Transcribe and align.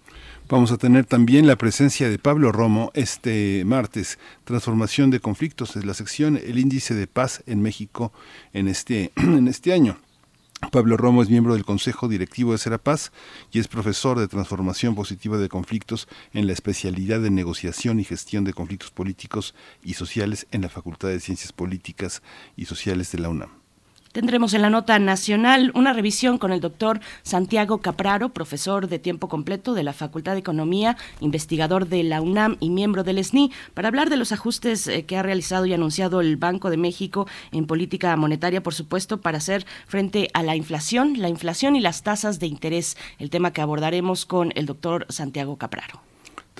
Vamos 0.50 0.72
a 0.72 0.78
tener 0.78 1.06
también 1.06 1.46
la 1.46 1.54
presencia 1.54 2.10
de 2.10 2.18
Pablo 2.18 2.50
Romo 2.50 2.90
este 2.94 3.62
martes, 3.64 4.18
Transformación 4.42 5.10
de 5.10 5.20
Conflictos, 5.20 5.76
es 5.76 5.84
la 5.84 5.94
sección 5.94 6.36
El 6.36 6.58
Índice 6.58 6.92
de 6.92 7.06
Paz 7.06 7.44
en 7.46 7.62
México 7.62 8.12
en 8.52 8.66
este, 8.66 9.12
en 9.16 9.46
este 9.46 9.72
año. 9.72 10.00
Pablo 10.72 10.96
Romo 10.96 11.22
es 11.22 11.30
miembro 11.30 11.54
del 11.54 11.64
Consejo 11.64 12.08
Directivo 12.08 12.50
de 12.50 12.58
Serapaz 12.58 13.12
y 13.52 13.60
es 13.60 13.68
profesor 13.68 14.18
de 14.18 14.26
Transformación 14.26 14.96
Positiva 14.96 15.38
de 15.38 15.48
Conflictos 15.48 16.08
en 16.32 16.48
la 16.48 16.52
especialidad 16.52 17.20
de 17.20 17.30
Negociación 17.30 18.00
y 18.00 18.04
Gestión 18.04 18.42
de 18.42 18.52
Conflictos 18.52 18.90
Políticos 18.90 19.54
y 19.84 19.94
Sociales 19.94 20.48
en 20.50 20.62
la 20.62 20.68
Facultad 20.68 21.10
de 21.10 21.20
Ciencias 21.20 21.52
Políticas 21.52 22.22
y 22.56 22.64
Sociales 22.64 23.12
de 23.12 23.18
la 23.20 23.28
UNAM. 23.28 23.59
Tendremos 24.12 24.54
en 24.54 24.62
la 24.62 24.70
nota 24.70 24.98
nacional 24.98 25.70
una 25.76 25.92
revisión 25.92 26.38
con 26.38 26.50
el 26.50 26.60
doctor 26.60 26.98
Santiago 27.22 27.78
Capraro, 27.78 28.30
profesor 28.30 28.88
de 28.88 28.98
tiempo 28.98 29.28
completo 29.28 29.72
de 29.72 29.84
la 29.84 29.92
Facultad 29.92 30.32
de 30.32 30.40
Economía, 30.40 30.96
investigador 31.20 31.86
de 31.86 32.02
la 32.02 32.20
UNAM 32.20 32.56
y 32.58 32.70
miembro 32.70 33.04
del 33.04 33.24
SNI, 33.24 33.52
para 33.72 33.86
hablar 33.86 34.10
de 34.10 34.16
los 34.16 34.32
ajustes 34.32 34.88
eh, 34.88 35.04
que 35.04 35.16
ha 35.16 35.22
realizado 35.22 35.64
y 35.64 35.74
anunciado 35.74 36.20
el 36.20 36.36
Banco 36.36 36.70
de 36.70 36.76
México 36.76 37.28
en 37.52 37.68
política 37.68 38.16
monetaria, 38.16 38.64
por 38.64 38.74
supuesto, 38.74 39.20
para 39.20 39.38
hacer 39.38 39.64
frente 39.86 40.28
a 40.34 40.42
la 40.42 40.56
inflación, 40.56 41.20
la 41.20 41.28
inflación 41.28 41.76
y 41.76 41.80
las 41.80 42.02
tasas 42.02 42.40
de 42.40 42.48
interés, 42.48 42.96
el 43.20 43.30
tema 43.30 43.52
que 43.52 43.60
abordaremos 43.60 44.26
con 44.26 44.50
el 44.56 44.66
doctor 44.66 45.06
Santiago 45.08 45.56
Capraro. 45.56 46.09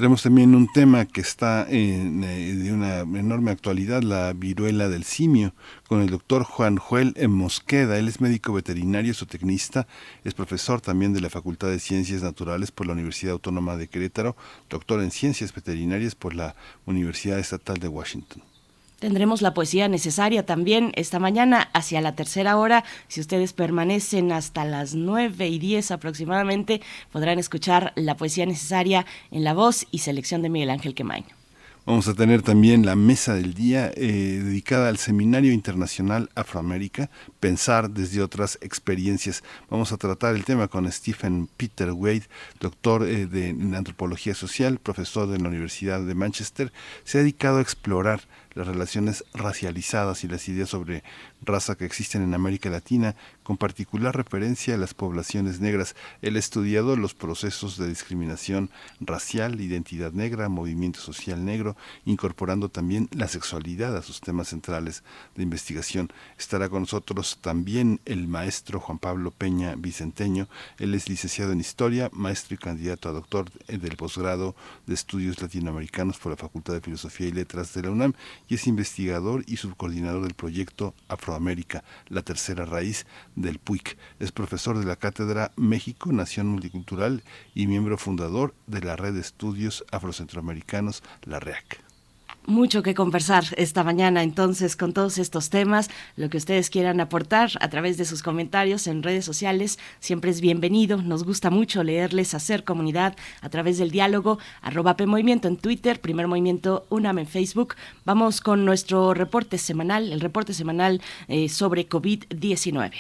Tenemos 0.01 0.23
también 0.23 0.55
un 0.55 0.67
tema 0.67 1.05
que 1.05 1.21
está 1.21 1.67
en, 1.69 2.25
eh, 2.25 2.55
de 2.55 2.73
una 2.73 3.01
enorme 3.01 3.51
actualidad, 3.51 4.03
la 4.03 4.33
viruela 4.33 4.89
del 4.89 5.05
simio, 5.05 5.53
con 5.89 6.01
el 6.01 6.09
doctor 6.09 6.43
Juan 6.43 6.79
Joel 6.79 7.15
Mosqueda. 7.29 7.99
Él 7.99 8.09
es 8.09 8.19
médico 8.19 8.55
veterinario, 8.55 9.13
zootecnista, 9.13 9.87
es 10.25 10.33
profesor 10.33 10.81
también 10.81 11.13
de 11.13 11.21
la 11.21 11.29
Facultad 11.29 11.69
de 11.69 11.79
Ciencias 11.79 12.23
Naturales 12.23 12.71
por 12.71 12.87
la 12.87 12.95
Universidad 12.95 13.33
Autónoma 13.33 13.77
de 13.77 13.89
Querétaro, 13.89 14.37
doctor 14.71 15.03
en 15.03 15.11
Ciencias 15.11 15.53
Veterinarias 15.53 16.15
por 16.15 16.35
la 16.35 16.57
Universidad 16.87 17.39
Estatal 17.39 17.77
de 17.77 17.89
Washington. 17.89 18.43
Tendremos 19.01 19.41
la 19.41 19.55
poesía 19.55 19.89
necesaria 19.89 20.45
también 20.45 20.93
esta 20.95 21.19
mañana 21.19 21.71
hacia 21.73 22.03
la 22.03 22.15
tercera 22.15 22.59
hora. 22.59 22.85
Si 23.09 23.19
ustedes 23.19 23.55
permanecen 23.55 24.31
hasta 24.31 24.67
las 24.67 24.95
nueve 24.95 25.49
y 25.49 25.59
diez 25.59 25.91
aproximadamente, 25.91 26.83
podrán 27.11 27.39
escuchar 27.39 27.95
la 27.97 28.19
poesía 28.19 28.45
necesaria 28.45 29.07
en 29.31 29.43
la 29.43 29.55
voz 29.55 29.87
y 29.91 30.01
selección 30.01 30.43
de 30.43 30.51
Miguel 30.51 30.69
Ángel 30.69 30.95
Quemain. 30.95 31.25
Vamos 31.87 32.09
a 32.09 32.15
tener 32.15 32.43
también 32.43 32.85
la 32.85 32.95
mesa 32.95 33.35
del 33.35 33.55
día 33.55 33.91
eh, 33.97 34.43
dedicada 34.45 34.91
al 34.91 34.99
Seminario 34.99 35.51
Internacional 35.51 36.29
Afroamérica, 36.35 37.09
Pensar 37.41 37.89
desde 37.89 38.21
otras 38.21 38.59
experiencias. 38.61 39.43
Vamos 39.71 39.91
a 39.93 39.97
tratar 39.97 40.37
el 40.37 40.45
tema 40.45 40.69
con 40.69 40.93
Stephen 40.93 41.49
Peter 41.57 41.91
Wade, 41.93 42.29
doctor 42.61 43.09
eh, 43.09 43.27
de, 43.27 43.49
en 43.49 43.75
antropología 43.75 44.35
social, 44.35 44.79
profesor 44.79 45.27
de 45.27 45.39
la 45.39 45.49
Universidad 45.49 46.03
de 46.03 46.15
Manchester. 46.15 46.71
Se 47.05 47.17
ha 47.17 47.23
dedicado 47.23 47.59
a 47.59 47.63
explorar 47.63 48.21
las 48.55 48.67
relaciones 48.67 49.25
racializadas 49.35 50.25
y 50.25 50.29
las 50.29 50.49
ideas 50.49 50.69
sobre 50.69 51.03
raza 51.43 51.77
que 51.77 51.85
existen 51.85 52.23
en 52.23 52.35
América 52.35 52.71
Latina, 52.71 53.17
con 53.43 53.57
particular 53.57 54.17
referencia 54.17 54.75
a 54.75 54.79
las 54.79 54.95
poblaciones 54.95 55.61
negras. 55.61 55.97
Él 56.23 56.37
ha 56.37 56.39
estudiado 56.39 56.97
los 56.97 57.15
procesos 57.15 57.79
de 57.79 57.89
discriminación 57.89 58.71
racial, 59.01 59.61
identidad 59.61 60.13
negra, 60.13 60.49
movimiento 60.49 61.01
social 61.01 61.45
negro, 61.45 61.77
incorporando 62.05 62.69
también 62.69 63.09
la 63.13 63.29
sexualidad 63.29 63.97
a 63.97 64.03
sus 64.03 64.21
temas 64.21 64.49
centrales 64.49 65.03
de 65.37 65.43
investigación. 65.43 66.13
Estará 66.39 66.69
con 66.69 66.83
nosotros 66.83 67.39
también 67.41 68.01
el 68.05 68.29
maestro 68.29 68.81
Juan 68.81 68.99
Pablo 68.99 69.31
Peña 69.31 69.75
Vicenteño. 69.77 70.49
Él 70.79 70.95
es 70.95 71.09
licenciado 71.09 71.53
en 71.53 71.61
Historia, 71.61 72.11
maestro 72.13 72.55
y 72.55 72.59
candidato 72.59 73.09
a 73.09 73.13
doctor 73.13 73.51
del 73.67 73.97
posgrado 73.97 74.55
de 74.87 74.95
Estudios 74.95 75.41
Latinoamericanos 75.41 76.19
por 76.19 76.33
la 76.33 76.37
Facultad 76.37 76.75
de 76.75 76.81
Filosofía 76.81 77.29
y 77.29 77.33
Letras 77.33 77.75
de 77.75 77.83
la 77.83 77.91
UNAM 77.91 78.15
y 78.49 78.55
es 78.55 78.67
investigador 78.67 79.45
y 79.47 79.57
subcoordinador 79.57 80.23
del 80.23 80.35
proyecto 80.35 80.95
Afroamérica, 81.31 81.85
la 82.09 82.23
tercera 82.23 82.65
raíz 82.65 83.07
del 83.37 83.59
PUIC. 83.59 83.97
Es 84.19 84.33
profesor 84.33 84.79
de 84.79 84.85
la 84.85 84.97
Cátedra 84.97 85.53
México, 85.57 86.13
Nación 86.13 86.49
Multicultural 86.49 87.23
y 87.55 87.69
miembro 87.69 87.97
fundador 87.99 88.55
de 88.67 88.81
la 88.83 88.97
Red 88.97 89.15
de 89.15 89.21
Estudios 89.21 89.85
Afrocentroamericanos, 89.93 91.03
la 91.23 91.39
REAC 91.39 91.90
mucho 92.47 92.83
que 92.83 92.95
conversar 92.95 93.45
esta 93.57 93.85
mañana 93.85 94.23
entonces 94.23 94.77
con 94.77 94.93
todos 94.93 95.19
estos 95.19 95.51
temas. 95.51 95.91
Lo 96.17 96.31
que 96.31 96.37
ustedes 96.37 96.71
quieran 96.71 97.01
aportar 97.01 97.51
a 97.61 97.69
través 97.69 97.97
de 97.97 98.05
sus 98.05 98.23
comentarios 98.23 98.87
en 98.87 99.03
redes 99.03 99.25
sociales 99.25 99.79
siempre 100.01 100.31
es 100.31 100.41
bienvenido. 100.41 101.03
Nos 101.03 101.25
gusta 101.25 101.51
mucho 101.51 101.83
leerles, 101.83 102.35
hacer 102.35 102.65
comunidad 102.65 103.17
a 103.41 103.49
través 103.49 103.79
del 103.79 103.91
diálogo. 103.91 104.39
Arroba 104.63 104.97
P 104.97 105.07
Movimiento 105.07 105.49
en 105.49 105.57
Twitter, 105.57 106.01
Primer 106.01 106.29
Movimiento 106.29 106.87
UNAM 106.91 107.19
en 107.19 107.27
Facebook. 107.27 107.75
Vamos 108.05 108.41
con 108.41 108.65
nuestro 108.65 109.15
reporte 109.15 109.59
semanal, 109.59 110.13
el 110.13 110.21
reporte 110.21 110.55
semanal 110.55 111.01
eh, 111.29 111.49
sobre 111.49 111.89
COVID-19. 111.89 112.93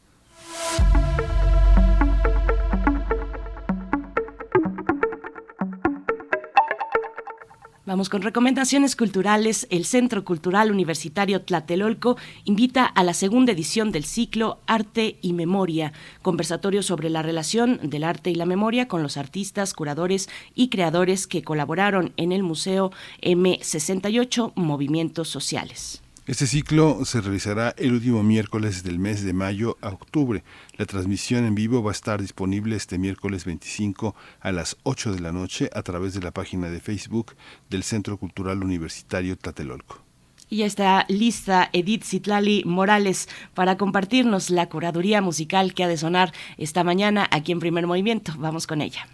Vamos 7.85 8.09
con 8.09 8.23
recomendaciones 8.23 8.95
culturales. 8.95 9.67
El 9.69 9.85
Centro 9.85 10.25
Cultural 10.25 10.71
Universitario 10.71 11.43
Tlatelolco 11.43 12.17
invita 12.43 12.83
a 12.83 13.03
la 13.03 13.13
segunda 13.13 13.51
edición 13.51 13.91
del 13.91 14.05
ciclo 14.05 14.57
Arte 14.65 15.19
y 15.21 15.33
Memoria, 15.33 15.93
conversatorio 16.23 16.81
sobre 16.81 17.11
la 17.11 17.21
relación 17.21 17.79
del 17.83 18.03
arte 18.03 18.31
y 18.31 18.35
la 18.35 18.47
memoria 18.47 18.87
con 18.87 19.03
los 19.03 19.17
artistas, 19.17 19.75
curadores 19.75 20.29
y 20.55 20.69
creadores 20.69 21.27
que 21.27 21.43
colaboraron 21.43 22.11
en 22.17 22.31
el 22.31 22.41
Museo 22.41 22.91
M68 23.21 24.53
Movimientos 24.55 25.29
Sociales. 25.29 26.01
Este 26.27 26.47
ciclo 26.47 27.05
se 27.05 27.21
realizará 27.21 27.75
el 27.77 27.93
último 27.93 28.23
miércoles 28.23 28.81
del 28.83 28.97
mes 28.97 29.23
de 29.23 29.33
mayo 29.33 29.77
a 29.81 29.89
octubre. 29.89 30.43
La 30.75 30.87
transmisión 30.87 31.45
en 31.45 31.53
vivo 31.53 31.83
va 31.83 31.91
a 31.91 31.93
estar 31.93 32.19
disponible 32.19 32.75
este 32.75 32.97
miércoles 32.97 33.45
25 33.45 34.15
a 34.39 34.51
las 34.51 34.75
8 34.81 35.13
de 35.13 35.19
la 35.19 35.31
noche 35.31 35.69
a 35.71 35.83
través 35.83 36.15
de 36.15 36.21
la 36.21 36.31
página 36.31 36.71
de 36.71 36.79
Facebook 36.79 37.35
del 37.69 37.83
Centro 37.83 38.17
Cultural 38.17 38.63
Universitario 38.63 39.37
Tlatelolco. 39.37 40.01
Y 40.49 40.57
ya 40.57 40.65
está 40.65 41.05
lista 41.09 41.69
Edith 41.73 42.03
Zitlali 42.03 42.63
Morales 42.65 43.29
para 43.53 43.77
compartirnos 43.77 44.49
la 44.49 44.67
curaduría 44.67 45.21
musical 45.21 45.75
que 45.75 45.83
ha 45.83 45.87
de 45.87 45.97
sonar 45.97 46.33
esta 46.57 46.83
mañana 46.83 47.27
aquí 47.29 47.51
en 47.51 47.59
Primer 47.59 47.85
Movimiento. 47.85 48.33
Vamos 48.39 48.65
con 48.65 48.81
ella. 48.81 49.07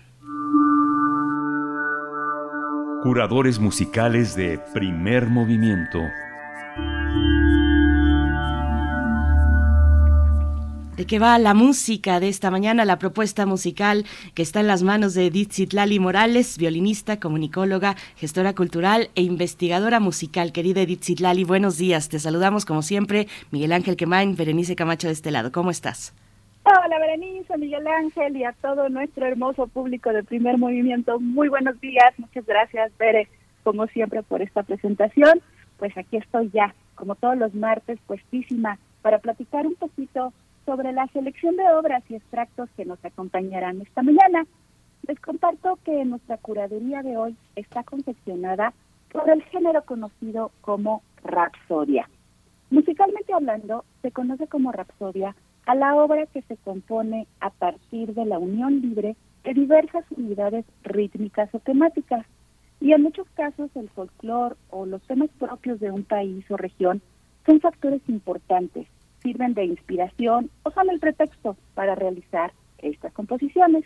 Curadores 3.04 3.60
musicales 3.60 4.34
de 4.38 4.60
Primer 4.74 5.28
Movimiento. 5.28 6.00
De 11.02 11.08
qué 11.08 11.18
va 11.18 11.40
la 11.40 11.56
música 11.56 12.20
de 12.20 12.30
esta 12.30 12.52
mañana, 12.52 12.86
la 12.86 13.00
propuesta 13.00 13.48
musical 13.48 14.06
que 14.36 14.44
está 14.44 14.60
en 14.60 14.68
las 14.68 14.84
manos 14.84 15.16
de 15.16 15.26
Edith 15.26 15.52
Zitlali 15.52 16.00
Morales, 16.00 16.60
violinista, 16.60 17.20
comunicóloga, 17.20 17.96
gestora 18.18 18.54
cultural 18.54 19.10
e 19.16 19.24
investigadora 19.24 20.00
musical. 20.00 20.52
Querida 20.52 20.82
Edith 20.82 21.04
Zitlali, 21.04 21.44
buenos 21.44 21.80
días. 21.80 22.08
Te 22.08 22.20
saludamos 22.20 22.66
como 22.66 22.84
siempre, 22.84 23.26
Miguel 23.50 23.72
Ángel 23.72 23.96
Quemain, 23.96 24.36
Berenice 24.36 24.76
Camacho 24.76 25.08
de 25.08 25.14
este 25.14 25.32
lado. 25.32 25.52
¿Cómo 25.52 25.72
estás? 25.72 26.14
Hola 26.66 27.00
Berenice, 27.00 27.58
Miguel 27.58 27.88
Ángel 27.88 28.38
y 28.38 28.44
a 28.44 28.54
todo 28.62 28.88
nuestro 28.90 29.26
hermoso 29.26 29.66
público 29.66 30.14
de 30.14 30.24
primer 30.24 30.60
movimiento. 30.60 31.20
Muy 31.20 31.50
buenos 31.50 31.82
días, 31.82 32.14
muchas 32.20 32.46
gracias 32.46 32.96
Bere, 33.00 33.28
como 33.64 33.88
siempre 33.88 34.22
por 34.22 34.44
esta 34.44 34.62
presentación. 34.62 35.42
Pues 35.80 35.98
aquí 35.98 36.18
estoy 36.18 36.52
ya, 36.54 36.76
como 37.02 37.16
todos 37.16 37.36
los 37.36 37.56
martes, 37.56 38.00
puestísima 38.06 38.78
para 39.02 39.18
platicar 39.18 39.66
un 39.66 39.74
poquito 39.74 40.34
sobre 40.68 40.94
la 40.94 41.08
selección 41.08 41.56
de 41.56 41.68
obras 41.74 42.04
y 42.10 42.16
extractos 42.16 42.70
que 42.78 42.86
nos 42.86 43.04
acompañarán 43.04 43.82
esta 43.82 44.04
mañana. 44.04 44.46
Les 45.08 45.20
comparto 45.20 45.80
que 45.84 46.06
nuestra 46.06 46.38
curaduría 46.38 47.02
de 47.02 47.18
hoy 47.18 47.36
está 47.56 47.82
confeccionada 47.82 48.72
por 49.12 49.28
el 49.32 49.42
género 49.46 49.84
conocido 49.84 50.52
como 50.62 51.02
rapsodia. 51.24 52.08
Musicalmente 52.70 53.34
hablando, 53.34 53.84
se 54.04 54.12
conoce 54.12 54.46
como 54.46 54.72
rapsodia 54.72 55.36
a 55.66 55.74
la 55.74 55.96
obra 55.96 56.28
que 56.28 56.44
se 56.44 56.56
compone 56.58 57.26
a 57.40 57.50
partir 57.50 58.14
de 58.14 58.26
la 58.26 58.38
unión 58.38 58.80
libre 58.80 59.16
de 59.44 59.56
diversas 59.56 60.06
unidades 60.12 60.66
rítmicas 60.84 61.50
o 61.56 61.58
temáticas. 61.58 62.28
Y 62.82 62.92
en 62.92 63.04
muchos 63.04 63.30
casos 63.36 63.70
el 63.76 63.90
folclore 63.90 64.56
o 64.70 64.86
los 64.86 65.02
temas 65.04 65.30
propios 65.40 65.80
de 65.80 65.92
un 65.92 66.04
país 66.04 66.44
o 66.52 66.58
región 66.58 67.02
son 67.46 67.62
factores 67.62 68.02
importantes 68.08 68.88
sirven 69.22 69.54
de 69.54 69.66
inspiración 69.66 70.50
o 70.64 70.72
son 70.72 70.90
el 70.90 71.00
pretexto 71.00 71.56
para 71.74 71.96
realizar 71.96 72.54
estas 72.80 73.14
composiciones. 73.14 73.86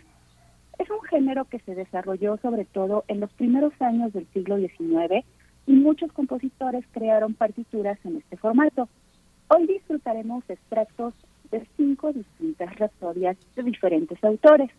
Es 0.79 0.89
un 0.89 1.01
género 1.03 1.45
que 1.45 1.59
se 1.59 1.75
desarrolló 1.75 2.37
sobre 2.37 2.65
todo 2.65 3.03
en 3.07 3.19
los 3.19 3.31
primeros 3.33 3.73
años 3.81 4.13
del 4.13 4.27
siglo 4.33 4.57
XIX 4.57 5.25
y 5.67 5.73
muchos 5.73 6.11
compositores 6.11 6.85
crearon 6.91 7.33
partituras 7.33 7.97
en 8.05 8.17
este 8.17 8.37
formato. 8.37 8.87
Hoy 9.47 9.67
disfrutaremos 9.67 10.43
extractos 10.49 11.13
de 11.51 11.65
cinco 11.77 12.11
distintas 12.11 12.75
rapsodias 12.77 13.37
de 13.55 13.63
diferentes 13.63 14.21
autores. 14.23 14.71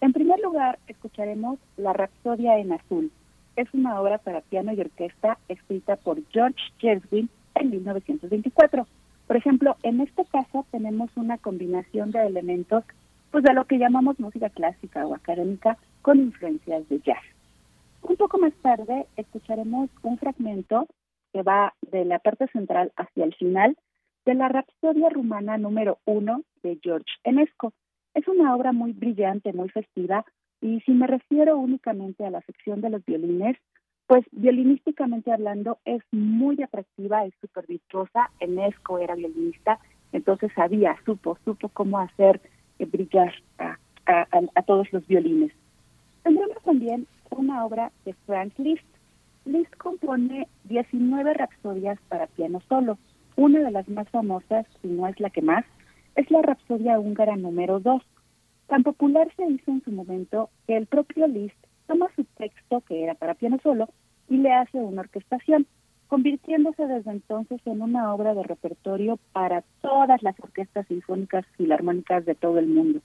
En 0.00 0.12
primer 0.12 0.40
lugar, 0.40 0.78
escucharemos 0.88 1.58
La 1.76 1.92
Rapsodia 1.92 2.58
en 2.58 2.72
Azul. 2.72 3.10
Es 3.56 3.68
una 3.74 4.00
obra 4.00 4.18
para 4.18 4.40
piano 4.40 4.72
y 4.72 4.80
orquesta 4.80 5.38
escrita 5.48 5.96
por 5.96 6.18
George 6.30 6.60
Gershwin 6.78 7.28
en 7.54 7.70
1924. 7.70 8.86
Por 9.26 9.36
ejemplo, 9.36 9.76
en 9.82 10.00
este 10.00 10.24
caso 10.26 10.66
tenemos 10.70 11.10
una 11.16 11.38
combinación 11.38 12.10
de 12.10 12.26
elementos 12.26 12.84
pues 13.30 13.44
de 13.44 13.54
lo 13.54 13.64
que 13.64 13.78
llamamos 13.78 14.20
música 14.20 14.50
clásica 14.50 15.06
o 15.06 15.14
académica 15.14 15.78
con 16.02 16.18
influencias 16.18 16.86
de 16.88 17.00
jazz. 17.00 17.22
Un 18.02 18.16
poco 18.16 18.38
más 18.38 18.52
tarde 18.62 19.06
escucharemos 19.16 19.88
un 20.02 20.18
fragmento 20.18 20.86
que 21.32 21.42
va 21.42 21.72
de 21.90 22.04
la 22.04 22.18
parte 22.18 22.46
central 22.48 22.92
hacia 22.96 23.24
el 23.24 23.34
final 23.34 23.76
de 24.26 24.34
la 24.34 24.48
Rapsodia 24.48 25.08
Rumana 25.08 25.56
número 25.56 25.98
uno 26.04 26.42
de 26.62 26.78
George 26.82 27.10
Enesco. 27.24 27.72
Es 28.14 28.28
una 28.28 28.54
obra 28.54 28.72
muy 28.72 28.92
brillante, 28.92 29.52
muy 29.52 29.70
festiva, 29.70 30.24
y 30.62 30.80
si 30.80 30.92
me 30.92 31.06
refiero 31.06 31.58
únicamente 31.58 32.24
a 32.24 32.30
la 32.30 32.40
sección 32.42 32.80
de 32.80 32.88
los 32.88 33.04
violines, 33.04 33.56
pues 34.06 34.24
violinísticamente 34.30 35.32
hablando 35.32 35.78
es 35.84 36.02
muy 36.12 36.62
atractiva, 36.62 37.26
es 37.26 37.34
súper 37.40 37.66
virtuosa. 37.66 38.30
Enesco 38.40 38.98
era 38.98 39.16
violinista, 39.16 39.80
entonces 40.12 40.52
sabía, 40.54 40.96
supo, 41.04 41.36
supo 41.44 41.68
cómo 41.68 41.98
hacer 41.98 42.40
brillar 42.78 43.32
a, 43.58 43.76
a, 44.06 44.62
todos 44.62 44.92
los 44.92 45.06
violines. 45.06 45.52
Tendremos 46.22 46.62
también 46.62 47.06
una 47.30 47.64
obra 47.64 47.92
de 48.04 48.14
Frank 48.26 48.52
Liszt. 48.58 48.84
Liszt 49.44 49.74
compone 49.76 50.46
19 50.64 51.34
rapsodias 51.34 51.98
para 52.08 52.26
piano 52.28 52.60
solo. 52.68 52.98
Una 53.34 53.60
de 53.60 53.70
las 53.70 53.88
más 53.88 54.08
famosas, 54.10 54.66
si 54.80 54.88
no 54.88 55.06
es 55.08 55.18
la 55.18 55.30
que 55.30 55.42
más, 55.42 55.64
es 56.14 56.30
la 56.30 56.42
Rapsodia 56.42 57.00
húngara 57.00 57.36
número 57.36 57.80
2. 57.80 58.02
Tan 58.66 58.82
popular 58.82 59.28
se 59.36 59.46
hizo 59.46 59.70
en 59.70 59.82
su 59.84 59.92
momento 59.92 60.50
que 60.66 60.76
el 60.76 60.86
propio 60.86 61.26
Liszt 61.26 61.56
toma 61.86 62.08
su 62.16 62.24
texto, 62.24 62.80
que 62.82 63.02
era 63.04 63.14
para 63.14 63.34
piano 63.34 63.58
solo, 63.62 63.88
y 64.28 64.38
le 64.38 64.52
hace 64.52 64.78
una 64.78 65.02
orquestación 65.02 65.66
convirtiéndose 66.08 66.86
desde 66.86 67.10
entonces 67.10 67.60
en 67.64 67.80
una 67.80 68.14
obra 68.14 68.34
de 68.34 68.42
repertorio 68.42 69.18
para 69.32 69.62
todas 69.80 70.22
las 70.22 70.38
orquestas 70.40 70.86
sinfónicas 70.86 71.46
filarmónicas 71.56 72.24
de 72.26 72.34
todo 72.34 72.58
el 72.58 72.66
mundo. 72.66 73.00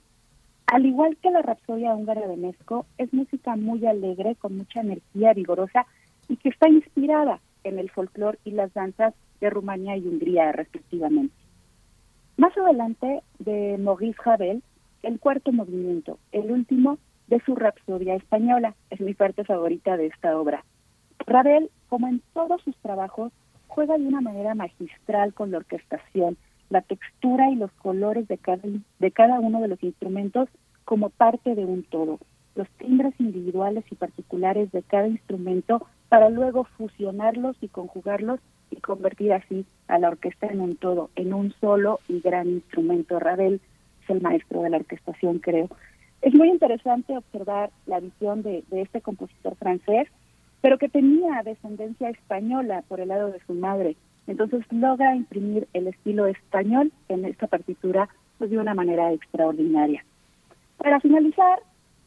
Al 0.66 0.84
igual 0.84 1.16
que 1.16 1.30
la 1.30 1.40
Rapsodia 1.40 1.94
húngara 1.94 2.28
de 2.28 2.36
Nesco, 2.36 2.84
es 2.98 3.12
música 3.14 3.56
muy 3.56 3.86
alegre, 3.86 4.34
con 4.36 4.58
mucha 4.58 4.80
energía 4.80 5.32
vigorosa 5.32 5.86
y 6.28 6.36
que 6.36 6.50
está 6.50 6.68
inspirada 6.68 7.40
en 7.64 7.78
el 7.78 7.90
folclore 7.90 8.38
y 8.44 8.50
las 8.50 8.74
danzas 8.74 9.14
de 9.40 9.48
Rumania 9.48 9.96
y 9.96 10.06
Hungría, 10.06 10.52
respectivamente. 10.52 11.34
Más 12.36 12.54
adelante, 12.58 13.22
de 13.38 13.78
Maurice 13.78 14.20
Ravel, 14.22 14.62
el 15.02 15.20
cuarto 15.20 15.52
movimiento, 15.52 16.18
el 16.32 16.50
último 16.50 16.98
de 17.28 17.40
su 17.44 17.54
Rapsodia 17.54 18.14
española, 18.14 18.74
es 18.90 19.00
mi 19.00 19.14
parte 19.14 19.44
favorita 19.44 19.96
de 19.96 20.06
esta 20.06 20.38
obra. 20.38 20.64
Ravel, 21.26 21.70
como 21.88 22.08
en 22.08 22.22
todos 22.32 22.62
sus 22.62 22.76
trabajos, 22.78 23.32
juega 23.66 23.98
de 23.98 24.06
una 24.06 24.20
manera 24.20 24.54
magistral 24.54 25.34
con 25.34 25.50
la 25.50 25.58
orquestación, 25.58 26.36
la 26.70 26.80
textura 26.82 27.50
y 27.50 27.56
los 27.56 27.70
colores 27.72 28.26
de 28.28 28.38
cada, 28.38 28.62
de 28.98 29.10
cada 29.10 29.40
uno 29.40 29.60
de 29.60 29.68
los 29.68 29.82
instrumentos 29.82 30.48
como 30.84 31.10
parte 31.10 31.54
de 31.54 31.64
un 31.64 31.82
todo, 31.82 32.18
los 32.54 32.68
timbres 32.70 33.14
individuales 33.18 33.84
y 33.90 33.94
particulares 33.94 34.72
de 34.72 34.82
cada 34.82 35.06
instrumento 35.06 35.86
para 36.08 36.30
luego 36.30 36.64
fusionarlos 36.64 37.56
y 37.60 37.68
conjugarlos 37.68 38.40
y 38.70 38.76
convertir 38.76 39.32
así 39.32 39.66
a 39.86 39.98
la 39.98 40.08
orquesta 40.08 40.46
en 40.46 40.60
un 40.60 40.76
todo, 40.76 41.10
en 41.14 41.34
un 41.34 41.52
solo 41.60 42.00
y 42.08 42.20
gran 42.20 42.48
instrumento. 42.48 43.18
Ravel 43.18 43.60
es 44.08 44.16
el 44.16 44.22
maestro 44.22 44.62
de 44.62 44.70
la 44.70 44.78
orquestación, 44.78 45.38
creo. 45.38 45.68
Es 46.22 46.34
muy 46.34 46.48
interesante 46.48 47.16
observar 47.16 47.70
la 47.86 48.00
visión 48.00 48.42
de 48.42 48.64
este 48.72 49.00
compositor 49.00 49.54
francés 49.56 50.08
pero 50.60 50.78
que 50.78 50.88
tenía 50.88 51.42
descendencia 51.44 52.10
española 52.10 52.82
por 52.88 53.00
el 53.00 53.08
lado 53.08 53.30
de 53.30 53.40
su 53.46 53.54
madre. 53.54 53.96
Entonces 54.26 54.64
logra 54.70 55.14
imprimir 55.14 55.68
el 55.72 55.86
estilo 55.86 56.26
español 56.26 56.92
en 57.08 57.24
esta 57.24 57.46
partitura 57.46 58.08
pues, 58.38 58.50
de 58.50 58.58
una 58.58 58.74
manera 58.74 59.12
extraordinaria. 59.12 60.04
Para 60.76 61.00
finalizar, 61.00 61.60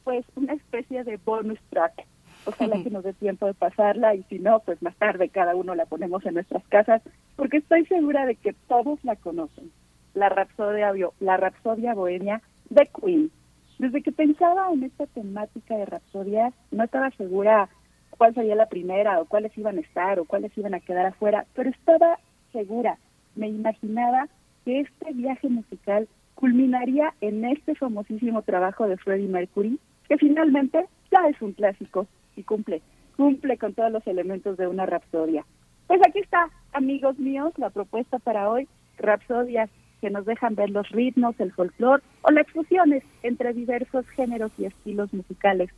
pues 0.03 0.25
una 0.36 0.53
especie 0.53 1.03
de 1.03 1.17
bonus 1.17 1.60
track. 1.70 2.05
Ojalá 2.46 2.81
que 2.84 2.89
nos 2.91 3.03
dé 3.03 3.13
tiempo 3.13 3.46
de 3.46 3.53
pasarla 3.53 4.15
y 4.15 4.24
si 4.24 4.39
no, 4.39 4.60
pues 4.60 4.81
más 4.81 4.96
tarde 4.96 5.29
cada 5.29 5.55
uno 5.55 5.74
la 5.75 5.86
ponemos 5.86 6.25
en 6.25 6.36
nuestras 6.36 6.65
casas, 6.67 7.01
porque 7.36 7.58
estoy 7.58 7.86
segura 7.86 8.25
de 8.25 8.36
que 8.36 8.53
todos 8.67 9.03
la 9.03 9.15
conocen. 9.15 9.72
La 10.13 10.30
Rapsodia, 10.30 10.91
la 11.20 11.38
Rapsodia 11.38 11.94
Bohemia 11.94 12.41
de 12.70 12.88
Queen. 12.88 13.32
Desde 13.80 14.03
que 14.03 14.12
pensaba 14.12 14.72
en 14.72 14.84
esta 14.84 15.08
temática 15.08 15.75
de 15.75 15.86
Rapsodias, 15.86 16.53
no 16.72 16.84
estaba 16.84 17.10
segura 17.12 17.70
cuál 18.12 18.34
sería 18.36 18.56
la 18.56 18.68
primera 18.68 19.20
o 19.20 19.25
cuáles 19.25 19.58
iban 19.58 19.77
a 19.77 19.82
estar 19.82 20.20
o 20.20 20.25
cuáles 20.25 20.56
iban 20.58 20.75
a 20.75 20.80
quedar 20.80 21.08
afuera, 21.08 21.46
pero 21.56 21.70
estaba 21.70 22.20
segura, 22.51 22.98
me 23.36 23.48
imaginaba 23.48 24.27
que 24.65 24.82
este 24.82 25.13
viaje 25.13 25.50
musical 25.50 26.08
culminaría 26.36 27.13
en 27.22 27.46
este 27.46 27.75
famosísimo 27.75 28.41
trabajo 28.44 28.88
de 28.88 28.98
Freddie 28.98 29.27
Mercury, 29.27 29.80
que 30.08 30.18
finalmente 30.18 30.86
ya 31.12 31.27
es 31.27 31.41
un 31.41 31.53
clásico 31.53 32.08
y 32.36 32.44
cumple, 32.44 32.82
cumple 33.18 33.58
con 33.58 33.74
todos 33.74 33.91
los 33.91 34.06
elementos 34.06 34.58
de 34.58 34.68
una 34.68 34.86
rapsodia. 34.86 35.46
Pues 35.88 36.00
aquí 36.08 36.20
está, 36.20 36.50
amigos 36.74 37.18
míos, 37.18 37.53
la 37.58 37.70
propuesta 37.70 38.20
para 38.20 38.50
hoy, 38.50 38.68
rapsodias 38.98 39.70
que 40.01 40.10
nos 40.10 40.25
dejan 40.25 40.55
ver 40.55 40.70
los 40.72 40.89
ritmos, 40.89 41.36
el 41.39 41.53
folclore 41.53 42.03
o 42.24 42.31
las 42.31 42.48
fusiones 42.48 43.03
entre 43.24 43.53
diversos 43.53 44.05
géneros 44.10 44.51
y 44.58 44.65
estilos 44.65 45.13
musicales 45.13 45.70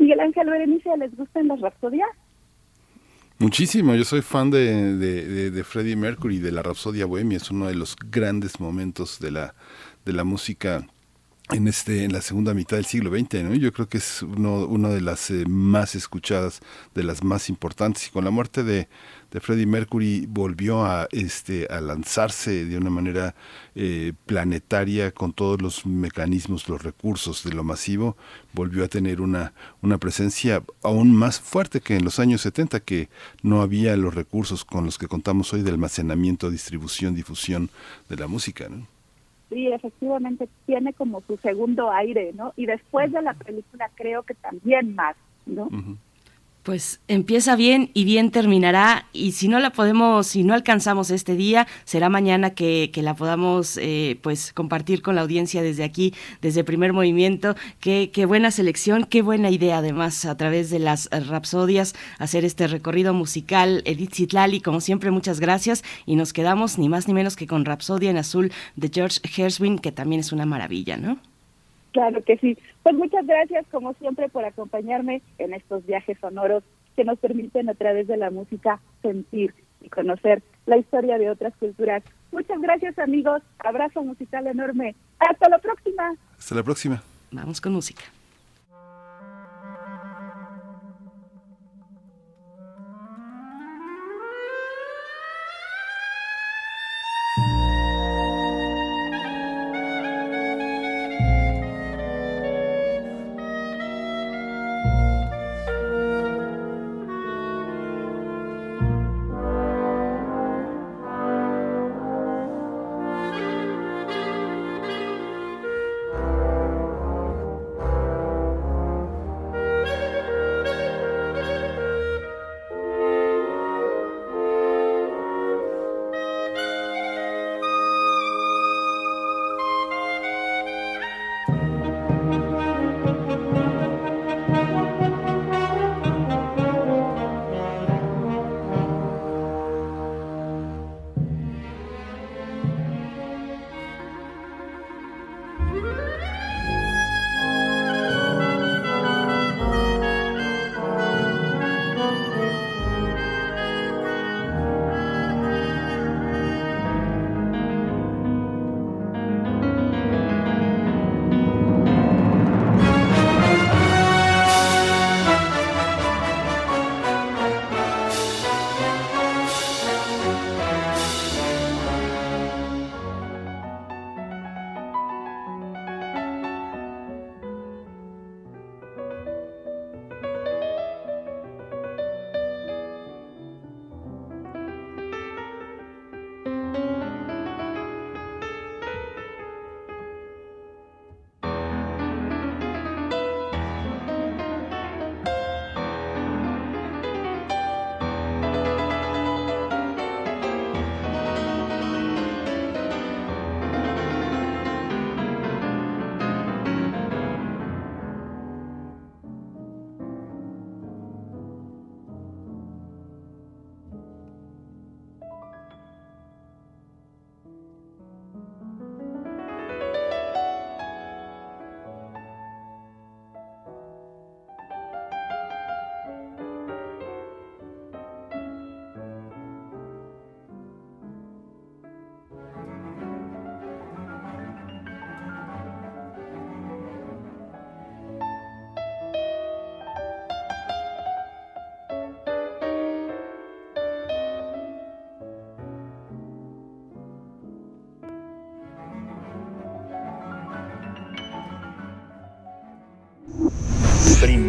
Miguel 0.00 0.20
Ángel 0.20 0.48
Berenice, 0.48 0.96
¿les 0.96 1.14
gustan 1.14 1.46
las 1.48 1.60
rapsodias? 1.60 2.08
Muchísimo, 3.38 3.94
yo 3.94 4.04
soy 4.04 4.22
fan 4.22 4.50
de, 4.50 5.62
Freddie 5.64 5.94
Mercury, 5.94 6.38
de 6.38 6.52
la 6.52 6.62
Rapsodia 6.62 7.04
Bohemia, 7.04 7.36
es 7.36 7.50
uno 7.50 7.66
de 7.66 7.74
los 7.74 7.96
grandes 8.10 8.60
momentos 8.60 9.20
de 9.20 9.30
la, 9.30 9.54
de 10.06 10.12
la 10.14 10.24
música 10.24 10.86
en 11.52 11.68
este 11.68 12.04
en 12.04 12.12
la 12.12 12.22
segunda 12.22 12.54
mitad 12.54 12.76
del 12.76 12.86
siglo 12.86 13.10
XX, 13.10 13.42
¿no? 13.44 13.54
Yo 13.54 13.72
creo 13.72 13.88
que 13.88 13.98
es 13.98 14.22
uno, 14.22 14.66
una 14.66 14.88
de 14.88 15.00
las 15.00 15.30
eh, 15.30 15.44
más 15.48 15.94
escuchadas, 15.94 16.60
de 16.94 17.02
las 17.02 17.24
más 17.24 17.48
importantes. 17.48 18.06
Y 18.06 18.10
con 18.10 18.24
la 18.24 18.30
muerte 18.30 18.62
de, 18.62 18.88
de 19.30 19.40
Freddie 19.40 19.66
Mercury 19.66 20.26
volvió 20.28 20.84
a 20.84 21.08
este 21.10 21.66
a 21.70 21.80
lanzarse 21.80 22.64
de 22.64 22.76
una 22.76 22.90
manera 22.90 23.34
eh, 23.74 24.12
planetaria 24.26 25.12
con 25.12 25.32
todos 25.32 25.60
los 25.60 25.86
mecanismos, 25.86 26.68
los 26.68 26.82
recursos 26.82 27.42
de 27.44 27.52
lo 27.52 27.64
masivo, 27.64 28.16
volvió 28.52 28.84
a 28.84 28.88
tener 28.88 29.20
una, 29.20 29.52
una 29.82 29.98
presencia 29.98 30.62
aún 30.82 31.14
más 31.14 31.40
fuerte 31.40 31.80
que 31.80 31.96
en 31.96 32.04
los 32.04 32.18
años 32.18 32.42
70, 32.42 32.80
que 32.80 33.08
no 33.42 33.62
había 33.62 33.96
los 33.96 34.14
recursos 34.14 34.64
con 34.64 34.84
los 34.84 34.98
que 34.98 35.08
contamos 35.08 35.52
hoy 35.52 35.62
de 35.62 35.70
almacenamiento, 35.70 36.50
distribución, 36.50 37.14
difusión 37.14 37.70
de 38.08 38.16
la 38.16 38.26
música. 38.26 38.68
Sí, 39.50 39.66
efectivamente 39.66 40.48
tiene 40.64 40.92
como 40.92 41.20
su 41.22 41.36
segundo 41.36 41.90
aire, 41.90 42.32
¿no? 42.34 42.52
Y 42.56 42.66
después 42.66 43.10
de 43.12 43.20
la 43.20 43.34
película 43.34 43.90
creo 43.96 44.22
que 44.22 44.34
también 44.34 44.94
más, 44.94 45.16
¿no? 45.44 45.68
Pues 46.62 47.00
empieza 47.08 47.56
bien 47.56 47.90
y 47.94 48.04
bien 48.04 48.30
terminará 48.30 49.06
y 49.14 49.32
si 49.32 49.48
no 49.48 49.60
la 49.60 49.70
podemos, 49.70 50.26
si 50.26 50.44
no 50.44 50.52
alcanzamos 50.52 51.10
este 51.10 51.34
día, 51.34 51.66
será 51.84 52.10
mañana 52.10 52.50
que, 52.50 52.90
que 52.92 53.00
la 53.00 53.14
podamos 53.14 53.78
eh, 53.78 54.18
pues 54.20 54.52
compartir 54.52 55.00
con 55.00 55.14
la 55.14 55.22
audiencia 55.22 55.62
desde 55.62 55.84
aquí, 55.84 56.12
desde 56.42 56.62
Primer 56.62 56.92
Movimiento. 56.92 57.54
Qué, 57.80 58.10
qué 58.12 58.26
buena 58.26 58.50
selección, 58.50 59.04
qué 59.04 59.22
buena 59.22 59.48
idea 59.48 59.78
además 59.78 60.26
a 60.26 60.36
través 60.36 60.68
de 60.68 60.80
las 60.80 61.08
rapsodias 61.28 61.94
hacer 62.18 62.44
este 62.44 62.66
recorrido 62.66 63.14
musical. 63.14 63.82
Edith 63.86 64.14
Zitlali, 64.14 64.60
como 64.60 64.82
siempre, 64.82 65.10
muchas 65.10 65.40
gracias 65.40 65.82
y 66.04 66.16
nos 66.16 66.34
quedamos 66.34 66.78
ni 66.78 66.90
más 66.90 67.08
ni 67.08 67.14
menos 67.14 67.36
que 67.36 67.46
con 67.46 67.64
Rapsodia 67.64 68.10
en 68.10 68.18
Azul 68.18 68.52
de 68.76 68.90
George 68.92 69.20
Gershwin, 69.24 69.78
que 69.78 69.92
también 69.92 70.20
es 70.20 70.30
una 70.30 70.44
maravilla, 70.44 70.98
¿no? 70.98 71.18
Claro 71.92 72.22
que 72.22 72.36
sí. 72.36 72.56
Pues 72.82 72.94
muchas 72.94 73.26
gracias, 73.26 73.66
como 73.70 73.94
siempre, 73.94 74.28
por 74.28 74.44
acompañarme 74.44 75.22
en 75.38 75.54
estos 75.54 75.84
viajes 75.86 76.18
sonoros 76.20 76.62
que 76.96 77.04
nos 77.04 77.18
permiten 77.18 77.68
a 77.68 77.74
través 77.74 78.08
de 78.08 78.16
la 78.16 78.30
música 78.30 78.80
sentir 79.02 79.54
y 79.80 79.88
conocer 79.88 80.42
la 80.66 80.76
historia 80.76 81.18
de 81.18 81.30
otras 81.30 81.54
culturas. 81.56 82.02
Muchas 82.32 82.60
gracias, 82.60 82.98
amigos. 82.98 83.42
Abrazo 83.58 84.02
musical 84.02 84.46
enorme. 84.46 84.94
Hasta 85.18 85.48
la 85.48 85.58
próxima. 85.58 86.14
Hasta 86.38 86.54
la 86.54 86.62
próxima. 86.62 87.02
Vamos 87.30 87.60
con 87.60 87.72
música. 87.72 88.02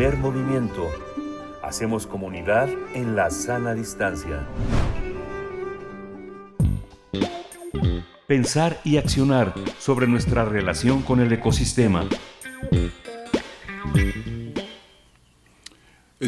Primer 0.02 0.18
movimiento. 0.18 0.90
Hacemos 1.62 2.08
comunidad 2.08 2.68
en 2.96 3.16
la 3.16 3.30
sana 3.30 3.76
distancia. 3.76 4.48
Pensar 8.26 8.80
y 8.84 8.98
accionar 8.98 9.54
sobre 9.78 10.08
nuestra 10.08 10.44
relación 10.44 11.04
con 11.04 11.20
el 11.20 11.32
ecosistema. 11.32 12.08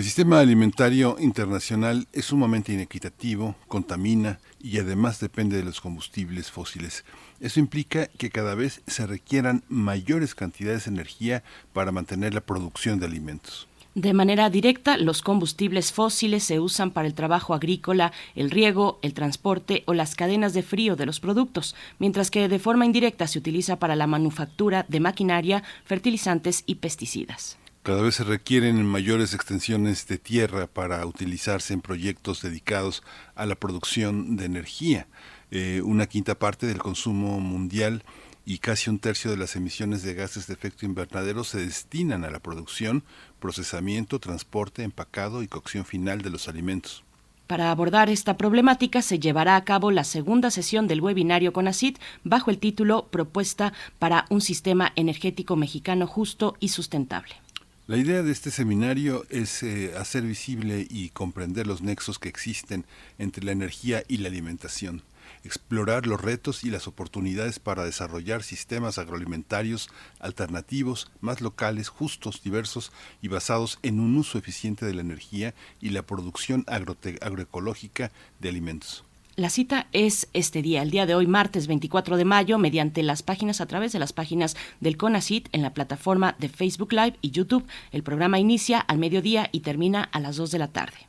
El 0.04 0.08
sistema 0.08 0.42
alimentario 0.42 1.16
internacional 1.18 2.10
es 2.12 2.26
sumamente 2.26 2.74
inequitativo, 2.74 3.56
contamina 3.70 4.38
y 4.62 4.78
además 4.80 5.22
depende 5.22 5.56
de 5.56 5.64
los 5.64 5.80
combustibles 5.80 6.52
fósiles. 6.52 7.06
Eso 7.40 7.62
implica 7.62 8.08
que 8.08 8.30
cada 8.30 8.54
vez 8.54 8.82
se 8.86 9.08
requieran 9.08 9.64
mayores 9.70 10.36
cantidades 10.36 10.84
de 10.84 10.92
energía 10.92 11.44
para 11.72 11.94
mantener 11.94 12.34
la 12.34 12.42
producción 12.42 13.00
de 13.00 13.06
alimentos. 13.06 13.70
De 13.96 14.12
manera 14.12 14.50
directa, 14.50 14.98
los 14.98 15.22
combustibles 15.22 15.94
fósiles 15.94 16.44
se 16.44 16.60
usan 16.60 16.92
para 16.92 17.08
el 17.08 17.14
trabajo 17.14 17.54
agrícola, 17.54 18.12
el 18.36 18.52
riego, 18.52 19.00
el 19.04 19.14
transporte 19.14 19.84
o 19.86 19.94
las 19.94 20.16
cadenas 20.16 20.54
de 20.54 20.64
frío 20.64 20.98
de 20.98 21.06
los 21.06 21.22
productos, 21.22 21.78
mientras 21.98 22.30
que 22.30 22.50
de 22.50 22.60
forma 22.60 22.86
indirecta 22.86 23.26
se 23.26 23.40
utiliza 23.40 23.80
para 23.80 23.96
la 23.96 24.08
manufactura 24.08 24.86
de 24.90 25.00
maquinaria, 25.00 25.64
fertilizantes 25.86 26.64
y 26.66 26.76
pesticidas. 26.76 27.58
Cada 27.84 28.02
vez 28.02 28.16
se 28.16 28.24
requieren 28.24 28.86
mayores 28.86 29.34
extensiones 29.34 30.08
de 30.08 30.18
tierra 30.18 30.68
para 30.68 31.06
utilizarse 31.06 31.74
en 31.74 31.82
proyectos 31.82 32.42
dedicados 32.42 33.04
a 33.36 33.46
la 33.46 33.56
producción 33.56 34.38
de 34.38 34.46
energía. 34.46 35.06
Eh, 35.52 35.82
una 35.84 36.08
quinta 36.08 36.36
parte 36.36 36.66
del 36.66 36.78
consumo 36.78 37.42
mundial 37.42 38.06
y 38.46 38.60
casi 38.60 38.90
un 38.90 39.00
tercio 39.00 39.32
de 39.32 39.36
las 39.36 39.58
emisiones 39.58 40.02
de 40.02 40.14
gases 40.14 40.48
de 40.48 40.54
efecto 40.54 40.86
invernadero 40.86 41.44
se 41.44 41.60
destinan 41.60 42.24
a 42.24 42.32
la 42.32 42.40
producción, 42.40 43.04
procesamiento, 43.42 44.18
transporte, 44.18 44.84
empacado 44.84 45.44
y 45.44 45.50
cocción 45.50 45.84
final 45.84 46.22
de 46.22 46.30
los 46.30 46.48
alimentos. 46.48 47.04
Para 47.48 47.70
abordar 47.70 48.10
esta 48.10 48.38
problemática 48.38 49.02
se 49.02 49.20
llevará 49.20 49.58
a 49.58 49.66
cabo 49.66 49.92
la 49.92 50.06
segunda 50.06 50.52
sesión 50.52 50.88
del 50.88 51.02
webinario 51.02 51.52
CONACIT 51.52 52.00
bajo 52.24 52.50
el 52.50 52.60
título 52.60 53.08
Propuesta 53.12 53.74
para 54.00 54.26
un 54.30 54.40
sistema 54.40 54.94
energético 54.96 55.58
mexicano 55.58 56.08
justo 56.08 56.56
y 56.62 56.70
sustentable. 56.70 57.44
La 57.86 57.98
idea 57.98 58.24
de 58.24 58.32
este 58.32 58.50
seminario 58.50 59.26
es 59.30 59.62
eh, 59.62 59.94
hacer 59.98 60.24
visible 60.24 60.88
y 60.90 61.10
comprender 61.10 61.68
los 61.68 61.82
nexos 61.82 62.18
que 62.18 62.30
existen 62.30 62.86
entre 63.20 63.44
la 63.44 63.52
energía 63.52 64.06
y 64.08 64.20
la 64.20 64.30
alimentación, 64.30 65.02
explorar 65.44 66.08
los 66.08 66.22
retos 66.22 66.64
y 66.64 66.70
las 66.70 66.88
oportunidades 66.88 67.60
para 67.60 67.84
desarrollar 67.84 68.42
sistemas 68.42 69.00
agroalimentarios 69.00 69.90
alternativos, 70.20 71.12
más 71.20 71.42
locales, 71.42 71.90
justos, 71.90 72.42
diversos 72.42 72.94
y 73.22 73.28
basados 73.28 73.80
en 73.84 74.00
un 74.00 74.16
uso 74.16 74.38
eficiente 74.38 74.86
de 74.86 74.94
la 74.94 75.02
energía 75.02 75.54
y 75.82 75.90
la 75.90 76.04
producción 76.04 76.64
agroecológica 76.68 78.14
de 78.40 78.48
alimentos. 78.48 79.04
La 79.36 79.50
cita 79.50 79.88
es 79.94 80.28
este 80.34 80.62
día, 80.62 80.84
el 80.84 80.92
día 80.92 81.08
de 81.08 81.16
hoy, 81.16 81.26
martes 81.26 81.66
24 81.66 82.18
de 82.18 82.26
mayo, 82.26 82.60
mediante 82.60 83.02
las 83.02 83.24
páginas, 83.24 83.62
a 83.62 83.66
través 83.66 83.92
de 83.92 83.98
las 83.98 84.14
páginas 84.14 84.56
del 84.80 84.96
CONACIT 84.96 85.50
en 85.54 85.64
la 85.64 85.74
plataforma 85.74 86.36
de 86.38 86.50
Facebook 86.50 86.94
Live 86.94 87.18
y 87.22 87.32
YouTube. 87.32 87.66
El 87.92 88.04
programa 88.04 88.38
inicia 88.38 88.80
al 88.80 89.00
mediodía 89.00 89.50
y 89.52 89.62
termina 89.62 90.04
a 90.04 90.20
las 90.20 90.36
2 90.36 90.52
de 90.52 90.60
la 90.60 90.68
tarde. 90.68 91.08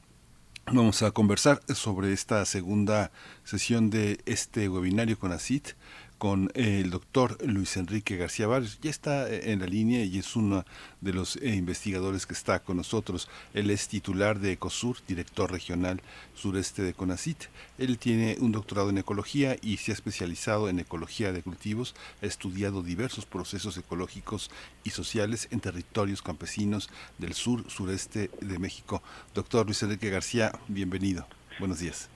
Vamos 0.72 1.02
a 1.02 1.10
conversar 1.10 1.60
sobre 1.74 2.14
esta 2.14 2.42
segunda 2.46 3.12
sesión 3.44 3.90
de 3.90 4.18
este 4.24 4.70
webinario 4.70 5.18
CONACIT 5.18 5.72
con 6.18 6.50
el 6.54 6.90
doctor 6.90 7.38
Luis 7.46 7.76
Enrique 7.76 8.16
García 8.16 8.46
Barrios. 8.46 8.78
Ya 8.80 8.90
está 8.90 9.28
eh, 9.28 9.52
en 9.52 9.60
la 9.60 9.66
línea 9.66 10.04
y 10.04 10.18
es 10.18 10.36
uno 10.36 10.64
de 11.00 11.12
los 11.12 11.36
eh, 11.36 11.54
investigadores 11.54 12.26
que 12.26 12.34
está 12.34 12.60
con 12.60 12.76
nosotros. 12.76 13.28
Él 13.52 13.70
es 13.70 13.88
titular 13.88 14.38
de 14.38 14.52
ECOSUR, 14.52 14.98
director 15.06 15.50
regional 15.50 16.00
sureste 16.34 16.82
de 16.82 16.94
CONACIT. 16.94 17.44
Él 17.78 17.98
tiene 17.98 18.36
un 18.40 18.52
doctorado 18.52 18.90
en 18.90 18.98
ecología 18.98 19.56
y 19.60 19.76
se 19.78 19.92
ha 19.92 19.94
especializado 19.94 20.68
en 20.68 20.80
ecología 20.80 21.32
de 21.32 21.42
cultivos. 21.42 21.94
Ha 22.22 22.26
estudiado 22.26 22.82
diversos 22.82 23.26
procesos 23.26 23.76
ecológicos 23.76 24.50
y 24.84 24.90
sociales 24.90 25.48
en 25.50 25.60
territorios 25.60 26.22
campesinos 26.22 26.90
del 27.18 27.34
sur, 27.34 27.64
sureste 27.70 28.30
de 28.40 28.58
México. 28.58 29.02
Doctor 29.34 29.66
Luis 29.66 29.82
Enrique 29.82 30.10
García, 30.10 30.52
bienvenido. 30.68 31.26
Buenos 31.58 31.78
días. 31.78 32.13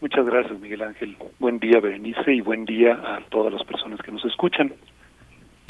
Muchas 0.00 0.24
gracias, 0.24 0.58
Miguel 0.58 0.82
Ángel. 0.82 1.16
Buen 1.38 1.58
día, 1.58 1.78
Berenice, 1.78 2.32
y 2.32 2.40
buen 2.40 2.64
día 2.64 2.94
a 2.94 3.20
todas 3.28 3.52
las 3.52 3.62
personas 3.64 4.00
que 4.00 4.10
nos 4.10 4.24
escuchan. 4.24 4.72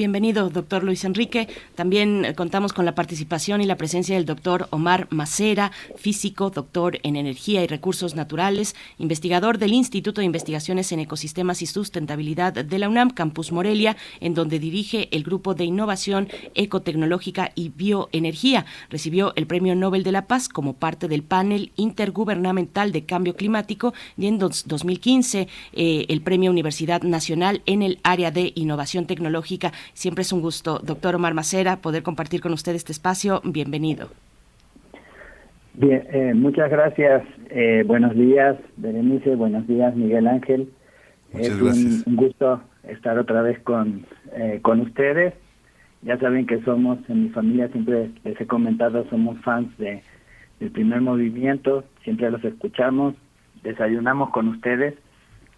Bienvenido, 0.01 0.49
doctor 0.49 0.83
Luis 0.83 1.05
Enrique. 1.05 1.47
También 1.75 2.25
eh, 2.25 2.35
contamos 2.35 2.73
con 2.73 2.87
la 2.87 2.95
participación 2.95 3.61
y 3.61 3.67
la 3.67 3.77
presencia 3.77 4.15
del 4.15 4.25
doctor 4.25 4.67
Omar 4.71 5.07
Macera, 5.11 5.73
físico, 5.95 6.49
doctor 6.49 6.99
en 7.03 7.17
energía 7.17 7.63
y 7.63 7.67
recursos 7.67 8.15
naturales, 8.15 8.75
investigador 8.97 9.59
del 9.59 9.75
Instituto 9.75 10.23
de 10.23 10.25
Investigaciones 10.25 10.91
en 10.93 11.01
Ecosistemas 11.01 11.61
y 11.61 11.67
Sustentabilidad 11.67 12.55
de 12.55 12.79
la 12.79 12.89
UNAM, 12.89 13.11
Campus 13.11 13.53
Morelia, 13.53 13.99
en 14.21 14.33
donde 14.33 14.59
dirige 14.59 15.15
el 15.15 15.23
grupo 15.23 15.53
de 15.53 15.65
innovación 15.65 16.31
ecotecnológica 16.55 17.53
y 17.55 17.69
bioenergía. 17.69 18.65
Recibió 18.89 19.35
el 19.37 19.47
Premio 19.47 19.75
Nobel 19.75 20.03
de 20.03 20.13
la 20.13 20.27
Paz 20.27 20.49
como 20.49 20.73
parte 20.73 21.09
del 21.09 21.25
panel 21.25 21.73
intergubernamental 21.77 22.91
de 22.93 23.05
cambio 23.05 23.37
climático 23.37 23.93
y 24.17 24.29
en 24.29 24.39
2015 24.39 25.47
eh, 25.75 26.07
el 26.09 26.23
Premio 26.23 26.51
Universidad 26.51 27.03
Nacional 27.03 27.61
en 27.67 27.83
el 27.83 28.01
área 28.03 28.31
de 28.31 28.55
innovación 28.55 29.05
tecnológica 29.05 29.75
Siempre 29.93 30.23
es 30.23 30.33
un 30.33 30.41
gusto, 30.41 30.79
doctor 30.79 31.15
Omar 31.15 31.35
Macera, 31.35 31.77
poder 31.77 32.03
compartir 32.03 32.41
con 32.41 32.53
usted 32.53 32.75
este 32.75 32.93
espacio. 32.93 33.41
Bienvenido. 33.45 34.09
Bien, 35.75 36.07
eh, 36.13 36.35
muchas 36.35 36.71
gracias. 36.71 37.23
Eh, 37.49 37.85
buenos 37.87 38.15
días, 38.15 38.57
Berenice. 38.77 39.35
Buenos 39.37 39.67
días, 39.67 39.95
Miguel 39.95 40.27
Ángel. 40.27 40.71
Muchas 41.33 41.49
es 41.49 41.63
gracias. 41.63 42.07
Un, 42.07 42.17
gusto 42.17 42.63
estar 42.85 43.19
otra 43.19 43.43
vez 43.43 43.59
con, 43.61 44.05
eh, 44.33 44.59
con 44.63 44.81
ustedes. 44.81 45.35
Ya 46.03 46.19
saben 46.19 46.47
que 46.47 46.63
somos, 46.63 46.99
en 47.09 47.25
mi 47.25 47.29
familia 47.31 47.69
siempre 47.69 48.11
les 48.25 48.41
he 48.41 48.47
comentado, 48.47 49.07
somos 49.11 49.39
fans 49.43 49.77
de, 49.79 50.03
del 50.59 50.71
primer 50.71 51.03
movimiento, 51.03 51.85
siempre 52.05 52.31
los 52.31 52.43
escuchamos, 52.45 53.15
desayunamos 53.63 54.31
con 54.31 54.49
ustedes. 54.49 54.95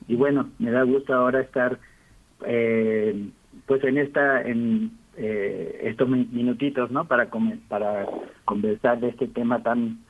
Y 0.08 0.16
bueno, 0.16 0.50
me 0.58 0.72
da 0.72 0.82
gusto 0.82 1.14
ahora 1.14 1.40
estar 1.40 1.78
eh, 2.44 3.28
pues 3.66 3.82
en 3.84 3.98
esta 3.98 4.42
en 4.42 4.92
eh, 5.16 5.80
estos 5.84 6.08
minutitos 6.08 6.90
no 6.90 7.04
para 7.04 7.28
para 7.68 8.06
conversar 8.44 9.00
de 9.00 9.08
este 9.08 9.28
tema 9.28 9.62
tan 9.62 10.00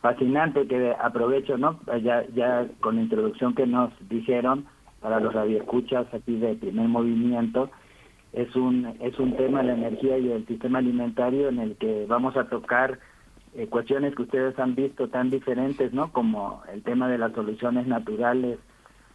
fascinante 0.00 0.66
que 0.66 0.94
aprovecho 1.00 1.56
no 1.56 1.80
ya 2.02 2.24
ya 2.34 2.66
con 2.80 2.96
la 2.96 3.02
introducción 3.02 3.54
que 3.54 3.66
nos 3.66 3.92
dijeron 4.08 4.66
para 5.00 5.20
los 5.20 5.32
radioescuchas 5.32 6.12
aquí 6.12 6.36
de 6.38 6.54
primer 6.54 6.88
movimiento 6.88 7.70
es 8.32 8.54
un 8.56 8.96
es 9.00 9.18
un 9.18 9.36
tema 9.36 9.62
la 9.62 9.74
energía 9.74 10.18
y 10.18 10.30
el 10.30 10.46
sistema 10.46 10.78
alimentario 10.78 11.48
en 11.48 11.58
el 11.60 11.76
que 11.76 12.06
vamos 12.06 12.36
a 12.36 12.48
tocar 12.48 12.98
eh, 13.54 13.66
cuestiones 13.68 14.14
que 14.14 14.22
ustedes 14.22 14.58
han 14.58 14.74
visto 14.74 15.08
tan 15.08 15.30
diferentes 15.30 15.92
no 15.92 16.12
como 16.12 16.62
el 16.72 16.82
tema 16.82 17.08
de 17.08 17.18
las 17.18 17.32
soluciones 17.32 17.86
naturales 17.86 18.58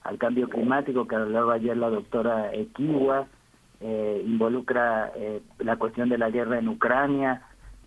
al 0.04 0.18
cambio 0.18 0.50
climático 0.50 1.08
que 1.08 1.16
hablaba 1.16 1.56
ayer 1.56 1.78
la 1.78 1.90
doctora 1.90 2.54
Equiwa 2.54 3.28
eh, 3.84 4.24
involucra 4.26 5.12
eh, 5.14 5.42
la 5.60 5.76
cuestión 5.76 6.08
de 6.08 6.18
la 6.18 6.30
guerra 6.30 6.58
en 6.58 6.70
Ucrania, 6.70 7.42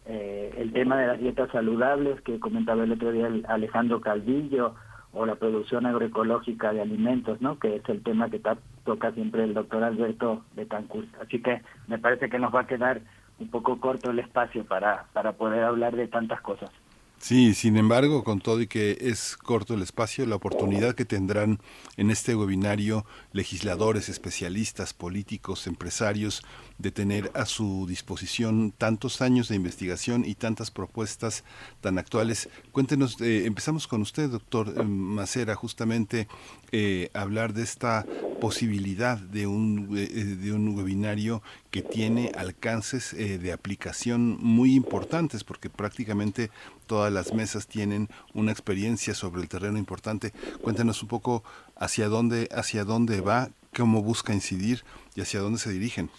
eh, 0.05 0.55
el 0.59 0.73
tema 0.75 0.99
de 0.99 1.07
las 1.07 1.19
dietas 1.19 1.51
saludables 1.51 2.21
que 2.21 2.39
comentaba 2.39 2.85
el 2.85 2.93
otro 2.93 3.13
día 3.13 3.31
Alejandro 3.49 4.03
Calvillo, 4.03 4.75
o 5.15 5.25
la 5.25 5.37
producción 5.37 5.87
agroecológica 5.87 6.75
de 6.75 6.83
alimentos, 6.83 7.41
¿no? 7.41 7.59
que 7.59 7.77
es 7.77 7.89
el 7.89 8.03
tema 8.03 8.29
que 8.29 8.43
toca 8.85 9.13
siempre 9.13 9.45
el 9.45 9.55
doctor 9.55 9.83
Alberto 9.83 10.45
Betancourt. 10.55 11.09
Así 11.23 11.41
que 11.41 11.63
me 11.89 11.99
parece 11.99 12.29
que 12.29 12.39
nos 12.39 12.55
va 12.55 12.61
a 12.61 12.67
quedar 12.67 13.01
un 13.39 13.49
poco 13.49 13.81
corto 13.81 14.11
el 14.11 14.19
espacio 14.19 14.65
para, 14.67 15.07
para 15.15 15.33
poder 15.33 15.65
hablar 15.65 15.97
de 15.97 16.09
tantas 16.09 16.43
cosas. 16.43 16.71
Sí, 17.19 17.55
sin 17.55 17.77
embargo, 17.77 18.23
con 18.23 18.41
todo 18.41 18.61
y 18.61 18.67
que 18.69 18.99
es 19.01 19.37
corto 19.37 19.75
el 19.75 19.83
espacio, 19.83 20.27
la 20.27 20.37
oportunidad 20.37 20.95
que 20.95 21.05
tendrán 21.05 21.61
en 21.97 22.11
este 22.11 22.37
webinario 22.37 23.05
legisladores, 23.33 24.09
especialistas, 24.09 24.95
políticos, 24.95 25.67
empresarios, 25.67 26.43
de 26.79 26.91
tener 26.91 27.31
a 27.35 27.47
su 27.47 27.87
disposición 27.89 28.73
tantos 28.77 29.23
años 29.23 29.49
de 29.49 29.57
investigación 29.57 30.25
y 30.25 30.35
tantas 30.35 30.71
propuestas 30.71 31.45
tan 31.81 31.99
actuales. 31.99 32.49
Cuéntenos, 32.73 33.21
eh, 33.21 33.47
empezamos 33.47 33.87
con 33.87 34.03
usted, 34.03 34.29
doctor 34.29 34.75
eh, 34.77 34.83
Macera, 34.83 35.55
justamente 35.55 36.29
eh, 36.73 37.11
hablar 37.15 37.55
de 37.55 37.63
esta 37.63 38.05
posibilidad 38.41 39.19
de 39.19 39.47
un, 39.47 39.95
de 39.95 40.53
un 40.53 40.77
webinario 40.77 41.43
que 41.71 41.81
tiene 41.81 42.33
alcances 42.37 43.17
de 43.17 43.53
aplicación 43.53 44.37
muy 44.41 44.75
importantes, 44.75 45.43
porque 45.43 45.71
prácticamente 45.71 46.51
todas 46.87 47.11
las 47.11 47.33
mesas 47.33 47.67
tienen 47.67 48.11
una 48.35 48.53
experiencia 48.53 49.15
sobre 49.15 49.41
el 49.41 49.49
terreno 49.49 49.79
importante. 49.79 50.35
Cuéntenos 50.61 51.03
un 51.03 51.09
poco 51.09 51.45
hacia 51.77 52.09
dónde, 52.09 52.51
hacia 52.53 52.85
dónde 52.85 53.23
va, 53.23 53.49
cómo 53.75 54.03
busca 54.03 54.35
incidir 54.35 54.85
y 55.15 55.23
hacia 55.23 55.41
dónde 55.41 55.59
se 55.59 55.71
dirigen. 55.71 56.11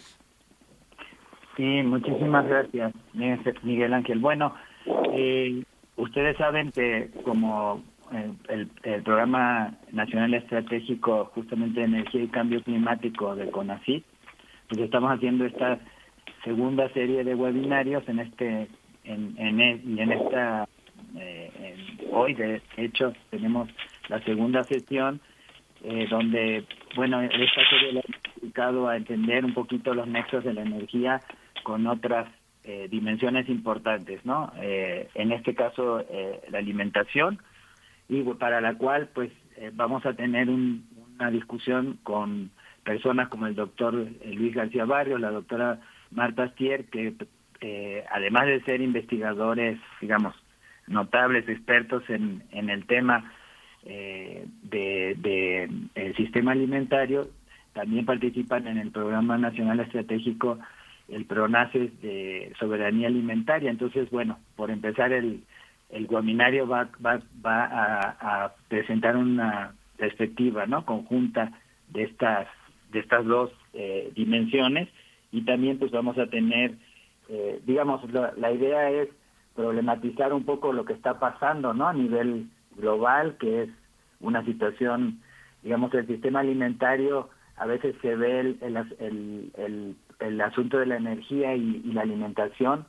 Sí, 1.58 1.82
muchísimas 1.84 2.48
gracias, 2.48 2.93
Miguel 3.63 3.93
Ángel. 3.93 4.20
Bueno, 4.20 4.54
eh, 5.12 5.63
ustedes 5.96 6.38
saben 6.38 6.72
que 6.72 7.10
como 7.26 7.84
el, 8.48 8.67
Programa 9.04 9.74
Nacional 9.91 10.36
Estratégico 10.36 11.32
justamente 11.34 11.80
de 11.80 11.88
Energía 11.88 12.24
y 12.24 12.28
Cambio 12.28 12.62
Climático 12.62 13.36
de 13.36 13.50
CONACYT, 13.50 14.06
pues 14.70 14.82
estamos 14.82 15.12
haciendo 15.12 15.46
esta 15.46 15.80
segunda 16.43 16.89
serie 16.89 17.24
de 17.24 17.34
webinarios 17.34 18.08
en 18.08 18.20
este 18.20 18.67
en, 19.04 19.34
en, 19.38 19.60
e, 19.60 19.72
en 19.72 20.12
esta 20.12 20.67
eh, 21.17 21.76
hoy 22.12 22.36
de 22.36 22.62
hecho 22.76 23.13
tenemos 23.30 23.70
la 24.10 24.22
segunda 24.24 24.63
sesión 24.63 25.20
eh, 25.84 26.06
donde 26.10 26.65
bueno 26.96 27.22
esta 27.22 27.70
serie 27.70 27.93
lo 27.93 28.00
ha 28.00 28.39
dedicado 28.39 28.88
a 28.88 28.98
entender 28.98 29.43
un 29.46 29.54
poquito 29.54 29.93
los 29.93 30.08
nexos 30.08 30.43
de 30.43 30.54
la 30.54 30.62
energía 30.62 31.22
con 31.68 31.86
otras 31.86 32.30
eh, 32.64 32.88
dimensiones 32.90 33.50
importantes 33.50 34.26
no 34.26 34.54
en 34.56 35.32
este 35.34 35.54
caso 35.54 36.06
la 36.50 36.58
alimentación 36.58 37.40
y 38.08 38.24
para 38.24 38.62
la 38.62 38.76
cual 38.76 39.10
pues 39.14 39.32
vamos 39.74 40.06
a 40.06 40.14
tener 40.14 40.50
una 40.50 41.30
discusión 41.30 42.00
con 42.04 42.52
personas 42.84 43.28
como 43.28 43.48
el 43.48 43.56
doctor 43.56 43.94
Luis 43.94 44.56
García 44.56 44.86
Barrios, 44.86 45.20
la 45.20 45.32
doctora 45.32 45.82
Marta 46.12 46.44
Astier, 46.44 46.86
que 46.86 47.14
eh, 47.62 48.04
además 48.12 48.46
de 48.46 48.62
ser 48.62 48.82
investigadores, 48.82 49.80
digamos, 50.02 50.36
notables, 50.88 51.48
expertos 51.50 52.04
en, 52.10 52.44
el 52.52 52.86
tema 52.86 53.32
eh, 53.84 54.46
de, 54.64 55.70
el 55.96 56.16
sistema 56.16 56.52
alimentario, 56.52 57.28
también 57.74 58.06
participan 58.06 58.68
en 58.68 58.78
el 58.78 58.92
Programa 58.92 59.38
Nacional 59.38 59.80
Estratégico, 59.80 60.60
el 61.08 61.26
PRONACES 61.26 62.02
de 62.02 62.54
Soberanía 62.60 63.08
Alimentaria. 63.08 63.70
Entonces, 63.70 64.10
bueno, 64.10 64.39
por 64.56 64.72
empezar, 64.72 65.13
el, 65.13 65.43
el 65.89 66.08
Guaminario 66.08 66.67
va, 66.67 66.89
va, 67.06 67.22
va 67.46 67.65
a, 68.20 68.54
presentar 68.67 69.15
una 69.15 69.74
perspectiva 69.98 70.65
no 70.67 70.86
conjunta 70.86 71.52
de 71.89 72.04
estas 72.04 72.48
de 72.91 73.00
estas 73.00 73.26
dos 73.26 73.52
eh, 73.74 74.12
dimensiones 74.15 74.88
y 75.32 75.41
también 75.43 75.78
pues 75.78 75.91
vamos 75.91 76.17
a 76.17 76.28
tener, 76.28 76.76
eh, 77.30 77.60
digamos, 77.65 78.02
la, 78.13 78.52
idea 78.52 78.89
es 78.91 79.10
problematizar 79.56 80.32
un 80.32 80.46
poco 80.46 80.72
lo 80.72 80.86
que 80.86 80.93
está 80.93 81.20
pasando, 81.20 81.74
¿no? 81.74 81.88
A 81.88 81.93
nivel 81.93 82.48
global, 82.78 83.36
que 83.38 83.63
es 83.63 83.70
una 84.22 84.46
situación, 84.46 85.20
digamos, 85.63 85.93
el 85.96 86.08
sistema 86.08 86.39
alimentario, 86.39 87.30
a 87.58 87.65
veces 87.65 87.96
se 88.02 88.15
ve 88.15 88.39
el, 88.39 88.58
el, 88.62 88.78
el, 89.00 89.52
el 89.58 89.96
asunto 90.42 90.80
de 90.80 90.86
la 90.86 90.98
energía 90.98 91.56
y, 91.56 91.82
la 91.94 92.02
alimentación 92.02 92.86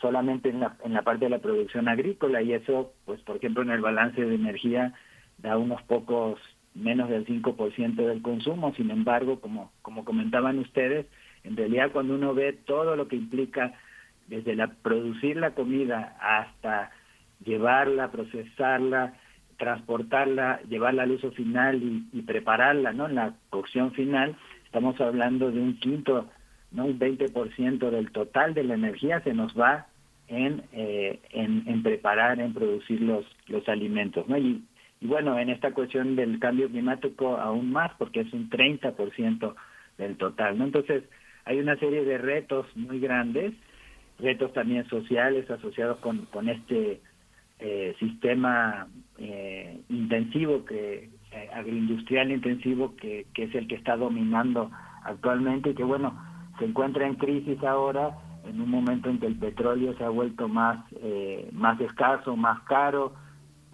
solamente 0.00 0.48
en 0.48 0.60
la, 0.60 0.76
en 0.84 0.94
la 0.94 1.02
parte 1.02 1.26
de 1.26 1.30
la 1.30 1.38
producción 1.38 1.88
agrícola 1.88 2.42
y 2.42 2.52
eso, 2.52 2.92
pues 3.04 3.20
por 3.20 3.36
ejemplo, 3.36 3.62
en 3.62 3.70
el 3.70 3.80
balance 3.80 4.20
de 4.20 4.34
energía 4.34 4.94
da 5.38 5.56
unos 5.58 5.82
pocos 5.82 6.40
menos 6.74 7.08
del 7.08 7.26
5% 7.26 7.94
del 7.94 8.22
consumo. 8.22 8.74
Sin 8.74 8.90
embargo, 8.90 9.40
como, 9.40 9.70
como 9.82 10.04
comentaban 10.04 10.58
ustedes, 10.58 11.06
en 11.44 11.56
realidad 11.56 11.90
cuando 11.92 12.14
uno 12.14 12.34
ve 12.34 12.52
todo 12.52 12.96
lo 12.96 13.08
que 13.08 13.16
implica 13.16 13.74
desde 14.28 14.54
la 14.54 14.68
producir 14.68 15.36
la 15.36 15.50
comida 15.50 16.16
hasta 16.20 16.90
llevarla, 17.44 18.10
procesarla, 18.10 19.14
transportarla, 19.58 20.60
llevarla 20.68 21.02
al 21.02 21.12
uso 21.12 21.30
final 21.32 21.82
y, 21.82 22.22
prepararla, 22.22 22.92
¿no? 22.92 23.08
En 23.08 23.16
la 23.16 23.34
cocción 23.50 23.92
final, 23.92 24.36
estamos 24.64 25.00
hablando 25.00 25.50
de 25.50 25.60
un 25.60 25.76
quinto, 25.78 26.28
¿no? 26.72 26.86
Un 26.86 26.98
20% 26.98 27.90
del 27.90 28.10
total 28.10 28.54
de 28.54 28.64
la 28.64 28.74
energía 28.74 29.20
se 29.20 29.34
nos 29.34 29.58
va 29.58 29.86
en, 30.28 30.62
eh, 30.72 31.20
en, 31.30 31.64
en, 31.66 31.82
preparar, 31.82 32.40
en 32.40 32.54
producir 32.54 33.00
los, 33.02 33.24
los 33.48 33.68
alimentos, 33.68 34.26
¿no? 34.28 34.38
Y, 34.38 34.62
bueno, 35.00 35.36
en 35.38 35.50
esta 35.50 35.72
cuestión 35.72 36.14
del 36.14 36.38
cambio 36.38 36.68
climático 36.68 37.36
aún 37.36 37.72
más, 37.72 37.90
porque 37.98 38.20
es 38.20 38.32
un 38.32 38.48
30% 38.48 39.54
del 39.98 40.16
total, 40.16 40.58
¿no? 40.58 40.64
Entonces, 40.64 41.02
hay 41.44 41.58
una 41.58 41.76
serie 41.76 42.04
de 42.04 42.18
retos 42.18 42.66
muy 42.76 43.00
grandes, 43.00 43.52
retos 44.20 44.52
también 44.52 44.88
sociales 44.88 45.50
asociados 45.50 45.98
con, 45.98 46.26
con 46.26 46.48
este 46.48 47.00
eh, 47.58 47.96
sistema 47.98 48.86
eh, 49.18 49.80
intensivo, 49.88 50.64
que 50.64 51.10
eh, 51.32 51.48
agroindustrial 51.52 52.30
intensivo, 52.30 52.94
que, 52.96 53.26
que 53.34 53.44
es 53.44 53.54
el 53.54 53.66
que 53.66 53.74
está 53.74 53.96
dominando 53.96 54.70
actualmente 55.04 55.70
y 55.70 55.74
que, 55.74 55.84
bueno, 55.84 56.16
se 56.62 56.68
encuentra 56.68 57.08
en 57.08 57.16
crisis 57.16 57.60
ahora 57.64 58.16
en 58.44 58.60
un 58.60 58.70
momento 58.70 59.08
en 59.10 59.18
que 59.18 59.26
el 59.26 59.36
petróleo 59.36 59.96
se 59.96 60.04
ha 60.04 60.10
vuelto 60.10 60.46
más, 60.46 60.84
más 61.50 61.80
escaso, 61.80 62.36
más 62.36 62.60
caro, 62.62 63.14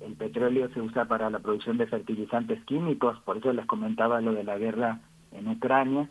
el 0.06 0.14
petróleo 0.14 0.70
se 0.72 0.80
usa 0.80 1.04
para 1.04 1.28
la 1.28 1.40
producción 1.40 1.76
de 1.76 1.86
fertilizantes 1.86 2.64
químicos, 2.64 3.18
por 3.26 3.36
eso 3.36 3.52
les 3.52 3.66
comentaba 3.66 4.22
lo 4.22 4.32
de 4.32 4.42
la 4.42 4.56
guerra 4.56 5.00
en 5.32 5.48
Ucrania 5.48 6.08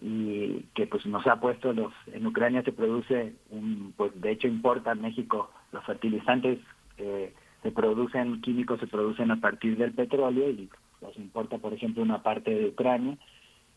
y 0.00 0.64
que 0.74 0.86
pues 0.86 1.04
nos 1.06 1.26
ha 1.26 1.40
puesto 1.40 1.72
los 1.72 1.92
en 2.12 2.24
Ucrania 2.24 2.62
se 2.62 2.72
produce 2.72 3.34
un 3.50 3.92
pues 3.96 4.12
de 4.20 4.30
hecho 4.32 4.48
importa 4.48 4.94
México 4.94 5.50
los 5.70 5.84
fertilizantes 5.84 6.58
eh, 6.98 7.32
se 7.62 7.70
producen 7.70 8.40
químicos 8.42 8.80
se 8.80 8.88
producen 8.88 9.30
a 9.30 9.40
partir 9.40 9.76
del 9.76 9.92
petróleo 9.92 10.50
y 10.50 10.68
los 11.00 11.16
importa 11.16 11.58
por 11.58 11.72
ejemplo 11.72 12.02
una 12.02 12.20
parte 12.20 12.52
de 12.52 12.68
Ucrania 12.70 13.16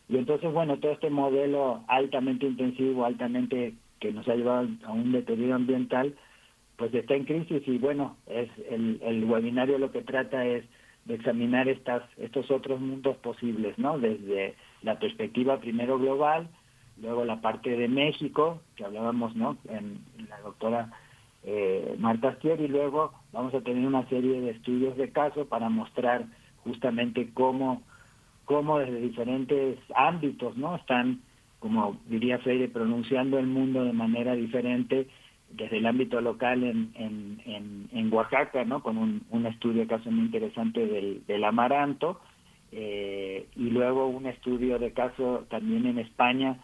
y 0.08 0.16
entonces 0.16 0.52
bueno 0.52 0.78
todo 0.78 0.92
este 0.92 1.10
modelo 1.10 1.84
altamente 1.88 2.46
intensivo 2.46 3.04
altamente 3.04 3.74
que 4.00 4.12
nos 4.12 4.28
ha 4.28 4.34
llevado 4.34 4.68
a 4.84 4.92
un 4.92 5.12
deterioro 5.12 5.54
ambiental 5.54 6.14
pues 6.76 6.92
está 6.94 7.14
en 7.14 7.24
crisis 7.24 7.62
y 7.66 7.78
bueno, 7.78 8.16
es 8.26 8.48
el, 8.70 9.00
el 9.02 9.24
webinario 9.24 9.78
lo 9.78 9.90
que 9.90 10.02
trata 10.02 10.44
es 10.44 10.64
de 11.06 11.14
examinar 11.14 11.68
estas, 11.68 12.02
estos 12.18 12.50
otros 12.50 12.80
mundos 12.80 13.16
posibles, 13.18 13.78
¿no? 13.78 13.98
Desde 13.98 14.54
la 14.82 14.98
perspectiva 14.98 15.60
primero 15.60 15.98
global, 15.98 16.48
luego 17.00 17.24
la 17.24 17.40
parte 17.40 17.70
de 17.76 17.88
México, 17.88 18.60
que 18.74 18.84
hablábamos, 18.84 19.34
¿no? 19.36 19.56
En, 19.68 20.00
la 20.28 20.40
doctora 20.40 20.90
eh, 21.44 21.94
Marta 21.98 22.28
Astier, 22.28 22.60
y 22.60 22.68
luego 22.68 23.12
vamos 23.32 23.54
a 23.54 23.60
tener 23.60 23.86
una 23.86 24.06
serie 24.08 24.40
de 24.40 24.50
estudios 24.50 24.96
de 24.96 25.10
caso 25.12 25.46
para 25.46 25.68
mostrar 25.68 26.26
justamente 26.64 27.30
cómo, 27.32 27.82
cómo 28.46 28.78
desde 28.78 29.00
diferentes 29.00 29.78
ámbitos, 29.94 30.56
¿no? 30.56 30.76
Están, 30.76 31.20
como 31.58 31.98
diría 32.06 32.38
Freire, 32.38 32.68
pronunciando 32.68 33.38
el 33.38 33.46
mundo 33.46 33.84
de 33.84 33.92
manera 33.92 34.34
diferente 34.34 35.06
desde 35.50 35.78
el 35.78 35.86
ámbito 35.86 36.20
local 36.20 36.64
en, 36.64 36.90
en, 36.94 37.88
en, 37.92 38.12
Oaxaca, 38.12 38.64
¿no? 38.64 38.82
Con 38.82 38.96
un, 38.96 39.22
un 39.30 39.46
estudio 39.46 39.86
caso 39.86 40.10
muy 40.10 40.26
interesante 40.26 40.86
del, 40.86 41.24
del 41.26 41.44
amaranto, 41.44 42.20
eh, 42.72 43.46
y 43.56 43.70
luego 43.70 44.06
un 44.06 44.26
estudio 44.26 44.78
de 44.78 44.92
caso 44.92 45.44
también 45.50 45.86
en 45.86 45.98
España, 45.98 46.58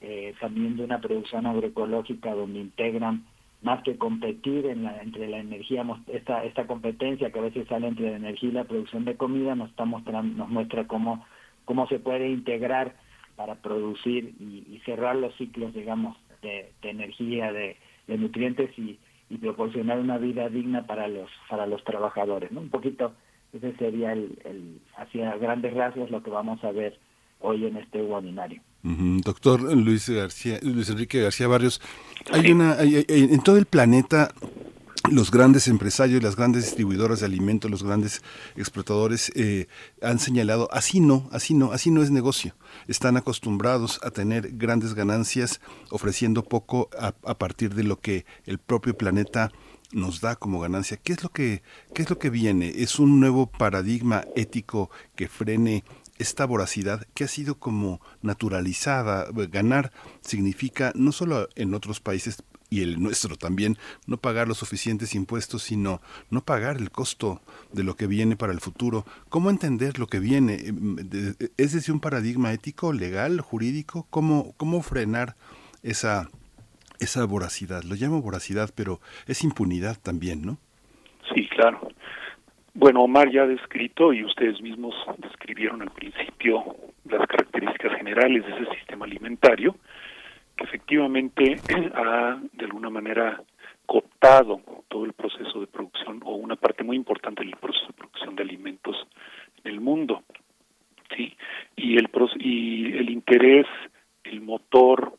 eh, 0.00 0.34
también 0.40 0.76
de 0.76 0.84
una 0.84 1.00
producción 1.00 1.46
agroecológica 1.46 2.34
donde 2.34 2.60
integran 2.60 3.24
más 3.66 3.82
que 3.82 3.98
competir 3.98 4.64
en 4.66 4.84
la, 4.84 5.02
entre 5.02 5.26
la 5.26 5.38
energía, 5.38 5.84
esta, 6.06 6.44
esta 6.44 6.68
competencia 6.68 7.32
que 7.32 7.38
a 7.40 7.42
veces 7.42 7.66
sale 7.66 7.88
entre 7.88 8.10
la 8.12 8.16
energía 8.16 8.50
y 8.50 8.52
la 8.52 8.62
producción 8.62 9.04
de 9.04 9.16
comida 9.16 9.56
nos 9.56 9.70
está 9.70 9.84
mostrando, 9.84 10.36
nos 10.36 10.48
muestra 10.48 10.86
cómo, 10.86 11.26
cómo 11.64 11.88
se 11.88 11.98
puede 11.98 12.30
integrar 12.30 12.94
para 13.34 13.56
producir 13.56 14.36
y, 14.38 14.80
cerrar 14.84 15.16
los 15.16 15.34
ciclos, 15.34 15.74
digamos, 15.74 16.16
de 16.42 16.70
energía, 16.82 17.52
de, 17.52 17.76
nutrientes 18.06 18.70
y, 18.78 19.00
proporcionar 19.40 19.98
una 19.98 20.18
vida 20.18 20.48
digna 20.48 20.86
para 20.86 21.08
los 21.08 21.28
para 21.50 21.66
los 21.66 21.82
trabajadores 21.82 22.52
¿no? 22.52 22.60
un 22.60 22.70
poquito 22.70 23.12
ese 23.52 23.74
sería 23.76 24.12
el, 24.12 24.38
el 24.44 24.80
hacia 24.96 25.36
grandes 25.36 25.74
rasgos 25.74 26.12
lo 26.12 26.22
que 26.22 26.30
vamos 26.30 26.62
a 26.62 26.70
ver 26.70 26.96
hoy 27.40 27.66
en 27.66 27.76
este 27.76 28.00
webinario 28.00 28.62
Doctor 28.82 29.60
Luis 29.74 30.08
García, 30.08 30.60
Luis 30.62 30.88
Enrique 30.90 31.20
García 31.20 31.48
Barrios, 31.48 31.80
hay 32.30 32.52
una, 32.52 32.76
en 32.80 33.40
todo 33.42 33.56
el 33.56 33.66
planeta 33.66 34.32
los 35.10 35.30
grandes 35.30 35.68
empresarios, 35.68 36.22
las 36.22 36.36
grandes 36.36 36.64
distribuidoras 36.64 37.20
de 37.20 37.26
alimentos, 37.26 37.70
los 37.70 37.82
grandes 37.82 38.22
explotadores 38.56 39.30
eh, 39.34 39.68
han 40.02 40.18
señalado, 40.18 40.68
así 40.72 41.00
no, 41.00 41.28
así 41.32 41.54
no, 41.54 41.72
así 41.72 41.90
no 41.90 42.02
es 42.02 42.10
negocio. 42.10 42.54
Están 42.88 43.16
acostumbrados 43.16 44.00
a 44.02 44.10
tener 44.10 44.56
grandes 44.56 44.94
ganancias 44.94 45.60
ofreciendo 45.90 46.42
poco 46.42 46.90
a, 46.98 47.14
a 47.24 47.38
partir 47.38 47.74
de 47.74 47.84
lo 47.84 48.00
que 48.00 48.26
el 48.44 48.58
propio 48.58 48.96
planeta 48.96 49.52
nos 49.92 50.20
da 50.20 50.36
como 50.36 50.60
ganancia. 50.60 50.96
¿Qué 50.96 51.12
es 51.12 51.22
lo 51.22 51.30
que 51.30 51.62
qué 51.94 52.02
es 52.02 52.10
lo 52.10 52.18
que 52.18 52.30
viene? 52.30 52.72
Es 52.76 52.98
un 52.98 53.20
nuevo 53.20 53.46
paradigma 53.46 54.24
ético 54.34 54.90
que 55.14 55.28
frene 55.28 55.84
esta 56.18 56.44
voracidad 56.44 57.06
que 57.14 57.24
ha 57.24 57.28
sido 57.28 57.56
como 57.58 58.00
naturalizada. 58.22 59.26
Ganar 59.32 59.92
significa 60.20 60.92
no 60.94 61.12
solo 61.12 61.48
en 61.56 61.74
otros 61.74 62.00
países 62.00 62.42
y 62.68 62.82
el 62.82 63.00
nuestro 63.00 63.36
también, 63.36 63.78
no 64.06 64.16
pagar 64.16 64.48
los 64.48 64.58
suficientes 64.58 65.14
impuestos, 65.14 65.62
sino 65.62 66.00
no 66.30 66.44
pagar 66.44 66.78
el 66.78 66.90
costo 66.90 67.40
de 67.72 67.84
lo 67.84 67.94
que 67.94 68.08
viene 68.08 68.36
para 68.36 68.52
el 68.52 68.60
futuro. 68.60 69.06
¿Cómo 69.28 69.50
entender 69.50 70.00
lo 70.00 70.08
que 70.08 70.18
viene? 70.18 70.54
Eh, 70.54 71.50
¿Es 71.56 71.72
desde 71.74 71.92
un 71.92 72.00
paradigma 72.00 72.52
ético, 72.52 72.92
legal, 72.92 73.40
jurídico? 73.40 74.06
¿Cómo, 74.10 74.52
cómo 74.56 74.82
frenar 74.82 75.36
esa, 75.84 76.28
esa 77.00 77.24
voracidad. 77.24 77.82
Lo 77.84 77.94
llamo 77.94 78.22
voracidad, 78.22 78.70
pero 78.74 79.00
es 79.26 79.44
impunidad 79.44 79.96
también, 80.02 80.42
¿no? 80.42 80.58
Sí, 81.34 81.48
claro. 81.48 81.88
Bueno, 82.78 83.04
Omar 83.04 83.30
ya 83.30 83.44
ha 83.44 83.46
descrito 83.46 84.12
y 84.12 84.22
ustedes 84.22 84.60
mismos 84.60 84.94
describieron 85.16 85.80
al 85.80 85.90
principio 85.92 86.76
las 87.08 87.26
características 87.26 87.96
generales 87.96 88.44
de 88.44 88.52
ese 88.52 88.74
sistema 88.76 89.06
alimentario, 89.06 89.76
que 90.54 90.64
efectivamente 90.64 91.56
ha 91.94 92.38
de 92.52 92.64
alguna 92.66 92.90
manera 92.90 93.42
cooptado 93.86 94.60
todo 94.88 95.06
el 95.06 95.14
proceso 95.14 95.58
de 95.58 95.68
producción 95.68 96.20
o 96.22 96.34
una 96.34 96.56
parte 96.56 96.84
muy 96.84 96.96
importante 96.96 97.42
del 97.42 97.56
proceso 97.56 97.86
de 97.86 97.92
producción 97.94 98.36
de 98.36 98.42
alimentos 98.42 99.08
en 99.64 99.72
el 99.72 99.80
mundo. 99.80 100.22
Sí, 101.16 101.34
y 101.76 101.96
el 101.96 102.10
y 102.40 102.94
el 102.94 103.08
interés, 103.08 103.66
el 104.22 104.42
motor, 104.42 105.14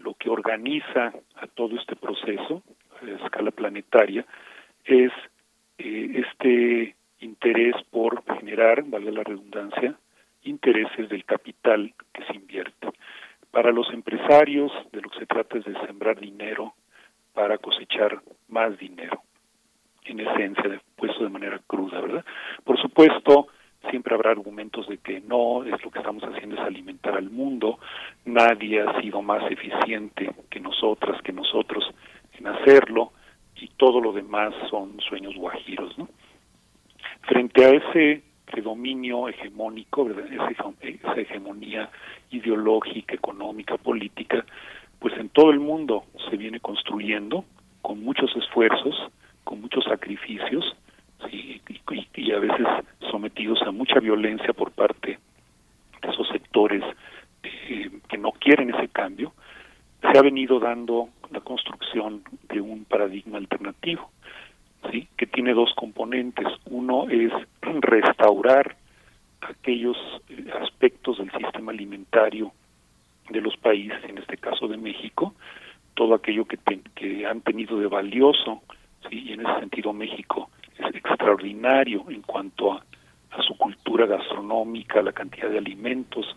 lo 0.00 0.14
que 0.14 0.28
organiza 0.28 1.12
a 1.36 1.46
todo 1.46 1.78
este 1.78 1.94
proceso 1.94 2.64
a 3.00 3.24
escala 3.24 3.52
planetaria 3.52 4.26
es 4.84 5.12
eh, 5.82 6.24
este 6.26 6.96
interés 7.20 7.74
por 7.90 8.22
generar, 8.38 8.84
vale 8.84 9.10
la 9.12 9.22
redundancia, 9.22 9.94
intereses 10.44 11.08
del 11.08 11.24
capital 11.24 11.94
que 12.12 12.24
se 12.24 12.34
invierte. 12.34 12.88
Para 13.50 13.70
los 13.70 13.92
empresarios, 13.92 14.72
de 14.92 15.00
lo 15.00 15.10
que 15.10 15.20
se 15.20 15.26
trata 15.26 15.58
es 15.58 15.64
de 15.64 15.78
sembrar 15.86 16.18
dinero 16.18 16.74
para 17.32 17.58
cosechar 17.58 18.22
más 18.48 18.76
dinero, 18.78 19.22
en 20.04 20.20
esencia, 20.20 20.80
puesto 20.96 21.22
de 21.24 21.30
manera 21.30 21.60
cruda, 21.66 22.00
¿verdad? 22.00 22.24
Por 22.64 22.80
supuesto, 22.80 23.48
siempre 23.90 24.14
habrá 24.14 24.30
argumentos 24.30 24.88
de 24.88 24.98
que 24.98 25.20
no, 25.20 25.64
es 25.64 25.82
lo 25.84 25.90
que 25.90 25.98
estamos 25.98 26.22
haciendo 26.24 26.56
es 26.56 26.62
alimentar 26.62 27.16
al 27.16 27.30
mundo, 27.30 27.78
nadie 28.24 28.80
ha 28.80 29.00
sido 29.00 29.22
más 29.22 29.50
eficiente 29.50 30.30
que 30.50 30.60
nosotras, 30.60 31.20
que 31.22 31.32
nosotros 31.32 31.84
en 32.38 32.46
hacerlo, 32.46 33.12
y 33.62 33.68
todo 33.76 34.00
lo 34.00 34.12
demás 34.12 34.52
son 34.68 34.98
sueños 35.08 35.36
guajiros. 35.36 35.94
Frente 37.22 37.64
a 37.64 37.68
ese 37.70 38.22
predominio 38.44 39.28
hegemónico, 39.28 40.10
esa 40.10 41.14
hegemonía 41.14 41.88
ideológica, 42.30 43.14
económica, 43.14 43.76
política, 43.76 44.44
pues 44.98 45.16
en 45.16 45.28
todo 45.28 45.52
el 45.52 45.60
mundo 45.60 46.04
se 46.28 46.36
viene 46.36 46.58
construyendo 46.58 47.44
con 47.82 48.02
muchos 48.02 48.34
esfuerzos, 48.36 48.96
con 49.44 49.60
muchos 49.60 49.84
sacrificios, 49.84 50.76
y, 51.30 51.60
y, 52.16 52.32
a 52.32 52.38
veces 52.40 52.66
sometidos 53.12 53.62
a 53.62 53.70
mucha 53.70 54.00
violencia 54.00 54.52
por 54.52 54.72
parte 54.72 55.20
de 56.02 56.08
esos 56.10 56.26
sectores 56.28 56.82
eh, 57.44 57.90
que 58.08 58.18
no 58.18 58.32
quieren 58.32 58.74
ese 58.74 58.88
cambio, 58.88 59.32
se 60.00 60.18
ha 60.18 60.22
venido 60.22 60.58
dando 60.58 61.10
la 61.32 61.40
construcción 61.40 62.22
de 62.48 62.60
un 62.60 62.84
paradigma 62.84 63.38
alternativo, 63.38 64.10
sí, 64.90 65.08
que 65.16 65.26
tiene 65.26 65.54
dos 65.54 65.72
componentes. 65.74 66.46
Uno 66.66 67.08
es 67.08 67.32
restaurar 67.80 68.76
aquellos 69.40 69.96
eh, 70.28 70.46
aspectos 70.60 71.18
del 71.18 71.30
sistema 71.32 71.72
alimentario 71.72 72.52
de 73.30 73.40
los 73.40 73.56
países, 73.56 73.98
en 74.08 74.18
este 74.18 74.36
caso 74.36 74.68
de 74.68 74.76
México, 74.76 75.34
todo 75.94 76.14
aquello 76.14 76.44
que, 76.44 76.58
que 76.94 77.26
han 77.26 77.40
tenido 77.40 77.78
de 77.78 77.86
valioso, 77.86 78.62
¿sí? 79.08 79.24
y 79.26 79.32
en 79.32 79.40
ese 79.40 79.60
sentido 79.60 79.92
México 79.92 80.50
es 80.78 80.94
extraordinario 80.94 82.04
en 82.08 82.22
cuanto 82.22 82.72
a, 82.72 82.84
su 83.46 83.56
cultura 83.56 84.04
gastronómica, 84.04 85.00
la 85.00 85.12
cantidad 85.12 85.48
de 85.48 85.56
alimentos, 85.56 86.36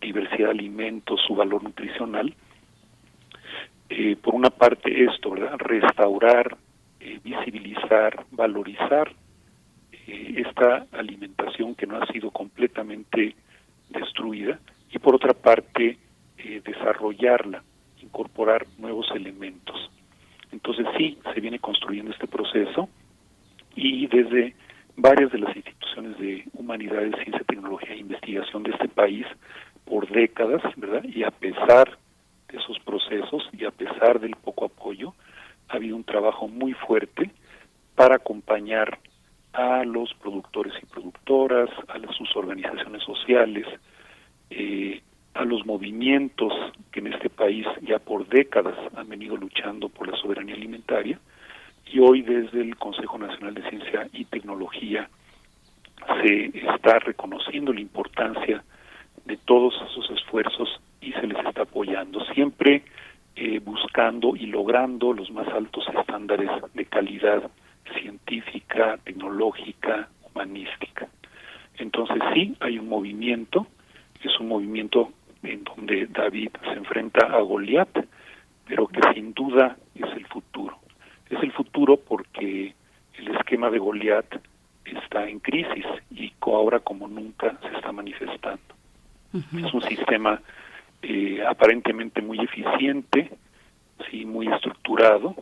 diversidad 0.00 0.46
de 0.46 0.52
alimentos, 0.52 1.20
su 1.26 1.34
valor 1.34 1.60
nutricional. 1.64 2.32
Eh, 3.88 4.16
por 4.16 4.34
una 4.34 4.50
parte 4.50 5.04
esto, 5.04 5.30
¿verdad? 5.30 5.56
restaurar, 5.58 6.56
eh, 6.98 7.20
visibilizar, 7.22 8.24
valorizar 8.32 9.12
eh, 9.92 10.44
esta 10.44 10.86
alimentación 10.92 11.74
que 11.76 11.86
no 11.86 11.96
ha 11.96 12.06
sido 12.06 12.30
completamente 12.30 13.36
destruida 13.90 14.58
y 14.90 14.98
por 14.98 15.14
otra 15.14 15.32
parte 15.32 15.98
desarrollarla, 16.64 17.64
incorporar 18.00 18.66
nuevos 18.78 19.10
elementos. 19.12 19.90
Entonces 20.52 20.86
sí, 20.96 21.18
se 21.34 21.40
viene 21.40 21.58
construyendo 21.58 22.12
este 22.12 22.28
proceso 22.28 22.88
y 23.74 24.06
desde 24.06 24.54
varias 24.96 25.32
de 25.32 25.38
las 25.38 25.56
instituciones 25.56 26.16
de 26.18 26.44
humanidades, 26.52 27.14
ciencia, 27.16 27.42
tecnología 27.48 27.94
e 27.94 27.98
investigación 27.98 28.62
de 28.62 28.70
este 28.70 28.88
país 28.88 29.26
por 29.84 30.08
décadas, 30.08 30.62
¿verdad? 30.76 31.02
Y 31.04 31.24
a 31.24 31.32
pesar 31.32 31.98
esos 32.56 32.78
procesos 32.80 33.48
y 33.52 33.64
a 33.64 33.70
pesar 33.70 34.20
del 34.20 34.36
poco 34.36 34.66
apoyo, 34.66 35.14
ha 35.68 35.76
habido 35.76 35.96
un 35.96 36.04
trabajo 36.04 36.48
muy 36.48 36.72
fuerte 36.72 37.30
para 37.94 38.16
acompañar 38.16 38.98
a 39.52 39.84
los 39.84 40.12
productores 40.14 40.74
y 40.82 40.86
productoras, 40.86 41.70
a 41.88 42.12
sus 42.12 42.36
organizaciones 42.36 43.02
sociales, 43.02 43.66
eh, 44.50 45.00
a 45.34 45.44
los 45.44 45.64
movimientos 45.66 46.52
que 46.92 47.00
en 47.00 47.08
este 47.08 47.30
país 47.30 47.66
ya 47.82 47.98
por 47.98 48.26
décadas 48.28 48.76
han 48.94 49.08
venido 49.08 49.36
luchando 49.36 49.88
por 49.88 50.08
la 50.08 50.16
soberanía 50.18 50.54
alimentaria, 50.54 51.18
y 51.86 52.00
hoy 52.00 52.22
desde 52.22 52.60
el 52.60 52.76
Consejo 52.76 53.18
Nacional 53.18 53.54
de 53.54 53.68
Ciencia 53.68 54.08
y 54.12 54.24
Tecnología 54.24 55.08
se 56.22 56.46
está 56.58 56.98
reconociendo 56.98 57.72
la 57.72 57.80
importancia 57.80 58.62
de 59.26 59.36
todos 59.36 59.74
esos 59.90 60.10
esfuerzos 60.10 60.80
y 61.00 61.12
se 61.12 61.26
les 61.26 61.38
está 61.44 61.62
apoyando, 61.62 62.24
siempre 62.34 62.82
eh, 63.36 63.60
buscando 63.60 64.34
y 64.34 64.46
logrando 64.46 65.12
los 65.12 65.30
más 65.30 65.48
altos 65.48 65.84
estándares 65.98 66.50
de 66.74 66.84
calidad 66.86 67.50
científica, 68.00 68.98
tecnológica, 69.04 70.08
humanística. 70.22 71.08
Entonces 71.78 72.22
sí, 72.34 72.56
hay 72.60 72.78
un 72.78 72.88
movimiento, 72.88 73.66
es 74.22 74.40
un 74.40 74.48
movimiento 74.48 75.12
en 75.42 75.62
donde 75.64 76.06
David 76.06 76.50
se 76.64 76.72
enfrenta 76.72 77.26
a 77.26 77.40
Goliat, 77.40 78.06
pero 78.66 78.86
que 78.88 79.00
sin 79.14 79.34
duda 79.34 79.76
es 79.94 80.10
el 80.16 80.26
futuro 80.26 80.78
es 81.30 81.42
el 81.42 81.52
futuro 81.52 81.96
porque 81.96 82.74
el 83.18 83.28
esquema 83.36 83.70
de 83.70 83.78
Goliat 83.78 84.26
está 84.84 85.28
en 85.28 85.40
crisis 85.40 85.84
y 86.10 86.32
ahora 86.40 86.78
como 86.78 87.08
nunca 87.08 87.58
se 87.60 87.76
está 87.76 87.90
manifestando. 87.90 88.65
Es 89.36 89.74
un 89.74 89.82
sistema 89.82 90.40
eh, 91.02 91.42
aparentemente 91.46 92.22
muy 92.22 92.38
eficiente, 92.40 93.30
sí, 94.10 94.24
muy 94.24 94.48
estructurado, 94.48 95.34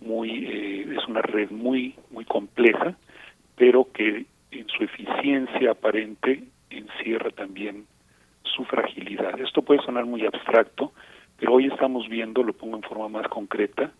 muy 0.00 0.46
eh, 0.46 0.96
es 0.96 1.06
una 1.08 1.22
red 1.22 1.50
muy 1.50 1.94
muy 2.10 2.24
compleja, 2.24 2.96
pero 3.56 3.88
que 3.92 4.26
en 4.50 4.68
su 4.68 4.84
eficiencia 4.84 5.72
aparente 5.72 6.44
encierra 6.70 7.30
también 7.30 7.86
su 8.42 8.64
fragilidad. 8.64 9.38
Esto 9.40 9.62
puede 9.62 9.82
sonar 9.82 10.06
muy 10.06 10.24
abstracto, 10.24 10.92
pero 11.38 11.54
hoy 11.54 11.66
estamos 11.66 12.08
viendo, 12.08 12.42
lo 12.42 12.52
pongo 12.52 12.76
en 12.76 12.82
forma 12.82 13.08
más 13.08 13.28
concreta, 13.28 13.92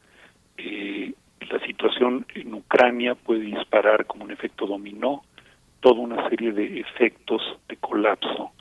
eh, 0.57 1.13
la 1.51 1.61
situación 1.67 2.27
en 2.35 2.55
Ucrania 2.55 3.15
puede 3.15 3.41
disparar 3.41 4.07
como 4.07 4.25
un 4.25 4.31
efecto 4.31 4.67
dominó 4.67 5.23
toda 5.81 6.01
una 6.01 6.29
serie 6.29 6.53
de 6.53 6.81
efectos 6.81 7.43
de 7.69 7.77
colapso 7.77 8.53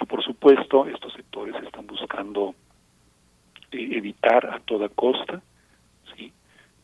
que 0.00 0.06
por 0.06 0.24
supuesto 0.24 0.86
estos 0.86 1.12
sectores 1.12 1.54
están 1.62 1.86
buscando 1.86 2.54
eh, 3.70 3.88
evitar 3.92 4.46
a 4.46 4.58
toda 4.60 4.88
costa, 4.88 5.42
sí, 6.16 6.32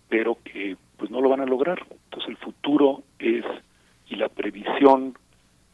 pero 0.08 0.36
que 0.44 0.76
pues 0.98 1.10
no 1.10 1.22
lo 1.22 1.30
van 1.30 1.40
a 1.40 1.46
lograr. 1.46 1.78
Entonces 1.90 2.28
el 2.28 2.36
futuro 2.36 3.02
es 3.18 3.44
y 4.08 4.16
la 4.16 4.28
previsión 4.28 5.16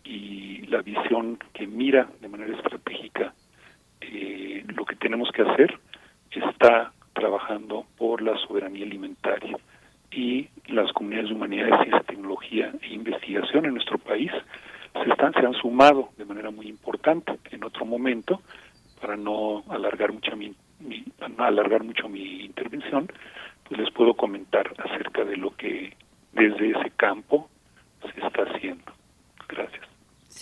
y 0.04 0.62
la 0.68 0.82
visión 0.82 1.38
que 1.52 1.66
mira 1.66 2.08
de 2.20 2.28
manera 2.28 2.56
estratégica 2.56 3.34
eh, 4.00 4.64
lo 4.68 4.84
que 4.84 4.96
tenemos 4.96 5.30
que 5.32 5.42
hacer 5.42 5.78
está 6.30 6.92
trabajando 7.12 7.86
por 7.98 8.22
la 8.22 8.36
soberanía 8.38 8.86
alimentaria 8.86 9.56
y 10.10 10.48
las 10.66 10.92
comunidades 10.92 11.28
de 11.28 11.34
humanidades, 11.34 11.74
ciencia, 11.82 12.00
tecnología 12.00 12.72
e 12.80 12.94
investigación 12.94 13.66
en 13.66 13.74
nuestro 13.74 13.98
país 13.98 14.30
se 14.92 15.10
están 15.10 15.32
se 15.32 15.46
han 15.46 15.54
sumado 15.54 16.10
de 16.16 16.24
manera 16.24 16.50
muy 16.50 16.68
importante 16.68 17.38
en 17.50 17.64
otro 17.64 17.84
momento 17.84 18.42
para 19.00 19.16
no 19.16 19.64
alargar 19.68 20.12
mucho 20.12 20.36
mi, 20.36 20.54
no 21.36 21.44
alargar 21.44 21.82
mucho 21.82 22.08
mi 22.08 22.44
intervención 22.44 23.10
pues 23.64 23.80
les 23.80 23.90
puedo 23.90 24.14
comentar 24.14 24.72
acerca 24.78 25.24
de 25.24 25.36
lo 25.36 25.50
que 25.56 25.96
desde 26.32 26.70
ese 26.70 26.90
campo 26.96 27.48
se 28.02 28.26
está 28.26 28.42
haciendo. 28.42 28.92
Gracias 29.48 29.91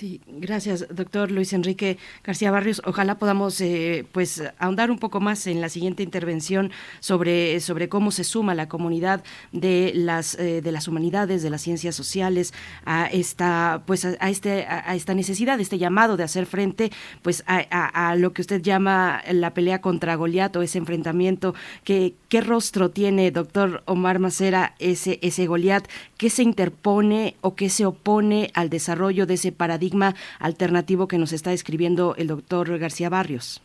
Sí, 0.00 0.22
gracias, 0.26 0.86
doctor 0.88 1.30
Luis 1.30 1.52
Enrique 1.52 1.98
García 2.24 2.50
Barrios. 2.50 2.80
Ojalá 2.86 3.18
podamos 3.18 3.60
eh, 3.60 4.06
pues 4.12 4.42
ahondar 4.58 4.90
un 4.90 4.98
poco 4.98 5.20
más 5.20 5.46
en 5.46 5.60
la 5.60 5.68
siguiente 5.68 6.02
intervención 6.02 6.70
sobre, 7.00 7.60
sobre 7.60 7.90
cómo 7.90 8.10
se 8.10 8.24
suma 8.24 8.54
la 8.54 8.66
comunidad 8.66 9.22
de 9.52 9.92
las 9.94 10.38
eh, 10.38 10.62
de 10.62 10.72
las 10.72 10.88
humanidades, 10.88 11.42
de 11.42 11.50
las 11.50 11.60
ciencias 11.60 11.94
sociales 11.94 12.54
a 12.86 13.08
esta 13.08 13.82
pues 13.84 14.06
a, 14.06 14.30
este 14.30 14.64
a, 14.64 14.94
esta 14.94 15.12
necesidad, 15.12 15.60
este 15.60 15.76
llamado 15.76 16.16
de 16.16 16.24
hacer 16.24 16.46
frente 16.46 16.90
pues 17.20 17.44
a, 17.46 18.16
lo 18.16 18.32
que 18.32 18.40
usted 18.40 18.62
llama 18.62 19.20
la 19.30 19.52
pelea 19.52 19.82
contra 19.82 20.14
Goliat 20.14 20.56
o 20.56 20.62
ese 20.62 20.78
enfrentamiento. 20.78 21.54
¿Qué 21.84 22.40
rostro 22.40 22.90
tiene, 22.90 23.32
doctor 23.32 23.82
Omar 23.84 24.18
Macera, 24.18 24.74
ese 24.78 25.18
ese 25.20 25.46
Goliat? 25.46 25.86
¿Qué 26.20 26.28
se 26.28 26.42
interpone 26.42 27.36
o 27.40 27.56
qué 27.56 27.70
se 27.70 27.86
opone 27.86 28.50
al 28.52 28.68
desarrollo 28.68 29.24
de 29.24 29.34
ese 29.34 29.52
paradigma? 29.52 30.14
alternativo 30.38 31.08
que 31.08 31.16
nos 31.16 31.32
está 31.32 31.54
escribiendo 31.54 32.14
el 32.14 32.26
doctor 32.26 32.78
García 32.78 33.08
Barrios. 33.08 33.62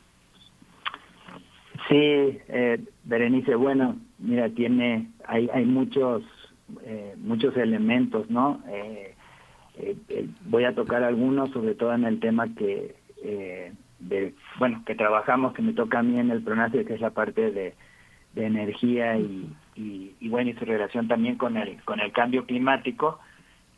Sí, 1.89 1.97
eh, 2.47 2.79
Berenice, 3.03 3.55
bueno, 3.55 3.97
mira, 4.19 4.47
tiene, 4.47 5.11
hay, 5.27 5.49
hay 5.53 5.65
muchos, 5.65 6.23
eh, 6.85 7.15
muchos 7.17 7.57
elementos, 7.57 8.29
¿no? 8.29 8.61
Eh, 8.69 9.15
eh, 9.77 10.27
voy 10.45 10.63
a 10.63 10.73
tocar 10.73 11.03
algunos, 11.03 11.51
sobre 11.51 11.75
todo 11.75 11.93
en 11.93 12.05
el 12.05 12.21
tema 12.21 12.55
que, 12.55 12.95
de, 13.99 14.33
bueno, 14.59 14.81
que 14.85 14.95
trabajamos, 14.95 15.53
que 15.53 15.61
me 15.61 15.73
toca 15.73 15.99
a 15.99 16.03
mí 16.03 16.17
en 16.17 16.31
el 16.31 16.41
PRONACE, 16.41 16.85
que 16.85 16.93
es 16.93 17.01
la 17.01 17.09
parte 17.09 17.51
de, 17.51 17.73
de 18.33 18.45
energía 18.45 19.17
y, 19.17 19.49
y, 19.75 20.13
y, 20.19 20.29
bueno, 20.29 20.49
y 20.49 20.53
su 20.53 20.65
relación 20.65 21.07
también 21.07 21.35
con 21.37 21.57
el, 21.57 21.81
con 21.83 21.99
el 21.99 22.11
cambio 22.11 22.45
climático. 22.45 23.19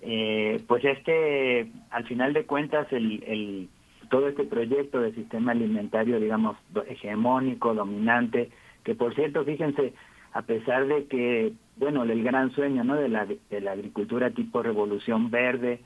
Eh, 0.01 0.61
pues 0.67 0.85
este, 0.85 1.71
al 1.89 2.05
final 2.05 2.33
de 2.33 2.45
cuentas, 2.45 2.87
el, 2.91 3.23
el, 3.23 3.69
todo 4.09 4.27
este 4.27 4.43
proyecto 4.43 5.01
de 5.01 5.13
sistema 5.13 5.51
alimentario, 5.51 6.19
digamos, 6.19 6.57
hegemónico, 6.87 7.73
dominante, 7.73 8.51
que 8.83 8.95
por 8.95 9.15
cierto, 9.15 9.43
fíjense, 9.43 9.93
a 10.33 10.43
pesar 10.43 10.87
de 10.87 11.05
que, 11.05 11.53
bueno, 11.77 12.03
el 12.03 12.23
gran 12.23 12.51
sueño, 12.51 12.83
¿no? 12.83 12.95
De 12.95 13.09
la, 13.09 13.25
de 13.25 13.61
la 13.61 13.71
agricultura 13.71 14.29
tipo 14.29 14.61
revolución 14.61 15.31
verde, 15.31 15.79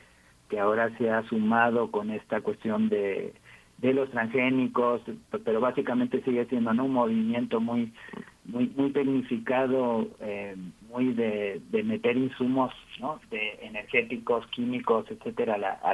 que 0.49 0.59
ahora 0.59 0.95
se 0.97 1.09
ha 1.09 1.23
sumado 1.23 1.89
con 1.91 2.11
esta 2.11 2.41
cuestión 2.41 2.89
de, 2.89 3.33
de 3.77 3.93
los 3.93 4.09
transgénicos, 4.11 5.01
pero 5.43 5.59
básicamente 5.59 6.21
sigue 6.23 6.45
siendo 6.45 6.73
¿no? 6.73 6.85
un 6.85 6.93
movimiento 6.93 7.59
muy 7.59 7.93
muy 8.51 8.71
muy 8.75 8.91
tecnificado, 8.91 10.07
eh, 10.19 10.55
muy 10.89 11.13
de, 11.13 11.61
de, 11.71 11.83
meter 11.83 12.17
insumos 12.17 12.73
¿no? 12.99 13.19
de 13.29 13.59
energéticos, 13.61 14.45
químicos, 14.47 15.05
etcétera, 15.09 15.57
a, 15.83 15.93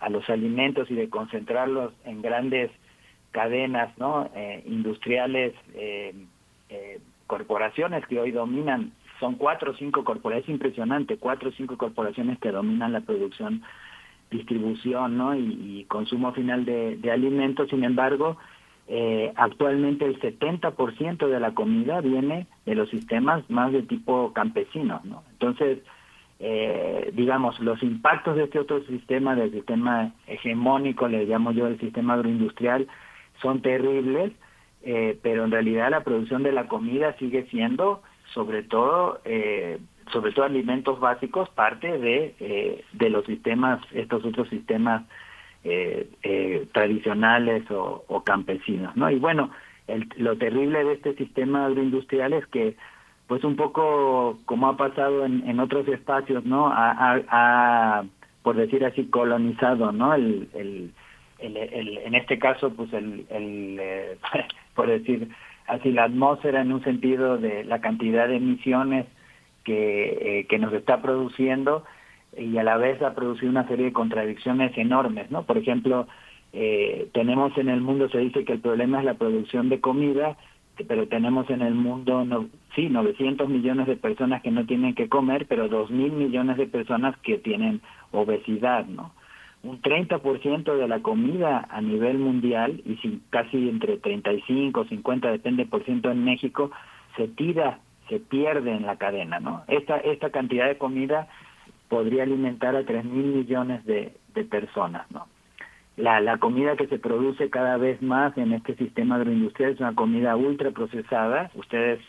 a 0.00 0.08
los 0.10 0.28
alimentos 0.30 0.90
y 0.90 0.94
de 0.94 1.08
concentrarlos 1.08 1.92
en 2.04 2.22
grandes 2.22 2.70
cadenas 3.30 3.96
¿no? 3.98 4.30
Eh, 4.34 4.62
industriales, 4.66 5.54
eh, 5.74 6.14
corporaciones 7.26 8.06
que 8.06 8.18
hoy 8.18 8.30
dominan, 8.30 8.92
son 9.20 9.36
cuatro 9.36 9.72
o 9.72 9.74
cinco 9.74 10.04
corporaciones, 10.04 10.48
es 10.48 10.54
impresionante, 10.54 11.16
cuatro 11.16 11.50
o 11.50 11.52
cinco 11.52 11.76
corporaciones 11.76 12.38
que 12.38 12.50
dominan 12.50 12.92
la 12.92 13.00
producción, 13.02 13.62
distribución 14.30 15.16
¿no? 15.16 15.34
y, 15.34 15.84
consumo 15.88 16.32
final 16.32 16.64
de 16.64 17.10
alimentos, 17.10 17.68
sin 17.68 17.84
embargo, 17.84 18.38
eh, 18.94 19.32
actualmente 19.36 20.04
el 20.04 20.20
70% 20.20 21.26
de 21.26 21.40
la 21.40 21.54
comida 21.54 22.02
viene 22.02 22.46
de 22.66 22.74
los 22.74 22.90
sistemas 22.90 23.42
más 23.48 23.72
de 23.72 23.80
tipo 23.84 24.34
campesino, 24.34 25.00
¿no? 25.04 25.22
Entonces, 25.32 25.78
eh, 26.40 27.10
digamos, 27.14 27.58
los 27.60 27.82
impactos 27.82 28.36
de 28.36 28.44
este 28.44 28.58
otro 28.58 28.84
sistema, 28.84 29.34
del 29.34 29.50
sistema 29.50 30.12
hegemónico, 30.26 31.08
le 31.08 31.24
llamo 31.24 31.52
yo 31.52 31.68
el 31.68 31.80
sistema 31.80 32.12
agroindustrial, 32.12 32.86
son 33.40 33.62
terribles, 33.62 34.32
eh, 34.82 35.18
pero 35.22 35.44
en 35.44 35.52
realidad 35.52 35.90
la 35.90 36.04
producción 36.04 36.42
de 36.42 36.52
la 36.52 36.68
comida 36.68 37.16
sigue 37.18 37.46
siendo, 37.46 38.02
sobre 38.34 38.62
todo, 38.62 39.22
eh, 39.24 39.78
sobre 40.12 40.32
todo 40.32 40.44
alimentos 40.44 41.00
básicos, 41.00 41.48
parte 41.48 41.96
de, 41.96 42.34
eh, 42.40 42.84
de 42.92 43.08
los 43.08 43.24
sistemas, 43.24 43.80
estos 43.92 44.22
otros 44.26 44.50
sistemas 44.50 45.04
eh, 45.64 46.08
eh, 46.22 46.66
tradicionales 46.72 47.64
o, 47.70 48.22
campesinos, 48.24 48.96
¿no? 48.96 49.10
Y 49.10 49.18
bueno, 49.18 49.50
el, 49.86 50.08
lo 50.16 50.36
terrible 50.36 50.84
de 50.84 50.94
este 50.94 51.14
sistema 51.14 51.66
agroindustrial 51.66 52.32
es 52.32 52.46
que, 52.48 52.76
pues 53.26 53.44
un 53.44 53.56
poco 53.56 54.38
como 54.44 54.68
ha 54.68 54.76
pasado 54.76 55.24
en, 55.24 55.48
en 55.48 55.60
otros 55.60 55.86
espacios, 55.88 56.44
¿no? 56.44 56.70
Ha, 56.72 58.04
por 58.42 58.56
decir 58.56 58.84
así, 58.84 59.04
colonizado, 59.06 59.92
¿no? 59.92 60.14
El, 60.14 60.48
el, 60.54 60.92
el, 61.38 61.98
en 61.98 62.14
este 62.14 62.38
caso, 62.38 62.70
pues 62.74 62.92
el, 62.92 63.26
el 63.30 63.78
eh, 63.80 64.18
por 64.74 64.88
decir 64.88 65.28
así, 65.66 65.92
la 65.92 66.04
atmósfera 66.04 66.60
en 66.60 66.72
un 66.72 66.82
sentido 66.82 67.38
de 67.38 67.64
la 67.64 67.80
cantidad 67.80 68.28
de 68.28 68.36
emisiones 68.36 69.06
que, 69.64 70.40
eh, 70.40 70.46
que 70.48 70.58
nos 70.58 70.72
está 70.72 71.00
produciendo, 71.00 71.84
y 72.36 72.56
a 72.56 72.62
la 72.62 72.76
vez 72.76 73.00
ha 73.02 73.14
producido 73.14 73.50
una 73.50 73.66
serie 73.68 73.86
de 73.86 73.92
contradicciones 73.92 74.76
enormes, 74.76 75.30
¿no? 75.30 75.44
Por 75.44 75.58
ejemplo, 75.58 76.06
eh, 76.52 77.08
tenemos 77.12 77.56
en 77.58 77.68
el 77.68 77.80
mundo, 77.80 78.08
se 78.08 78.18
dice 78.18 78.44
que 78.44 78.54
el 78.54 78.60
problema 78.60 78.98
es 78.98 79.04
la 79.04 79.14
producción 79.14 79.68
de 79.68 79.80
comida, 79.80 80.36
pero 80.88 81.06
tenemos 81.06 81.48
en 81.50 81.62
el 81.62 81.74
mundo, 81.74 82.24
no, 82.24 82.48
sí, 82.74 82.88
900 82.88 83.48
millones 83.48 83.86
de 83.86 83.96
personas 83.96 84.42
que 84.42 84.50
no 84.50 84.66
tienen 84.66 84.94
que 84.94 85.08
comer, 85.08 85.46
pero 85.46 85.68
2 85.68 85.90
mil 85.90 86.12
millones 86.12 86.56
de 86.56 86.66
personas 86.66 87.16
que 87.18 87.38
tienen 87.38 87.80
obesidad, 88.10 88.86
¿no? 88.86 89.12
Un 89.62 89.80
30% 89.80 90.76
de 90.76 90.88
la 90.88 91.00
comida 91.00 91.68
a 91.70 91.80
nivel 91.80 92.18
mundial, 92.18 92.82
y 92.84 92.96
si 92.96 93.20
casi 93.30 93.68
entre 93.68 93.96
35, 93.98 94.86
50, 94.86 95.30
depende 95.30 95.66
por 95.66 95.84
ciento 95.84 96.10
en 96.10 96.24
México, 96.24 96.72
se 97.16 97.28
tira, 97.28 97.78
se 98.08 98.18
pierde 98.18 98.72
en 98.72 98.86
la 98.86 98.96
cadena, 98.96 99.38
¿no? 99.38 99.62
Esta, 99.68 99.98
esta 99.98 100.30
cantidad 100.30 100.66
de 100.66 100.78
comida 100.78 101.28
podría 101.92 102.22
alimentar 102.22 102.74
a 102.74 102.86
3 102.86 103.04
mil 103.04 103.26
millones 103.26 103.84
de, 103.84 104.14
personas, 104.50 105.10
¿no? 105.10 105.26
La, 105.98 106.38
comida 106.38 106.74
que 106.74 106.86
se 106.86 106.98
produce 106.98 107.50
cada 107.50 107.76
vez 107.76 108.00
más 108.00 108.36
en 108.38 108.54
este 108.54 108.74
sistema 108.76 109.16
agroindustrial 109.16 109.72
es 109.72 109.80
una 109.80 109.94
comida 109.94 110.34
ultra 110.34 110.70
procesada. 110.70 111.50
Ustedes 111.54 112.00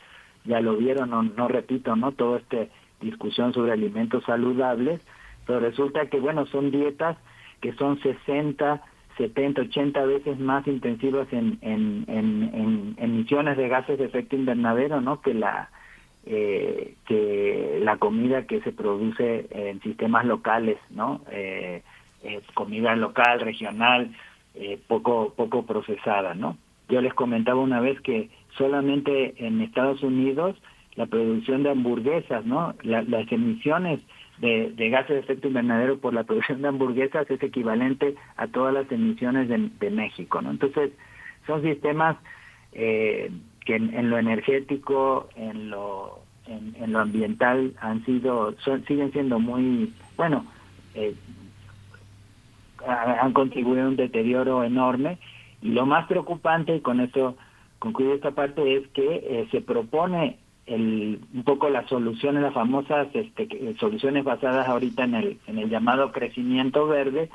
ya 0.45 0.61
lo 0.61 0.77
vieron, 0.77 1.09
no, 1.09 1.23
no 1.23 1.49
repito, 1.49 1.97
¿no? 1.97 2.13
Toda 2.13 2.39
esta 2.39 2.65
discusión 3.01 3.53
sobre 3.53 3.73
alimentos 3.73 4.23
saludables, 4.23 5.01
pero 5.45 5.59
resulta 5.59 6.05
que, 6.05 6.21
bueno, 6.21 6.45
son 6.45 6.71
dietas 6.71 7.17
que 7.59 7.73
son 7.73 7.99
60, 7.99 8.81
70, 9.17 9.63
80 9.63 10.05
veces 10.05 10.39
más 10.39 10.65
intensivas 10.65 11.27
en, 11.33 11.57
en, 11.59 12.05
en, 12.07 12.51
en 12.53 12.95
emisiones 12.99 13.57
de 13.57 13.67
gases 13.67 13.99
de 13.99 14.05
efecto 14.05 14.37
invernadero, 14.37 15.01
¿no? 15.01 15.19
Que 15.19 15.33
la, 15.33 15.69
eh, 16.25 16.95
que 17.05 17.79
la 17.81 17.97
comida 17.97 18.45
que 18.47 18.61
se 18.61 18.71
produce 18.71 19.47
en 19.51 19.81
sistemas 19.81 20.25
locales, 20.25 20.77
¿no? 20.89 21.21
Eh, 21.31 21.81
comida 22.53 22.95
local, 22.95 23.41
regional, 23.41 24.15
eh, 24.55 24.79
poco 24.87 25.33
poco 25.35 25.65
procesada, 25.65 26.33
¿no? 26.33 26.57
Yo 26.87 27.01
les 27.01 27.13
comentaba 27.13 27.59
una 27.59 27.81
vez 27.81 27.99
que 28.01 28.29
solamente 28.57 29.33
en 29.45 29.61
Estados 29.61 30.03
Unidos 30.03 30.55
la 30.95 31.07
producción 31.07 31.63
de 31.63 31.71
hamburguesas, 31.71 32.45
¿no? 32.45 32.75
las 32.83 33.31
emisiones 33.31 33.99
de, 34.37 34.71
de, 34.75 34.89
gases 34.89 35.09
de 35.09 35.19
efecto 35.19 35.47
invernadero 35.47 35.97
por 35.97 36.13
la 36.13 36.23
producción 36.25 36.61
de 36.61 36.67
hamburguesas 36.67 37.29
es 37.31 37.41
equivalente 37.41 38.15
a 38.37 38.47
todas 38.47 38.73
las 38.73 38.91
emisiones 38.91 39.49
de, 39.49 39.69
de 39.79 39.89
México, 39.89 40.41
¿no? 40.41 40.51
Entonces 40.51 40.91
son 41.47 41.63
sistemas 41.63 42.17
eh, 42.73 43.31
que 43.65 43.75
en, 43.75 44.09
lo 44.09 44.17
energético, 44.17 45.29
en 45.35 45.69
lo 45.69 46.19
en, 46.47 46.91
lo 46.91 46.99
ambiental 46.99 47.73
han 47.79 48.03
sido 48.05 48.55
son, 48.59 48.85
siguen 48.85 49.11
siendo 49.11 49.39
muy 49.39 49.93
bueno 50.17 50.45
eh, 50.93 51.15
han 52.85 53.33
contribuido 53.33 53.85
a 53.85 53.89
un 53.89 53.95
deterioro 53.95 54.63
enorme. 54.63 55.17
Y 55.61 55.69
lo 55.69 55.85
más 55.85 56.07
preocupante 56.07 56.75
y 56.75 56.81
con 56.81 56.99
esto 56.99 57.37
concluyo 57.79 58.13
esta 58.13 58.31
parte 58.31 58.75
es 58.75 58.87
que 58.89 59.15
eh, 59.15 59.47
se 59.51 59.61
propone 59.61 60.37
el, 60.65 61.19
un 61.33 61.43
poco 61.43 61.69
las 61.69 61.87
soluciones 61.89 62.41
las 62.41 62.53
famosas 62.53 63.07
este, 63.13 63.75
soluciones 63.79 64.23
basadas 64.23 64.67
ahorita 64.67 65.03
en 65.03 65.15
el 65.15 65.39
en 65.47 65.59
el 65.59 65.69
llamado 65.69 66.13
crecimiento 66.13 66.87
verde 66.87 67.29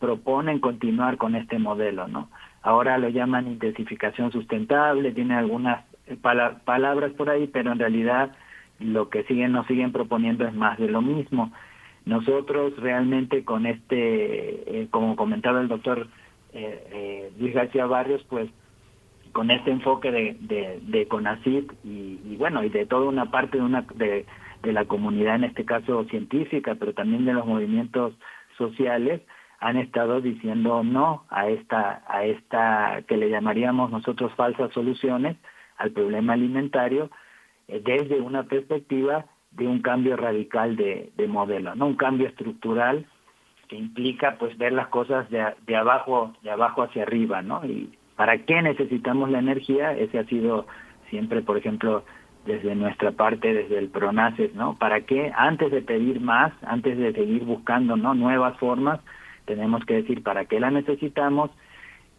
proponen 0.00 0.58
continuar 0.58 1.16
con 1.16 1.36
este 1.36 1.60
modelo 1.60 2.08
no 2.08 2.28
ahora 2.62 2.98
lo 2.98 3.08
llaman 3.08 3.48
intensificación 3.48 4.32
sustentable, 4.32 5.12
tiene 5.12 5.34
algunas 5.34 5.84
palabras 6.64 7.12
por 7.12 7.30
ahí, 7.30 7.46
pero 7.46 7.72
en 7.72 7.78
realidad 7.78 8.32
lo 8.78 9.08
que 9.08 9.24
siguen 9.24 9.52
nos 9.52 9.66
siguen 9.66 9.92
proponiendo 9.92 10.46
es 10.46 10.54
más 10.54 10.78
de 10.78 10.88
lo 10.88 11.02
mismo. 11.02 11.52
Nosotros 12.04 12.76
realmente 12.78 13.44
con 13.44 13.66
este, 13.66 14.80
eh, 14.80 14.88
como 14.90 15.14
comentaba 15.14 15.60
el 15.60 15.68
doctor 15.68 16.08
eh, 16.52 16.86
eh, 16.92 17.32
Luis 17.38 17.54
García 17.54 17.86
Barrios, 17.86 18.24
pues 18.28 18.50
con 19.32 19.50
este 19.50 19.70
enfoque 19.70 20.10
de, 20.10 20.36
de, 20.40 21.08
y, 21.84 22.36
bueno, 22.36 22.64
y 22.64 22.68
de 22.68 22.84
toda 22.84 23.08
una 23.08 23.30
parte 23.30 23.56
de, 23.56 23.64
una, 23.64 23.86
de 23.94 24.72
la 24.72 24.84
comunidad, 24.84 25.36
en 25.36 25.44
este 25.44 25.64
caso 25.64 26.04
científica, 26.04 26.74
pero 26.74 26.92
también 26.92 27.24
de 27.24 27.32
los 27.32 27.46
movimientos 27.46 28.12
sociales, 28.58 29.22
han 29.62 29.76
estado 29.76 30.20
diciendo 30.20 30.82
no 30.82 31.24
a 31.30 31.48
esta, 31.48 32.02
a 32.08 32.24
esta 32.24 33.02
que 33.06 33.16
le 33.16 33.30
llamaríamos 33.30 33.90
nosotros 33.90 34.32
falsas 34.34 34.72
soluciones 34.72 35.36
al 35.76 35.92
problema 35.92 36.32
alimentario 36.32 37.10
eh, 37.68 37.80
desde 37.84 38.20
una 38.20 38.42
perspectiva 38.42 39.24
de 39.52 39.68
un 39.68 39.80
cambio 39.80 40.16
radical 40.16 40.76
de, 40.76 41.12
de, 41.16 41.28
modelo, 41.28 41.76
no 41.76 41.86
un 41.86 41.94
cambio 41.94 42.26
estructural 42.26 43.06
que 43.68 43.76
implica 43.76 44.36
pues 44.36 44.58
ver 44.58 44.72
las 44.72 44.88
cosas 44.88 45.30
de, 45.30 45.54
de 45.64 45.76
abajo 45.76 46.34
de 46.42 46.50
abajo 46.50 46.82
hacia 46.82 47.04
arriba, 47.04 47.40
¿no? 47.40 47.64
Y 47.64 47.96
para 48.16 48.38
qué 48.38 48.62
necesitamos 48.62 49.30
la 49.30 49.38
energía, 49.38 49.92
ese 49.96 50.18
ha 50.18 50.24
sido 50.24 50.66
siempre, 51.08 51.40
por 51.42 51.56
ejemplo, 51.56 52.04
desde 52.46 52.74
nuestra 52.74 53.12
parte, 53.12 53.54
desde 53.54 53.78
el 53.78 53.90
PRONACES, 53.90 54.54
¿no? 54.54 54.76
¿Para 54.76 55.02
qué? 55.02 55.30
Antes 55.36 55.70
de 55.70 55.82
pedir 55.82 56.20
más, 56.20 56.52
antes 56.64 56.98
de 56.98 57.12
seguir 57.12 57.44
buscando, 57.44 57.96
¿no? 57.96 58.14
Nuevas 58.14 58.58
formas, 58.58 58.98
tenemos 59.44 59.84
que 59.84 59.94
decir 59.94 60.22
para 60.22 60.44
qué 60.44 60.60
la 60.60 60.70
necesitamos 60.70 61.50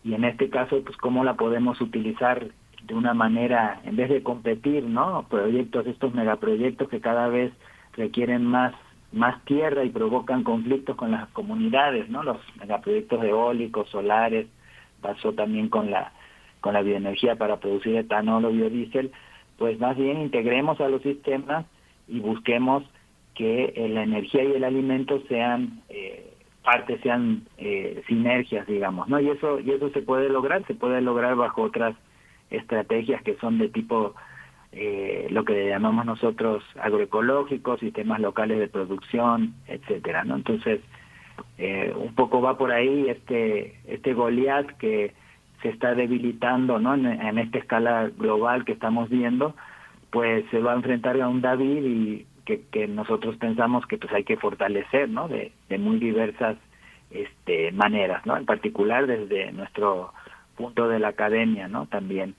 y 0.04 0.14
en 0.14 0.26
este 0.26 0.50
caso, 0.50 0.82
pues 0.84 0.98
cómo 0.98 1.24
la 1.24 1.36
podemos 1.36 1.80
utilizar 1.80 2.48
de 2.84 2.94
una 2.94 3.14
manera, 3.14 3.82
en 3.86 3.96
vez 3.96 4.10
de 4.10 4.24
competir, 4.24 4.84
¿no? 4.84 5.26
Proyectos, 5.30 5.88
estos 5.88 6.14
megaproyectos 6.14 6.90
que 6.90 7.00
cada 7.00 7.28
vez 7.28 7.54
requieren 7.94 8.46
más 8.46 8.74
más 9.14 9.46
tierra 9.46 9.84
y 9.84 9.90
provocan 9.90 10.44
conflictos 10.44 10.96
con 10.96 11.12
las 11.12 11.30
comunidades, 11.30 12.10
¿no? 12.10 12.24
Los 12.24 12.38
megaproyectos 12.60 13.24
eólicos, 13.24 13.88
solares, 13.90 14.48
pasó 15.02 15.34
también 15.34 15.70
con 15.70 15.92
la 15.92 16.12
con 16.62 16.74
la 16.74 16.82
bioenergía 16.82 17.36
para 17.36 17.60
producir 17.60 17.96
etanol 17.96 18.46
o 18.46 18.52
biodiesel, 18.52 19.12
pues 19.58 19.78
más 19.80 19.98
bien 19.98 20.22
integremos 20.22 20.80
a 20.80 20.88
los 20.88 21.02
sistemas 21.02 21.66
y 22.08 22.20
busquemos 22.20 22.84
que 23.36 23.74
eh, 23.76 23.90
la 23.90 24.04
energía 24.04 24.44
y 24.44 24.54
el 24.54 24.64
alimento 24.64 25.22
sean 25.28 25.82
eh, 25.90 26.33
partes, 26.64 27.02
sean 27.02 27.44
eh, 27.58 28.02
sinergias, 28.08 28.66
digamos, 28.68 29.08
¿no? 29.08 29.20
Y 29.20 29.30
eso, 29.30 29.60
y 29.60 29.72
eso 29.72 29.90
se 29.90 30.02
puede 30.02 30.30
lograr, 30.30 30.66
se 30.66 30.74
puede 30.74 31.02
lograr 31.02 31.36
bajo 31.36 31.62
otras 31.62 31.96
estrategias 32.50 33.22
que 33.24 33.36
son 33.36 33.58
de 33.58 33.70
tipo 33.70 34.16
eh, 34.72 35.28
lo 35.30 35.44
que 35.46 35.70
llamamos 35.70 36.06
nosotros 36.06 36.64
agroecológicos, 36.82 37.80
sistemas 37.80 38.20
locales 38.20 38.60
de 38.60 38.68
producción, 38.68 39.54
etcétera, 39.68 40.24
¿no? 40.24 40.36
Entonces, 40.36 40.82
eh, 41.58 41.94
un 41.96 42.16
poco 42.16 42.42
va 42.42 42.58
por 42.58 42.72
ahí 42.72 43.08
este 43.10 43.76
este 43.88 44.14
Goliat 44.14 44.68
que 44.78 45.14
se 45.62 45.70
está 45.70 45.94
debilitando, 45.96 46.80
¿no? 46.80 46.96
En, 46.96 47.38
esta 47.38 47.58
escala 47.58 48.10
global 48.18 48.66
que 48.66 48.74
estamos 48.74 49.10
viendo, 49.10 49.56
pues 50.12 50.44
se 50.52 50.60
va 50.60 50.74
a 50.74 50.76
enfrentar 50.76 51.20
a 51.22 51.30
un 51.30 51.42
David 51.42 51.84
y 51.86 52.26
que, 52.46 52.62
que 52.72 52.88
nosotros 52.88 53.38
pensamos 53.38 53.86
que 53.86 53.98
pues 53.98 54.12
hay 54.14 54.24
que 54.24 54.38
fortalecer, 54.38 55.10
¿no? 55.10 55.28
De, 55.28 55.52
muy 55.78 55.98
diversas 55.98 56.58
este 57.12 57.72
maneras, 57.72 58.26
¿no? 58.26 58.38
En 58.38 58.46
particular 58.46 59.08
desde 59.08 59.52
nuestro 59.52 60.14
punto 60.56 60.88
de 60.88 61.00
la 61.00 61.10
academia, 61.10 61.68
¿no? 61.68 61.88
También. 61.88 62.36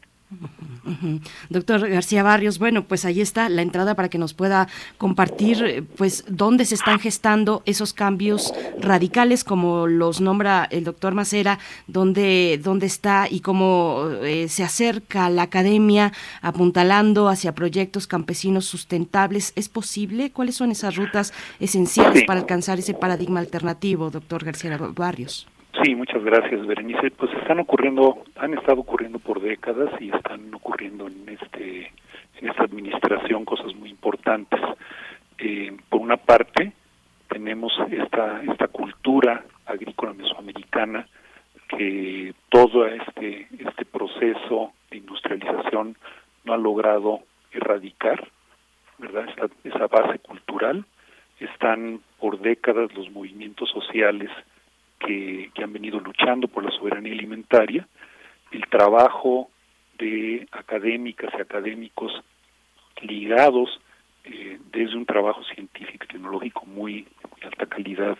Doctor 1.48 1.88
García 1.88 2.22
Barrios, 2.22 2.58
bueno, 2.58 2.84
pues 2.84 3.04
ahí 3.04 3.20
está 3.20 3.48
la 3.48 3.62
entrada 3.62 3.94
para 3.94 4.08
que 4.08 4.18
nos 4.18 4.34
pueda 4.34 4.68
compartir, 4.98 5.64
eh, 5.64 5.82
pues, 5.82 6.24
dónde 6.28 6.64
se 6.64 6.74
están 6.74 6.98
gestando 6.98 7.62
esos 7.66 7.92
cambios 7.92 8.52
radicales, 8.78 9.44
como 9.44 9.86
los 9.86 10.20
nombra 10.20 10.66
el 10.70 10.84
doctor 10.84 11.14
Macera, 11.14 11.58
dónde, 11.86 12.60
dónde 12.62 12.86
está 12.86 13.28
y 13.30 13.40
cómo 13.40 14.08
eh, 14.22 14.48
se 14.48 14.64
acerca 14.64 15.30
la 15.30 15.42
academia 15.42 16.12
apuntalando 16.42 17.28
hacia 17.28 17.54
proyectos 17.54 18.06
campesinos 18.06 18.66
sustentables. 18.66 19.52
¿Es 19.56 19.68
posible? 19.68 20.32
¿Cuáles 20.32 20.56
son 20.56 20.70
esas 20.70 20.96
rutas 20.96 21.32
esenciales 21.60 22.24
para 22.26 22.40
alcanzar 22.40 22.78
ese 22.78 22.94
paradigma 22.94 23.40
alternativo, 23.40 24.10
doctor 24.10 24.44
García 24.44 24.76
Barrios? 24.76 25.46
Sí, 25.82 25.94
muchas 25.94 26.22
gracias, 26.22 26.66
Berenice. 26.66 27.10
Pues 27.10 27.32
están 27.32 27.58
ocurriendo, 27.58 28.22
han 28.36 28.54
estado 28.54 28.80
ocurriendo 28.80 29.18
por 29.18 29.40
décadas 29.40 29.90
y 30.00 30.10
están 30.10 30.54
ocurriendo 30.54 31.08
en 31.08 31.28
este 31.28 31.92
en 32.40 32.48
esta 32.48 32.64
administración 32.64 33.44
cosas 33.44 33.74
muy 33.74 33.90
importantes. 33.90 34.60
Eh, 35.38 35.76
por 35.88 36.00
una 36.00 36.16
parte, 36.16 36.72
tenemos 37.28 37.72
esta 37.90 38.42
esta 38.42 38.68
cultura 38.68 39.44
agrícola 39.66 40.12
mesoamericana 40.12 41.08
que 41.68 42.34
todo 42.50 42.86
este 42.86 43.48
este 43.58 43.84
proceso 43.84 44.72
de 44.90 44.98
industrialización 44.98 45.96
no 46.44 46.52
ha 46.52 46.58
logrado 46.58 47.20
erradicar, 47.52 48.28
¿verdad? 48.98 49.28
Esa, 49.28 49.48
esa 49.64 49.86
base 49.88 50.20
cultural. 50.20 50.84
Están 51.40 52.00
por 52.20 52.38
décadas 52.38 52.94
los 52.94 53.10
movimientos 53.10 53.68
sociales 53.70 54.30
por 56.48 56.64
la 56.64 56.70
soberanía 56.70 57.12
alimentaria, 57.12 57.86
el 58.50 58.66
trabajo 58.68 59.50
de 59.98 60.48
académicas 60.52 61.30
y 61.36 61.40
académicos 61.40 62.12
ligados 63.02 63.68
eh, 64.24 64.58
desde 64.72 64.96
un 64.96 65.04
trabajo 65.04 65.42
científico 65.44 66.04
y 66.04 66.12
tecnológico 66.12 66.64
muy, 66.64 67.06
alta 67.42 67.66
calidad 67.66 68.16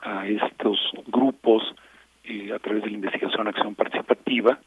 a 0.00 0.26
estos 0.26 0.78
grupos 1.06 1.62
eh, 2.24 2.50
a 2.54 2.58
través 2.58 2.82
de 2.82 2.90
la 2.90 2.96
investigación 2.96 3.46
acción 3.46 3.74
participativa 3.74 4.58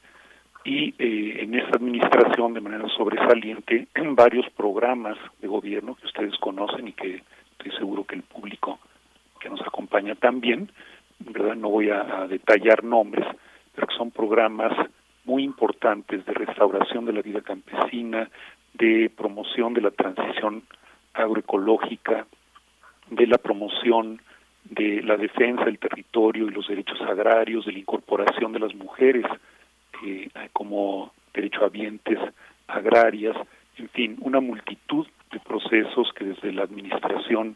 y 0.63 0.93
eh, 0.99 1.39
en 1.41 1.55
esta 1.55 1.77
administración 1.77 2.53
de 2.53 2.61
manera 2.61 2.87
sobresaliente 2.89 3.87
en 3.95 4.15
varios 4.15 4.47
programas 4.51 5.17
de 5.41 5.47
gobierno 5.47 5.95
que 5.95 6.05
ustedes 6.05 6.37
conocen 6.37 6.89
y 6.89 6.93
que 6.93 7.23
estoy 7.53 7.71
seguro 7.71 8.03
que 8.03 8.15
el 8.15 8.21
público 8.21 8.79
que 9.39 9.49
nos 9.49 9.61
acompaña 9.61 10.13
también 10.13 10.69
verdad 11.19 11.55
no 11.55 11.69
voy 11.69 11.89
a, 11.89 12.27
detallar 12.47 12.83
nombres, 12.83 13.25
pero 13.75 13.87
que 13.87 13.95
son 13.95 14.11
programas 14.11 14.73
muy 15.25 15.43
importantes 15.43 16.25
de 16.25 16.33
restauración 16.33 17.05
de 17.05 17.13
la 17.13 17.21
vida 17.21 17.41
campesina, 17.41 18.29
de 18.73 19.11
promoción 19.15 19.73
de 19.73 19.81
la 19.81 19.91
transición 19.91 20.63
agroecológica, 21.13 22.25
de 23.09 23.27
la 23.27 23.37
promoción 23.37 24.21
de 24.63 25.01
la 25.01 25.17
defensa 25.17 25.65
del 25.65 25.79
territorio 25.79 26.47
y 26.47 26.51
los 26.51 26.67
derechos 26.67 27.01
agrarios, 27.01 27.65
de 27.65 27.73
la 27.73 27.79
incorporación 27.79 28.53
de 28.53 28.59
las 28.59 28.73
mujeres 28.75 29.25
eh, 30.05 30.29
como 30.53 31.11
derechohabientes 31.33 32.19
agrarias, 32.67 33.35
en 33.77 33.89
fin, 33.89 34.17
una 34.21 34.39
multitud 34.39 35.05
de 35.31 35.39
procesos 35.39 36.11
que 36.15 36.25
desde 36.25 36.51
la 36.53 36.63
Administración 36.63 37.55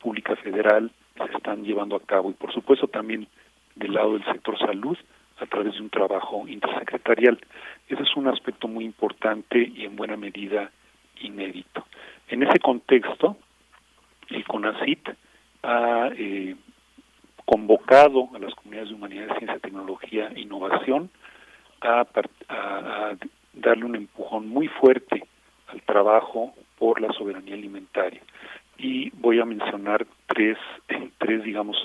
Pública 0.00 0.36
Federal 0.36 0.90
se 1.16 1.36
están 1.36 1.64
llevando 1.64 1.96
a 1.96 2.00
cabo. 2.00 2.30
Y 2.30 2.34
por 2.34 2.52
supuesto 2.52 2.88
también 2.88 3.26
del 3.82 3.94
lado 3.94 4.14
del 4.14 4.24
sector 4.24 4.58
salud 4.58 4.96
a 5.38 5.46
través 5.46 5.74
de 5.74 5.80
un 5.80 5.90
trabajo 5.90 6.46
intersecretarial. 6.46 7.38
Ese 7.88 8.02
es 8.02 8.16
un 8.16 8.28
aspecto 8.28 8.68
muy 8.68 8.84
importante 8.84 9.58
y 9.74 9.84
en 9.84 9.96
buena 9.96 10.16
medida 10.16 10.70
inédito. 11.20 11.84
En 12.28 12.42
ese 12.42 12.58
contexto, 12.60 13.36
el 14.28 14.44
CONACIT 14.44 15.08
ha 15.62 16.10
eh, 16.16 16.54
convocado 17.44 18.28
a 18.34 18.38
las 18.38 18.54
comunidades 18.54 18.90
de 18.90 18.94
humanidades, 18.94 19.38
ciencia, 19.38 19.58
tecnología 19.58 20.28
e 20.34 20.40
innovación 20.40 21.10
a, 21.80 22.06
a 22.48 23.16
darle 23.52 23.84
un 23.84 23.96
empujón 23.96 24.48
muy 24.48 24.68
fuerte 24.68 25.24
al 25.66 25.82
trabajo 25.82 26.54
por 26.78 27.00
la 27.00 27.12
soberanía 27.12 27.54
alimentaria 27.54 28.22
y 28.78 29.10
voy 29.10 29.40
a 29.40 29.44
mencionar 29.44 30.06
tres, 30.26 30.58
tres 31.18 31.42
digamos, 31.44 31.76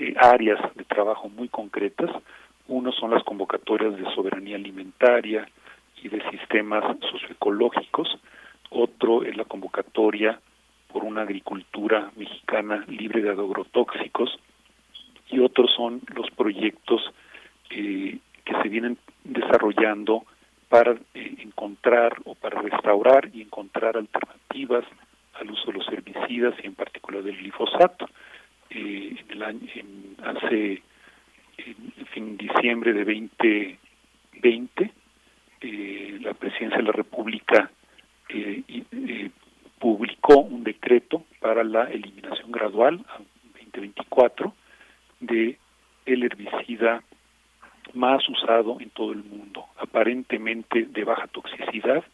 eh, 0.00 0.14
áreas 0.16 0.58
de 0.76 0.84
trabajo 0.84 1.28
muy 1.28 1.48
concretas. 1.48 2.10
Uno 2.68 2.90
son 2.92 3.10
las 3.10 3.22
convocatorias 3.22 3.94
de 3.96 4.14
soberanía 4.14 4.56
alimentaria 4.56 5.46
y 6.02 6.08
de 6.08 6.22
sistemas 6.30 6.84
socioecológicos. 7.10 8.08
Otro 8.70 9.24
es 9.24 9.36
la 9.36 9.44
convocatoria 9.44 10.40
por 10.90 11.04
una 11.04 11.22
agricultura 11.22 12.10
mexicana 12.16 12.82
libre 12.88 13.20
de 13.20 13.30
agrotóxicos. 13.30 14.38
Y 15.28 15.40
otros 15.40 15.70
son 15.76 16.00
los 16.14 16.30
proyectos 16.30 17.02
eh, 17.68 18.18
que 18.44 18.62
se 18.62 18.68
vienen 18.70 18.96
desarrollando 19.24 20.24
para 20.70 20.92
eh, 20.92 21.34
encontrar 21.40 22.16
o 22.24 22.34
para 22.34 22.62
restaurar 22.62 23.28
y 23.34 23.42
encontrar 23.42 23.98
alternativas 23.98 24.84
al 25.34 25.50
uso 25.50 25.66
de 25.66 25.78
los 25.78 25.88
herbicidas 25.88 26.54
y 26.62 26.68
en 26.68 26.74
particular 26.74 27.22
del 27.22 27.36
glifosato. 27.36 28.08
Eh, 28.70 29.16
en 29.18 29.30
el 29.30 29.42
año, 29.42 29.68
en, 29.74 30.16
hace 30.24 30.82
en 31.58 32.06
fin 32.12 32.36
diciembre 32.36 32.92
de 32.92 33.04
2020 33.04 34.92
eh, 35.60 36.18
la 36.22 36.32
presidencia 36.34 36.78
de 36.78 36.84
la 36.84 36.92
República 36.92 37.70
eh, 38.30 38.62
eh, 38.68 39.30
publicó 39.78 40.38
un 40.38 40.64
decreto 40.64 41.24
para 41.40 41.64
la 41.64 41.84
eliminación 41.84 42.50
gradual 42.50 43.04
a 43.08 43.18
2024 43.58 44.54
de 45.20 45.58
el 46.06 46.22
herbicida 46.22 47.02
más 47.92 48.26
usado 48.28 48.78
en 48.80 48.90
todo 48.90 49.12
el 49.12 49.22
mundo, 49.24 49.66
aparentemente 49.78 50.86
de 50.86 51.04
baja 51.04 51.26
toxicidad, 51.26 52.04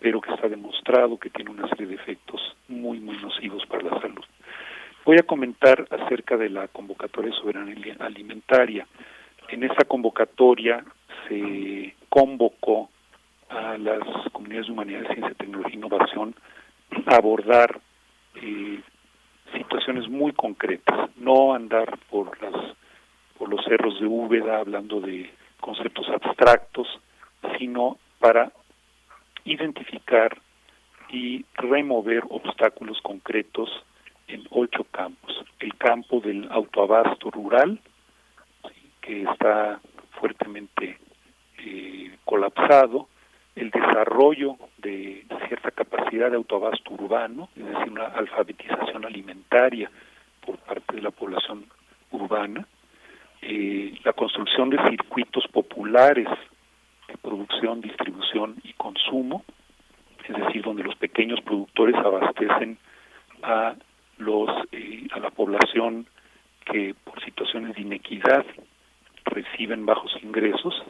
pero 0.00 0.20
que 0.20 0.34
está 0.34 0.48
demostrado 0.48 1.18
que 1.18 1.30
tiene 1.30 1.50
una 1.50 1.68
serie 1.68 1.86
de 1.86 1.94
efectos 1.94 2.56
muy, 2.68 2.98
muy 2.98 3.16
nocivos 3.18 3.64
para 3.66 3.84
la 3.84 4.00
salud. 4.00 4.24
Voy 5.04 5.18
a 5.18 5.22
comentar 5.22 5.86
acerca 5.90 6.36
de 6.36 6.50
la 6.50 6.68
convocatoria 6.68 7.30
de 7.30 7.36
soberanía 7.36 7.96
alimentaria. 8.00 8.86
En 9.48 9.64
esta 9.64 9.84
convocatoria 9.84 10.84
se 11.28 11.94
convocó 12.08 12.90
a 13.48 13.76
las 13.78 14.02
comunidades 14.32 14.66
de 14.66 14.72
humanidades, 14.72 15.08
ciencia, 15.08 15.34
tecnología 15.34 15.74
e 15.74 15.76
innovación 15.76 16.34
a 17.06 17.16
abordar 17.16 17.80
eh, 18.36 18.80
situaciones 19.56 20.08
muy 20.08 20.32
concretas, 20.32 21.10
no 21.16 21.54
andar 21.54 21.98
por 22.10 22.40
las 22.40 22.54
por 23.38 23.48
los 23.48 23.64
cerros 23.64 23.98
de 23.98 24.06
Úbeda 24.06 24.58
hablando 24.58 25.00
de 25.00 25.28
conceptos 25.60 26.06
abstractos, 26.08 26.86
sino 27.58 27.98
para 28.20 28.52
identificar 29.44 30.38
y 31.10 31.44
remover 31.54 32.22
obstáculos 32.28 33.00
concretos 33.02 33.68
en 34.28 34.44
ocho 34.50 34.84
campos. 34.84 35.44
El 35.58 35.74
campo 35.76 36.20
del 36.20 36.48
autoabasto 36.50 37.30
rural, 37.30 37.80
que 39.00 39.22
está 39.22 39.80
fuertemente 40.18 40.98
eh, 41.58 42.16
colapsado, 42.24 43.08
el 43.54 43.70
desarrollo 43.70 44.56
de 44.78 45.26
cierta 45.48 45.70
capacidad 45.70 46.30
de 46.30 46.36
autoabasto 46.36 46.94
urbano, 46.94 47.48
es 47.56 47.66
decir, 47.66 47.90
una 47.90 48.06
alfabetización 48.06 49.04
alimentaria 49.04 49.90
por 50.44 50.56
parte 50.58 50.96
de 50.96 51.02
la 51.02 51.10
población 51.10 51.66
urbana, 52.10 52.66
eh, 53.42 53.98
la 54.04 54.12
construcción 54.12 54.70
de 54.70 54.78
circuitos 54.88 55.46
populares 55.48 56.28
de 57.08 57.16
producción, 57.18 57.80
distribución 57.80 58.56
y 58.64 58.72
consumo, 58.74 59.44
es 60.26 60.36
decir, 60.36 60.62
donde 60.62 60.84
los 60.84 60.94
pequeños 60.96 61.40
productores 61.40 61.96
abastecen 61.96 62.78
a 63.42 63.74
los 64.24 64.48
eh, 64.72 65.06
a 65.12 65.18
la 65.18 65.30
población 65.30 66.06
que 66.64 66.94
por 67.04 67.22
situaciones 67.24 67.74
de 67.74 67.82
inequidad 67.82 68.44
reciben 69.24 69.86
bajos 69.86 70.12
ingresos, 70.22 70.82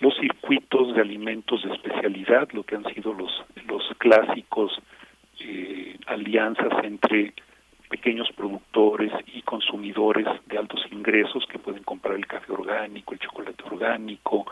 los 0.00 0.14
circuitos 0.16 0.94
de 0.94 1.00
alimentos 1.00 1.62
de 1.62 1.72
especialidad, 1.74 2.48
lo 2.52 2.62
que 2.64 2.76
han 2.76 2.84
sido 2.94 3.12
los 3.14 3.32
los 3.66 3.82
clásicos 3.98 4.72
eh, 5.40 5.96
alianzas 6.06 6.84
entre 6.84 7.32
pequeños 7.88 8.28
productores 8.36 9.12
y 9.32 9.42
consumidores 9.42 10.26
de 10.46 10.58
altos 10.58 10.84
ingresos 10.90 11.46
que 11.46 11.58
pueden 11.58 11.84
comprar 11.84 12.16
el 12.16 12.26
café 12.26 12.52
orgánico, 12.52 13.14
el 13.14 13.20
chocolate 13.20 13.62
orgánico, 13.64 14.46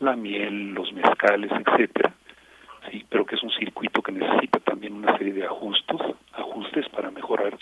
la 0.00 0.14
miel, 0.14 0.72
los 0.72 0.92
mezcales, 0.92 1.50
etcétera. 1.50 2.14
Sí, 2.90 3.04
pero 3.08 3.24
que 3.24 3.34
es 3.34 3.42
un 3.42 3.50
circuito 3.50 4.02
que 4.02 4.12
necesita 4.12 4.60
también 4.60 4.94
una 4.94 5.16
serie 5.18 5.32
de 5.32 5.44
ajustes, 5.44 6.00
ajustes 6.32 6.88
para 6.90 7.10
mejorar 7.10 7.58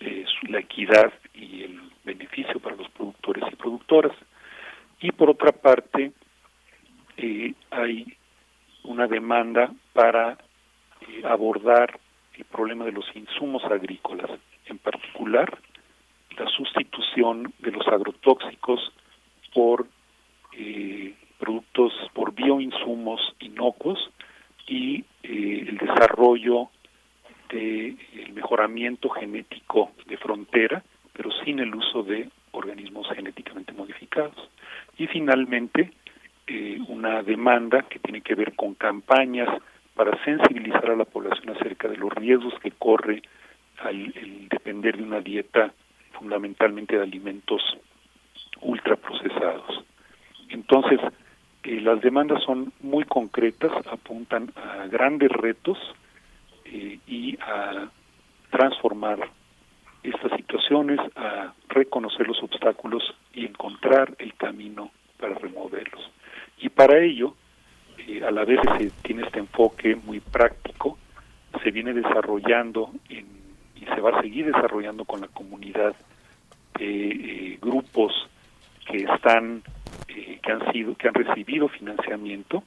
eh, 0.00 0.24
la 0.48 0.60
equidad 0.60 1.12
y 1.34 1.64
el 1.64 1.80
beneficio 2.04 2.60
para 2.60 2.76
los 2.76 2.88
productores 2.90 3.44
y 3.50 3.56
productoras. 3.56 4.12
Y 5.00 5.10
por 5.12 5.30
otra 5.30 5.52
parte, 5.52 6.12
eh, 7.16 7.54
hay 7.70 8.16
una 8.84 9.06
demanda 9.06 9.72
para 9.92 10.38
eh, 11.08 11.22
abordar 11.24 11.98
el 12.34 12.44
problema 12.44 12.84
de 12.84 12.92
los 12.92 13.04
insumos 13.14 13.64
agrícolas 13.64 14.30
en 14.66 14.78
particular 14.78 15.58
la 16.38 16.46
sustitución 16.48 17.52
de 17.58 17.70
los 17.70 17.86
agrotóxicos 17.88 18.92
por 19.54 19.86
eh, 20.54 21.14
productos, 21.38 21.92
por 22.14 22.34
bioinsumos 22.34 23.20
inocuos 23.40 24.10
y 24.66 25.04
eh, 25.22 25.66
el 25.68 25.78
desarrollo 25.78 26.68
del 27.50 28.32
mejoramiento 28.32 29.10
genético 29.10 29.92
de 30.06 30.16
frontera, 30.16 30.82
pero 31.12 31.30
sin 31.44 31.58
el 31.58 31.74
uso 31.74 32.02
de 32.02 32.28
organismos 32.52 33.08
genéticamente 33.14 33.72
modificados. 33.72 34.50
Y 34.96 35.06
finalmente, 35.06 35.90
eh, 36.46 36.78
una 36.88 37.22
demanda 37.22 37.82
que 37.82 37.98
tiene 37.98 38.22
que 38.22 38.34
ver 38.34 38.54
con 38.54 38.74
campañas 38.74 39.48
para 39.94 40.22
sensibilizar 40.24 40.90
a 40.90 40.96
la 40.96 41.04
población 41.04 41.50
acerca 41.50 41.88
de 41.88 41.96
los 41.96 42.12
riesgos 42.12 42.54
que 42.60 42.70
corre 42.70 43.22
el 43.88 44.48
depender 44.48 44.96
de 44.96 45.02
una 45.02 45.20
dieta 45.20 45.72
fundamentalmente 46.12 46.96
de 46.96 47.02
alimentos 47.02 47.62
ultraprocesados. 48.60 49.84
Entonces, 50.48 51.00
las 51.64 52.00
demandas 52.00 52.42
son 52.44 52.72
muy 52.80 53.04
concretas, 53.04 53.70
apuntan 53.86 54.52
a 54.56 54.86
grandes 54.86 55.30
retos 55.30 55.78
eh, 56.64 56.98
y 57.06 57.38
a 57.40 57.88
transformar 58.50 59.30
estas 60.02 60.32
situaciones, 60.36 60.98
a 61.16 61.52
reconocer 61.68 62.26
los 62.26 62.42
obstáculos 62.42 63.02
y 63.32 63.46
encontrar 63.46 64.14
el 64.18 64.34
camino 64.34 64.90
para 65.18 65.34
removerlos. 65.34 66.10
Y 66.58 66.68
para 66.68 66.98
ello, 66.98 67.34
eh, 67.98 68.24
a 68.24 68.30
la 68.30 68.44
vez 68.44 68.60
se 68.78 68.90
tiene 69.02 69.22
este 69.22 69.38
enfoque 69.38 69.94
muy 69.94 70.20
práctico, 70.20 70.98
se 71.62 71.70
viene 71.70 71.92
desarrollando 71.92 72.90
en 73.08 73.42
y 73.82 73.84
se 73.84 74.00
va 74.00 74.10
a 74.16 74.22
seguir 74.22 74.46
desarrollando 74.46 75.04
con 75.04 75.20
la 75.20 75.28
comunidad 75.28 75.94
de 76.78 77.10
eh, 77.10 77.58
grupos 77.60 78.12
que 78.86 78.98
están 78.98 79.62
que 80.42 80.52
han 80.52 80.72
sido 80.72 80.94
que 80.96 81.08
han 81.08 81.14
recibido 81.14 81.68
financiamiento 81.68 82.62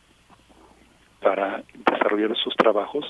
para 1.22 1.64
desarrollar 1.74 2.32
esos 2.32 2.56
trabajos 2.56 3.06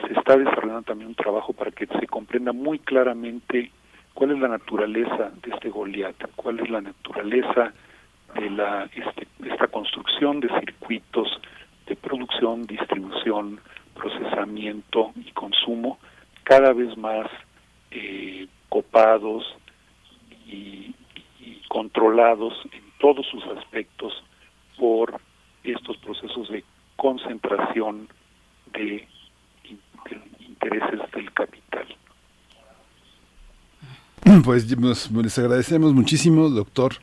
se 0.00 0.12
está 0.18 0.36
desarrollando 0.36 0.82
también 0.82 1.08
un 1.08 1.14
trabajo 1.14 1.52
para 1.52 1.70
que 1.70 1.86
se 1.86 2.06
comprenda 2.06 2.52
muy 2.52 2.78
claramente 2.78 3.70
cuál 4.14 4.32
es 4.32 4.38
la 4.38 4.48
naturaleza 4.48 5.30
de 5.42 5.50
este 5.54 5.68
Goliat, 5.68 6.16
cuál 6.36 6.60
es 6.60 6.70
la 6.70 6.80
naturaleza 6.80 7.72
de 8.34 8.50
la 8.50 8.88
este, 8.94 9.26
esta 9.44 9.68
construcción 9.68 10.40
de 10.40 10.48
circuitos 10.60 11.28
de 11.86 11.96
producción, 11.96 12.62
distribución, 12.66 13.60
procesamiento 13.94 15.12
y 15.16 15.30
consumo 15.32 15.98
cada 16.44 16.72
vez 16.72 16.96
más 16.96 17.26
eh, 17.90 18.46
copados 18.68 19.44
y, 20.46 20.94
controlados 21.68 22.52
en 22.70 22.82
todos 23.02 23.26
sus 23.26 23.44
aspectos 23.58 24.12
por 24.78 25.20
estos 25.64 25.96
procesos 25.98 26.48
de 26.48 26.64
concentración 26.96 28.08
de, 28.72 29.06
intereses 30.38 31.00
del 31.12 31.32
capital. 31.32 31.86
Pues 34.44 34.66
les 34.70 35.38
agradecemos 35.38 35.92
muchísimo, 35.92 36.48
doctor 36.48 36.94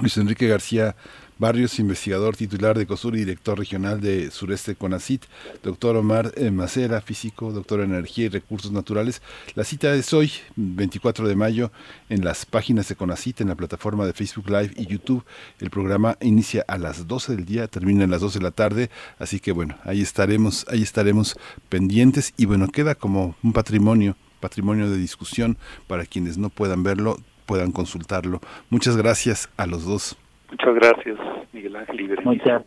Luis 0.00 0.16
Enrique 0.18 0.46
García 0.46 0.94
Barrios, 1.42 1.80
investigador 1.80 2.36
titular 2.36 2.78
de 2.78 2.86
COSUR 2.86 3.16
y 3.16 3.18
director 3.18 3.58
regional 3.58 4.00
de 4.00 4.30
Sureste 4.30 4.76
CONACIT, 4.76 5.24
doctor 5.64 5.96
Omar 5.96 6.32
eh, 6.36 6.52
Macera, 6.52 7.00
físico, 7.00 7.50
doctor 7.50 7.80
en 7.80 7.90
Energía 7.90 8.26
y 8.26 8.28
Recursos 8.28 8.70
Naturales. 8.70 9.22
La 9.56 9.64
cita 9.64 9.92
es 9.92 10.12
hoy, 10.12 10.30
24 10.54 11.26
de 11.26 11.34
mayo, 11.34 11.72
en 12.08 12.24
las 12.24 12.46
páginas 12.46 12.88
de 12.88 12.94
CONACIT, 12.94 13.40
en 13.40 13.48
la 13.48 13.56
plataforma 13.56 14.06
de 14.06 14.12
Facebook 14.12 14.50
Live 14.50 14.70
y 14.76 14.86
YouTube. 14.86 15.24
El 15.58 15.70
programa 15.70 16.16
inicia 16.20 16.64
a 16.68 16.78
las 16.78 17.08
12 17.08 17.34
del 17.34 17.44
día, 17.44 17.66
termina 17.66 18.04
a 18.04 18.06
las 18.06 18.20
12 18.20 18.38
de 18.38 18.44
la 18.44 18.52
tarde, 18.52 18.88
así 19.18 19.40
que 19.40 19.50
bueno, 19.50 19.74
ahí 19.82 20.00
estaremos, 20.00 20.64
ahí 20.68 20.82
estaremos 20.82 21.36
pendientes 21.68 22.34
y 22.36 22.44
bueno, 22.44 22.68
queda 22.68 22.94
como 22.94 23.34
un 23.42 23.52
patrimonio 23.52 24.14
patrimonio 24.38 24.88
de 24.88 24.96
discusión 24.96 25.58
para 25.88 26.06
quienes 26.06 26.38
no 26.38 26.50
puedan 26.50 26.84
verlo, 26.84 27.18
puedan 27.46 27.72
consultarlo. 27.72 28.40
Muchas 28.70 28.96
gracias 28.96 29.48
a 29.56 29.66
los 29.66 29.84
dos. 29.84 30.16
Muchas 30.52 30.74
gracias, 30.74 31.18
Miguel 31.52 31.76
Ángel 31.76 32.00
y 32.00 32.06
Berenice. 32.08 32.28
Muchas, 32.28 32.62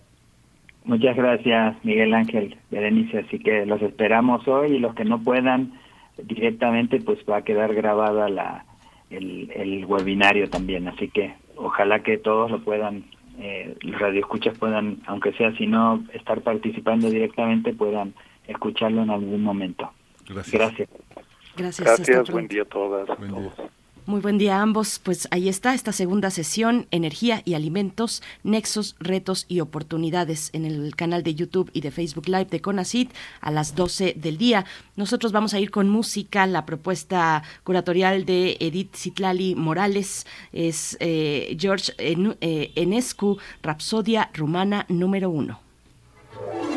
muchas 0.85 1.15
gracias, 1.15 1.85
Miguel 1.85 2.13
Ángel, 2.15 2.57
Berenice. 2.71 3.19
Así 3.19 3.37
que 3.39 3.65
los 3.67 3.79
esperamos 3.81 4.47
hoy 4.47 4.73
y 4.73 4.79
los 4.79 4.95
que 4.95 5.05
no 5.05 5.21
puedan 5.21 5.73
directamente, 6.17 6.99
pues 6.99 7.19
va 7.29 7.37
a 7.37 7.41
quedar 7.43 7.75
grabada 7.75 8.27
la 8.27 8.65
el, 9.11 9.51
el 9.55 9.85
webinario 9.85 10.49
también. 10.49 10.87
Así 10.87 11.09
que 11.09 11.35
ojalá 11.57 12.01
que 12.01 12.17
todos 12.17 12.49
lo 12.49 12.63
puedan, 12.63 13.05
eh, 13.39 13.75
los 13.81 13.99
radioescuchas 13.99 14.57
puedan, 14.57 14.97
aunque 15.05 15.31
sea 15.33 15.55
si 15.55 15.67
no 15.67 16.03
estar 16.11 16.41
participando 16.41 17.09
directamente, 17.09 17.71
puedan 17.73 18.15
escucharlo 18.47 19.03
en 19.03 19.11
algún 19.11 19.43
momento. 19.43 19.91
Gracias. 20.27 20.53
Gracias. 20.53 20.89
Gracias. 21.55 21.85
Gracias, 21.85 22.31
buen 22.31 22.47
día 22.47 22.63
a 22.63 22.65
todas. 22.65 23.07
Buen 23.19 23.31
día. 23.31 23.51
Muy 24.07 24.21
buen 24.21 24.37
día 24.37 24.59
a 24.59 24.61
ambos. 24.61 24.99
Pues 24.99 25.27
ahí 25.31 25.49
está 25.49 25.73
esta 25.73 25.91
segunda 25.91 26.29
sesión, 26.29 26.85
Energía 26.91 27.41
y 27.43 27.55
Alimentos, 27.55 28.21
Nexos, 28.43 28.95
Retos 28.99 29.45
y 29.47 29.61
Oportunidades 29.61 30.51
en 30.53 30.65
el 30.65 30.95
canal 30.95 31.23
de 31.23 31.33
YouTube 31.33 31.71
y 31.73 31.81
de 31.81 31.89
Facebook 31.89 32.27
Live 32.27 32.45
de 32.45 32.61
CONACIT 32.61 33.11
a 33.41 33.49
las 33.49 33.73
12 33.73 34.13
del 34.15 34.37
día. 34.37 34.65
Nosotros 34.95 35.31
vamos 35.31 35.55
a 35.55 35.59
ir 35.59 35.71
con 35.71 35.89
música. 35.89 36.45
La 36.45 36.67
propuesta 36.67 37.41
curatorial 37.63 38.25
de 38.25 38.57
Edith 38.59 38.95
Citlali 38.95 39.55
Morales 39.55 40.27
es 40.53 40.97
eh, 40.99 41.57
George 41.59 41.93
eh, 41.97 42.71
Enescu, 42.75 43.39
Rapsodia 43.63 44.29
Rumana 44.35 44.85
número 44.87 45.31
1. 45.31 46.74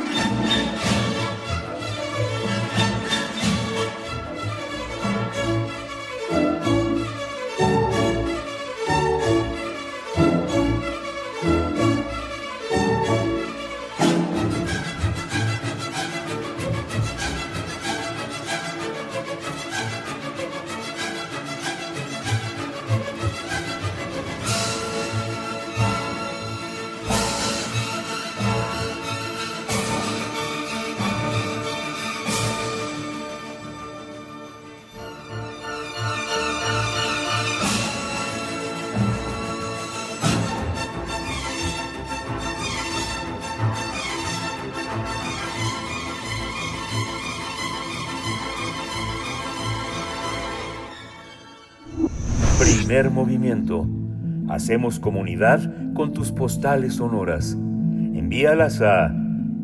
Hacemos 54.59 54.99
comunidad 54.99 55.73
con 55.95 56.13
tus 56.13 56.33
postales 56.33 56.95
sonoras. 56.95 57.53
Envíalas 57.53 58.83
a 58.83 59.15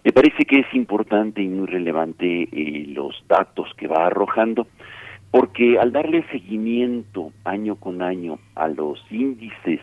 Me 0.04 0.12
parece 0.12 0.46
que 0.46 0.60
es 0.60 0.74
importante 0.74 1.42
y 1.42 1.48
muy 1.48 1.66
relevante 1.66 2.44
eh, 2.44 2.86
los 2.90 3.24
datos 3.28 3.74
que 3.76 3.88
va 3.88 4.06
arrojando, 4.06 4.68
porque 5.32 5.80
al 5.80 5.92
darle 5.92 6.24
seguimiento 6.32 7.32
año 7.44 7.76
con 7.76 8.04
año 8.04 8.38
a 8.54 8.68
los 8.68 9.04
índices, 9.10 9.80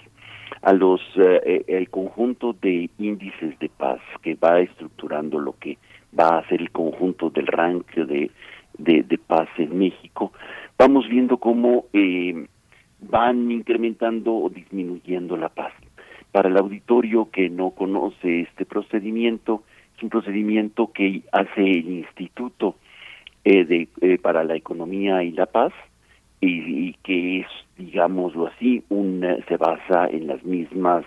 a 0.62 0.72
los 0.72 1.00
eh, 1.16 1.40
eh, 1.44 1.64
el 1.66 1.90
conjunto 1.90 2.52
de 2.52 2.88
índices 2.98 3.58
de 3.58 3.68
paz 3.68 4.00
que 4.22 4.36
va 4.36 4.60
estructurando 4.60 5.40
lo 5.40 5.58
que 5.58 5.78
va 6.18 6.38
a 6.38 6.48
ser 6.48 6.60
el 6.60 6.70
conjunto 6.70 7.30
del 7.30 7.48
ranking 7.48 8.06
de, 8.06 8.30
de, 8.78 9.02
de 9.02 9.18
paz 9.18 9.48
en 9.58 9.76
México, 9.76 10.32
vamos 10.78 11.08
viendo 11.08 11.36
cómo 11.38 11.86
van 13.00 13.50
incrementando 13.50 14.34
o 14.34 14.48
disminuyendo 14.48 15.36
la 15.36 15.48
paz 15.48 15.72
para 16.36 16.50
el 16.50 16.58
auditorio 16.58 17.30
que 17.30 17.48
no 17.48 17.70
conoce 17.70 18.42
este 18.42 18.66
procedimiento, 18.66 19.62
es 19.96 20.02
un 20.02 20.10
procedimiento 20.10 20.92
que 20.92 21.22
hace 21.32 21.62
el 21.62 21.88
Instituto 21.88 22.76
eh, 23.42 23.64
de, 23.64 23.88
eh, 24.02 24.18
para 24.18 24.44
la 24.44 24.54
Economía 24.54 25.22
y 25.22 25.32
la 25.32 25.46
Paz 25.46 25.72
y, 26.42 26.92
que 27.02 27.40
es, 27.40 27.46
digámoslo 27.78 28.48
así, 28.48 28.84
un, 28.90 29.24
se 29.48 29.56
basa 29.56 30.08
en 30.08 30.26
las 30.26 30.44
mismas 30.44 31.06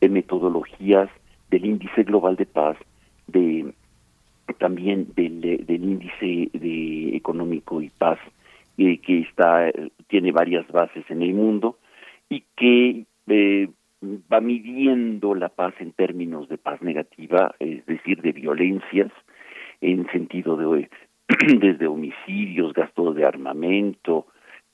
eh, 0.00 0.08
metodologías 0.08 1.10
del 1.50 1.64
Índice 1.64 2.04
Global 2.04 2.36
de 2.36 2.46
Paz, 2.46 2.76
de 3.26 3.74
también 4.60 5.08
del, 5.16 5.40
del 5.40 5.82
Índice 5.82 6.48
de 6.56 7.16
Económico 7.16 7.82
y 7.82 7.90
Paz, 7.90 8.20
que 8.76 9.18
está 9.28 9.72
tiene 10.06 10.30
varias 10.30 10.68
bases 10.68 11.04
en 11.10 11.22
el 11.22 11.34
mundo 11.34 11.76
y 12.28 12.44
que 12.56 13.04
va 14.02 14.40
midiendo 14.40 15.34
la 15.34 15.48
paz 15.48 15.74
en 15.78 15.92
términos 15.92 16.48
de 16.48 16.58
paz 16.58 16.80
negativa, 16.82 17.54
es 17.58 17.84
decir, 17.86 18.22
de 18.22 18.32
violencias, 18.32 19.12
en 19.80 20.10
sentido 20.10 20.56
de 20.56 20.88
desde 21.60 21.86
homicidios, 21.86 22.72
gasto 22.72 23.12
de 23.12 23.24
armamento, 23.24 24.26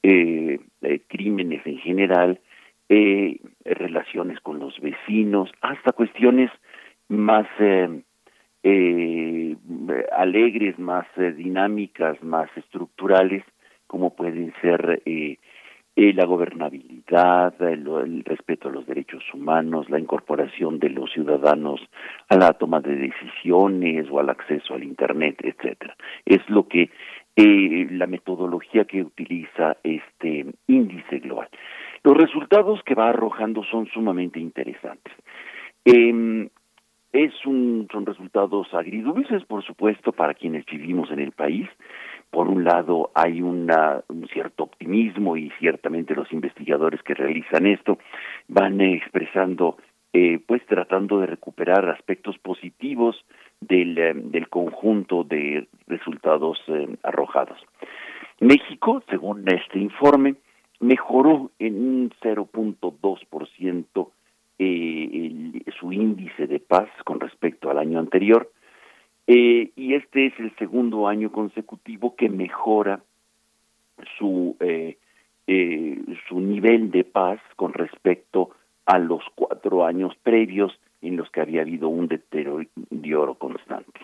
eh, 0.03 0.61
eh, 0.83 1.01
crímenes 1.09 1.66
en 1.66 1.79
general, 1.79 2.41
eh, 2.89 3.41
relaciones 3.64 4.41
con 4.41 4.61
los 4.61 4.79
vecinos, 4.81 5.51
hasta 5.61 5.93
cuestiones 5.93 6.51
más 7.09 7.47
alegres, 10.12 10.79
más 10.79 11.07
dinámicas, 11.37 12.20
más 12.22 12.49
estructurales, 12.57 13.45
como 13.87 14.14
pueden 14.14 14.53
ser 14.61 15.03
eh, 15.05 15.39
la 15.97 16.26
gobernabilidad, 16.26 17.55
el, 17.62 18.22
respeto 18.24 18.68
a 18.68 18.72
los 18.72 18.86
derechos 18.86 19.22
humanos, 19.32 19.88
la 19.88 19.99
incorporación 19.99 20.78
de 20.78 20.90
los 20.90 21.11
ciudadanos 21.11 21.80
a 22.28 22.36
la 22.36 22.53
toma 22.53 22.80
de 22.80 22.97
decisiones 22.97 24.07
o 24.11 24.20
al 24.20 24.28
acceso 24.28 24.74
al 24.74 24.84
Internet, 24.84 25.40
etcétera. 25.42 25.97
Es 26.26 26.47
lo 26.51 26.68
que 26.68 26.90
eh, 27.34 27.86
la 27.90 28.07
metodología 28.07 28.84
que 28.84 29.03
utiliza 29.03 29.78
este 29.82 30.47
índice 30.66 31.18
global. 31.20 31.49
Los 32.03 32.16
resultados 32.16 32.82
que 32.84 32.94
va 32.94 33.09
arrojando 33.09 33.64
son 33.64 33.86
sumamente 33.86 34.38
interesantes. 34.38 35.14
Eh, 35.84 36.49
es 37.16 37.32
un, 37.47 37.88
son 37.90 38.05
resultados 38.05 38.72
agridulces, 38.74 39.44
por 39.44 39.64
supuesto, 39.64 40.12
para 40.12 40.34
quienes 40.34 40.66
vivimos 40.66 41.11
en 41.11 41.20
el 41.20 41.32
país, 41.32 41.66
por 42.31 42.49
un 42.49 42.64
lado 42.64 43.11
hay 43.14 43.43
una, 43.43 44.03
un 44.09 44.27
cierto 44.29 44.64
optimismo 44.64 45.37
y 45.37 45.51
ciertamente 45.59 46.14
los 46.14 46.33
investigadores 46.33 47.03
que 47.03 47.14
realizan 47.14 47.66
esto 47.66 47.99
van 48.49 48.81
expresando, 48.81 49.77
eh, 50.12 50.39
pues 50.47 50.64
tratando 50.66 51.20
de 51.20 51.27
recuperar 51.27 51.89
aspectos 51.89 52.39
positivos 52.39 53.24
del, 53.61 53.99
eh, 53.99 54.12
del 54.14 54.49
conjunto 54.49 55.24
de 55.24 55.68
resultados 55.87 56.59
eh, 56.68 56.89
arrojados. 57.03 57.59
México, 58.41 59.03
según 59.09 59.49
este 59.49 59.79
informe, 59.79 60.35
mejoró 60.81 61.51
en 61.59 61.74
un 61.77 62.11
0.2% 62.20 64.09
eh, 64.59 65.62
su 65.79 65.93
índice 65.93 66.47
de 66.47 66.61
paz 66.61 66.89
con 67.05 67.20
respecto 67.20 67.70
al 67.70 67.79
año 67.79 67.99
anterior, 67.99 68.51
eh, 69.27 69.70
y 69.74 69.95
este 69.95 70.27
es 70.27 70.35
el 70.39 70.55
segundo 70.57 71.09
año 71.09 71.33
consecutivo 71.33 72.14
que 72.16 72.29
mejora 72.29 73.01
su 74.18 74.57
eh, 74.61 74.99
eh, 75.49 76.03
su 76.29 76.41
nivel 76.41 76.91
de 76.91 77.05
paz 77.05 77.39
con 77.55 77.72
respecto 77.72 78.51
a 78.85 78.99
los 78.99 79.22
cuatro 79.37 79.85
años 79.85 80.12
previos 80.22 80.77
en 81.03 81.16
los 81.16 81.31
que 81.31 81.41
había 81.41 81.61
habido 81.61 81.89
un 81.89 82.09
deterioro 82.09 83.35
constante. 83.35 84.01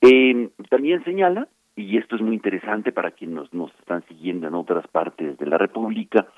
Eh, 0.00 0.50
también 0.70 1.02
señala, 1.02 1.48
y 1.74 1.96
esto 1.98 2.14
es 2.14 2.22
muy 2.22 2.34
interesante 2.34 2.92
para 2.92 3.10
quienes 3.10 3.52
nos, 3.52 3.74
están 3.80 4.04
siguiendo 4.06 4.46
en 4.46 4.54
otras 4.54 4.86
partes 4.86 5.36
de 5.38 5.46
la 5.46 5.58
República, 5.58 6.28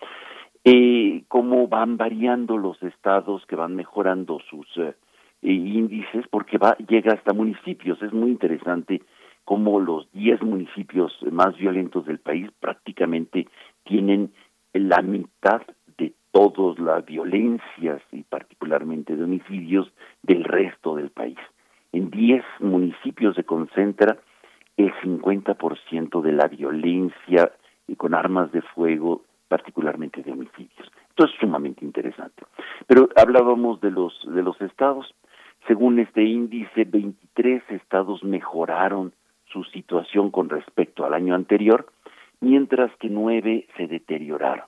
eh, 0.65 1.25
cómo 1.29 1.69
van 1.69 1.99
variando 1.99 2.57
los 2.57 2.83
estados 2.83 3.45
que 3.45 3.57
van 3.57 3.77
mejorando 3.77 4.41
sus 4.49 4.67
e 5.43 5.53
índices 5.53 6.27
porque 6.31 6.59
va 6.59 6.77
llega 6.89 7.13
hasta 7.15 7.33
municipios. 7.33 8.01
Es 8.03 8.13
muy 8.13 8.31
interesante 8.31 9.03
cómo 9.45 9.81
los 9.81 10.11
10 10.13 10.43
municipios 10.43 11.17
más 11.31 11.57
violentos 11.57 12.05
del 12.07 12.19
país 12.19 12.51
prácticamente 12.61 13.47
tienen 13.85 14.33
la 14.73 15.01
mitad 15.03 15.63
de 15.99 16.15
todas 16.33 16.79
las 16.79 17.05
violencias 17.05 18.03
y 18.13 18.23
particularmente 18.25 19.17
de 19.17 19.25
homicidios 19.25 19.91
del 20.23 20.45
resto 20.45 20.97
del 20.97 21.11
país. 21.11 21.39
En 21.93 22.11
10 22.11 22.45
municipios 22.61 23.37
se 23.37 23.45
concentra 23.45 24.19
el 24.77 24.93
50% 24.95 26.21
de 26.21 26.33
la 26.33 26.49
violencia 26.49 27.53
con 27.97 28.15
armas 28.15 28.53
de 28.53 28.63
fuego, 28.63 29.23
particularmente 29.49 30.23
de 30.23 30.33
homicidios. 30.33 30.91
Esto 31.09 31.25
es 31.25 31.31
sumamente 31.41 31.85
interesante. 31.85 32.43
Pero 32.87 33.09
hablábamos 33.17 33.81
de 33.81 33.91
los 33.91 34.13
de 34.27 34.43
los 34.43 34.61
estados. 34.61 35.15
Según 35.67 35.99
este 35.99 36.23
índice, 36.23 36.85
23 36.85 37.63
estados 37.71 38.23
mejoraron 38.23 39.13
su 39.47 39.65
situación 39.65 40.31
con 40.31 40.49
respecto 40.49 41.05
al 41.05 41.15
año 41.15 41.35
anterior, 41.35 41.87
mientras 42.41 42.95
que 42.97 43.09
nueve 43.09 43.67
se 43.77 43.87
deterioraron. 43.87 44.67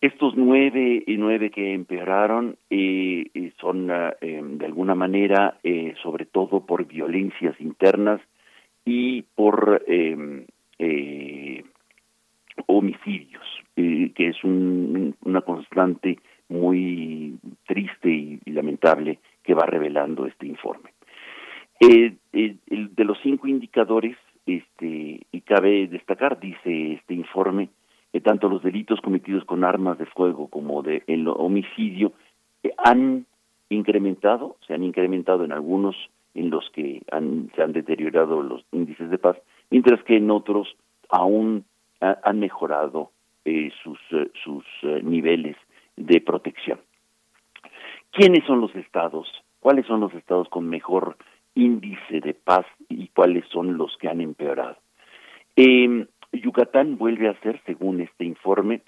Estos 0.00 0.34
nueve 0.34 1.04
y 1.06 1.16
nueve 1.18 1.50
que 1.50 1.74
empeoraron 1.74 2.56
eh, 2.70 3.26
eh 3.34 3.52
son 3.60 3.90
ah, 3.90 4.14
em, 4.22 4.56
de 4.56 4.64
alguna 4.64 4.94
manera 4.94 5.58
eh, 5.62 5.94
sobre 6.02 6.24
todo 6.24 6.64
por 6.64 6.86
violencias 6.86 7.60
internas 7.60 8.20
y 8.86 9.22
por 9.22 9.84
em, 9.86 10.46
eh, 10.78 11.64
homicidios. 12.66 13.44
que 13.76 14.28
es 14.28 14.44
una 14.44 15.40
constante 15.40 16.18
muy 16.50 17.38
triste 17.66 18.10
y, 18.10 18.50
lamentable 18.50 19.18
que 19.42 19.54
va 19.54 19.66
revelando 19.66 20.26
este 20.26 20.46
informe. 20.46 20.92
el, 21.80 22.18
de 22.70 23.04
los 23.04 23.18
cinco 23.22 23.48
indicadores, 23.48 24.16
este, 24.46 25.20
y 25.30 25.40
cabe 25.42 25.86
destacar, 25.86 26.40
dice 26.40 26.94
este 26.94 27.14
informe, 27.14 27.70
que 28.12 28.20
tanto 28.20 28.48
los 28.48 28.62
delitos 28.62 29.00
cometidos 29.00 29.44
con 29.44 29.64
armas 29.64 29.98
de 29.98 30.06
fuego 30.06 30.48
como 30.48 30.82
de 30.82 31.02
el 31.06 31.28
homicidio 31.28 32.12
eh, 32.62 32.72
han 32.78 33.26
incrementado, 33.68 34.56
se 34.66 34.74
han 34.74 34.82
incrementado 34.82 35.44
en 35.44 35.52
algunos 35.52 35.96
en 36.34 36.50
los 36.50 36.68
que 36.70 37.02
se 37.54 37.62
han 37.62 37.72
deteriorado 37.72 38.42
los 38.42 38.64
índices 38.72 39.10
de 39.10 39.18
paz, 39.18 39.36
mientras 39.70 40.02
que 40.04 40.16
en 40.16 40.30
otros 40.30 40.76
aún 41.08 41.64
han 42.00 42.38
mejorado 42.38 43.10
eh, 43.44 43.70
sus, 43.82 43.98
eh, 44.12 44.30
sus 44.44 44.64
niveles 45.02 45.56
de 45.96 46.20
protección. 46.20 46.78
¿Quiénes 48.12 48.44
son 48.44 48.60
los 48.60 48.74
estados? 48.74 49.28
¿Cuáles 49.60 49.86
son 49.86 50.00
los 50.00 50.12
estados 50.14 50.48
con 50.48 50.68
mejor 50.68 51.16
índice 51.54 52.20
de 52.20 52.34
paz 52.34 52.66
y 52.88 53.08
cuáles 53.08 53.44
son 53.48 53.76
los 53.76 53.96
que 53.98 54.08
han 54.08 54.20
empeorado? 54.20 54.78
Eh, 55.56 56.06
Yucatán 56.32 56.96
vuelve 56.96 57.28
a 57.28 57.40
ser, 57.40 57.60
según 57.66 58.00
este 58.00 58.24
informe, 58.24 58.82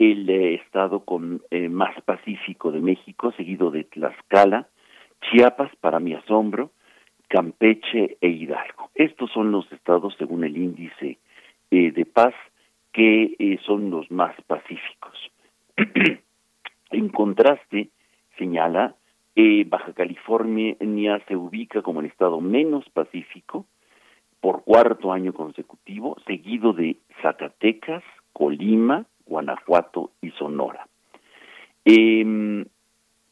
el 0.00 0.28
eh, 0.30 0.54
estado 0.54 1.04
con 1.04 1.42
eh, 1.50 1.68
más 1.68 1.94
pacífico 2.02 2.72
de 2.72 2.80
México, 2.80 3.32
seguido 3.32 3.70
de 3.70 3.84
Tlaxcala, 3.84 4.68
Chiapas, 5.20 5.70
para 5.76 6.00
mi 6.00 6.14
asombro, 6.14 6.72
Campeche 7.28 8.16
e 8.20 8.28
Hidalgo. 8.28 8.90
Estos 8.94 9.30
son 9.30 9.52
los 9.52 9.70
estados, 9.70 10.14
según 10.18 10.44
el 10.44 10.56
índice 10.56 11.18
eh, 11.70 11.92
de 11.92 12.04
paz, 12.06 12.34
que 12.92 13.58
son 13.64 13.90
los 13.90 14.10
más 14.10 14.34
pacíficos. 14.46 15.16
en 16.90 17.08
contraste, 17.10 17.90
señala, 18.40 18.94
Baja 19.66 19.92
California 19.92 20.76
se 21.28 21.36
ubica 21.36 21.82
como 21.82 22.00
el 22.00 22.06
estado 22.06 22.40
menos 22.40 22.88
pacífico, 22.90 23.66
por 24.40 24.64
cuarto 24.64 25.12
año 25.12 25.32
consecutivo, 25.32 26.16
seguido 26.26 26.72
de 26.72 26.96
Zacatecas, 27.22 28.02
Colima, 28.32 29.06
Guanajuato 29.26 30.10
y 30.22 30.30
Sonora. 30.30 30.86
Eh, 31.84 32.64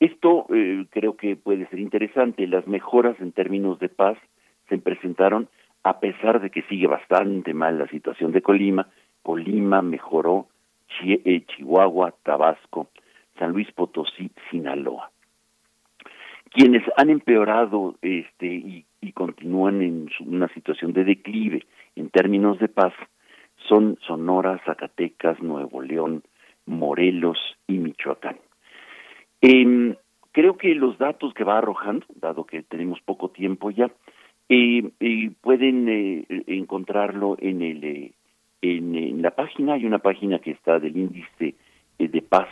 esto 0.01 0.47
eh, 0.55 0.87
creo 0.91 1.17
que 1.17 1.37
puede 1.37 1.67
ser 1.69 1.81
interesante. 1.81 2.47
Las 2.47 2.67
mejoras 2.67 3.19
en 3.21 3.33
términos 3.33 3.79
de 3.79 3.89
paz 3.89 4.17
se 4.69 4.79
presentaron 4.79 5.49
a 5.83 5.99
pesar 6.01 6.41
de 6.41 6.51
que 6.51 6.63
sigue 6.63 6.87
bastante 6.87 7.55
mal 7.55 7.79
la 7.79 7.89
situación 7.89 8.33
de 8.33 8.43
Colima. 8.43 8.89
Colima 9.23 9.83
mejoró, 9.83 10.47
eh, 11.03 11.45
Chihuahua, 11.47 12.15
Tabasco, 12.23 12.89
San 13.39 13.53
Luis 13.53 13.71
Potosí, 13.73 14.31
Sinaloa. 14.51 15.11
Quienes 16.51 16.83
han 16.97 17.11
empeorado 17.11 17.97
este, 18.01 18.85
y 19.01 19.13
continúan 19.13 19.83
en 19.83 20.09
una 20.21 20.49
situación 20.49 20.93
de 20.93 21.05
declive 21.05 21.67
en 21.97 22.11
términos 22.11 22.59
de 22.59 22.69
paz 22.69 22.93
son 23.69 23.99
Sonora, 24.07 24.61
Zacatecas, 24.65 25.43
Nuevo 25.43 25.83
León, 25.83 26.23
Morelos 26.67 27.39
y 27.67 27.79
Michoacán. 27.79 28.39
Eh, 29.41 29.97
creo 30.33 30.57
que 30.57 30.75
los 30.75 30.99
datos 30.99 31.35
que 31.35 31.45
va 31.45 31.59
arrojando, 31.59 32.07
dado 32.15 32.45
que 32.45 32.63
tenemos 32.63 33.01
poco 33.01 33.31
tiempo 33.31 33.71
ya, 33.71 33.91
eh, 34.49 34.91
eh, 35.01 35.31
pueden 35.41 35.89
eh, 35.89 36.25
encontrarlo 36.47 37.37
en 37.41 37.63
el 37.63 37.85
eh, 37.85 38.13
en, 38.63 38.95
en, 38.95 39.23
la 39.23 39.33
página 39.33 39.75
hay 39.75 39.85
una 39.85 39.99
página 39.99 40.39
que 40.39 40.53
está 40.53 40.79
del 40.81 40.97
índice 40.97 41.55
de 41.99 42.23
paz 42.23 42.49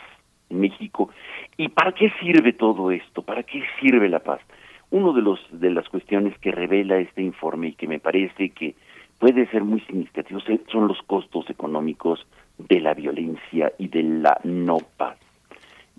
en 0.49 0.59
México 0.59 1.09
y 1.57 1.69
para 1.69 1.91
qué 1.91 2.11
sirve 2.19 2.53
todo 2.53 2.91
esto 2.91 3.21
para 3.21 3.43
qué 3.43 3.63
sirve 3.79 4.09
la 4.09 4.19
paz 4.19 4.41
uno 4.89 5.13
de 5.13 5.21
los 5.21 5.39
de 5.51 5.71
las 5.71 5.87
cuestiones 5.89 6.37
que 6.39 6.51
revela 6.51 6.97
este 6.97 7.21
informe 7.21 7.69
y 7.69 7.73
que 7.73 7.87
me 7.87 7.99
parece 7.99 8.49
que 8.49 8.75
puede 9.19 9.47
ser 9.47 9.63
muy 9.63 9.81
significativo 9.81 10.39
son 10.71 10.87
los 10.87 11.01
costos 11.03 11.49
económicos 11.49 12.25
de 12.57 12.79
la 12.79 12.93
violencia 12.93 13.71
y 13.77 13.87
de 13.87 14.03
la 14.03 14.39
no 14.43 14.77
paz. 14.97 15.17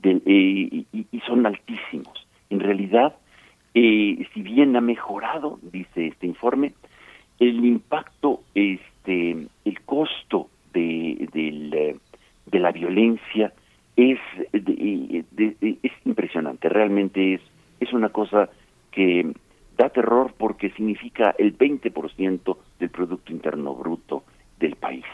Eh, 0.03 0.85
y, 0.93 1.21
son 1.27 1.45
altísimos. 1.45 2.27
En 2.51 2.61
realidad, 2.61 3.17
eh, 3.75 4.27
si 4.33 4.43
bien 4.43 4.77
ha 4.77 4.81
mejorado, 4.81 5.59
dice 5.63 6.07
este 6.07 6.27
informe, 6.27 6.73
el 7.41 7.65
impacto, 7.65 8.43
este, 8.55 9.47
el 9.65 9.81
costo 9.83 10.49
de, 10.73 11.29
de, 11.33 12.59
la 12.59 12.73
violencia 12.73 13.53
es, 13.99 14.19
es 14.53 15.93
impresionante. 16.05 16.69
Realmente 16.69 17.35
es, 17.35 17.41
es 17.81 17.93
una 17.93 18.09
cosa 18.09 18.49
que 18.91 19.33
da 19.77 19.91
terror 19.91 20.33
porque 20.39 20.71
significa 20.71 21.35
el 21.39 21.57
20% 21.57 22.57
del 22.79 22.91
Producto 22.91 23.33
Interno 23.33 23.75
Bruto 23.75 24.25
del 24.59 24.77
país. 24.77 25.05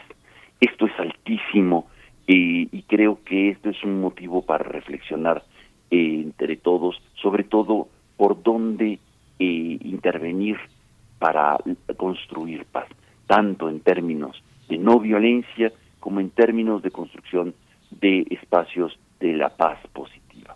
Esto 0.59 0.85
es 0.85 0.93
altísimo 0.97 1.87
y 2.27 2.81
creo 2.83 3.19
que 3.23 3.49
esto 3.49 3.69
es 3.69 3.83
un 3.83 4.01
motivo 4.01 4.41
para 4.41 4.63
reflexionar 4.63 5.43
eh, 5.91 6.21
entre 6.23 6.57
todos, 6.57 6.99
sobre 7.21 7.43
todo 7.43 7.87
por 8.17 8.41
dónde 8.41 8.97
eh, 9.37 9.77
intervenir 9.83 10.57
para 11.19 11.57
construir 11.95 12.65
paz, 12.65 12.87
tanto 13.27 13.69
en 13.69 13.81
términos 13.81 14.41
de 14.67 14.79
no 14.79 14.99
violencia 14.99 15.71
como 15.99 16.19
en 16.21 16.31
términos 16.31 16.81
de 16.81 16.89
construcción 16.89 17.53
de 17.99 18.25
espacios 18.29 18.97
de 19.19 19.33
la 19.33 19.49
paz 19.49 19.79
positiva. 19.93 20.55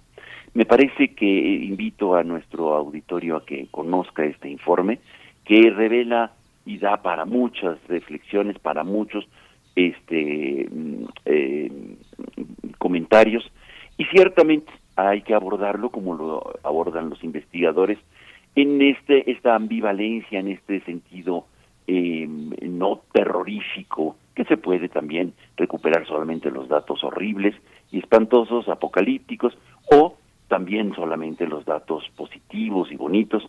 Me 0.54 0.66
parece 0.66 1.14
que 1.14 1.26
invito 1.26 2.16
a 2.16 2.24
nuestro 2.24 2.74
auditorio 2.76 3.38
a 3.38 3.46
que 3.46 3.68
conozca 3.72 4.26
este 4.26 4.50
informe 4.50 5.00
que 5.46 5.70
revela 5.70 6.34
y 6.66 6.78
da 6.78 7.02
para 7.02 7.26
muchas 7.26 7.78
reflexiones, 7.88 8.60
para 8.60 8.84
muchos 8.84 9.28
este 9.76 10.68
mm, 10.72 11.06
eh, 11.26 11.72
comentarios 12.78 13.50
y 13.98 14.06
ciertamente 14.06 14.72
hay 14.96 15.22
que 15.22 15.34
abordarlo 15.34 15.90
como 15.90 16.16
lo 16.16 16.54
abordan 16.64 17.10
los 17.10 17.24
investigadores 17.24 17.98
en 18.56 18.82
este 18.82 19.32
esta 19.32 19.56
ambivalencia, 19.56 20.40
en 20.40 20.50
este 20.50 20.82
sentido 20.82 21.46
eh, 21.88 22.28
no 22.28 23.02
terrorífico 23.14 24.16
que 24.40 24.46
se 24.46 24.56
puede 24.56 24.88
también 24.88 25.34
recuperar 25.58 26.08
solamente 26.08 26.50
los 26.50 26.70
datos 26.70 27.04
horribles 27.04 27.54
y 27.92 28.00
espantosos, 28.00 28.70
apocalípticos 28.70 29.58
o 29.92 30.16
también 30.48 30.96
solamente 30.96 31.46
los 31.46 31.66
datos 31.66 32.06
positivos 32.16 32.90
y 32.90 32.96
bonitos. 32.96 33.44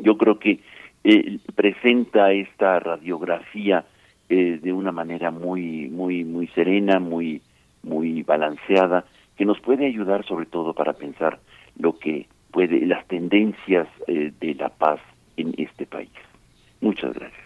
Yo 0.00 0.16
creo 0.16 0.38
que 0.38 0.60
eh, 1.02 1.40
presenta 1.56 2.30
esta 2.30 2.78
radiografía 2.78 3.84
eh, 4.28 4.60
de 4.62 4.72
una 4.72 4.92
manera 4.92 5.32
muy 5.32 5.88
muy 5.88 6.22
muy 6.22 6.46
serena, 6.54 7.00
muy 7.00 7.42
muy 7.82 8.22
balanceada, 8.22 9.06
que 9.36 9.44
nos 9.44 9.58
puede 9.58 9.86
ayudar 9.86 10.24
sobre 10.24 10.46
todo 10.46 10.72
para 10.72 10.92
pensar 10.92 11.40
lo 11.80 11.98
que 11.98 12.28
puede 12.52 12.86
las 12.86 13.04
tendencias 13.08 13.88
eh, 14.06 14.30
de 14.38 14.54
la 14.54 14.68
paz 14.68 15.00
en 15.36 15.52
este 15.58 15.84
país. 15.84 16.12
Muchas 16.80 17.12
gracias. 17.12 17.45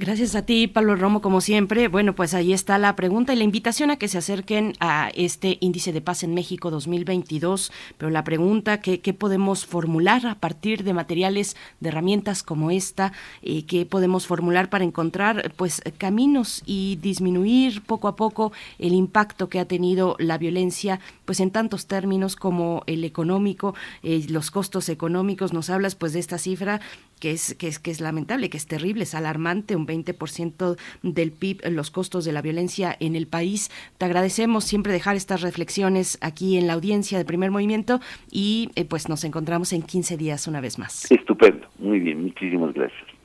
Gracias 0.00 0.36
a 0.36 0.42
ti, 0.42 0.68
Pablo 0.68 0.94
Romo, 0.94 1.20
como 1.20 1.40
siempre. 1.40 1.88
Bueno, 1.88 2.14
pues 2.14 2.32
ahí 2.32 2.52
está 2.52 2.78
la 2.78 2.94
pregunta 2.94 3.32
y 3.32 3.36
la 3.36 3.42
invitación 3.42 3.90
a 3.90 3.96
que 3.96 4.06
se 4.06 4.16
acerquen 4.16 4.74
a 4.78 5.10
este 5.12 5.58
índice 5.58 5.92
de 5.92 6.00
paz 6.00 6.22
en 6.22 6.34
México 6.34 6.70
2022. 6.70 7.72
Pero 7.96 8.08
la 8.08 8.22
pregunta, 8.22 8.80
¿qué, 8.80 9.00
qué 9.00 9.12
podemos 9.12 9.66
formular 9.66 10.24
a 10.28 10.36
partir 10.36 10.84
de 10.84 10.94
materiales, 10.94 11.56
de 11.80 11.88
herramientas 11.88 12.44
como 12.44 12.70
esta? 12.70 13.12
Eh, 13.42 13.64
¿Qué 13.66 13.86
podemos 13.86 14.28
formular 14.28 14.70
para 14.70 14.84
encontrar 14.84 15.52
pues 15.56 15.82
caminos 15.98 16.62
y 16.64 17.00
disminuir 17.02 17.82
poco 17.82 18.06
a 18.06 18.14
poco 18.14 18.52
el 18.78 18.92
impacto 18.92 19.48
que 19.48 19.58
ha 19.58 19.64
tenido 19.64 20.14
la 20.20 20.38
violencia 20.38 21.00
pues 21.24 21.40
en 21.40 21.50
tantos 21.50 21.88
términos 21.88 22.36
como 22.36 22.84
el 22.86 23.02
económico, 23.02 23.74
eh, 24.04 24.24
los 24.28 24.52
costos 24.52 24.90
económicos? 24.90 25.52
Nos 25.52 25.70
hablas 25.70 25.96
pues 25.96 26.12
de 26.12 26.20
esta 26.20 26.38
cifra 26.38 26.80
que 27.18 27.32
es, 27.32 27.54
que 27.54 27.68
es, 27.68 27.78
que 27.78 27.90
es 27.90 28.00
lamentable, 28.00 28.50
que 28.50 28.56
es 28.56 28.66
terrible, 28.66 29.04
es 29.04 29.14
alarmante, 29.14 29.76
un 29.76 29.86
20% 29.86 30.76
del 31.02 31.32
PIB, 31.32 31.68
los 31.70 31.90
costos 31.90 32.24
de 32.24 32.32
la 32.32 32.42
violencia 32.42 32.96
en 33.00 33.16
el 33.16 33.26
país. 33.26 33.70
Te 33.98 34.04
agradecemos 34.04 34.64
siempre 34.64 34.92
dejar 34.92 35.16
estas 35.16 35.42
reflexiones 35.42 36.18
aquí 36.20 36.56
en 36.56 36.66
la 36.66 36.74
audiencia 36.74 37.18
de 37.18 37.24
primer 37.24 37.50
movimiento 37.50 38.00
y 38.30 38.70
eh, 38.76 38.84
pues 38.84 39.08
nos 39.08 39.24
encontramos 39.24 39.72
en 39.72 39.82
15 39.82 40.16
días 40.16 40.46
una 40.46 40.60
vez 40.60 40.78
más. 40.78 41.10
Estupendo, 41.10 41.68
muy 41.78 42.00
bien, 42.00 42.22
muchísimas 42.22 42.72
gracias. 42.74 43.17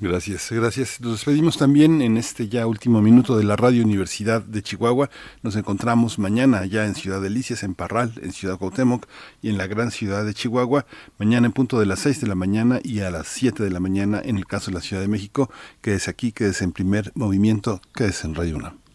Gracias, 0.00 0.52
gracias. 0.52 1.00
Nos 1.00 1.12
despedimos 1.14 1.58
también 1.58 2.02
en 2.02 2.18
este 2.18 2.48
ya 2.48 2.68
último 2.68 3.02
minuto 3.02 3.36
de 3.36 3.42
la 3.42 3.56
Radio 3.56 3.82
Universidad 3.82 4.40
de 4.40 4.62
Chihuahua. 4.62 5.10
Nos 5.42 5.56
encontramos 5.56 6.20
mañana 6.20 6.64
ya 6.66 6.86
en 6.86 6.94
Ciudad 6.94 7.20
Delicias, 7.20 7.64
en 7.64 7.74
Parral, 7.74 8.12
en 8.22 8.30
Ciudad 8.30 8.58
Cuauhtémoc 8.58 9.08
y 9.42 9.48
en 9.48 9.58
la 9.58 9.66
gran 9.66 9.90
ciudad 9.90 10.24
de 10.24 10.34
Chihuahua. 10.34 10.86
Mañana 11.18 11.48
en 11.48 11.52
punto 11.52 11.80
de 11.80 11.86
las 11.86 11.98
6 11.98 12.20
de 12.20 12.28
la 12.28 12.36
mañana 12.36 12.78
y 12.84 13.00
a 13.00 13.10
las 13.10 13.26
7 13.26 13.64
de 13.64 13.70
la 13.70 13.80
mañana 13.80 14.22
en 14.24 14.36
el 14.36 14.46
caso 14.46 14.70
de 14.70 14.76
la 14.76 14.82
Ciudad 14.82 15.02
de 15.02 15.08
México. 15.08 15.50
Quédese 15.80 16.10
aquí, 16.10 16.30
quédese 16.30 16.62
en 16.62 16.70
primer 16.70 17.10
movimiento, 17.16 17.80
quédese 17.92 18.28
en 18.28 18.36
Radio 18.36 18.56
UNAM. 18.56 18.87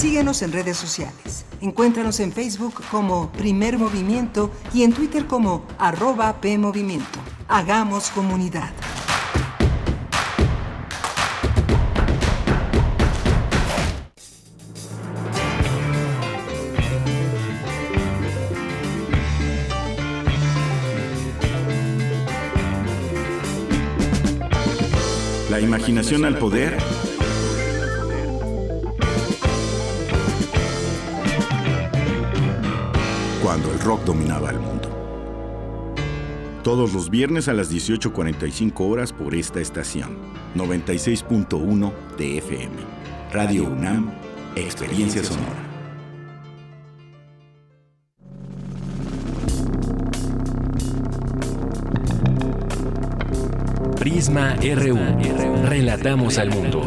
Síguenos 0.00 0.40
en 0.40 0.52
redes 0.52 0.78
sociales. 0.78 1.44
Encuéntranos 1.60 2.20
en 2.20 2.32
Facebook 2.32 2.82
como 2.90 3.30
Primer 3.32 3.76
Movimiento 3.76 4.50
y 4.72 4.82
en 4.82 4.94
Twitter 4.94 5.26
como 5.26 5.66
arroba 5.78 6.40
PMovimiento. 6.40 7.18
Hagamos 7.48 8.08
comunidad. 8.08 8.70
La 25.50 25.60
imaginación 25.60 26.24
al 26.24 26.38
poder 26.38 26.78
cuando 33.50 33.72
el 33.72 33.80
rock 33.80 34.04
dominaba 34.04 34.50
el 34.50 34.60
mundo. 34.60 34.88
Todos 36.62 36.94
los 36.94 37.10
viernes 37.10 37.48
a 37.48 37.52
las 37.52 37.68
18.45 37.72 38.88
horas 38.88 39.12
por 39.12 39.34
esta 39.34 39.58
estación, 39.58 40.16
96.1 40.54 41.92
de 42.16 42.38
FM. 42.38 42.76
Radio 43.32 43.64
UNAM, 43.64 44.12
Experiencia 44.54 45.24
Sonora. 45.24 45.68
Prisma 53.98 54.54
RU. 54.62 55.66
Relatamos 55.66 56.38
al 56.38 56.50
mundo. 56.50 56.86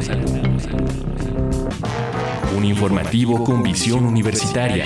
Un 2.55 2.64
informativo 2.64 3.43
con 3.43 3.61
visión 3.61 4.05
universitaria. 4.05 4.86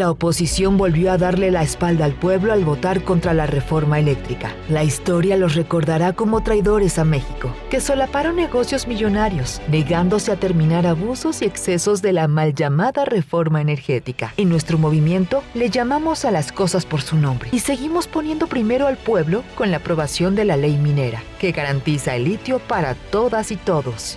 La 0.00 0.10
oposición 0.10 0.78
volvió 0.78 1.12
a 1.12 1.18
darle 1.18 1.50
la 1.50 1.62
espalda 1.62 2.06
al 2.06 2.14
pueblo 2.14 2.54
al 2.54 2.64
votar 2.64 3.04
contra 3.04 3.34
la 3.34 3.44
reforma 3.44 3.98
eléctrica. 3.98 4.54
La 4.70 4.82
historia 4.82 5.36
los 5.36 5.56
recordará 5.56 6.14
como 6.14 6.42
traidores 6.42 6.98
a 6.98 7.04
México, 7.04 7.54
que 7.68 7.82
solaparon 7.82 8.36
negocios 8.36 8.88
millonarios, 8.88 9.60
negándose 9.68 10.32
a 10.32 10.36
terminar 10.36 10.86
abusos 10.86 11.42
y 11.42 11.44
excesos 11.44 12.00
de 12.00 12.14
la 12.14 12.28
mal 12.28 12.54
llamada 12.54 13.04
reforma 13.04 13.60
energética. 13.60 14.32
En 14.38 14.48
nuestro 14.48 14.78
movimiento 14.78 15.42
le 15.52 15.68
llamamos 15.68 16.24
a 16.24 16.30
las 16.30 16.50
cosas 16.50 16.86
por 16.86 17.02
su 17.02 17.16
nombre 17.16 17.50
y 17.52 17.58
seguimos 17.58 18.08
poniendo 18.08 18.46
primero 18.46 18.86
al 18.86 18.96
pueblo 18.96 19.44
con 19.54 19.70
la 19.70 19.76
aprobación 19.76 20.34
de 20.34 20.46
la 20.46 20.56
ley 20.56 20.78
minera, 20.78 21.22
que 21.38 21.52
garantiza 21.52 22.16
el 22.16 22.24
litio 22.24 22.58
para 22.58 22.94
todas 22.94 23.50
y 23.50 23.56
todos. 23.56 24.16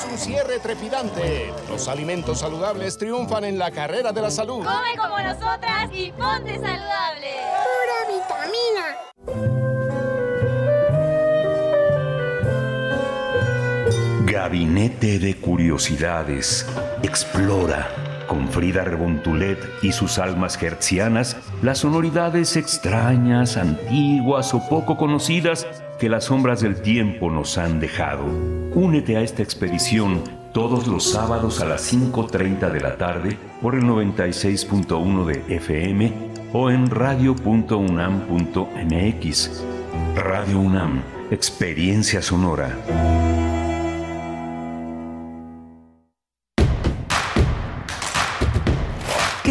Es 0.00 0.06
un 0.10 0.16
cierre 0.16 0.58
trepidante. 0.60 1.52
Los 1.68 1.86
alimentos 1.86 2.38
saludables 2.38 2.96
triunfan 2.96 3.44
en 3.44 3.58
la 3.58 3.70
carrera 3.70 4.12
de 4.12 4.22
la 4.22 4.30
salud. 4.30 4.64
Come 4.64 4.96
como 4.96 5.18
nosotras 5.18 5.90
y 5.92 6.10
ponte 6.12 6.54
saludable. 6.54 7.34
Pura 7.66 8.06
vitamina. 8.08 8.96
Gabinete 14.24 15.18
de 15.18 15.36
Curiosidades. 15.36 16.66
Explora 17.02 17.90
con 18.26 18.48
Frida 18.48 18.84
Rebontulet 18.84 19.58
y 19.82 19.92
sus 19.92 20.18
almas 20.18 20.62
hertzianas 20.62 21.36
las 21.60 21.78
sonoridades 21.78 22.56
extrañas, 22.56 23.58
antiguas 23.58 24.54
o 24.54 24.66
poco 24.66 24.96
conocidas 24.96 25.66
que 26.00 26.08
las 26.08 26.24
sombras 26.24 26.62
del 26.62 26.80
tiempo 26.80 27.30
nos 27.30 27.58
han 27.58 27.78
dejado. 27.78 28.24
Únete 28.74 29.18
a 29.18 29.20
esta 29.20 29.42
expedición 29.42 30.22
todos 30.52 30.88
los 30.88 31.12
sábados 31.12 31.60
a 31.60 31.66
las 31.66 31.92
5.30 31.92 32.72
de 32.72 32.80
la 32.80 32.96
tarde 32.96 33.36
por 33.60 33.74
el 33.74 33.82
96.1 33.82 35.26
de 35.26 35.56
FM 35.56 36.12
o 36.52 36.70
en 36.70 36.90
radio.unam.mx. 36.90 39.64
Radio 40.16 40.58
UNAM, 40.58 41.02
Experiencia 41.30 42.22
Sonora. 42.22 43.49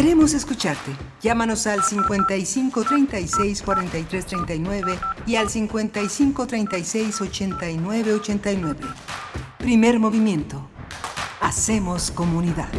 Queremos 0.00 0.32
escucharte. 0.32 0.92
Llámanos 1.20 1.66
al 1.66 1.82
55 1.82 2.84
36 2.84 3.60
43 3.60 4.24
39 4.24 4.98
y 5.26 5.36
al 5.36 5.50
55 5.50 6.46
36 6.46 7.20
89 7.20 8.14
89. 8.14 8.80
Primer 9.58 9.98
movimiento. 9.98 10.66
Hacemos 11.42 12.10
comunidad. 12.12 12.70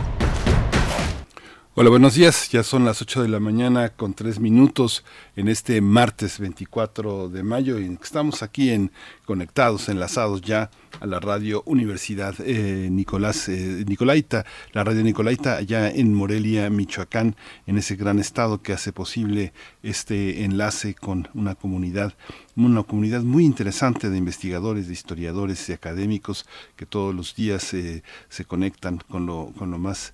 Hola, 1.75 1.91
buenos 1.91 2.15
días. 2.15 2.49
Ya 2.49 2.63
son 2.63 2.85
las 2.85 3.03
8 3.03 3.21
de 3.21 3.29
la 3.29 3.39
mañana 3.39 3.89
con 3.89 4.15
3 4.15 4.39
minutos 4.39 5.05
en 5.35 5.47
este 5.47 5.79
martes 5.81 6.39
24 6.39 7.29
de 7.29 7.43
mayo 7.43 7.79
y 7.79 7.97
estamos 8.01 8.43
aquí 8.43 8.69
en 8.69 8.91
conectados, 9.25 9.87
enlazados 9.87 10.41
ya 10.41 10.69
a 10.99 11.05
la 11.05 11.19
radio 11.19 11.63
Universidad 11.65 12.35
eh, 12.39 12.89
Nicolás 12.91 13.47
eh, 13.47 13.85
Nicolaita, 13.87 14.45
la 14.73 14.83
radio 14.83 15.03
Nicolaita 15.03 15.57
allá 15.57 15.89
en 15.89 16.13
Morelia, 16.13 16.69
Michoacán, 16.69 17.35
en 17.65 17.77
ese 17.77 17.95
gran 17.95 18.19
estado 18.19 18.61
que 18.61 18.73
hace 18.73 18.91
posible 18.91 19.53
este 19.83 20.43
enlace 20.43 20.95
con 20.95 21.29
una 21.33 21.55
comunidad 21.55 22.13
una 22.55 22.83
comunidad 22.83 23.21
muy 23.21 23.45
interesante 23.45 24.09
de 24.09 24.17
investigadores, 24.17 24.87
de 24.87 24.93
historiadores 24.93 25.69
y 25.69 25.73
académicos 25.73 26.45
que 26.75 26.85
todos 26.85 27.15
los 27.15 27.35
días 27.35 27.73
eh, 27.73 28.03
se 28.29 28.45
conectan 28.45 28.97
con 29.09 29.25
lo, 29.25 29.53
con 29.57 29.71
lo 29.71 29.77
más, 29.77 30.13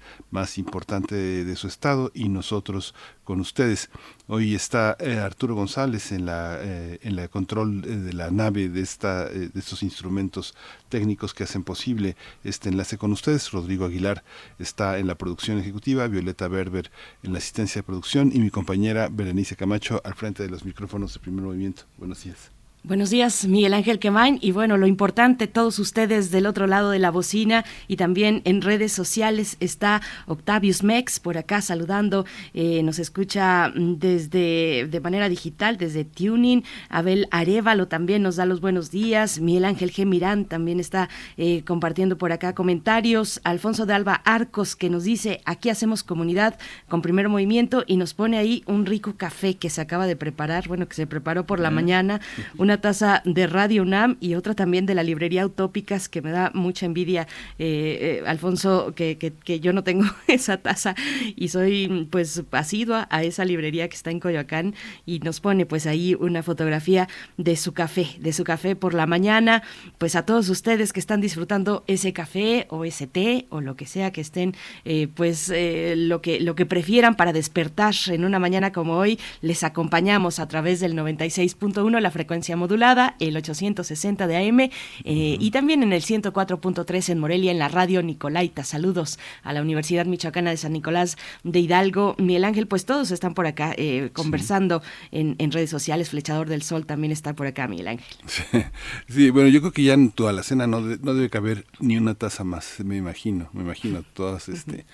importante 0.58 1.16
de 1.16 1.56
su 1.56 1.68
estado 1.68 2.12
y 2.14 2.30
nosotros 2.30 2.94
con 3.24 3.40
ustedes. 3.40 3.90
Hoy 4.30 4.56
está 4.56 4.98
eh, 5.00 5.20
Arturo 5.20 5.56
González 5.56 6.12
en 6.12 6.26
la 6.26 6.60
eh, 6.62 7.00
en 7.02 7.16
la 7.16 7.30
control 7.30 7.86
eh, 7.86 7.96
de 7.96 8.12
la 8.12 8.30
nave 8.30 8.68
de 8.68 8.82
esta 8.82 9.24
de 9.30 9.52
estos 9.56 9.84
instrumentos 9.84 10.54
técnicos 10.90 11.34
que 11.34 11.46
hacen 11.46 11.64
posible 11.64 12.18
este 12.44 12.68
enlace 12.68 12.98
con 12.98 13.14
ustedes. 13.14 13.52
Rodrigo 13.52 13.86
Aguilar 13.86 14.26
está 14.60 14.98
en 15.00 15.08
la 15.08 15.16
producción 15.16 15.60
ejecutiva, 15.60 16.08
Violeta 16.08 16.50
Berber 16.50 16.92
en 17.24 17.32
la 17.32 17.38
asistencia 17.38 17.80
de 17.80 17.86
producción 17.86 18.32
y 18.34 18.40
mi 18.40 18.50
compañera 18.50 19.08
Berenice 19.10 19.56
Camacho 19.56 20.02
al 20.04 20.16
frente 20.16 20.44
de 20.44 20.50
los 20.50 20.66
micrófonos 20.66 21.14
de 21.14 21.22
Primer 21.22 21.46
Movimiento. 21.46 21.84
Buenos 21.98 22.22
días. 22.22 22.57
Buenos 22.88 23.10
días, 23.10 23.46
Miguel 23.46 23.74
Ángel 23.74 24.00
Quemain. 24.00 24.40
Y 24.42 24.54
bueno, 24.54 24.78
lo 24.78 24.88
importante, 24.88 25.48
todos 25.48 25.78
ustedes 25.78 26.32
del 26.32 26.46
otro 26.46 26.68
lado 26.68 26.90
de 26.90 27.00
la 27.00 27.12
bocina 27.12 27.66
y 27.90 27.98
también 27.98 28.42
en 28.46 28.62
redes 28.62 28.94
sociales 28.94 29.58
está 29.60 30.02
Octavius 30.26 30.84
Mex 30.84 31.20
por 31.20 31.38
acá 31.38 31.60
saludando. 31.60 32.26
Eh, 32.54 32.82
nos 32.84 32.98
escucha 33.00 33.74
desde 33.76 34.88
de 34.90 35.02
manera 35.02 35.28
digital, 35.28 35.76
desde 35.76 36.06
Tuning. 36.06 36.64
Abel 36.88 37.28
Arevalo 37.30 37.90
también 37.90 38.24
nos 38.24 38.38
da 38.38 38.46
los 38.46 38.62
buenos 38.62 38.90
días. 38.90 39.42
Miguel 39.42 39.66
Ángel 39.66 39.92
G. 39.92 40.06
Mirán 40.06 40.46
también 40.46 40.80
está 40.80 41.10
eh, 41.36 41.64
compartiendo 41.66 42.18
por 42.18 42.32
acá 42.32 42.56
comentarios. 42.56 43.42
Alfonso 43.44 43.86
de 43.86 43.96
Alba 43.96 44.22
Arcos 44.24 44.78
que 44.78 44.90
nos 44.90 45.04
dice, 45.04 45.42
aquí 45.44 45.70
hacemos 45.70 46.04
comunidad 46.04 46.58
con 46.88 47.02
primer 47.02 47.28
movimiento 47.28 47.84
y 47.86 47.98
nos 47.98 48.14
pone 48.14 48.38
ahí 48.38 48.64
un 48.66 48.86
rico 48.86 49.18
café 49.18 49.56
que 49.56 49.70
se 49.70 49.82
acaba 49.82 50.08
de 50.08 50.16
preparar, 50.16 50.70
bueno, 50.70 50.88
que 50.88 50.96
se 50.96 51.06
preparó 51.06 51.46
por 51.46 51.60
la 51.60 51.70
mañana. 51.70 52.22
Una 52.58 52.77
taza 52.82 53.22
de 53.26 53.48
Radio 53.48 53.84
UNAM 53.84 54.18
y 54.20 54.36
otra 54.36 54.54
también 54.54 54.86
de 54.86 54.96
la 54.96 55.04
librería 55.04 55.46
Utópicas, 55.46 56.10
que 56.10 56.22
me 56.22 56.32
da 56.32 56.52
mucha 56.54 56.86
envidia, 56.86 57.28
eh, 57.60 58.22
eh, 58.22 58.24
Alfonso, 58.28 58.94
que, 58.96 59.18
que, 59.18 59.60
yo 59.60 59.74
no 59.74 59.84
tengo 59.84 60.06
esa 60.28 60.58
taza 60.58 60.96
y 61.36 61.48
soy 61.48 62.08
pues 62.12 62.44
asidua 62.52 63.08
a 63.10 63.24
esa 63.24 63.46
librería 63.46 63.88
que 63.88 63.96
está 63.96 64.12
en 64.12 64.20
Coyoacán 64.20 64.76
y 65.06 65.20
nos 65.20 65.40
pone 65.40 65.66
pues 65.66 65.88
ahí 65.88 66.16
una 66.16 66.44
fotografía 66.44 67.08
de 67.38 67.56
su 67.56 67.74
café, 67.74 68.08
de 68.20 68.34
su 68.34 68.44
café 68.44 68.76
por 68.76 68.94
la 68.94 69.06
mañana. 69.06 69.64
Pues 69.98 70.16
a 70.16 70.26
todos 70.26 70.50
ustedes 70.50 70.94
que 70.94 71.00
están 71.00 71.22
disfrutando 71.22 71.84
ese 71.88 72.14
café 72.14 72.68
o 72.70 72.86
ese 72.86 73.08
té 73.08 73.48
o 73.50 73.62
lo 73.62 73.76
que 73.76 73.86
sea 73.86 74.12
que 74.12 74.22
estén, 74.22 74.56
eh, 74.86 75.08
pues 75.14 75.52
lo, 75.96 76.22
que, 76.22 76.40
lo 76.40 76.56
que 76.56 76.66
prefieran 76.66 77.16
para 77.16 77.34
despertar 77.34 77.78
en 78.08 78.26
una 78.26 78.40
mañana 78.40 78.72
como 78.72 78.98
hoy, 78.98 79.20
les 79.42 79.64
acompañamos 79.64 80.40
a 80.40 80.48
través 80.48 80.80
del 80.80 80.94
96.1, 80.94 82.00
la 82.00 82.12
frecuencia 82.12 82.56
modulada, 82.68 83.16
el 83.20 83.38
860 83.38 84.28
de 84.28 84.36
AM 84.36 84.60
eh, 84.60 84.70
y 85.06 85.52
también 85.52 85.84
en 85.84 85.94
el 85.94 86.02
104.3 86.02 87.10
en 87.12 87.20
Morelia, 87.20 87.50
en 87.50 87.60
la 87.60 87.70
radio 87.70 88.04
Nicolaita. 88.04 88.66
Saludos 88.66 89.20
a 89.42 89.54
la 89.54 89.62
Universidad 89.62 90.06
Michoacana 90.06 90.50
de 90.50 90.58
San 90.58 90.74
Nicolás 90.74 91.18
de 91.46 91.60
Hidalgo. 91.60 92.16
Miguel 92.18 92.44
Ángel, 92.44 92.68
pues 92.68 92.86
todos 92.86 93.12
están 93.12 93.36
por 93.36 93.48
acá 93.48 93.74
eh, 93.78 94.10
conversando 94.12 94.82
en, 95.12 95.38
redes 95.50 95.70
sociales. 95.70 96.10
Flechador 96.10 96.50
del 96.50 96.62
Sol 96.62 96.86
también 96.86 97.14
está 97.14 97.34
por 97.34 97.48
acá, 97.48 97.70
Miguel 97.70 97.88
Ángel. 97.88 98.18
Sí, 99.08 99.30
bueno, 99.30 99.48
yo 99.48 99.62
creo 99.62 99.72
que 99.72 99.84
ya 99.84 99.94
en 99.94 100.12
toda 100.12 100.34
la 100.34 100.44
cena 100.44 100.68
no, 100.68 100.82
no 100.82 101.14
debe 101.14 101.30
caber 101.30 101.66
ni 101.80 101.96
una 101.96 102.16
taza 102.16 102.44
más, 102.44 102.82
me 102.84 102.98
imagino, 102.98 103.50
me 103.54 103.62
imagino 103.62 104.04
todas 104.14 104.50
este 104.50 104.86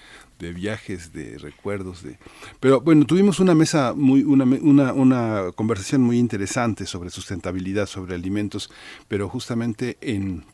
de 0.43 0.53
viajes, 0.53 1.13
de 1.13 1.37
recuerdos, 1.39 2.03
de 2.03 2.17
pero 2.59 2.81
bueno, 2.81 3.05
tuvimos 3.05 3.39
una 3.39 3.55
mesa 3.55 3.93
muy 3.95 4.23
una, 4.23 4.43
una, 4.43 4.93
una 4.93 5.51
conversación 5.55 6.01
muy 6.01 6.19
interesante 6.19 6.85
sobre 6.85 7.09
sustentabilidad, 7.09 7.87
sobre 7.87 8.13
alimentos, 8.13 8.69
pero 9.07 9.29
justamente 9.29 9.97
en 10.01 10.45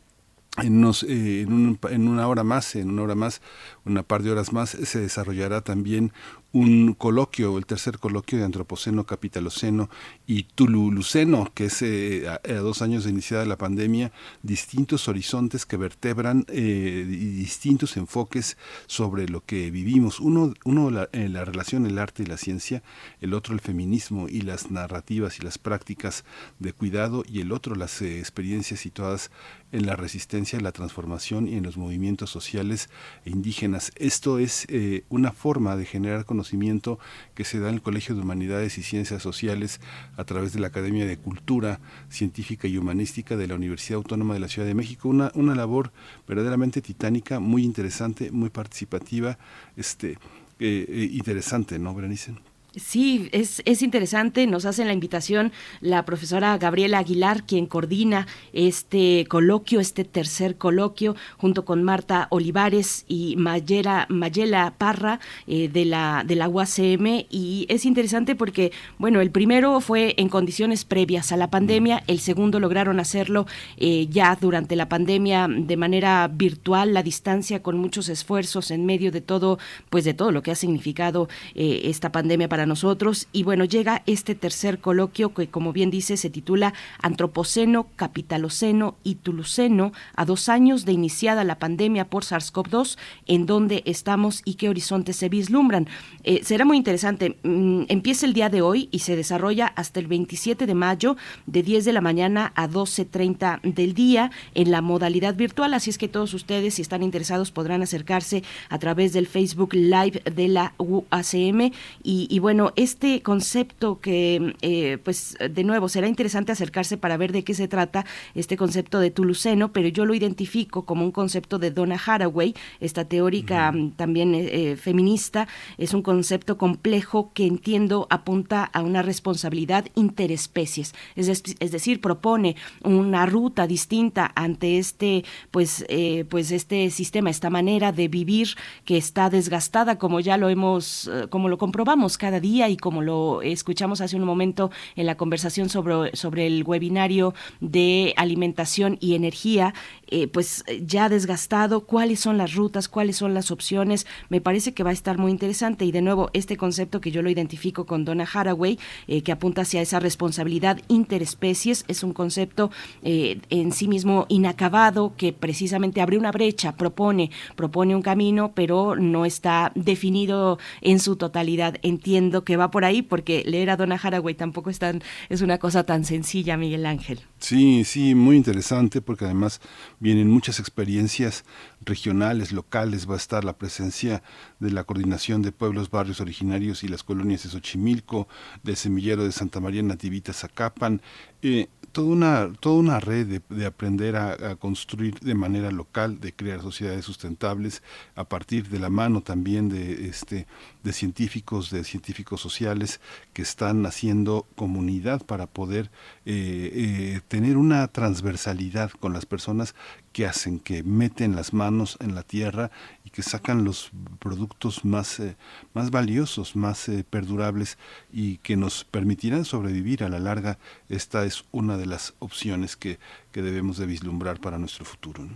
en, 0.58 0.78
unos, 0.78 1.04
eh, 1.04 1.42
en, 1.42 1.80
en, 1.90 2.08
una 2.08 2.28
hora 2.28 2.44
más, 2.44 2.76
en 2.76 2.90
una 2.90 3.04
hora 3.04 3.16
más, 3.16 3.42
una 3.86 4.04
par 4.04 4.24
de 4.24 4.32
horas 4.32 4.52
más, 4.52 4.72
se 4.72 5.00
desarrollará 5.00 5.62
también 5.62 6.12
un 6.52 6.94
coloquio, 6.94 7.58
el 7.58 7.66
tercer 7.66 8.00
coloquio 8.00 8.40
de 8.40 8.46
Antropoceno, 8.46 9.06
Capitaloceno 9.06 9.90
y 10.26 10.44
Tululuceno, 10.44 11.52
que 11.54 11.66
es 11.66 11.82
eh, 11.84 12.28
a, 12.28 12.54
dos 12.54 12.82
años 12.82 13.04
de 13.04 13.12
iniciada 13.12 13.46
la 13.46 13.58
pandemia, 13.58 14.12
distintos 14.42 15.08
horizontes 15.08 15.66
que 15.66 15.78
vertebran 15.78 16.46
eh, 16.48 17.06
distintos 17.08 17.98
enfoques 17.98 18.58
sobre 18.88 19.28
lo 19.28 19.46
que 19.46 19.70
vivimos. 19.70 20.20
Uno, 20.20 20.54
uno 20.66 20.90
la, 20.90 21.10
en 21.12 21.34
la 21.34 21.46
relación 21.46 21.86
el 21.86 22.00
arte 22.00 22.24
y 22.24 22.26
la 22.26 22.38
ciencia, 22.38 22.82
el 23.22 23.34
otro 23.34 23.54
el 23.54 23.60
feminismo 23.60 24.28
y 24.28 24.42
las 24.42 24.72
narrativas 24.72 25.40
y 25.40 25.44
las 25.44 25.60
prácticas 25.60 26.24
de 26.58 26.74
cuidado, 26.74 27.24
y 27.28 27.42
el 27.42 27.52
otro 27.52 27.76
las 27.76 28.02
eh, 28.02 28.20
experiencias 28.20 28.80
situadas 28.80 29.30
en 29.72 29.86
la 29.86 29.96
resistencia, 29.96 30.60
la 30.60 30.72
transformación 30.72 31.48
y 31.48 31.56
en 31.56 31.64
los 31.64 31.78
movimientos 31.78 32.30
sociales 32.30 32.90
e 33.26 33.30
indígenas. 33.30 33.92
Esto 33.96 34.40
es 34.40 34.66
eh, 34.70 35.04
una 35.10 35.32
forma 35.32 35.76
de 35.76 35.86
generar 35.86 36.26
conocimiento 36.26 37.00
que 37.36 37.46
se 37.46 37.60
da 37.60 37.70
en 37.70 37.76
el 37.76 37.82
Colegio 37.82 38.16
de 38.16 38.22
Humanidades 38.22 38.78
y 38.78 38.84
Ciencias 38.84 39.22
Sociales 39.22 39.80
a 40.18 40.24
través 40.24 40.54
de 40.54 40.60
la 40.60 40.68
Academia 40.68 41.06
de 41.06 41.18
Cultura 41.18 41.80
Científica 42.10 42.68
y 42.68 42.78
Humanística 42.78 43.38
de 43.38 43.48
la 43.48 43.56
Universidad 43.56 43.98
Autónoma 43.98 44.34
de 44.34 44.40
la 44.40 44.48
Ciudad 44.48 44.68
de 44.68 44.76
México. 44.76 45.10
Una, 45.10 45.32
una 45.36 45.56
labor 45.56 45.92
verdaderamente 46.28 46.82
titánica, 46.82 47.40
muy 47.40 47.64
interesante, 47.64 48.32
muy 48.32 48.50
participativa, 48.50 49.38
este, 49.76 50.18
eh, 50.60 50.86
eh, 50.90 51.10
interesante, 51.14 51.80
¿no, 51.80 51.94
Berenice? 51.94 52.34
Sí, 52.76 53.30
es, 53.32 53.64
es 53.66 53.82
interesante. 53.82 54.46
Nos 54.46 54.66
hace 54.66 54.86
la 54.86 54.94
invitación 54.94 55.52
la 55.82 56.06
profesora 56.06 56.56
Gabriela 56.60 57.00
Aguilar, 57.00 57.44
quien 57.44 57.66
coordina 57.66 58.28
este 58.54 59.26
coloquio, 59.28 59.80
este 59.80 60.04
tercer 60.04 60.56
coloquio, 60.56 61.16
junto 61.38 61.66
con 61.66 61.82
Marta 61.82 62.28
Olivares 62.30 63.06
y 63.08 63.36
Mayela, 63.38 64.06
Mayela 64.10 64.76
Parra 64.78 65.20
eh, 65.48 65.68
de, 65.68 65.86
la, 65.86 66.24
de 66.24 66.36
la 66.36 66.48
UACM. 66.48 67.26
Y 67.32 67.66
es 67.70 67.86
interesante 67.86 68.36
porque, 68.36 68.72
bueno, 69.00 69.20
el 69.20 69.32
primero 69.32 69.80
fue 69.82 70.14
en 70.18 70.30
condiciones 70.30 70.86
previas 70.86 71.32
a 71.32 71.38
la 71.38 71.50
pandemia, 71.50 72.04
el 72.06 72.20
segundo 72.20 72.60
lograron 72.60 73.00
hacerlo 73.00 73.48
eh, 73.78 74.06
ya 74.12 74.38
durante 74.40 74.76
la 74.76 74.88
pandemia 74.90 75.48
de 75.50 75.76
manera 75.76 76.28
virtual, 76.28 76.94
la 76.94 77.02
distancia, 77.02 77.64
con 77.64 77.80
muchos 77.80 78.10
esfuerzos 78.10 78.70
en 78.70 78.86
medio 78.86 79.12
de 79.12 79.22
todo, 79.22 79.58
pues 79.90 80.06
de 80.06 80.14
todo 80.14 80.32
lo 80.32 80.44
que 80.44 80.52
ha 80.52 80.56
significado 80.56 81.30
eh, 81.56 81.82
esta 81.86 82.12
pandemia 82.12 82.48
para 82.48 82.59
nosotros. 82.66 83.28
Y 83.32 83.44
bueno, 83.44 83.66
llega 83.66 84.04
este 84.06 84.36
tercer 84.36 84.80
coloquio 84.80 85.34
que, 85.34 85.48
como 85.48 85.74
bien 85.74 85.90
dice, 85.92 86.18
se 86.18 86.30
titula 86.30 86.74
Antropoceno, 87.02 87.88
Capitaloceno 87.96 88.96
y 89.04 89.16
Tuluceno, 89.16 89.92
a 90.16 90.26
dos 90.26 90.50
años 90.50 90.86
de 90.86 90.94
iniciada 90.94 91.44
la 91.44 91.60
pandemia 91.60 92.06
por 92.06 92.24
SARS-CoV-2, 92.24 92.98
en 93.28 93.46
dónde 93.46 93.84
estamos 93.86 94.42
y 94.46 94.56
qué 94.56 94.70
horizontes 94.70 95.16
se 95.16 95.30
vislumbran. 95.30 95.88
Eh, 96.24 96.42
será 96.44 96.66
muy 96.66 96.78
interesante. 96.78 97.38
Mm, 97.44 97.84
empieza 97.88 98.26
el 98.26 98.34
día 98.34 98.50
de 98.50 98.62
hoy 98.62 98.90
y 98.92 99.00
se 99.00 99.16
desarrolla 99.16 99.68
hasta 99.68 100.00
el 100.00 100.08
27 100.08 100.66
de 100.66 100.76
mayo, 100.76 101.18
de 101.46 101.64
10 101.64 101.86
de 101.86 101.94
la 101.94 102.02
mañana 102.02 102.52
a 102.56 102.68
12.30 102.68 103.62
del 103.64 103.94
día, 103.94 104.32
en 104.56 104.72
la 104.72 104.82
modalidad 104.82 105.36
virtual. 105.36 105.74
Así 105.74 105.90
es 105.90 105.98
que 105.98 106.08
todos 106.08 106.34
ustedes, 106.34 106.76
si 106.76 106.82
están 106.82 107.04
interesados, 107.04 107.52
podrán 107.52 107.82
acercarse 107.82 108.44
a 108.70 108.80
través 108.80 109.14
del 109.14 109.28
Facebook 109.28 109.74
Live 109.74 110.22
de 110.26 110.48
la 110.48 110.74
UACM. 110.78 111.72
Y, 112.04 112.28
y 112.30 112.40
bueno, 112.40 112.49
bueno, 112.50 112.74
este 112.76 113.22
concepto 113.22 114.00
que, 114.00 114.56
eh, 114.64 114.98
pues, 115.04 115.38
de 115.40 115.64
nuevo, 115.64 115.88
será 115.88 116.08
interesante 116.08 116.52
acercarse 116.52 116.98
para 116.98 117.16
ver 117.16 117.32
de 117.32 117.44
qué 117.44 117.54
se 117.54 117.68
trata 117.68 118.08
este 118.34 118.58
concepto 118.58 119.00
de 119.00 119.12
Tuluceno, 119.12 119.72
pero 119.72 119.88
yo 119.88 120.04
lo 120.04 120.16
identifico 120.16 120.84
como 120.84 121.06
un 121.06 121.12
concepto 121.12 121.60
de 121.60 121.70
Donna 121.70 122.02
Haraway, 122.04 122.56
esta 122.80 123.06
teórica 123.06 123.72
mm, 123.72 123.92
también 123.92 124.34
eh, 124.34 124.50
eh, 124.72 124.76
feminista. 124.78 125.48
Es 125.78 125.94
un 125.94 126.02
concepto 126.02 126.58
complejo 126.58 127.30
que 127.36 127.46
entiendo 127.46 128.08
apunta 128.10 128.64
a 128.64 128.82
una 128.82 129.04
responsabilidad 129.04 129.86
interespecies, 129.94 130.96
es, 131.16 131.30
es 131.60 131.72
decir, 131.72 132.02
propone 132.02 132.56
una 132.84 133.28
ruta 133.28 133.68
distinta 133.68 134.32
ante 134.34 134.80
este, 134.80 135.24
pues, 135.52 135.86
pues, 136.30 136.50
este 136.50 136.90
sistema, 136.90 137.30
esta 137.30 137.52
manera 137.52 137.92
de 137.92 138.08
vivir 138.08 138.56
que 138.86 138.98
está 138.98 139.30
desgastada, 139.30 140.00
como 140.00 140.20
ya 140.20 140.36
lo 140.38 140.50
hemos, 140.50 141.12
como 141.30 141.48
lo 141.48 141.60
comprobamos 141.60 142.18
cada 142.18 142.39
día 142.40 142.70
y 142.70 142.78
como 142.78 143.02
lo 143.02 143.42
escuchamos 143.42 144.02
hace 144.02 144.16
un 144.16 144.24
momento 144.24 144.72
en 144.96 145.06
la 145.06 145.16
conversación 145.16 145.70
sobre, 145.70 146.16
sobre 146.16 146.48
el 146.48 146.64
webinario 146.64 147.34
de 147.60 148.14
alimentación 148.18 148.98
y 149.00 149.16
energía, 149.16 149.74
eh, 150.08 150.28
pues 150.28 150.64
ya 150.82 151.10
desgastado, 151.10 151.82
cuáles 151.82 152.20
son 152.20 152.38
las 152.38 152.56
rutas, 152.56 152.88
cuáles 152.88 153.18
son 153.18 153.34
las 153.34 153.52
opciones, 153.52 154.08
me 154.30 154.42
parece 154.42 154.74
que 154.74 154.84
va 154.84 154.90
a 154.90 154.94
estar 154.94 155.18
muy 155.18 155.32
interesante. 155.32 155.86
Y 155.86 155.92
de 155.92 156.02
nuevo 156.02 156.30
este 156.34 156.58
concepto 156.58 157.02
que 157.02 157.12
yo 157.12 157.22
lo 157.22 157.30
identifico 157.30 157.86
con 157.86 158.06
Donna 158.06 158.28
Haraway, 158.32 158.80
eh, 159.08 159.22
que 159.22 159.32
apunta 159.32 159.62
hacia 159.62 159.82
esa 159.82 160.00
responsabilidad 160.00 160.80
interespecies, 160.88 161.86
es 161.88 162.04
un 162.04 162.14
concepto 162.14 162.72
eh, 163.04 163.40
en 163.50 163.72
sí 163.72 163.88
mismo 163.88 164.26
inacabado 164.30 165.14
que 165.18 165.34
precisamente 165.34 166.02
abre 166.02 166.18
una 166.18 166.32
brecha, 166.32 166.76
propone, 166.76 167.32
propone 167.56 167.96
un 167.96 168.02
camino, 168.02 168.52
pero 168.54 168.96
no 168.96 169.26
está 169.26 169.72
definido 169.76 170.60
en 170.82 171.00
su 171.00 171.16
totalidad. 171.16 171.76
Entiendo 171.82 172.29
que 172.44 172.58
va 172.58 172.72
por 172.72 172.86
ahí, 172.86 173.02
porque 173.02 173.44
leer 173.46 173.70
a 173.70 173.78
Donna 173.78 174.00
Haraway 174.02 174.36
tampoco 174.36 174.70
es, 174.70 174.80
tan, 174.80 175.02
es 175.30 175.42
una 175.42 175.58
cosa 175.58 175.84
tan 175.84 176.06
sencilla, 176.06 176.58
Miguel 176.58 176.86
Ángel. 176.86 177.22
Sí, 177.40 177.84
sí, 177.84 178.16
muy 178.16 178.38
interesante, 178.38 179.02
porque 179.02 179.26
además 179.26 179.62
vienen 180.00 180.30
muchas 180.30 180.60
experiencias 180.60 181.46
regionales, 181.82 182.52
locales, 182.52 183.10
va 183.10 183.14
a 183.16 183.18
estar 183.18 183.44
la 183.44 183.58
presencia 183.58 184.22
de 184.60 184.72
la 184.72 184.84
Coordinación 184.84 185.42
de 185.42 185.52
Pueblos, 185.52 185.90
Barrios 185.90 186.22
Originarios 186.22 186.84
y 186.84 186.88
las 186.88 187.04
colonias 187.04 187.44
de 187.44 187.50
Xochimilco, 187.50 188.28
del 188.64 188.76
Semillero 188.76 189.24
de 189.24 189.32
Santa 189.32 189.60
María 189.60 189.84
Nativita 189.84 190.34
Zacapan, 190.34 191.02
eh, 191.42 191.68
toda 191.92 192.08
una, 192.08 192.54
toda 192.60 192.80
una 192.80 193.00
red 193.00 193.42
de, 193.50 193.66
aprender 193.66 194.16
a, 194.16 194.56
construir 194.56 195.20
de 195.20 195.36
manera 195.36 195.72
local, 195.72 196.20
de 196.20 196.34
crear 196.34 196.62
sociedades 196.62 197.06
sustentables 197.06 197.84
a 198.16 198.24
partir 198.24 198.70
de 198.70 198.80
la 198.80 198.90
mano 198.90 199.22
también 199.22 199.70
de, 199.70 200.08
este, 200.08 200.48
de 200.84 200.94
científicos, 200.94 201.70
de 201.72 201.84
científicos 201.84 202.42
sociales 202.42 203.00
que 203.34 203.42
están 203.42 203.86
haciendo 203.86 204.48
comunidad 204.56 205.26
para 205.26 205.48
poder 205.48 205.92
eh, 206.26 206.72
eh, 206.74 207.22
tener 207.28 207.58
una 207.58 207.88
transversalidad 207.88 208.92
con 208.92 209.14
las 209.14 209.26
personas 209.26 209.76
que 210.12 210.26
hacen, 210.26 210.60
que 210.60 210.84
meten 210.84 211.36
las 211.36 211.54
manos 211.54 211.98
en 212.00 212.16
la 212.16 212.24
tierra 212.24 212.72
y 213.06 213.10
que 213.10 213.24
sacan 213.24 213.64
los 213.64 213.92
productos 214.20 214.86
más, 214.86 215.20
eh, 215.20 215.36
más 215.74 215.92
valiosos, 215.92 216.56
más 216.56 216.90
eh, 216.90 217.06
perdurables 217.10 217.78
y 218.12 218.38
que 218.38 218.58
nos 218.58 218.84
permitirán 218.84 219.46
sobrevivir 219.46 220.04
a 220.04 220.10
la 220.10 220.20
larga. 220.20 220.58
Esta 220.90 221.26
es 221.26 221.46
una 221.52 221.78
de 221.78 221.86
las 221.86 222.14
opciones 222.20 222.76
que, 222.76 223.00
que 223.32 223.42
debemos 223.42 223.78
de 223.78 223.86
vislumbrar 223.86 224.40
para 224.40 224.58
nuestro 224.58 224.86
futuro. 224.86 225.28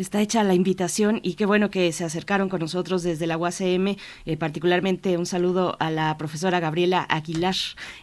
Está 0.00 0.22
hecha 0.22 0.42
la 0.44 0.54
invitación 0.54 1.20
y 1.22 1.34
qué 1.34 1.44
bueno 1.44 1.68
que 1.68 1.92
se 1.92 2.04
acercaron 2.04 2.48
con 2.48 2.60
nosotros 2.60 3.02
desde 3.02 3.26
la 3.26 3.36
UACM, 3.36 3.96
eh, 4.24 4.36
particularmente 4.38 5.18
un 5.18 5.26
saludo 5.26 5.76
a 5.78 5.90
la 5.90 6.16
profesora 6.16 6.58
Gabriela 6.58 7.06
Aguilar, 7.06 7.54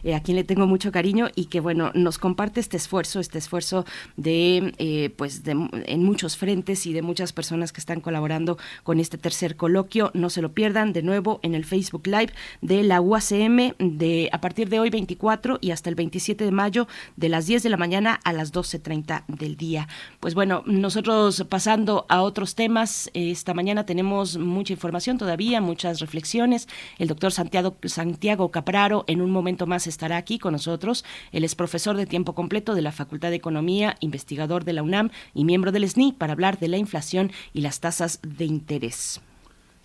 eh, 0.04 0.14
a 0.14 0.22
quien 0.22 0.38
le 0.38 0.44
tengo 0.44 0.68
mucho 0.68 0.92
cariño 0.92 1.30
y 1.34 1.46
que 1.46 1.60
bueno, 1.60 1.90
nos 1.96 2.20
comparte 2.20 2.60
este 2.60 2.78
esfuerzo, 2.78 3.20
este 3.20 3.40
esfuerzo 3.40 3.84
de 4.16 4.76
eh, 4.78 5.10
pues 5.18 5.42
en 5.48 6.04
muchos 6.04 6.38
frentes 6.38 6.86
y 6.86 6.94
de 6.94 7.02
muchas 7.02 7.34
personas 7.34 7.74
que 7.74 7.80
están 7.80 8.00
colaborando 8.00 8.60
con 8.84 9.00
este 9.00 9.18
tercer 9.18 9.56
coloquio. 9.56 10.12
No 10.14 10.30
se 10.30 10.44
lo 10.44 10.52
pierdan 10.52 10.94
de 10.94 11.02
nuevo 11.02 11.40
en 11.42 11.56
el 11.56 11.66
Facebook 11.66 12.06
Live 12.06 12.32
de 12.62 12.84
la 12.84 13.02
UACM 13.02 13.74
de 13.80 14.30
a 14.32 14.40
partir 14.40 14.70
de 14.70 14.80
hoy 14.80 14.92
24 14.92 15.58
y 15.62 15.72
hasta 15.72 15.90
el 15.90 15.96
27 15.96 16.46
de 16.46 16.52
mayo 16.52 16.88
de 17.16 17.30
las 17.30 17.48
10 17.48 17.64
de 17.64 17.70
la 17.70 17.78
mañana 17.78 18.20
a 18.24 18.34
las 18.34 18.54
12.30 18.54 19.24
del 19.28 19.58
día. 19.58 19.88
Pues 20.20 20.36
bueno, 20.36 20.62
nosotros 20.68 21.44
pasando 21.50 21.87
a 21.88 22.22
otros 22.22 22.56
temas, 22.56 23.10
esta 23.14 23.54
mañana 23.54 23.86
tenemos 23.86 24.38
mucha 24.38 24.74
información 24.74 25.18
todavía, 25.18 25.62
muchas 25.62 26.00
reflexiones. 26.00 26.68
El 26.98 27.08
doctor 27.08 27.32
Santiago, 27.32 27.78
Santiago 27.84 28.52
Capraro 28.52 29.06
en 29.08 29.22
un 29.22 29.32
momento 29.32 29.68
más 29.68 29.88
estará 29.88 30.18
aquí 30.18 30.38
con 30.38 30.52
nosotros. 30.52 31.06
Él 31.32 31.44
es 31.44 31.56
profesor 31.56 31.96
de 31.96 32.06
tiempo 32.06 32.34
completo 32.34 32.76
de 32.76 32.82
la 32.82 32.92
Facultad 32.92 33.30
de 33.30 33.36
Economía, 33.38 33.96
investigador 34.02 34.66
de 34.66 34.74
la 34.74 34.84
UNAM 34.84 35.12
y 35.34 35.46
miembro 35.46 35.72
del 35.72 35.90
SNI 35.90 36.14
para 36.14 36.34
hablar 36.34 36.60
de 36.60 36.68
la 36.68 36.78
inflación 36.78 37.32
y 37.54 37.62
las 37.62 37.80
tasas 37.80 38.20
de 38.22 38.46
interés. 38.46 39.22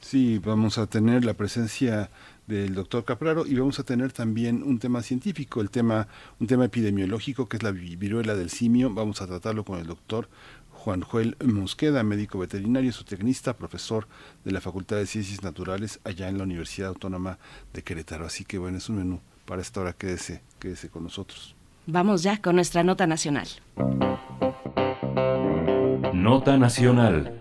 Sí, 0.00 0.38
vamos 0.38 0.78
a 0.78 0.88
tener 0.88 1.24
la 1.24 1.34
presencia 1.34 2.10
del 2.46 2.74
doctor 2.74 3.04
Capraro 3.04 3.46
y 3.46 3.54
vamos 3.54 3.78
a 3.78 3.84
tener 3.84 4.12
también 4.12 4.62
un 4.64 4.78
tema 4.78 5.02
científico, 5.02 5.60
el 5.60 5.70
tema, 5.70 6.08
un 6.40 6.48
tema 6.48 6.64
epidemiológico 6.64 7.48
que 7.48 7.56
es 7.56 7.62
la 7.62 7.70
viruela 7.70 8.34
del 8.34 8.50
simio. 8.50 8.92
Vamos 8.92 9.22
a 9.22 9.26
tratarlo 9.26 9.64
con 9.64 9.78
el 9.78 9.86
doctor 9.86 10.28
Juan 10.82 11.02
Joel 11.02 11.36
Mosqueda, 11.44 12.02
médico 12.02 12.40
veterinario, 12.40 12.92
zootecnista, 12.92 13.56
profesor 13.56 14.08
de 14.44 14.50
la 14.50 14.60
Facultad 14.60 14.96
de 14.96 15.06
Ciencias 15.06 15.44
Naturales 15.44 16.00
allá 16.02 16.28
en 16.28 16.38
la 16.38 16.42
Universidad 16.42 16.88
Autónoma 16.88 17.38
de 17.72 17.84
Querétaro. 17.84 18.26
Así 18.26 18.44
que 18.44 18.58
bueno, 18.58 18.78
es 18.78 18.88
un 18.88 18.96
menú 18.96 19.20
para 19.46 19.62
esta 19.62 19.80
hora. 19.80 19.92
Quédese, 19.92 20.42
quédese 20.58 20.88
con 20.88 21.04
nosotros. 21.04 21.54
Vamos 21.86 22.24
ya 22.24 22.42
con 22.42 22.56
nuestra 22.56 22.82
nota 22.82 23.06
nacional. 23.06 23.46
Nota 26.12 26.58
nacional. 26.58 27.32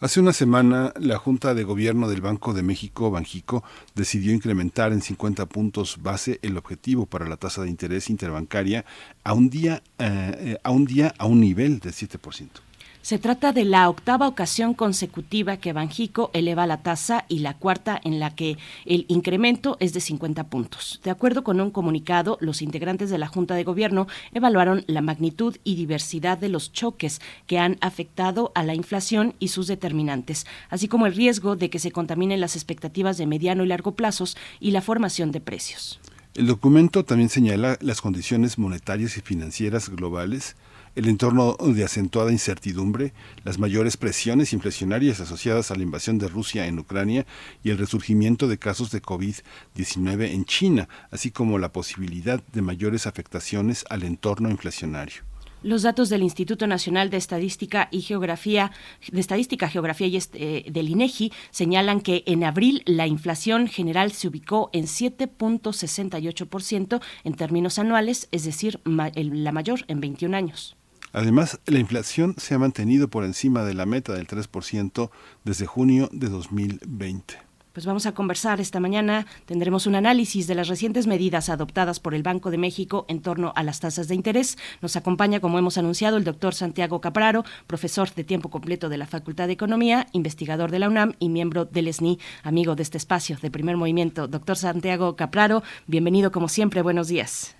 Hace 0.00 0.18
una 0.18 0.32
semana, 0.32 0.92
la 0.98 1.18
Junta 1.18 1.54
de 1.54 1.62
Gobierno 1.62 2.08
del 2.08 2.20
Banco 2.20 2.52
de 2.52 2.64
México, 2.64 3.12
Banjico, 3.12 3.62
decidió 3.94 4.34
incrementar 4.34 4.92
en 4.92 5.00
50 5.00 5.46
puntos 5.46 6.02
base 6.02 6.40
el 6.42 6.56
objetivo 6.56 7.06
para 7.06 7.28
la 7.28 7.36
tasa 7.36 7.62
de 7.62 7.70
interés 7.70 8.10
interbancaria 8.10 8.84
a 9.22 9.34
un 9.34 9.50
día, 9.50 9.84
eh, 9.98 10.34
eh, 10.38 10.58
a, 10.64 10.72
un, 10.72 10.84
día 10.84 11.14
a 11.16 11.26
un 11.26 11.40
nivel 11.40 11.78
de 11.78 11.90
7%. 11.90 12.63
Se 13.04 13.18
trata 13.18 13.52
de 13.52 13.66
la 13.66 13.90
octava 13.90 14.26
ocasión 14.26 14.72
consecutiva 14.72 15.58
que 15.58 15.74
Banjico 15.74 16.30
eleva 16.32 16.66
la 16.66 16.82
tasa 16.82 17.26
y 17.28 17.40
la 17.40 17.52
cuarta 17.52 18.00
en 18.02 18.18
la 18.18 18.34
que 18.34 18.56
el 18.86 19.04
incremento 19.08 19.76
es 19.78 19.92
de 19.92 20.00
50 20.00 20.44
puntos. 20.44 21.02
De 21.04 21.10
acuerdo 21.10 21.44
con 21.44 21.60
un 21.60 21.70
comunicado, 21.70 22.38
los 22.40 22.62
integrantes 22.62 23.10
de 23.10 23.18
la 23.18 23.26
Junta 23.26 23.56
de 23.56 23.64
Gobierno 23.64 24.06
evaluaron 24.32 24.84
la 24.86 25.02
magnitud 25.02 25.58
y 25.64 25.74
diversidad 25.74 26.38
de 26.38 26.48
los 26.48 26.72
choques 26.72 27.20
que 27.46 27.58
han 27.58 27.76
afectado 27.82 28.52
a 28.54 28.62
la 28.62 28.74
inflación 28.74 29.34
y 29.38 29.48
sus 29.48 29.66
determinantes, 29.66 30.46
así 30.70 30.88
como 30.88 31.04
el 31.04 31.14
riesgo 31.14 31.56
de 31.56 31.68
que 31.68 31.80
se 31.80 31.92
contaminen 31.92 32.40
las 32.40 32.56
expectativas 32.56 33.18
de 33.18 33.26
mediano 33.26 33.64
y 33.64 33.66
largo 33.66 33.94
plazos 33.94 34.34
y 34.60 34.70
la 34.70 34.80
formación 34.80 35.30
de 35.30 35.42
precios. 35.42 36.00
El 36.34 36.46
documento 36.46 37.04
también 37.04 37.28
señala 37.28 37.76
las 37.82 38.00
condiciones 38.00 38.58
monetarias 38.58 39.18
y 39.18 39.20
financieras 39.20 39.90
globales 39.90 40.56
el 40.94 41.08
entorno 41.08 41.56
de 41.60 41.84
acentuada 41.84 42.30
incertidumbre, 42.30 43.12
las 43.44 43.58
mayores 43.58 43.96
presiones 43.96 44.52
inflacionarias 44.52 45.20
asociadas 45.20 45.70
a 45.70 45.76
la 45.76 45.82
invasión 45.82 46.18
de 46.18 46.28
Rusia 46.28 46.66
en 46.66 46.78
Ucrania 46.78 47.26
y 47.62 47.70
el 47.70 47.78
resurgimiento 47.78 48.48
de 48.48 48.58
casos 48.58 48.90
de 48.90 49.02
COVID-19 49.02 50.32
en 50.32 50.44
China, 50.44 50.88
así 51.10 51.30
como 51.30 51.58
la 51.58 51.72
posibilidad 51.72 52.42
de 52.52 52.62
mayores 52.62 53.06
afectaciones 53.06 53.84
al 53.90 54.04
entorno 54.04 54.50
inflacionario. 54.50 55.22
Los 55.64 55.82
datos 55.82 56.08
del 56.10 56.22
Instituto 56.22 56.66
Nacional 56.66 57.08
de 57.08 57.16
Estadística 57.16 57.88
y 57.90 58.02
Geografía, 58.02 58.70
de 59.10 59.18
Estadística, 59.18 59.66
Geografía 59.66 60.06
y 60.06 60.18
eh, 60.34 60.66
del 60.70 60.90
INEGI 60.90 61.32
señalan 61.50 62.02
que 62.02 62.22
en 62.26 62.44
abril 62.44 62.82
la 62.84 63.06
inflación 63.06 63.66
general 63.66 64.12
se 64.12 64.28
ubicó 64.28 64.68
en 64.74 64.84
7.68% 64.84 67.00
en 67.24 67.34
términos 67.34 67.78
anuales, 67.78 68.28
es 68.30 68.44
decir, 68.44 68.78
la 68.84 69.52
mayor 69.52 69.86
en 69.88 70.02
21 70.02 70.36
años. 70.36 70.76
Además, 71.14 71.60
la 71.66 71.78
inflación 71.78 72.34
se 72.38 72.54
ha 72.54 72.58
mantenido 72.58 73.06
por 73.06 73.22
encima 73.22 73.62
de 73.62 73.72
la 73.72 73.86
meta 73.86 74.12
del 74.14 74.26
3% 74.26 75.10
desde 75.44 75.64
junio 75.64 76.08
de 76.10 76.28
2020. 76.28 77.34
Pues 77.72 77.86
vamos 77.86 78.06
a 78.06 78.14
conversar 78.14 78.60
esta 78.60 78.80
mañana. 78.80 79.24
Tendremos 79.46 79.86
un 79.86 79.94
análisis 79.94 80.48
de 80.48 80.56
las 80.56 80.66
recientes 80.66 81.06
medidas 81.06 81.50
adoptadas 81.50 82.00
por 82.00 82.14
el 82.14 82.24
Banco 82.24 82.50
de 82.50 82.58
México 82.58 83.04
en 83.08 83.22
torno 83.22 83.52
a 83.54 83.62
las 83.62 83.78
tasas 83.78 84.08
de 84.08 84.16
interés. 84.16 84.58
Nos 84.82 84.96
acompaña, 84.96 85.38
como 85.38 85.56
hemos 85.56 85.78
anunciado, 85.78 86.16
el 86.16 86.24
doctor 86.24 86.52
Santiago 86.52 87.00
Capraro, 87.00 87.44
profesor 87.68 88.10
de 88.10 88.24
tiempo 88.24 88.48
completo 88.50 88.88
de 88.88 88.98
la 88.98 89.06
Facultad 89.06 89.46
de 89.46 89.52
Economía, 89.52 90.06
investigador 90.12 90.72
de 90.72 90.80
la 90.80 90.88
UNAM 90.88 91.12
y 91.20 91.28
miembro 91.28 91.64
del 91.64 91.92
SNI, 91.92 92.18
amigo 92.42 92.74
de 92.74 92.82
este 92.82 92.98
espacio 92.98 93.36
de 93.40 93.52
primer 93.52 93.76
movimiento. 93.76 94.26
Doctor 94.26 94.56
Santiago 94.56 95.14
Capraro, 95.14 95.62
bienvenido 95.86 96.32
como 96.32 96.48
siempre. 96.48 96.82
Buenos 96.82 97.06
días. 97.06 97.56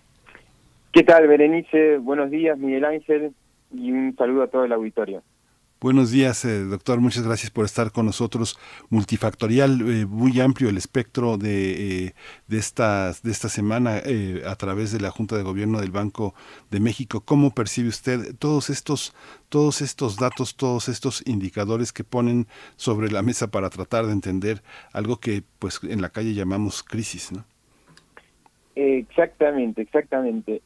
¿Qué 0.90 1.04
tal, 1.04 1.28
Berenice? 1.28 1.98
Buenos 1.98 2.30
días, 2.30 2.58
Miguel 2.58 2.84
Ángel 2.84 3.32
y 3.76 3.92
un 3.92 4.14
saludo 4.16 4.44
a 4.44 4.46
todo 4.48 4.64
el 4.64 4.72
auditorio. 4.72 5.22
Buenos 5.84 6.10
días, 6.10 6.46
eh, 6.46 6.64
doctor. 6.64 6.98
Muchas 6.98 7.26
gracias 7.26 7.50
por 7.50 7.66
estar 7.66 7.92
con 7.92 8.06
nosotros. 8.06 8.58
Multifactorial, 8.88 9.82
eh, 9.82 10.06
muy 10.06 10.40
amplio 10.40 10.70
el 10.70 10.78
espectro 10.78 11.36
de, 11.36 12.06
eh, 12.06 12.14
de, 12.48 12.56
esta, 12.56 13.12
de 13.22 13.30
esta 13.30 13.50
semana 13.50 14.00
a 14.46 14.56
través 14.56 14.92
de 14.92 15.00
la 15.00 15.10
Junta 15.10 15.36
de 15.36 15.42
Gobierno 15.42 15.80
del 15.80 15.90
Banco 15.90 16.34
de 16.70 16.80
México. 16.80 17.20
¿Cómo 17.20 17.50
percibe 17.54 17.90
usted 17.90 18.34
todos 18.38 18.70
estos, 18.70 19.14
todos 19.50 19.82
estos 19.82 20.16
datos, 20.16 20.56
todos 20.56 20.88
estos 20.88 21.22
indicadores 21.26 21.92
que 21.92 22.02
ponen 22.02 22.46
sobre 22.76 23.10
la 23.10 23.20
mesa 23.20 23.50
para 23.50 23.68
tratar 23.68 24.06
de 24.06 24.12
entender 24.12 24.62
algo 24.94 25.18
que 25.18 25.42
pues 25.58 25.80
en 25.82 26.00
la 26.00 26.08
calle 26.08 26.32
llamamos 26.32 26.82
crisis? 26.82 27.30
¿no? 27.30 27.44
Exactamente, 28.74 29.82
exactamente. 29.82 30.62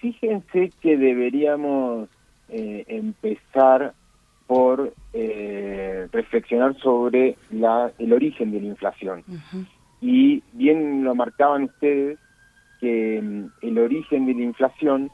Fíjense 0.00 0.72
que 0.80 0.96
deberíamos 0.96 2.08
eh, 2.52 2.84
empezar 2.86 3.94
por 4.46 4.92
eh, 5.14 6.06
reflexionar 6.12 6.76
sobre 6.76 7.36
la, 7.50 7.90
el 7.98 8.12
origen 8.12 8.52
de 8.52 8.60
la 8.60 8.66
inflación. 8.66 9.24
Y 10.02 10.42
bien 10.52 11.02
lo 11.02 11.14
marcaban 11.14 11.64
ustedes, 11.64 12.18
que 12.78 13.22
mm, 13.22 13.46
el 13.62 13.78
origen 13.78 14.26
de 14.26 14.34
la 14.34 14.42
inflación 14.42 15.10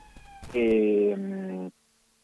eh, 0.52 1.14
mm, 1.16 1.68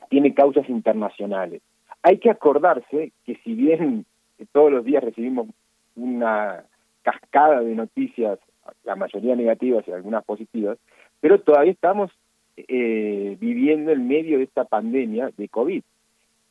tiene 0.08 0.34
causas 0.34 0.68
internacionales. 0.68 1.62
Hay 2.02 2.18
que 2.18 2.30
acordarse 2.30 3.12
que 3.24 3.36
si 3.44 3.54
bien 3.54 4.06
todos 4.50 4.72
los 4.72 4.84
días 4.84 5.04
recibimos 5.04 5.46
una 5.94 6.64
cascada 7.02 7.60
de 7.60 7.76
noticias, 7.76 8.40
la 8.82 8.96
mayoría 8.96 9.36
negativas 9.36 9.86
y 9.86 9.92
algunas 9.92 10.24
positivas, 10.24 10.78
pero 11.20 11.40
todavía 11.40 11.70
estamos 11.70 12.10
eh, 12.56 13.36
viviendo 13.40 13.90
en 13.90 14.06
medio 14.06 14.38
de 14.38 14.44
esta 14.44 14.64
pandemia 14.64 15.30
de 15.36 15.48
COVID. 15.48 15.82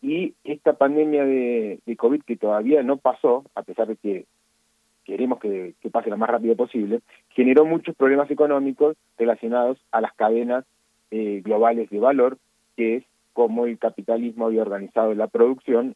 Y 0.01 0.33
esta 0.43 0.73
pandemia 0.73 1.23
de, 1.23 1.79
COVID 1.97 2.23
que 2.23 2.35
todavía 2.35 2.83
no 2.83 2.97
pasó, 2.97 3.45
a 3.55 3.63
pesar 3.63 3.87
de 3.87 3.95
que 3.95 4.25
queremos 5.05 5.39
que, 5.39 5.73
pase 5.91 6.09
lo 6.09 6.17
más 6.17 6.29
rápido 6.29 6.55
posible, 6.55 6.99
generó 7.29 7.65
muchos 7.65 7.95
problemas 7.95 8.29
económicos 8.29 8.97
relacionados 9.17 9.77
a 9.91 10.01
las 10.01 10.13
cadenas 10.13 10.65
eh, 11.11 11.41
globales 11.43 11.89
de 11.89 11.99
valor, 11.99 12.37
que 12.75 12.97
es 12.97 13.03
como 13.31 13.65
el 13.65 13.79
capitalismo 13.79 14.47
había 14.47 14.61
organizado 14.61 15.13
la 15.13 15.27
producción 15.27 15.95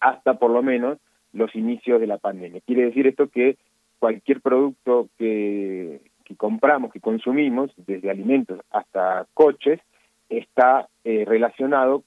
hasta 0.00 0.34
por 0.34 0.50
lo 0.50 0.62
menos 0.62 0.98
los 1.32 1.54
inicios 1.54 2.00
de 2.00 2.06
la 2.06 2.18
pandemia. 2.18 2.60
Quiere 2.66 2.84
decir 2.86 3.06
esto 3.06 3.28
que 3.28 3.56
cualquier 3.98 4.40
producto 4.40 5.08
que, 5.18 6.00
que 6.30 6.36
compramos, 6.36 6.92
que 6.92 7.00
consumimos, 7.00 7.72
desde 7.76 8.08
alimentos 8.08 8.60
hasta 8.70 9.26
coches, 9.34 9.80
está 10.28 10.88
eh, 11.02 11.24
relacionado, 11.26 12.04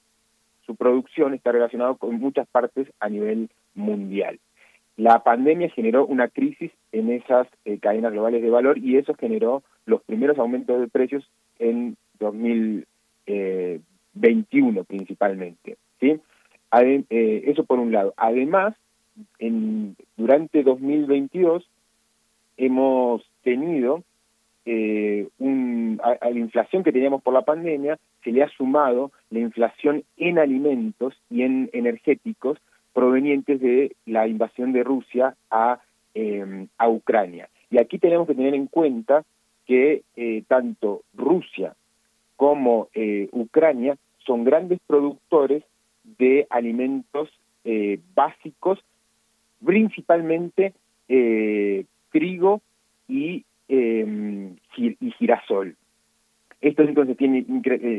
su 0.64 0.76
producción 0.76 1.34
está 1.34 1.52
relacionado 1.52 1.98
con 1.98 2.18
muchas 2.18 2.48
partes 2.48 2.88
a 3.00 3.10
nivel 3.10 3.50
mundial. 3.74 4.40
La 4.96 5.22
pandemia 5.22 5.68
generó 5.68 6.06
una 6.06 6.28
crisis 6.28 6.72
en 6.90 7.12
esas 7.12 7.46
eh, 7.66 7.78
cadenas 7.78 8.12
globales 8.12 8.40
de 8.40 8.48
valor 8.48 8.78
y 8.78 8.96
eso 8.96 9.12
generó 9.12 9.62
los 9.84 10.02
primeros 10.04 10.38
aumentos 10.38 10.80
de 10.80 10.88
precios 10.88 11.28
en 11.58 11.98
2021 12.18 12.86
eh, 13.26 14.84
principalmente. 14.88 15.76
¿sí? 16.00 16.18
eso 16.72 17.64
por 17.64 17.78
un 17.78 17.92
lado. 17.92 18.14
Además, 18.16 18.74
en, 19.38 19.96
durante 20.16 20.62
2022 20.62 21.68
hemos 22.56 23.22
tenido 23.42 24.02
eh, 24.66 25.28
un, 25.38 26.00
a, 26.02 26.16
la 26.30 26.38
inflación 26.38 26.82
que 26.82 26.92
teníamos 26.92 27.22
por 27.22 27.34
la 27.34 27.42
pandemia, 27.42 27.98
se 28.22 28.32
le 28.32 28.42
ha 28.42 28.48
sumado 28.48 29.12
la 29.30 29.40
inflación 29.40 30.04
en 30.16 30.38
alimentos 30.38 31.14
y 31.30 31.42
en 31.42 31.70
energéticos 31.72 32.58
provenientes 32.92 33.60
de 33.60 33.94
la 34.06 34.26
invasión 34.26 34.72
de 34.72 34.84
Rusia 34.84 35.34
a, 35.50 35.80
em, 36.14 36.68
a 36.78 36.88
Ucrania. 36.88 37.48
Y 37.70 37.78
aquí 37.78 37.98
tenemos 37.98 38.26
que 38.26 38.34
tener 38.34 38.54
en 38.54 38.66
cuenta 38.66 39.24
que 39.66 40.02
eh, 40.16 40.42
tanto 40.46 41.02
Rusia 41.14 41.74
como 42.36 42.88
eh, 42.94 43.28
Ucrania 43.32 43.96
son 44.26 44.44
grandes 44.44 44.78
productores 44.86 45.62
de 46.18 46.46
alimentos 46.50 47.28
eh, 47.64 47.98
básicos, 48.14 48.78
principalmente 49.64 50.72
trigo 52.10 52.60
y, 53.08 53.44
em, 53.68 54.56
y 54.76 55.10
girasol. 55.18 55.76
Esto 56.60 56.82
entonces 56.82 57.16
tiene 57.16 57.44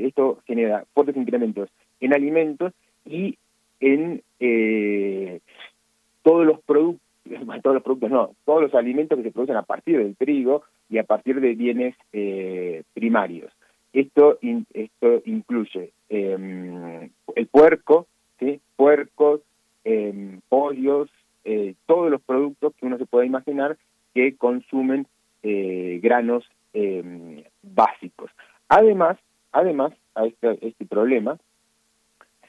esto 0.08 0.40
genera 0.48 0.86
fuertes 0.94 1.16
incrementos 1.16 1.70
en 2.00 2.14
alimentos 2.14 2.74
y 3.06 3.38
en 3.80 4.24
eh, 4.40 5.40
todos 6.24 6.46
los 6.48 6.60
productos, 6.62 7.02
todos 7.64 7.76
los 7.76 7.84
productos 7.84 8.10
no, 8.10 8.32
todos 8.44 8.64
los 8.64 8.74
alimentos 8.74 9.18
que 9.18 9.24
se 9.24 9.32
producen 9.32 9.58
a 9.58 9.62
partir 9.64 10.00
del 10.00 10.16
trigo 10.16 10.64
y 10.90 10.98
a 10.98 11.04
partir 11.04 11.40
de 11.42 11.54
bienes 11.54 11.96
eh, 12.12 12.84
primarios. 12.94 13.52
Esto, 13.94 14.40
esto 14.74 15.22
incluye 15.26 15.92
em, 16.10 17.10
el 17.36 17.48
puerco, 17.48 18.08
¿sí? 18.40 18.60
puercos, 18.76 19.42
em, 19.84 20.42
pollos, 20.50 21.10
eh, 21.46 21.76
todos 21.86 22.12
los 22.12 22.22
productos 22.22 22.74
que 22.76 22.88
uno 22.88 22.98
se 22.98 23.06
pueda 23.06 23.26
imaginar 23.26 23.78
que 24.14 24.36
consumen 24.36 25.08
granos 26.02 26.44
em, 26.74 27.44
básicos. 27.62 28.32
Además, 28.68 29.18
además 29.52 29.94
a 30.16 30.26
este, 30.26 30.68
este 30.68 30.86
problema 30.86 31.38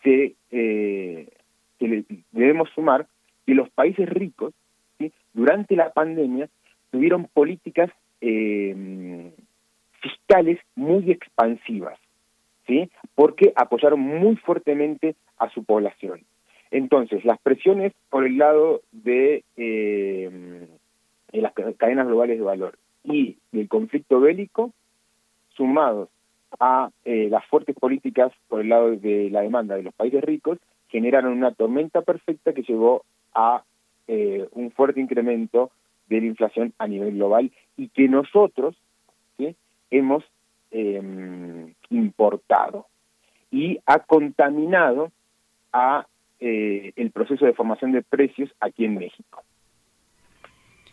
se, 0.02 0.34
eh, 0.50 1.28
debemos 2.32 2.70
sumar 2.70 3.06
que 3.44 3.54
los 3.54 3.68
países 3.70 4.08
ricos, 4.08 4.54
durante 5.34 5.76
la 5.76 5.92
pandemia, 5.92 6.48
tuvieron 6.90 7.26
políticas 7.26 7.90
eh, 8.20 9.30
fiscales 10.00 10.58
muy 10.74 11.10
expansivas, 11.10 11.98
¿sí? 12.66 12.90
porque 13.14 13.52
apoyaron 13.54 14.00
muy 14.00 14.36
fuertemente 14.36 15.14
a 15.38 15.50
su 15.50 15.64
población. 15.64 16.22
Entonces, 16.70 17.24
las 17.24 17.38
presiones 17.40 17.92
por 18.08 18.24
el 18.24 18.38
lado 18.38 18.80
de, 18.92 19.44
eh, 19.56 20.66
de 21.32 21.40
las 21.40 21.52
cadenas 21.52 22.06
globales 22.06 22.38
de 22.38 22.44
valor 22.44 22.78
y 23.06 23.38
del 23.52 23.68
conflicto 23.68 24.20
bélico, 24.20 24.72
sumados 25.54 26.08
a 26.60 26.90
eh, 27.04 27.28
las 27.30 27.44
fuertes 27.46 27.76
políticas 27.76 28.32
por 28.48 28.60
el 28.60 28.68
lado 28.68 28.96
de 28.96 29.30
la 29.30 29.42
demanda 29.42 29.76
de 29.76 29.82
los 29.82 29.94
países 29.94 30.22
ricos, 30.22 30.58
generaron 30.88 31.32
una 31.32 31.52
tormenta 31.52 32.02
perfecta 32.02 32.52
que 32.52 32.62
llevó 32.62 33.04
a 33.34 33.62
eh, 34.08 34.46
un 34.52 34.70
fuerte 34.70 35.00
incremento 35.00 35.70
de 36.08 36.20
la 36.20 36.26
inflación 36.26 36.72
a 36.78 36.86
nivel 36.86 37.14
global 37.14 37.50
y 37.76 37.88
que 37.88 38.08
nosotros 38.08 38.76
hemos 39.90 40.24
em, 40.72 41.72
importado 41.90 42.86
y 43.52 43.78
ha 43.86 44.00
contaminado 44.00 45.12
a 45.72 46.06
eh, 46.40 46.92
el 46.96 47.10
proceso 47.12 47.46
de 47.46 47.54
formación 47.54 47.92
de 47.92 48.02
precios 48.02 48.50
aquí 48.60 48.84
en 48.84 48.96
México. 48.96 49.42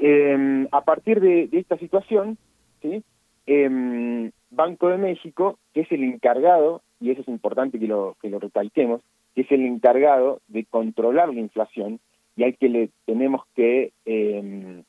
Em, 0.05 0.67
a 0.73 0.81
partir 0.81 1.21
de, 1.21 1.47
esta 1.53 1.77
situación, 1.77 2.37
¿sí? 2.81 3.03
Eh, 3.47 4.29
Banco 4.51 4.89
de 4.89 4.97
México, 4.97 5.57
que 5.73 5.79
es 5.81 5.91
el 5.93 6.03
encargado, 6.03 6.81
y 6.99 7.11
eso 7.11 7.21
es 7.21 7.29
importante 7.29 7.79
que 7.79 7.87
lo, 7.87 8.17
que 8.21 8.29
lo 8.29 8.37
recalquemos, 8.39 8.99
que 9.33 9.43
es 9.43 9.51
el 9.53 9.65
encargado 9.65 10.41
de 10.49 10.65
controlar 10.65 11.33
la 11.33 11.39
inflación 11.39 12.01
y 12.35 12.43
al 12.43 12.57
que 12.57 12.67
le 12.67 12.89
tenemos 13.05 13.43
que 13.55 13.93
eh, 14.05 14.83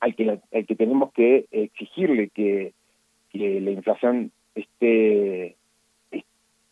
al 0.00 0.16
que 0.16 0.40
al 0.52 0.66
que 0.66 0.74
tenemos 0.74 1.12
que 1.12 1.46
exigirle 1.52 2.30
que, 2.30 2.72
que 3.30 3.60
la 3.60 3.70
inflación 3.70 4.32
esté 4.56 5.54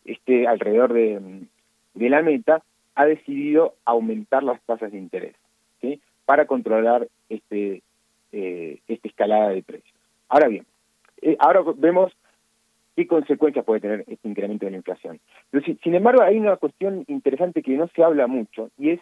esté 0.03 0.47
alrededor 0.47 0.91
de, 0.91 1.47
de 1.93 2.09
la 2.09 2.21
meta 2.21 2.61
ha 2.95 3.05
decidido 3.05 3.75
aumentar 3.85 4.43
las 4.43 4.61
tasas 4.63 4.91
de 4.91 4.97
interés 4.97 5.35
¿sí? 5.81 6.01
Para 6.25 6.45
controlar 6.45 7.07
este 7.29 7.81
eh, 8.31 8.79
esta 8.87 9.07
escalada 9.07 9.49
de 9.49 9.63
precios 9.63 9.95
ahora 10.29 10.47
bien 10.47 10.65
eh, 11.21 11.37
ahora 11.39 11.61
vemos 11.77 12.11
qué 12.95 13.07
consecuencias 13.07 13.65
puede 13.65 13.81
tener 13.81 14.05
este 14.07 14.27
incremento 14.27 14.65
de 14.65 14.71
la 14.71 14.77
inflación. 14.77 15.19
Pero, 15.49 15.65
sin 15.83 15.95
embargo, 15.95 16.21
hay 16.21 16.37
una 16.37 16.55
cuestión 16.57 17.03
interesante 17.07 17.61
que 17.61 17.75
no 17.75 17.87
se 17.87 18.03
habla 18.03 18.27
mucho 18.27 18.69
y 18.77 18.91
es 18.91 18.99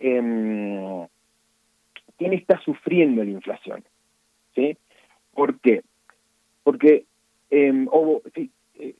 eh, 0.00 1.06
quién 2.18 2.32
está 2.32 2.60
sufriendo 2.64 3.22
la 3.22 3.30
inflación. 3.30 3.84
¿sí? 4.56 4.76
¿Por 5.34 5.60
qué? 5.60 5.82
Porque, 6.64 7.04
eh, 7.50 7.86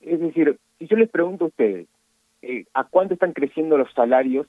es 0.01 0.21
decir, 0.21 0.57
si 0.79 0.87
yo 0.87 0.97
les 0.97 1.11
pregunto 1.11 1.47
a 1.47 1.49
ustedes, 1.49 1.89
¿a 2.75 2.85
cuánto 2.85 3.15
están 3.15 3.33
creciendo 3.33 3.77
los 3.77 3.93
salarios 3.93 4.47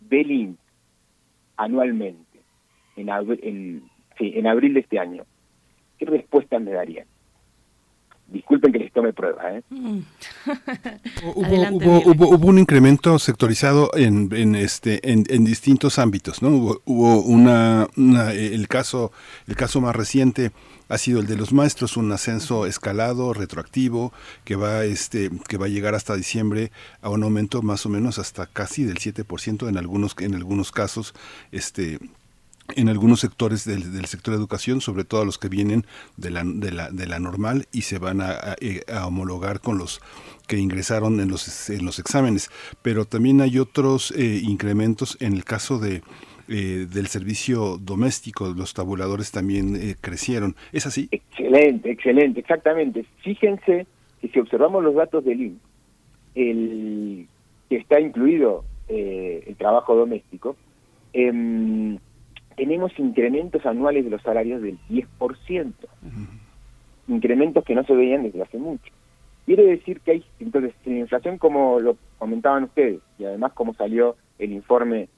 del 0.00 0.30
INS 0.30 0.58
anualmente 1.56 2.25
en, 2.96 3.08
en, 3.42 3.82
sí, 4.18 4.32
en 4.34 4.46
abril 4.46 4.74
de 4.74 4.80
este 4.80 4.98
año? 4.98 5.24
¿Qué 5.98 6.06
respuesta 6.06 6.58
me 6.58 6.72
darían? 6.72 7.06
disculpen 8.28 8.72
que 8.72 8.78
les 8.78 8.92
tome 8.92 9.12
prueba. 9.12 9.56
¿eh? 9.56 9.62
Mm. 9.70 10.00
hubo, 11.36 12.46
un 12.46 12.58
incremento 12.58 13.18
sectorizado 13.18 13.90
en, 13.94 14.34
en 14.34 14.54
este 14.54 15.12
en, 15.12 15.24
en, 15.28 15.44
distintos 15.44 15.98
ámbitos, 15.98 16.42
¿no? 16.42 16.48
Hubo, 16.48 16.82
hubo 16.84 17.20
una, 17.22 17.86
el 18.32 18.66
caso 18.68 19.12
el 19.46 19.56
caso 19.56 19.80
más 19.80 19.94
reciente 19.94 20.50
ha 20.88 20.98
sido 20.98 21.20
el 21.20 21.26
de 21.26 21.36
los 21.36 21.52
maestros, 21.52 21.96
un 21.96 22.12
ascenso 22.12 22.64
escalado, 22.66 23.32
retroactivo, 23.32 24.12
que 24.44 24.54
va, 24.54 24.84
este, 24.84 25.30
que 25.48 25.56
va 25.56 25.66
a 25.66 25.68
llegar 25.68 25.96
hasta 25.96 26.14
diciembre 26.14 26.70
a 27.02 27.10
un 27.10 27.24
aumento 27.24 27.60
más 27.62 27.86
o 27.86 27.88
menos 27.88 28.20
hasta 28.20 28.46
casi 28.46 28.84
del 28.84 28.98
7% 28.98 29.68
en 29.68 29.78
algunos, 29.78 30.14
en 30.20 30.36
algunos 30.36 30.70
casos, 30.70 31.12
este, 31.50 31.98
en 32.74 32.88
algunos 32.88 33.20
sectores 33.20 33.64
del, 33.64 34.04
sector 34.06 34.34
de 34.34 34.38
educación, 34.38 34.80
sobre 34.80 35.04
todo 35.04 35.24
los 35.24 35.38
que 35.38 35.48
vienen 35.48 35.84
de 36.16 36.30
la, 36.30 36.42
de 36.44 36.72
la, 36.72 36.90
de 36.90 37.06
la 37.06 37.18
normal 37.18 37.66
y 37.72 37.82
se 37.82 37.98
van 37.98 38.20
a, 38.20 38.56
eh, 38.60 38.82
homologar 39.04 39.60
con 39.60 39.78
los 39.78 40.00
que 40.46 40.58
ingresaron 40.58 41.20
en 41.20 41.28
los, 41.28 41.70
en 41.70 41.84
los 41.84 41.98
exámenes. 41.98 42.50
Pero 42.82 43.04
también 43.04 43.40
hay 43.40 43.58
otros 43.58 44.12
eh, 44.12 44.40
incrementos 44.42 45.16
en 45.20 45.34
el 45.34 45.44
caso 45.44 45.78
de, 45.78 46.02
eh, 46.48 46.86
del 46.90 47.06
servicio 47.08 47.78
doméstico, 47.78 48.48
los 48.48 48.74
tabuladores 48.74 49.30
también 49.30 49.96
crecieron. 50.00 50.56
¿Es 50.72 50.86
así? 50.86 51.08
Excelente, 51.10 51.90
excelente, 51.90 52.40
exactamente. 52.40 53.04
Fíjense 53.22 53.86
que 54.20 54.28
si 54.28 54.38
observamos 54.38 54.82
los 54.82 54.94
datos 54.94 55.24
del 55.24 55.40
IN, 55.40 55.60
el 56.34 57.28
que 57.68 57.76
está 57.76 58.00
incluido 58.00 58.64
el 58.88 59.56
trabajo 59.56 59.96
doméstico, 59.96 60.56
eh, 61.18 61.98
tenemos 62.56 62.92
incrementos 62.98 63.64
anuales 63.66 64.04
de 64.04 64.10
los 64.10 64.22
salarios 64.22 64.62
del 64.62 64.78
10%, 64.88 65.72
incrementos 67.08 67.64
que 67.64 67.74
no 67.74 67.84
se 67.84 67.94
veían 67.94 68.22
desde 68.22 68.42
hace 68.42 68.58
mucho. 68.58 68.92
Quiere 69.44 69.64
decir 69.64 70.00
que 70.00 70.12
hay, 70.12 70.24
entonces, 70.40 70.74
la 70.84 70.98
inflación, 70.98 71.38
como 71.38 71.78
lo 71.78 71.96
comentaban 72.18 72.64
ustedes, 72.64 73.00
y 73.18 73.24
además 73.24 73.52
como 73.52 73.74
salió 73.74 74.16
el 74.38 74.52
informe 74.52 75.08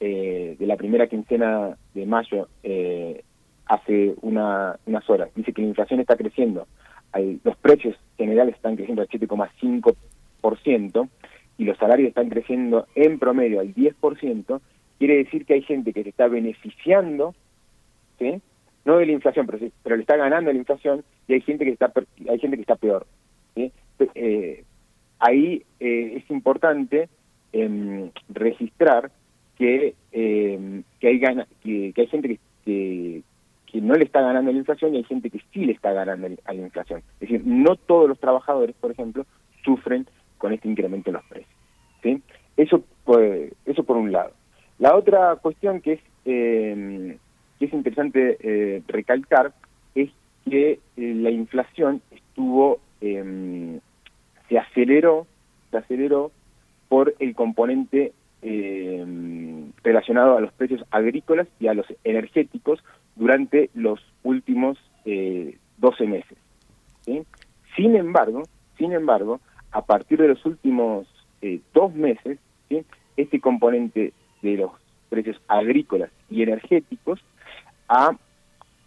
eh, 0.00 0.56
de 0.58 0.66
la 0.66 0.76
primera 0.76 1.06
quincena 1.06 1.76
de 1.92 2.06
mayo 2.06 2.48
eh, 2.62 3.22
hace 3.66 4.14
una, 4.22 4.78
unas 4.86 5.10
horas, 5.10 5.28
dice 5.34 5.52
que 5.52 5.62
la 5.62 5.68
inflación 5.68 6.00
está 6.00 6.16
creciendo, 6.16 6.66
los 7.44 7.56
precios 7.58 7.96
generales 8.16 8.56
están 8.56 8.76
creciendo 8.76 9.02
al 9.02 9.08
7,5% 9.08 11.08
y 11.58 11.64
los 11.64 11.76
salarios 11.78 12.08
están 12.08 12.28
creciendo 12.28 12.86
en 12.94 13.18
promedio 13.18 13.60
al 13.60 13.74
10%, 13.74 14.60
quiere 14.98 15.16
decir 15.16 15.44
que 15.46 15.54
hay 15.54 15.62
gente 15.62 15.92
que 15.92 16.02
se 16.02 16.08
está 16.08 16.28
beneficiando, 16.28 17.34
¿sí? 18.18 18.40
no 18.84 18.98
de 18.98 19.06
la 19.06 19.12
inflación, 19.12 19.46
pero, 19.46 19.58
pero 19.82 19.96
le 19.96 20.02
está 20.02 20.16
ganando 20.16 20.52
la 20.52 20.58
inflación 20.58 21.04
y 21.26 21.34
hay 21.34 21.40
gente 21.40 21.64
que 21.64 21.72
está 21.72 21.92
hay 22.28 22.38
gente 22.38 22.56
que 22.56 22.62
está 22.62 22.76
peor. 22.76 23.06
¿sí? 23.54 23.72
Eh, 24.14 24.64
ahí 25.18 25.64
eh, 25.80 26.14
es 26.16 26.30
importante 26.30 27.08
em, 27.52 28.10
registrar 28.28 29.10
que, 29.56 29.94
em, 30.12 30.82
que, 31.00 31.08
hay 31.08 31.18
gana, 31.18 31.46
que, 31.62 31.92
hay 31.96 32.06
gente 32.06 32.38
que, 32.64 33.22
que, 33.66 33.80
no 33.80 33.94
le 33.94 34.04
está 34.04 34.20
ganando 34.20 34.52
la 34.52 34.58
inflación 34.58 34.94
y 34.94 34.98
hay 34.98 35.04
gente 35.04 35.30
que 35.30 35.40
sí 35.52 35.64
le 35.64 35.72
está 35.72 35.92
ganando 35.92 36.28
a 36.44 36.52
la 36.52 36.62
inflación. 36.62 37.02
Es 37.14 37.28
decir, 37.28 37.42
no 37.44 37.76
todos 37.76 38.08
los 38.08 38.18
trabajadores, 38.18 38.74
por 38.76 38.90
ejemplo, 38.90 39.26
sufren 39.64 40.06
con 40.38 40.52
este 40.52 40.68
incremento 40.68 41.10
en 41.10 41.14
los 41.14 41.24
precios. 41.24 41.54
¿sí? 42.02 42.22
Eso, 42.56 42.84
pues, 43.04 43.52
eso 43.64 43.82
por 43.82 43.96
un 43.96 44.12
lado. 44.12 44.32
La 44.78 44.94
otra 44.96 45.36
cuestión 45.36 45.80
que 45.80 45.94
es, 45.94 46.00
eh, 46.24 47.18
que 47.58 47.64
es 47.64 47.72
interesante 47.72 48.36
eh, 48.40 48.82
recalcar 48.88 49.52
es 49.94 50.10
que 50.48 50.72
eh, 50.72 50.78
la 50.96 51.30
inflación 51.30 52.02
estuvo 52.10 52.80
se 53.00 53.80
se 54.48 54.58
aceleró, 54.58 55.26
se 55.70 55.78
aceleró 55.78 56.30
por 56.88 57.14
el 57.18 57.34
componente 57.34 58.12
eh, 58.46 59.04
relacionado 59.82 60.36
a 60.36 60.40
los 60.40 60.52
precios 60.52 60.84
agrícolas 60.90 61.48
y 61.58 61.66
a 61.66 61.74
los 61.74 61.86
energéticos 62.04 62.84
durante 63.16 63.70
los 63.74 64.00
últimos 64.22 64.78
eh, 65.06 65.56
12 65.78 66.06
meses. 66.06 66.38
Sin 67.74 67.96
embargo, 67.96 68.42
sin 68.78 68.92
embargo, 68.92 69.40
a 69.72 69.82
partir 69.82 70.20
de 70.20 70.28
los 70.28 70.44
últimos 70.44 71.06
eh, 71.42 71.60
dos 71.72 71.94
meses, 71.94 72.38
este 73.16 73.40
componente 73.40 74.12
de 74.44 74.58
los 74.58 74.70
precios 75.08 75.40
agrícolas 75.48 76.10
y 76.30 76.42
energéticos 76.42 77.20
ha, 77.88 78.16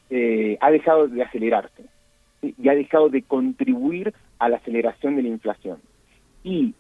eh, 0.10 0.58
ha 0.62 0.72
dejado 0.72 1.08
de 1.08 1.24
acelerarse 1.24 1.84
y 2.42 2.70
ha 2.70 2.76
dejado 2.76 3.10
de 3.10 3.24
contribuir 3.24 4.14
a 4.40 4.48
la 4.48 4.58
aceleración 4.58 5.16
de 5.16 5.24
la 5.24 5.30
inflación. 5.30 5.80
Y 6.44 6.76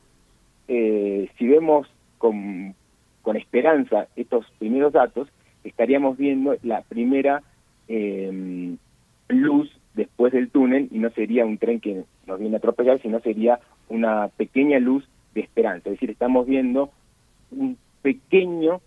eh, 0.68 1.30
si 1.38 1.48
vemos 1.48 1.88
con, 2.18 2.76
con 3.24 3.36
esperanza 3.36 4.08
estos 4.16 4.46
primeros 4.60 4.94
datos, 4.94 5.28
estaríamos 5.64 6.18
viendo 6.18 6.56
la 6.64 6.82
primera 6.82 7.42
eh, 7.88 8.76
luz 9.28 9.70
después 9.96 10.32
del 10.32 10.50
túnel 10.50 10.88
y 10.92 11.00
no 11.00 11.10
sería 11.10 11.46
un 11.46 11.58
tren 11.58 11.80
que 11.80 12.04
nos 12.28 12.40
viene 12.40 12.56
a 12.56 12.60
atropellar, 12.60 13.02
sino 13.02 13.20
sería 13.20 13.60
una 13.90 14.28
pequeña 14.30 14.80
luz 14.80 15.08
de 15.34 15.42
esperanza. 15.42 15.90
Es 15.90 15.96
decir, 15.96 16.12
estamos 16.12 16.46
viendo 16.46 16.92
un 17.52 17.78
pequeño, 18.02 18.82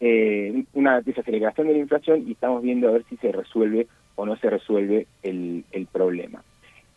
eh, 0.00 0.64
una 0.74 1.00
desaceleración 1.00 1.68
de 1.68 1.74
la 1.74 1.78
inflación 1.78 2.24
y 2.26 2.32
estamos 2.32 2.62
viendo 2.62 2.88
a 2.88 2.92
ver 2.92 3.04
si 3.08 3.16
se 3.16 3.32
resuelve 3.32 3.86
o 4.16 4.26
no 4.26 4.36
se 4.36 4.50
resuelve 4.50 5.06
el, 5.22 5.64
el 5.72 5.86
problema. 5.86 6.42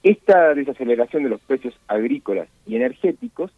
Esta 0.03 0.53
desaceleración 0.53 1.23
de 1.23 1.29
los 1.29 1.41
precios 1.41 1.73
agrícolas 1.87 2.47
y 2.65 2.75
energéticos 2.75 3.51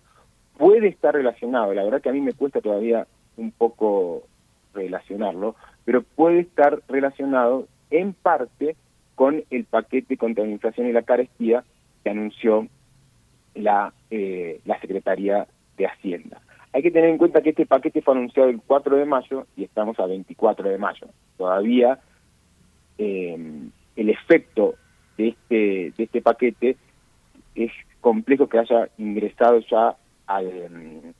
puede 0.57 0.87
estar 0.87 1.13
relacionado, 1.13 1.73
la 1.73 1.83
verdad 1.83 2.01
que 2.01 2.09
a 2.09 2.13
mí 2.13 2.21
me 2.21 2.33
cuesta 2.33 2.61
todavía 2.61 3.07
un 3.37 3.51
poco 3.51 4.23
relacionarlo, 4.73 5.55
pero 5.85 6.03
puede 6.03 6.39
estar 6.39 6.81
relacionado 6.87 7.67
en 7.89 8.13
parte 8.13 8.75
con 9.15 9.43
el 9.49 9.65
paquete 9.65 10.17
contra 10.17 10.45
la 10.45 10.51
inflación 10.51 10.87
y 10.87 10.93
la 10.93 11.01
carestía 11.01 11.63
que 12.03 12.09
anunció 12.09 12.67
la, 13.55 13.93
eh, 14.09 14.61
la 14.65 14.79
Secretaría 14.79 15.47
de 15.77 15.87
Hacienda. 15.87 16.41
Hay 16.71 16.83
que 16.83 16.91
tener 16.91 17.09
en 17.09 17.17
cuenta 17.17 17.41
que 17.41 17.49
este 17.49 17.65
paquete 17.65 18.01
fue 18.01 18.13
anunciado 18.13 18.49
el 18.49 18.61
4 18.61 18.97
de 18.97 19.05
mayo 19.05 19.47
y 19.55 19.63
estamos 19.63 19.99
a 19.99 20.05
24 20.05 20.69
de 20.69 20.77
mayo. 20.77 21.07
Todavía 21.37 21.99
eh, 22.97 23.37
el 23.95 24.09
efecto 24.09 24.75
de 25.17 25.29
este, 25.29 25.93
de 25.97 26.03
este 26.03 26.21
paquete 26.21 26.77
es 27.55 27.71
complejo 28.01 28.47
que 28.47 28.59
haya 28.59 28.87
ingresado 28.97 29.59
ya 29.59 29.95
al, 30.27 31.15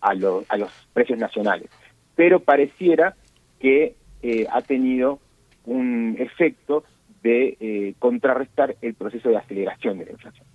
a, 0.00 0.10
a 0.10 0.56
los 0.56 0.88
precios 0.92 1.18
nacionales. 1.18 1.70
Pero 2.16 2.40
pareciera 2.40 3.14
que 3.60 3.94
eh, 4.22 4.46
ha 4.50 4.60
tenido 4.62 5.20
un 5.64 6.16
efecto 6.18 6.84
de 7.22 7.56
eh, 7.60 7.94
contrarrestar 7.98 8.76
el 8.82 8.94
proceso 8.94 9.28
de 9.28 9.36
aceleración 9.36 9.98
de 9.98 10.06
la 10.06 10.12
inflación. 10.12 10.47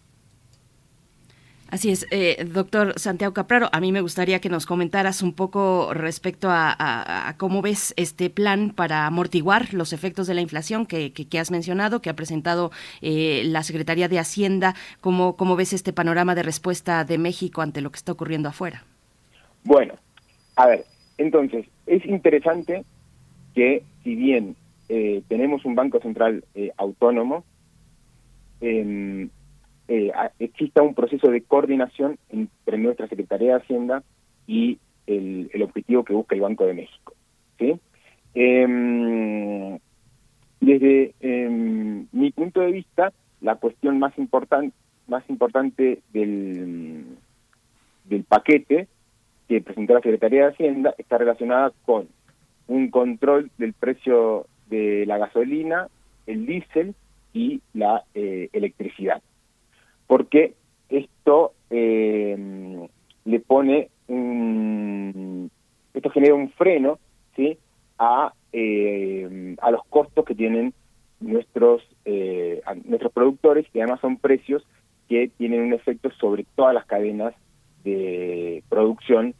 Así 1.73 1.89
es, 1.89 2.05
eh, 2.11 2.45
doctor 2.53 2.93
Santiago 2.99 3.33
Capraro, 3.33 3.67
a 3.71 3.79
mí 3.79 3.91
me 3.91 4.01
gustaría 4.01 4.39
que 4.39 4.47
nos 4.47 4.67
comentaras 4.67 5.23
un 5.23 5.33
poco 5.33 5.91
respecto 5.91 6.49
a, 6.51 7.33
cómo 7.39 7.63
ves 7.63 7.95
este 7.97 8.29
plan 8.29 8.69
para 8.69 9.07
amortiguar 9.07 9.73
los 9.73 9.91
efectos 9.91 10.27
de 10.27 10.35
la 10.35 10.41
inflación 10.41 10.85
que, 10.85 11.39
has 11.39 11.49
mencionado, 11.49 11.99
que 11.99 12.11
ha 12.11 12.15
presentado 12.15 12.69
eh, 13.01 13.41
la 13.45 13.63
Secretaría 13.63 14.07
de 14.07 14.19
Hacienda, 14.19 14.75
cómo, 15.01 15.35
cómo 15.35 15.55
ves 15.55 15.73
este 15.73 15.93
panorama 15.93 16.35
de 16.35 16.43
respuesta 16.43 17.05
de 17.05 17.17
México 17.17 17.63
ante 17.63 17.81
lo 17.81 17.89
que 17.89 17.97
está 17.97 18.11
ocurriendo 18.11 18.49
afuera. 18.49 18.83
Bueno, 19.63 19.95
a 20.55 20.67
ver, 20.67 20.85
entonces, 21.17 21.65
es 21.87 22.05
interesante 22.05 22.85
que 23.55 23.81
si 24.03 24.13
bien 24.13 24.55
eh, 24.89 25.23
tenemos 25.27 25.65
un 25.65 25.73
Banco 25.73 25.99
Central 26.01 26.45
eh, 26.53 26.69
autónomo, 26.77 27.43
eh, 28.61 29.27
exista 29.88 30.81
un 30.81 30.95
proceso 30.95 31.30
de 31.30 31.41
coordinación 31.41 32.18
entre 32.30 32.77
nuestra 32.77 33.07
Secretaría 33.07 33.49
de 33.53 33.61
Hacienda 33.61 34.03
y 34.47 34.80
el, 35.07 35.49
objetivo 35.61 36.03
que 36.03 36.14
busca 36.14 36.35
el 36.35 36.41
Banco 36.41 36.65
de 36.65 36.73
México. 36.73 37.14
¿sí? 37.60 37.80
Em, 38.34 39.77
desde 40.61 41.14
em, 41.19 42.07
mi 42.11 42.31
punto 42.31 42.61
de 42.61 42.72
vista, 42.72 43.11
la 43.41 43.55
cuestión 43.55 43.99
más, 43.99 44.18
importante 44.18 44.73
más 45.07 45.23
importante 45.30 45.99
del, 46.14 47.05
del 48.05 48.23
paquete 48.23 48.88
que 49.47 49.61
presentó 49.61 49.93
la 49.93 50.01
Secretaría 50.01 50.43
de 50.43 50.51
Hacienda 50.51 50.95
está 50.97 51.18
relacionada 51.18 51.72
con 51.85 52.07
un 52.68 52.89
control 52.89 53.51
del 53.57 53.73
precio 53.73 54.47
de 54.69 55.05
la 55.05 55.18
gasolina, 55.18 55.88
el 56.26 56.45
diésel 56.45 56.95
y 57.34 57.61
la 57.73 58.03
eh, 58.14 58.49
electricidad. 58.53 59.22
Porque 60.07 60.53
esto 60.89 61.53
eh, 61.69 62.88
le 63.25 63.39
pone 63.39 63.89
un, 64.07 65.49
esto 65.93 66.09
genera 66.09 66.35
un 66.35 66.49
freno 66.51 66.99
¿sí? 67.35 67.57
a, 67.97 68.34
eh, 68.51 69.55
a 69.61 69.71
los 69.71 69.84
costos 69.85 70.25
que 70.25 70.35
tienen 70.35 70.73
nuestros 71.19 71.81
nuestros 72.84 73.13
productores 73.13 73.65
y 73.73 73.80
además 73.80 74.01
son 74.01 74.17
precios 74.17 74.65
que 75.07 75.30
tienen 75.38 75.61
un 75.61 75.73
efecto 75.73 76.11
sobre 76.19 76.45
todas 76.55 76.73
las 76.73 76.85
cadenas 76.85 77.34
de 77.84 78.61
producción 78.67 79.34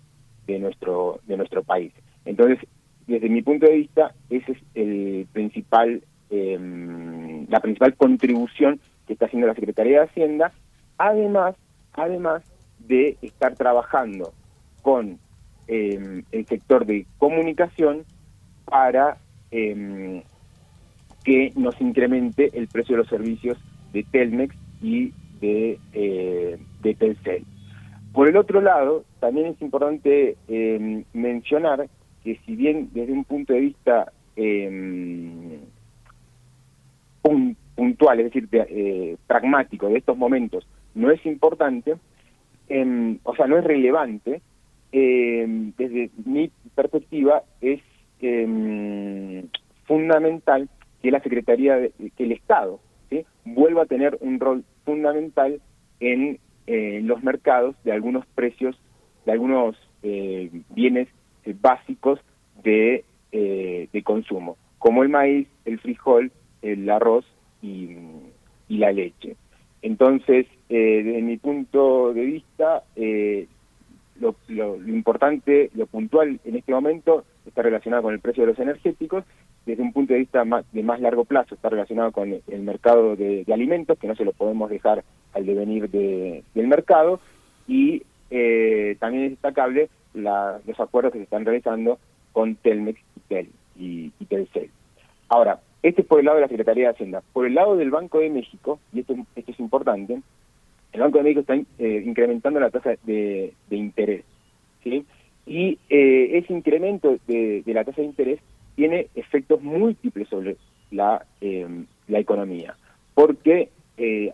de 0.48 0.60
nuestro 0.60 1.20
de 1.28 1.38
nuestro 1.38 1.64
país. 1.64 1.94
Entonces, 2.26 2.60
desde 3.08 3.30
mi 3.30 3.42
punto 3.42 3.66
de 3.66 3.74
vista, 3.74 4.14
esa 4.30 4.52
es 4.52 4.58
el 4.76 5.28
principal, 5.32 6.04
em, 6.30 7.46
la 7.50 7.60
principal 7.60 7.96
contribución 7.96 8.80
que 9.06 9.14
está 9.14 9.26
haciendo 9.26 9.48
la 9.48 9.56
Secretaría 9.56 10.00
de 10.00 10.06
Hacienda, 10.06 10.52
además, 10.98 11.56
además 11.94 12.44
de 12.80 13.18
estar 13.22 13.56
trabajando 13.56 14.34
con 14.82 15.20
em, 15.68 16.24
el 16.32 16.46
sector 16.46 16.86
de 16.86 17.06
comunicación 17.18 18.04
para 18.66 19.18
em, 19.52 20.22
que 21.24 21.54
nos 21.56 21.80
incremente 21.80 22.50
el 22.54 22.68
precio 22.68 22.96
de 22.96 23.04
los 23.04 23.10
servicios 23.10 23.58
de 23.94 24.04
Telmex 24.04 24.56
y 24.82 25.14
de, 25.40 25.80
eh, 25.94 26.58
de 26.82 26.96
Telcel. 26.96 27.46
Por 28.12 28.28
el 28.28 28.38
otro 28.38 28.62
lado, 28.62 29.06
también 29.20 29.48
es 29.48 29.62
importante 29.62 30.38
mencionar 31.14 31.88
que 32.24 32.40
si 32.46 32.56
bien 32.56 32.90
desde 32.94 33.12
un 33.12 33.24
punto 33.24 33.54
de 33.54 33.60
vista 33.60 34.12
eh, 34.36 35.60
puntual, 37.76 38.20
es 38.20 38.26
decir, 38.32 38.48
eh, 38.52 39.18
pragmático 39.28 39.88
de 39.90 39.98
estos 39.98 40.18
momentos, 40.18 40.68
no 40.96 41.12
es 41.12 41.26
importante, 41.26 41.96
em, 42.70 43.20
o 43.24 43.36
sea, 43.36 43.48
no 43.48 43.58
es 43.58 43.64
relevante, 43.64 44.42
em, 44.92 45.74
desde 45.78 46.12
mi 46.26 46.52
perspectiva 46.76 47.44
es 47.62 47.82
em, 48.22 49.48
fundamental 49.86 50.70
que 51.02 51.12
la 51.12 51.20
Secretaría, 51.20 51.76
de, 51.76 51.92
que 52.16 52.24
el 52.24 52.32
Estado 52.32 52.80
vuelva 53.46 53.84
a 53.84 53.86
tener 53.86 54.18
un 54.22 54.40
rol 54.40 54.64
fundamental 54.86 55.62
en 56.00 56.40
eh, 56.68 57.02
los 57.04 57.24
mercados 57.24 57.76
de 57.84 57.92
algunos 57.92 58.26
precios, 58.28 58.80
de 59.26 59.32
algunos 59.32 59.76
eh, 60.02 60.50
bienes 60.70 61.08
eh, 61.46 61.56
básicos 61.60 62.20
de, 62.64 63.04
eh, 63.32 63.88
de 63.92 64.04
consumo, 64.04 64.58
como 64.80 65.04
el 65.04 65.10
maíz, 65.10 65.48
el 65.66 65.80
frijol, 65.80 66.32
el 66.62 66.90
arroz 66.90 67.26
y, 67.64 67.98
y 68.68 68.78
la 68.78 68.92
leche. 68.92 69.36
Entonces, 69.82 70.46
eh, 70.70 71.02
desde 71.04 71.22
mi 71.22 71.38
punto 71.38 72.14
de 72.14 72.24
vista, 72.24 72.84
eh, 72.96 73.48
lo, 74.20 74.36
importante, 74.88 75.70
lo 75.76 75.88
puntual 75.88 76.40
en 76.46 76.56
este 76.56 76.72
momento 76.72 77.26
está 77.46 77.62
relacionado 77.62 78.04
con 78.04 78.14
el 78.14 78.20
precio 78.20 78.44
de 78.44 78.52
los 78.52 78.60
energéticos, 78.60 79.26
desde 79.66 79.84
un 79.84 79.94
punto 79.94 80.14
de 80.14 80.20
vista 80.20 80.44
de 80.72 80.84
más 80.84 81.02
largo 81.02 81.26
plazo 81.26 81.56
está 81.56 81.70
relacionado 81.70 82.12
con 82.12 82.34
el 82.34 82.62
mercado 82.62 83.16
de, 83.16 83.46
alimentos, 83.52 83.98
que 83.98 84.08
no 84.08 84.16
se 84.16 84.26
lo 84.26 84.34
podemos 84.34 84.70
dejar 84.70 85.04
al 85.34 85.46
devenir 85.46 85.90
de, 85.90 86.44
del 86.54 86.68
mercado, 86.68 87.20
y 87.68 88.04
eh, 88.30 88.98
también 89.00 89.26
es 89.26 89.32
destacable 89.32 89.90
los 90.14 90.80
acuerdos 90.80 91.12
que 91.12 91.20
se 91.20 91.24
están 91.26 91.46
realizando 91.46 91.98
con 92.32 92.56
Telmex 92.56 93.00
y, 93.16 93.20
Tel, 93.28 93.50
y, 93.78 94.10
Telcel. 94.28 94.70
Ahora, 95.30 95.60
este 95.84 96.02
es 96.02 96.08
por 96.08 96.20
el 96.20 96.26
lado 96.26 96.38
de 96.38 96.44
la 96.44 96.48
Secretaría 96.48 96.86
de 96.86 96.94
Hacienda. 96.94 97.22
Por 97.34 97.46
el 97.46 97.56
lado 97.56 97.76
del 97.76 97.92
Banco 97.92 98.20
de 98.20 98.30
México, 98.30 98.80
y 98.94 99.02
esto, 99.02 99.16
esto 99.36 99.52
es 99.52 99.60
importante, 99.60 100.22
el 100.94 101.02
Banco 101.02 101.18
de 101.18 101.24
México 101.26 101.42
está 101.42 101.56
eh, 101.56 102.04
incrementando 102.06 102.60
la 102.60 102.70
tasa 102.70 102.96
de, 103.04 103.54
interés. 103.70 104.24
Y 105.46 105.78
eh, 105.90 106.38
ese 106.38 106.54
incremento 106.54 107.18
de, 107.28 107.64
la 107.66 107.84
tasa 107.84 108.02
de 108.02 108.08
interés 108.08 108.40
tiene 108.76 109.08
efectos 109.16 109.62
múltiples 109.62 110.30
sobre 110.30 110.56
la, 110.92 111.26
eh, 111.42 111.68
economía, 112.08 112.76
porque 113.14 113.70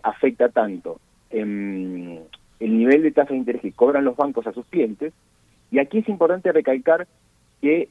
afecta 0.02 0.48
tanto 0.48 1.00
en 1.30 2.20
el 2.60 2.78
nivel 2.78 3.02
de 3.02 3.10
tasa 3.10 3.30
de 3.30 3.38
interés 3.38 3.62
que 3.62 3.72
cobran 3.72 4.04
los 4.04 4.16
bancos 4.16 4.46
a 4.46 4.52
sus 4.52 4.66
clientes. 4.66 5.12
Y 5.72 5.78
aquí 5.78 5.98
es 5.98 6.08
importante 6.08 6.52
recalcar 6.52 7.06
que 7.60 7.88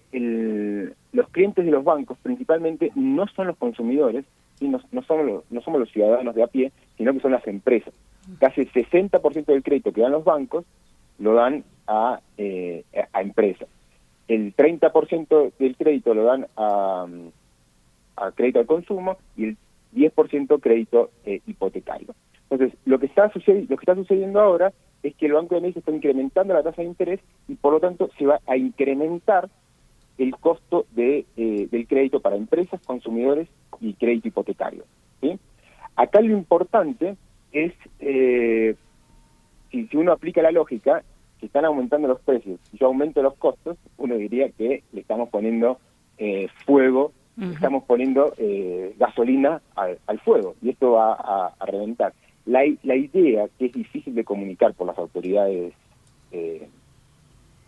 los 1.11 1.29
clientes 1.29 1.65
de 1.65 1.71
los 1.71 1.83
bancos 1.83 2.17
principalmente 2.21 2.91
no 2.95 3.27
son 3.27 3.47
los 3.47 3.57
consumidores, 3.57 4.25
y 4.59 4.67
no, 4.67 4.79
somos 5.07 5.25
los, 5.25 5.51
no 5.51 5.61
somos 5.61 5.79
los 5.79 5.89
ciudadanos 5.91 6.35
de 6.35 6.43
a 6.43 6.47
pie, 6.47 6.71
sino 6.97 7.13
que 7.13 7.19
son 7.19 7.31
las 7.31 7.47
empresas. 7.47 7.93
Casi 8.39 8.61
el 8.61 8.71
60% 8.71 9.45
del 9.45 9.63
crédito 9.63 9.91
que 9.93 10.01
dan 10.01 10.11
los 10.11 10.23
bancos 10.23 10.65
lo 11.17 11.33
dan 11.33 11.63
a, 11.87 12.19
eh, 12.37 12.83
a 13.13 13.21
empresas. 13.21 13.67
El 14.27 14.55
30% 14.55 15.53
del 15.57 15.75
crédito 15.75 16.13
lo 16.13 16.23
dan 16.23 16.47
a, 16.55 17.07
a 18.17 18.31
crédito 18.31 18.59
al 18.59 18.65
consumo 18.65 19.17
y 19.35 19.45
el 19.45 19.57
10% 19.95 20.59
crédito 20.59 21.09
eh, 21.25 21.41
hipotecario. 21.47 22.13
Entonces, 22.49 22.77
lo 22.85 22.99
que, 22.99 23.07
está 23.07 23.31
lo 23.33 23.77
que 23.77 23.83
está 23.83 23.95
sucediendo 23.95 24.39
ahora 24.39 24.73
es 25.03 25.15
que 25.15 25.25
el 25.25 25.33
Banco 25.33 25.55
de 25.55 25.61
México 25.61 25.79
está 25.79 25.91
incrementando 25.91 26.53
la 26.53 26.63
tasa 26.63 26.81
de 26.81 26.87
interés 26.87 27.19
y 27.47 27.55
por 27.55 27.73
lo 27.73 27.79
tanto 27.79 28.09
se 28.17 28.25
va 28.25 28.39
a 28.47 28.57
incrementar 28.57 29.49
el 30.17 30.35
costo 30.35 30.85
de, 30.91 31.25
eh, 31.37 31.67
del 31.71 31.87
crédito 31.87 32.19
para 32.19 32.35
empresas, 32.35 32.81
consumidores 32.85 33.47
y 33.79 33.93
crédito 33.93 34.27
hipotecario. 34.27 34.83
¿sí? 35.21 35.39
Acá 35.95 36.19
lo 36.21 36.33
importante 36.33 37.15
es, 37.51 37.73
eh, 37.99 38.75
si, 39.71 39.87
si 39.87 39.97
uno 39.97 40.11
aplica 40.11 40.41
la 40.41 40.51
lógica, 40.51 41.03
que 41.39 41.45
están 41.45 41.65
aumentando 41.65 42.07
los 42.07 42.19
precios 42.19 42.59
y 42.73 42.77
yo 42.77 42.87
aumento 42.87 43.21
los 43.21 43.35
costos, 43.35 43.77
uno 43.97 44.15
diría 44.15 44.49
que 44.49 44.83
le 44.91 45.01
estamos 45.01 45.29
poniendo 45.29 45.79
eh, 46.17 46.47
fuego, 46.65 47.13
estamos 47.39 47.85
poniendo 47.85 48.33
eh, 48.37 48.93
gasolina 48.99 49.61
al, 49.75 50.19
fuego 50.19 50.55
y 50.61 50.71
esto 50.71 50.91
va 50.91 51.13
a, 51.13 51.65
reventar. 51.65 52.13
La, 52.49 52.65
idea 52.65 53.47
que 53.59 53.67
es 53.67 53.73
difícil 53.73 54.15
de 54.15 54.23
comunicar 54.23 54.73
por 54.73 54.87
las 54.87 54.97
autoridades, 54.97 55.71
eh, 56.31 56.67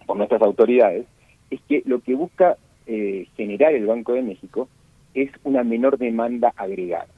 por 0.08 0.18
nuestras 0.18 0.42
autoridades, 0.42 1.06
es 1.52 1.62
que 1.70 1.84
lo 1.86 2.00
que 2.00 2.16
busca 2.16 2.58
eh, 2.88 3.28
generar 3.38 3.76
el 3.76 3.86
Banco 3.86 4.14
de 4.14 4.24
México 4.24 4.68
es 5.14 5.30
una 5.44 5.64
menor 5.64 6.00
demanda 6.00 6.52
agregada. 6.58 7.14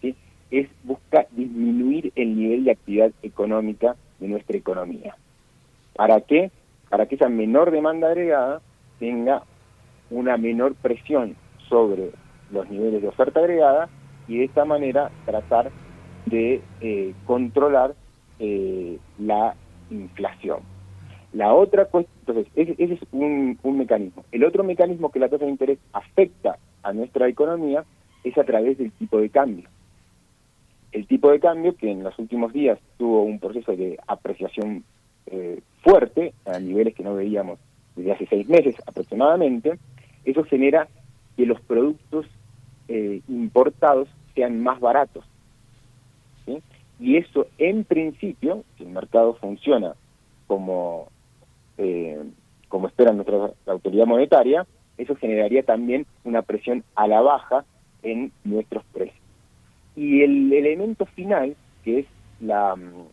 ¿sí? 0.00 0.16
Es 0.50 0.66
busca 0.82 1.28
disminuir 1.30 2.12
el 2.16 2.36
nivel 2.36 2.64
de 2.64 2.72
actividad 2.72 3.12
económica 3.22 3.94
de 4.18 4.26
nuestra 4.26 4.56
economía. 4.56 5.16
¿Para 5.94 6.20
qué? 6.20 6.50
Para 6.90 7.06
que 7.06 7.14
esa 7.14 7.28
menor 7.28 7.70
demanda 7.70 8.08
agregada 8.08 8.60
tenga 8.98 9.44
una 10.10 10.36
menor 10.36 10.74
presión 10.74 11.36
sobre 11.68 12.10
los 12.50 12.68
niveles 12.68 13.02
de 13.02 13.08
oferta 13.08 13.38
agregada 13.38 13.88
y 14.26 14.38
de 14.38 14.46
esta 14.46 14.64
manera 14.64 15.12
tratar 15.26 15.70
de 16.26 16.62
eh, 16.80 17.14
controlar 17.26 17.94
eh, 18.38 18.98
la 19.18 19.54
inflación. 19.90 20.60
La 21.32 21.52
otra 21.52 21.88
entonces, 21.92 22.46
ese, 22.54 22.76
es 22.78 23.00
un, 23.12 23.58
un, 23.62 23.78
mecanismo. 23.78 24.24
El 24.30 24.44
otro 24.44 24.62
mecanismo 24.62 25.10
que 25.10 25.18
la 25.18 25.28
tasa 25.28 25.44
de 25.44 25.50
interés 25.50 25.78
afecta 25.92 26.58
a 26.82 26.92
nuestra 26.92 27.28
economía 27.28 27.84
es 28.22 28.38
a 28.38 28.44
través 28.44 28.78
del 28.78 28.92
tipo 28.92 29.20
de 29.20 29.30
cambio. 29.30 29.68
El 30.92 31.06
tipo 31.06 31.30
de 31.30 31.40
cambio, 31.40 31.76
que 31.76 31.90
en 31.90 32.04
los 32.04 32.16
últimos 32.18 32.52
días 32.52 32.78
tuvo 32.98 33.22
un 33.24 33.40
proceso 33.40 33.74
de 33.74 33.98
apreciación 34.06 34.84
eh, 35.26 35.60
fuerte, 35.82 36.34
a 36.46 36.58
niveles 36.60 36.94
que 36.94 37.02
no 37.02 37.14
veíamos 37.14 37.58
desde 37.96 38.12
hace 38.12 38.26
seis 38.26 38.48
meses 38.48 38.76
aproximadamente, 38.86 39.78
eso 40.24 40.44
genera 40.44 40.88
que 41.36 41.46
los 41.46 41.60
productos 41.60 42.26
eh, 42.88 43.20
importados 43.28 44.08
sean 44.34 44.62
más 44.62 44.80
baratos. 44.80 45.24
Y 47.00 47.16
eso, 47.16 47.46
en 47.58 47.84
principio, 47.84 48.64
si 48.76 48.84
el 48.84 48.90
mercado 48.90 49.34
funciona 49.34 49.94
como, 50.46 51.08
eh, 51.76 52.22
como 52.68 52.88
espera 52.88 53.12
nuestra 53.12 53.50
autoridad 53.66 54.06
monetaria, 54.06 54.66
eso 54.96 55.16
generaría 55.16 55.62
también 55.64 56.06
una 56.22 56.42
presión 56.42 56.84
a 56.94 57.08
la 57.08 57.20
baja 57.20 57.64
en 58.02 58.30
nuestros 58.44 58.84
precios. 58.92 59.18
Y 59.96 60.22
el 60.22 60.52
elemento 60.52 61.06
final, 61.06 61.56
que 61.84 62.00
es 62.00 62.06
la, 62.40 62.76
mm, 62.76 63.06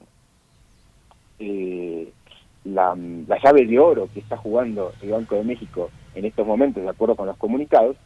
eh, 1.40 2.12
la, 2.66 2.96
la 3.28 3.40
llave 3.42 3.66
de 3.66 3.80
oro 3.80 4.10
que 4.14 4.20
está 4.20 4.38
jugando 4.38 4.92
el 5.02 5.10
Banco 5.10 5.36
de 5.36 5.44
México 5.44 5.90
en 6.14 6.26
estos 6.26 6.46
momentos, 6.46 6.84
de 6.84 6.90
acuerdo 6.90 7.16
con 7.16 7.28
los 7.28 7.38
comunicados, 7.38 7.98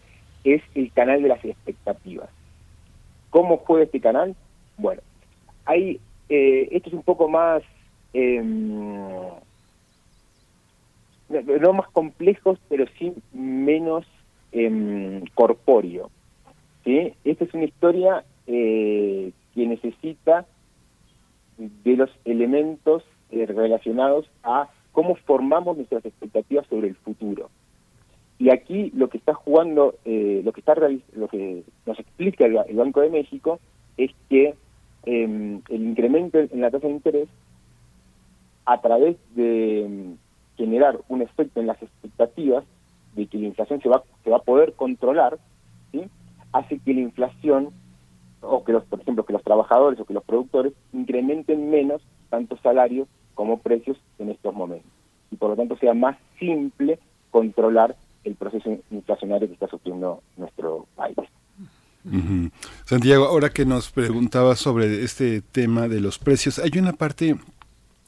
es 0.43 0.61
el 0.75 0.91
canal 0.91 1.21
de 1.21 1.29
las 1.29 1.43
expectativas. 1.43 2.29
¿Cómo 3.29 3.57
juega 3.57 3.83
este 3.85 3.99
canal? 3.99 4.35
Bueno, 4.77 5.01
hay, 5.65 5.99
eh, 6.29 6.69
esto 6.71 6.89
es 6.89 6.95
un 6.95 7.03
poco 7.03 7.27
más, 7.27 7.63
em, 8.13 8.79
no 11.29 11.73
más 11.73 11.87
complejos, 11.89 12.59
pero 12.69 12.85
sí 12.97 13.13
menos 13.33 14.05
eh, 14.51 15.23
corpóreo. 15.33 16.09
¿sí? 16.83 17.13
Esta 17.23 17.43
es 17.43 17.53
una 17.53 17.65
historia 17.65 18.23
eh, 18.47 19.31
que 19.53 19.67
necesita 19.67 20.45
de 21.57 21.95
los 21.95 22.09
elementos 22.25 23.03
eh, 23.31 23.45
relacionados 23.45 24.29
a 24.43 24.69
cómo 24.91 25.15
formamos 25.15 25.77
nuestras 25.77 26.05
expectativas 26.05 26.67
sobre 26.67 26.87
el 26.87 26.95
futuro. 26.95 27.49
Y 28.37 28.49
aquí 28.49 28.91
lo 28.93 29.09
que 29.09 29.17
está 29.17 29.33
jugando, 29.33 29.95
eh, 30.05 30.41
lo 30.43 30.51
que 30.51 30.59
está 30.59 30.75
lo 31.13 31.27
que 31.27 31.63
nos 31.85 31.99
explica 31.99 32.45
el, 32.45 32.75
Banco 32.75 33.01
de 33.01 33.09
México 33.09 33.59
es 33.97 34.11
que 34.29 34.55
em, 35.05 35.61
el 35.69 35.83
incremento 35.83 36.39
en 36.39 36.61
la 36.61 36.71
tasa 36.71 36.87
de 36.87 36.93
interés, 36.93 37.29
a 38.65 38.81
través 38.81 39.17
de 39.35 39.85
em, 39.85 40.17
generar 40.57 40.99
un 41.07 41.21
efecto 41.21 41.59
en 41.59 41.67
las 41.67 41.81
expectativas 41.81 42.63
de 43.15 43.27
que 43.27 43.37
la 43.37 43.47
inflación 43.47 43.81
se 43.81 43.89
va, 43.89 44.03
se 44.23 44.29
va 44.29 44.37
a 44.37 44.43
poder 44.43 44.73
controlar, 44.73 45.37
¿sí? 45.91 46.03
hace 46.51 46.79
que 46.79 46.93
la 46.93 47.01
inflación, 47.01 47.69
o 48.41 48.63
que 48.63 48.71
los, 48.71 48.83
por 48.85 49.01
ejemplo, 49.01 49.25
que 49.25 49.33
los 49.33 49.43
trabajadores 49.43 49.99
o 49.99 50.05
que 50.05 50.13
los 50.13 50.23
productores 50.23 50.73
incrementen 50.93 51.69
menos 51.69 52.01
tanto 52.29 52.57
salarios 52.57 53.07
como 53.33 53.59
precios 53.59 53.97
en 54.19 54.29
estos 54.29 54.53
momentos. 54.53 54.91
Y 55.31 55.35
por 55.35 55.49
lo 55.49 55.55
tanto 55.55 55.77
sea 55.77 55.93
más 55.93 56.17
simple 56.39 56.99
controlar 57.31 57.95
el 58.23 58.35
proceso 58.35 58.77
inflacionario 58.91 59.47
que 59.47 59.53
está 59.53 59.67
sufriendo 59.67 60.21
nuestro 60.37 60.87
país. 60.95 61.17
Santiago, 62.85 63.25
ahora 63.25 63.49
que 63.49 63.65
nos 63.65 63.91
preguntaba 63.91 64.55
sobre 64.55 65.03
este 65.03 65.41
tema 65.41 65.87
de 65.87 65.99
los 65.99 66.19
precios, 66.19 66.59
hay 66.59 66.77
una 66.77 66.93
parte 66.93 67.35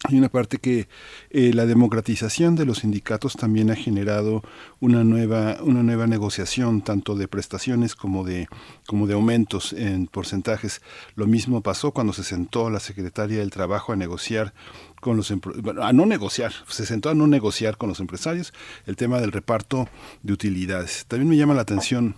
hay 0.04 0.18
una 0.18 0.30
parte 0.30 0.60
que 0.60 0.88
eh, 1.32 1.54
la 1.54 1.66
democratización 1.66 2.56
de 2.56 2.66
los 2.66 2.80
sindicatos 2.80 3.34
también 3.34 3.72
ha 3.72 3.76
generado 3.76 4.44
una 4.80 5.04
nueva, 5.04 5.58
una 5.62 5.82
nueva 5.82 6.06
negociación, 6.06 6.84
tanto 6.84 7.16
de 7.16 7.28
prestaciones 7.28 7.96
como 7.96 8.24
de, 8.24 8.48
como 8.86 9.08
de 9.08 9.16
aumentos 9.16 9.74
en 9.74 10.06
porcentajes. 10.06 10.82
Lo 11.16 11.26
mismo 11.26 11.62
pasó 11.62 11.92
cuando 11.92 12.14
se 12.14 12.24
sentó 12.24 12.70
la 12.70 12.80
secretaria 12.80 13.40
del 13.40 13.50
Trabajo 13.50 13.92
a 13.92 13.96
negociar 13.96 14.54
con 15.02 15.18
los 15.18 15.32
a 15.32 15.94
no 15.94 16.06
negociar, 16.06 16.54
se 16.68 16.86
sentó 16.86 17.10
a 17.10 17.16
no 17.16 17.26
negociar 17.28 17.78
con 17.78 17.90
los 17.90 18.00
empresarios 18.00 18.54
el 18.86 18.96
tema 18.96 19.20
del 19.20 19.32
reparto 19.32 19.90
de 20.22 20.34
utilidades. 20.34 21.06
También 21.08 21.30
me 21.30 21.38
llama 21.38 21.56
la 21.56 21.62
atención 21.62 22.16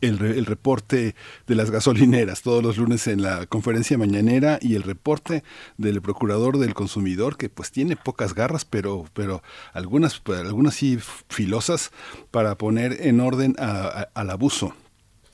el, 0.00 0.20
el, 0.20 0.46
reporte 0.46 1.14
de 1.46 1.54
las 1.54 1.70
gasolineras 1.70 2.42
todos 2.42 2.62
los 2.62 2.76
lunes 2.76 3.06
en 3.06 3.22
la 3.22 3.46
conferencia 3.46 3.96
mañanera 3.96 4.58
y 4.60 4.74
el 4.74 4.82
reporte 4.82 5.44
del 5.78 6.02
procurador 6.02 6.58
del 6.58 6.74
consumidor 6.74 7.36
que 7.36 7.48
pues 7.48 7.70
tiene 7.70 7.96
pocas 7.96 8.34
garras 8.34 8.64
pero 8.64 9.04
pero 9.14 9.42
algunas 9.72 10.20
algunas 10.26 10.74
sí 10.74 10.98
filosas 11.28 11.92
para 12.30 12.58
poner 12.58 13.06
en 13.06 13.20
orden 13.20 13.54
al 13.58 14.30
abuso 14.30 14.74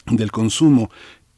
del 0.06 0.30
consumo. 0.30 0.90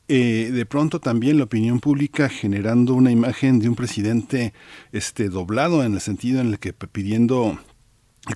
Eh, 0.07 0.51
de 0.53 0.67
pronto 0.67 1.01
también 1.01 1.39
la 1.39 1.45
opinión 1.45 1.81
pública 1.81 2.29
generando 2.29 2.93
una 2.93 3.11
imagen 3.11 3.59
de 3.59 3.71
un 3.71 3.75
presidente 3.75 4.53
este 4.93 5.31
doblado 5.31 5.83
en 5.83 5.95
el 5.95 6.01
sentido 6.03 6.43
en 6.43 6.49
el 6.49 6.59
que 6.59 6.75
pidiendo 6.75 7.59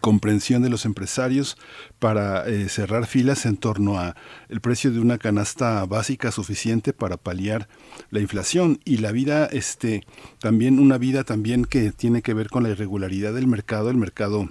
comprensión 0.01 0.63
de 0.63 0.69
los 0.69 0.85
empresarios 0.85 1.57
para 1.99 2.47
eh, 2.47 2.69
cerrar 2.69 3.07
filas 3.07 3.47
en 3.47 3.57
torno 3.57 3.99
a 3.99 4.17
el 4.49 4.61
precio 4.61 4.91
de 4.91 5.01
una 5.01 5.17
canasta 5.17 5.85
básica 5.87 6.31
suficiente 6.31 6.93
para 6.93 7.17
paliar 7.17 7.69
la 8.11 8.21
inflación 8.21 8.81
y 8.85 8.99
la 8.99 9.13
vida 9.13 9.47
este 9.47 10.05
también 10.41 10.79
una 10.79 10.99
vida 10.99 11.25
también 11.25 11.65
que 11.65 11.91
tiene 11.91 12.21
que 12.21 12.35
ver 12.35 12.51
con 12.51 12.65
la 12.65 12.69
irregularidad 12.69 13.33
del 13.33 13.47
mercado 13.47 13.89
el 13.89 13.97
mercado 13.97 14.51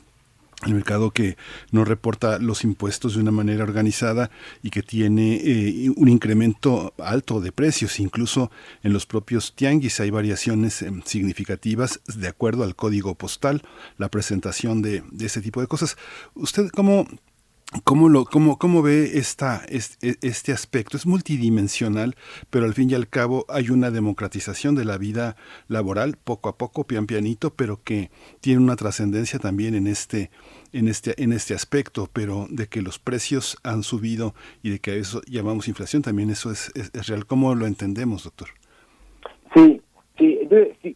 el 0.65 0.73
mercado 0.73 1.11
que 1.11 1.37
no 1.71 1.85
reporta 1.85 2.39
los 2.39 2.63
impuestos 2.63 3.13
de 3.13 3.21
una 3.21 3.31
manera 3.31 3.63
organizada 3.63 4.31
y 4.63 4.71
que 4.71 4.81
tiene 4.81 5.35
eh, 5.35 5.91
un 5.95 6.09
incremento 6.09 6.95
alto 6.97 7.41
de 7.41 7.51
precios. 7.51 7.99
Incluso 7.99 8.49
en 8.81 8.91
los 8.91 9.05
propios 9.05 9.53
tianguis 9.53 9.99
hay 9.99 10.09
variaciones 10.09 10.81
eh, 10.81 10.91
significativas 11.05 11.99
de 12.07 12.27
acuerdo 12.27 12.63
al 12.63 12.75
código 12.75 13.13
postal, 13.13 13.61
la 13.97 14.09
presentación 14.09 14.81
de, 14.81 15.03
ese 15.19 15.41
tipo 15.41 15.61
de 15.61 15.67
cosas. 15.67 15.95
¿Usted 16.33 16.69
cómo, 16.69 17.05
¿Cómo, 17.83 18.09
lo, 18.09 18.25
cómo, 18.25 18.57
cómo 18.57 18.81
ve 18.81 19.19
esta, 19.19 19.63
este, 19.69 20.17
este, 20.21 20.53
aspecto? 20.53 20.97
Es 20.97 21.05
multidimensional, 21.05 22.15
pero 22.49 22.65
al 22.65 22.73
fin 22.73 22.89
y 22.89 22.95
al 22.95 23.09
cabo 23.09 23.45
hay 23.49 23.69
una 23.69 23.91
democratización 23.91 24.73
de 24.73 24.85
la 24.85 24.97
vida 24.97 25.35
laboral, 25.67 26.17
poco 26.17 26.47
a 26.49 26.57
poco, 26.57 26.87
pian 26.87 27.07
pianito, 27.07 27.53
pero 27.53 27.83
que 27.83 28.09
tiene 28.39 28.61
una 28.61 28.77
trascendencia 28.77 29.37
también 29.37 29.75
en 29.75 29.87
este, 29.87 30.31
en, 30.77 30.87
este, 30.87 31.21
en 31.21 31.33
este 31.33 31.55
aspecto, 31.55 32.07
pero 32.13 32.45
de 32.49 32.67
que 32.67 32.81
los 32.81 32.99
precios 32.99 33.57
han 33.63 33.81
subido 33.81 34.33
y 34.61 34.69
de 34.69 34.79
que 34.79 34.99
eso 34.99 35.21
llamamos 35.27 35.67
inflación, 35.67 36.03
también 36.03 36.29
eso 36.29 36.51
es, 36.51 36.71
real. 37.07 37.25
¿Cómo 37.25 37.55
lo 37.55 37.65
entendemos, 37.65 38.23
doctor? 38.23 38.49
Sí, 39.55 39.81
sí, 40.17 40.39
sí. 40.81 40.95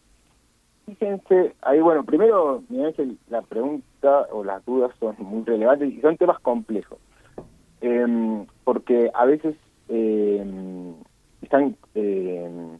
Fíjense, 0.86 1.56
ahí 1.62 1.80
bueno, 1.80 2.04
primero, 2.04 2.64
la 3.30 3.42
pregunta 3.42 4.28
o 4.32 4.44
las 4.44 4.64
dudas 4.66 4.92
son 5.00 5.16
muy 5.20 5.44
relevantes 5.46 5.92
y 5.92 6.02
son 6.02 6.18
temas 6.18 6.40
complejos, 6.40 7.00
em, 7.80 8.46
porque 8.64 9.10
a 9.14 9.26
veces 9.26 9.56
em, 9.88 10.94
están 11.42 11.76
em, 11.96 12.78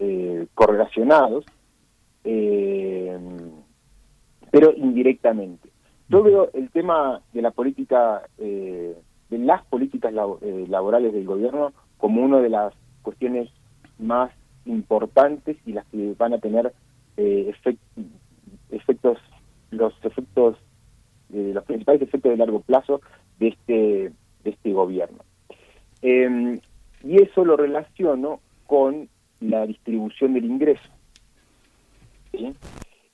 eh, 0.00 0.46
correlacionados, 0.54 1.44
pero 4.50 4.72
indirectamente. 4.76 5.68
Yo 6.08 6.22
veo 6.22 6.50
el 6.54 6.70
tema 6.70 7.22
de 7.32 7.42
la 7.42 7.52
política, 7.52 8.22
eh, 8.38 8.96
de 9.28 9.38
las 9.38 9.64
políticas 9.66 10.12
eh, 10.42 10.66
laborales 10.68 11.12
del 11.12 11.24
gobierno 11.24 11.72
como 11.98 12.22
una 12.22 12.40
de 12.40 12.48
las 12.48 12.74
cuestiones 13.02 13.48
más 13.98 14.32
importantes 14.64 15.56
y 15.66 15.72
las 15.72 15.86
que 15.86 16.14
van 16.18 16.32
a 16.32 16.38
tener 16.38 16.72
eh, 17.16 17.52
efectos, 18.70 19.18
los 19.70 19.94
efectos, 20.02 20.56
eh, 21.32 21.52
los 21.54 21.64
principales 21.64 22.02
efectos 22.02 22.30
de 22.30 22.36
largo 22.36 22.60
plazo 22.60 23.00
de 23.38 23.48
este, 23.48 24.12
de 24.44 24.50
este 24.50 24.72
gobierno. 24.72 25.18
Em, 26.02 26.60
y 27.04 27.22
eso 27.22 27.44
lo 27.44 27.56
relaciono 27.56 28.40
con 28.66 29.08
la 29.40 29.66
distribución 29.66 30.34
del 30.34 30.44
ingreso. 30.44 30.88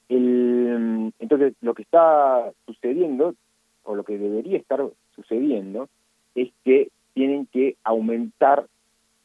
Entonces, 0.09 1.55
lo 1.61 1.75
que 1.75 1.83
está 1.83 2.53
sucediendo, 2.67 3.35
o 3.83 3.95
lo 3.95 4.05
que 4.05 4.19
debería 4.19 4.59
estar 4.59 4.85
sucediendo, 5.15 5.89
es 6.35 6.51
que 6.65 6.89
tienen 7.15 7.47
que 7.47 7.77
aumentar 7.83 8.67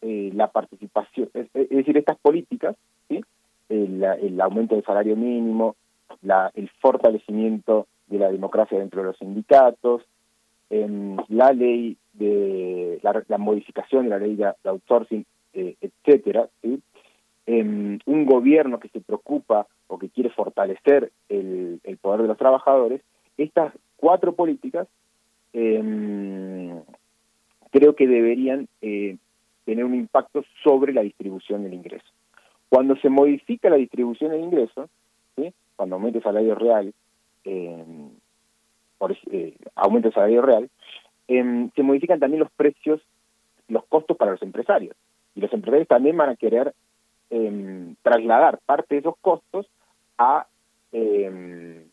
eh, 0.01 0.31
la 0.33 0.47
participación, 0.47 1.29
es, 1.33 1.51
decir, 1.69 1.97
estas 1.97 2.17
políticas, 2.17 2.75
¿sí? 3.07 3.21
el, 3.69 4.41
aumento 4.41 4.75
del 4.75 4.83
salario 4.83 5.15
mínimo, 5.15 5.75
la, 6.21 6.51
el 6.55 6.69
fortalecimiento 6.81 7.87
de 8.07 8.19
la 8.19 8.31
democracia 8.31 8.79
dentro 8.79 9.01
de 9.01 9.07
los 9.07 9.17
sindicatos, 9.17 10.01
em, 10.69 11.17
la 11.29 11.51
ley 11.51 11.97
de 12.13 12.99
la, 13.03 13.37
modificación 13.37 14.05
de 14.05 14.09
la 14.09 14.19
ley 14.19 14.35
de, 14.35 14.53
outsourcing, 14.63 15.25
eh, 15.53 15.75
etcétera. 15.81 16.49
Em, 17.45 17.99
un 18.05 18.25
gobierno 18.25 18.79
que 18.79 18.89
se 18.89 19.01
preocupa 19.01 19.67
o 19.91 19.99
que 19.99 20.09
quiere 20.09 20.29
fortalecer 20.29 21.11
el, 21.27 21.81
el 21.83 21.97
poder 21.97 22.21
de 22.21 22.29
los 22.29 22.37
trabajadores, 22.37 23.01
estas 23.37 23.73
cuatro 23.97 24.33
políticas 24.33 24.87
em, 25.51 26.81
creo 27.71 27.93
que 27.93 28.07
deberían 28.07 28.69
eh, 28.81 29.17
tener 29.65 29.83
un 29.83 29.93
impacto 29.93 30.45
sobre 30.63 30.93
la 30.93 31.01
distribución 31.01 31.63
del 31.63 31.73
ingreso. 31.73 32.05
Cuando 32.69 32.95
se 32.95 33.09
modifica 33.09 33.69
la 33.69 33.75
distribución 33.75 34.31
del 34.31 34.41
ingreso, 34.41 34.89
cuando 35.75 35.95
aumenta 35.95 36.19
el 36.19 36.23
salario 36.23 36.55
real, 36.55 36.93
eh, 37.43 37.83
por, 38.97 39.17
aumenta 39.75 40.07
el 40.07 40.13
salario 40.13 40.41
real, 40.41 40.69
em, 41.27 41.69
se 41.71 41.83
modifican 41.83 42.19
también 42.19 42.39
los 42.39 42.51
precios, 42.51 43.01
los 43.67 43.83
costos 43.85 44.15
para 44.15 44.31
los 44.31 44.41
empresarios. 44.41 44.95
Y 45.35 45.41
los 45.41 45.51
empresarios 45.51 45.89
también 45.89 46.15
van 46.15 46.29
a 46.29 46.35
querer 46.37 46.73
em, 47.29 47.95
trasladar 48.03 48.59
parte 48.65 48.95
de 48.95 48.99
esos 48.99 49.15
costos 49.19 49.67
a, 50.21 50.45
em, 50.91 51.83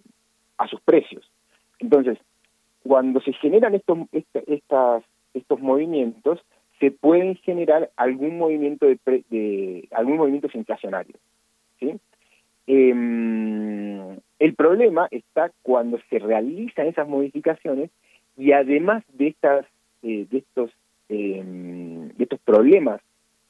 a 0.59 0.69
sus 0.69 0.81
precios. 0.83 1.31
Entonces, 1.79 2.19
cuando 2.83 3.21
se 3.21 3.33
generan 3.33 3.75
estos, 3.75 3.99
estas, 4.47 5.03
estos 5.33 5.61
movimientos, 5.61 6.41
se 6.79 6.91
pueden 6.91 7.37
generar 7.37 7.91
algún 7.97 8.39
movimiento 8.39 8.87
de, 8.87 9.89
algún 9.93 10.17
movimiento 10.17 10.49
inflacionario. 10.55 11.17
¿sí? 11.81 11.99
Em, 12.67 14.19
el 14.39 14.55
problema 14.55 15.09
está 15.11 15.51
cuando 15.63 15.99
se 16.11 16.19
realizan 16.19 16.87
esas 16.87 17.09
modificaciones 17.09 17.91
y 18.37 18.53
además 18.53 19.03
de 19.15 19.29
estas 19.29 19.67
eh, 20.03 20.27
de 20.31 20.39
estos 20.39 20.71
em, 21.09 22.09
de 22.09 22.25
estos 22.25 22.39
problemas 22.41 23.01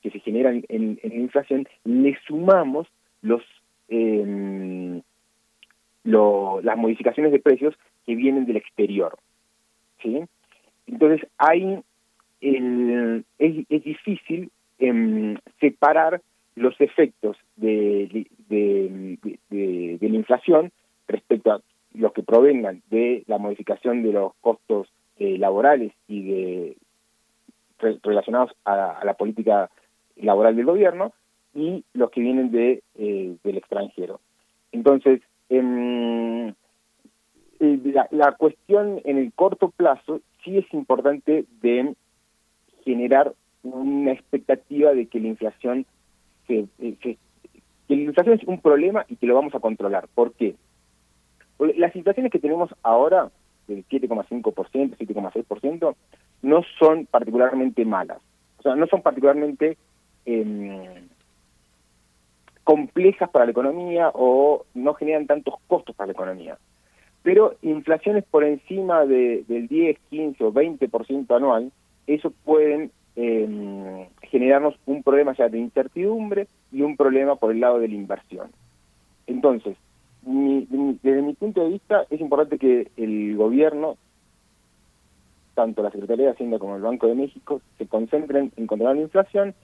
que 0.03 0.11
se 0.11 0.21
generan 0.21 0.65
en, 0.69 0.99
la 1.03 1.15
inflación 1.15 1.67
le 1.85 2.17
sumamos 2.27 2.87
los 3.21 3.43
em, 3.89 5.03
las 6.05 6.77
modificaciones 6.77 7.33
de 7.33 7.41
precios 7.41 7.75
que 8.07 8.15
vienen 8.15 8.47
del 8.47 8.57
exterior 8.57 9.19
sí 10.03 10.25
entonces 10.87 11.29
hay 11.37 11.83
el, 12.41 13.25
es, 13.39 13.85
difícil 13.85 14.51
em, 14.79 15.37
separar 15.61 16.23
los 16.55 16.81
efectos 16.81 17.37
de, 17.57 18.27
de, 18.49 19.99
la 20.01 20.17
inflación 20.17 20.73
respecto 21.07 21.53
a 21.53 21.61
los 21.95 22.13
que 22.13 22.23
provengan 22.23 22.83
de 22.91 23.25
la 23.27 23.39
modificación 23.39 24.03
de 24.03 24.13
los 24.13 24.33
costos 24.41 24.89
eh, 25.19 25.39
laborales 25.39 25.93
y 26.07 26.23
de 26.23 26.77
relacionados 28.03 28.53
a, 28.65 29.01
la 29.05 29.15
política 29.15 29.71
laboral 30.17 30.57
del 30.57 30.65
gobierno 30.65 31.13
y 31.55 31.85
los 31.95 32.11
que 32.11 32.21
vienen 32.21 32.51
de 32.51 32.83
eh, 32.97 33.37
del 33.43 33.57
extranjero. 33.57 34.21
Entonces, 34.73 35.21
em, 35.49 36.49
eh, 36.49 36.55
la, 37.85 38.09
la, 38.11 38.33
cuestión 38.33 39.01
en 39.05 39.19
el 39.19 39.33
corto 39.33 39.71
plazo 39.71 40.21
sí 40.45 40.59
es 40.59 40.73
importante 40.73 41.47
de 41.61 41.95
generar 42.85 43.35
una 43.63 44.13
expectativa 44.13 44.93
de 44.93 45.07
que 45.07 45.21
la 45.21 45.29
inflación 45.29 45.87
eh, 46.49 46.67
que 46.79 47.19
la 47.89 47.97
inflación 47.97 48.39
es 48.39 48.45
un 48.47 48.61
problema 48.61 49.05
y 49.09 49.17
que 49.17 49.27
lo 49.27 49.35
vamos 49.35 49.55
a 49.55 49.61
controlar. 49.61 50.09
¿Por 50.15 50.33
qué? 50.33 50.55
las 51.59 51.93
situaciones 51.93 52.31
que 52.31 52.39
tenemos 52.39 52.71
ahora, 52.85 53.31
del 53.67 53.85
7,5%, 53.89 54.97
7,6%, 54.97 55.97
no 56.43 56.63
son 56.79 57.07
particularmente 57.07 57.85
malas. 57.85 58.19
O 58.59 58.63
sea, 58.63 58.77
no 58.77 58.87
son 58.87 59.03
particularmente 59.03 59.77
em, 60.25 61.09
complejas 62.69 63.31
para 63.31 63.47
la 63.47 63.53
economía 63.53 64.11
o 64.13 64.67
no 64.75 64.93
generan 64.93 65.27
tantos 65.27 65.55
costos 65.67 65.97
para 65.97 66.09
la 66.09 66.13
economía. 66.13 66.59
Pero 67.23 67.55
inflaciones 67.63 68.25
por 68.25 68.45
encima 68.45 69.07
de, 69.07 69.43
del 69.49 69.69
10, 69.69 69.99
15 70.11 70.45
o 70.45 70.53
20% 70.53 71.35
anual 71.35 71.73
eso 72.07 72.31
pueden 72.45 72.91
em, 73.17 74.07
generarnos 74.21 74.75
un 74.85 75.03
problema 75.03 75.35
ya 75.35 75.49
de 75.49 75.59
incertidumbre 75.59 76.47
y 76.71 76.83
un 76.83 76.99
problema 76.99 77.37
por 77.37 77.53
el 77.53 77.61
lado 77.61 77.79
de 77.79 77.89
la 77.89 77.95
inversión. 77.95 78.51
Entonces, 79.27 79.75
desde 80.21 81.23
mi 81.23 81.33
punto 81.33 81.65
de 81.65 81.71
vista, 81.71 82.05
es 82.11 82.21
importante 82.21 82.59
que 82.59 82.91
el 82.99 83.35
gobierno, 83.35 83.97
tanto 85.55 85.83
la 85.83 85.91
Secretaría 85.91 86.27
de 86.27 86.33
Hacienda 86.33 86.59
como 86.59 86.77
el 86.77 86.83
Banco 86.83 87.07
de 87.07 87.15
México, 87.15 87.63
se 87.79 87.87
concentren 87.87 88.53
en 88.59 88.67
controlar 88.67 88.97
la 88.97 89.03
inflación 89.03 89.55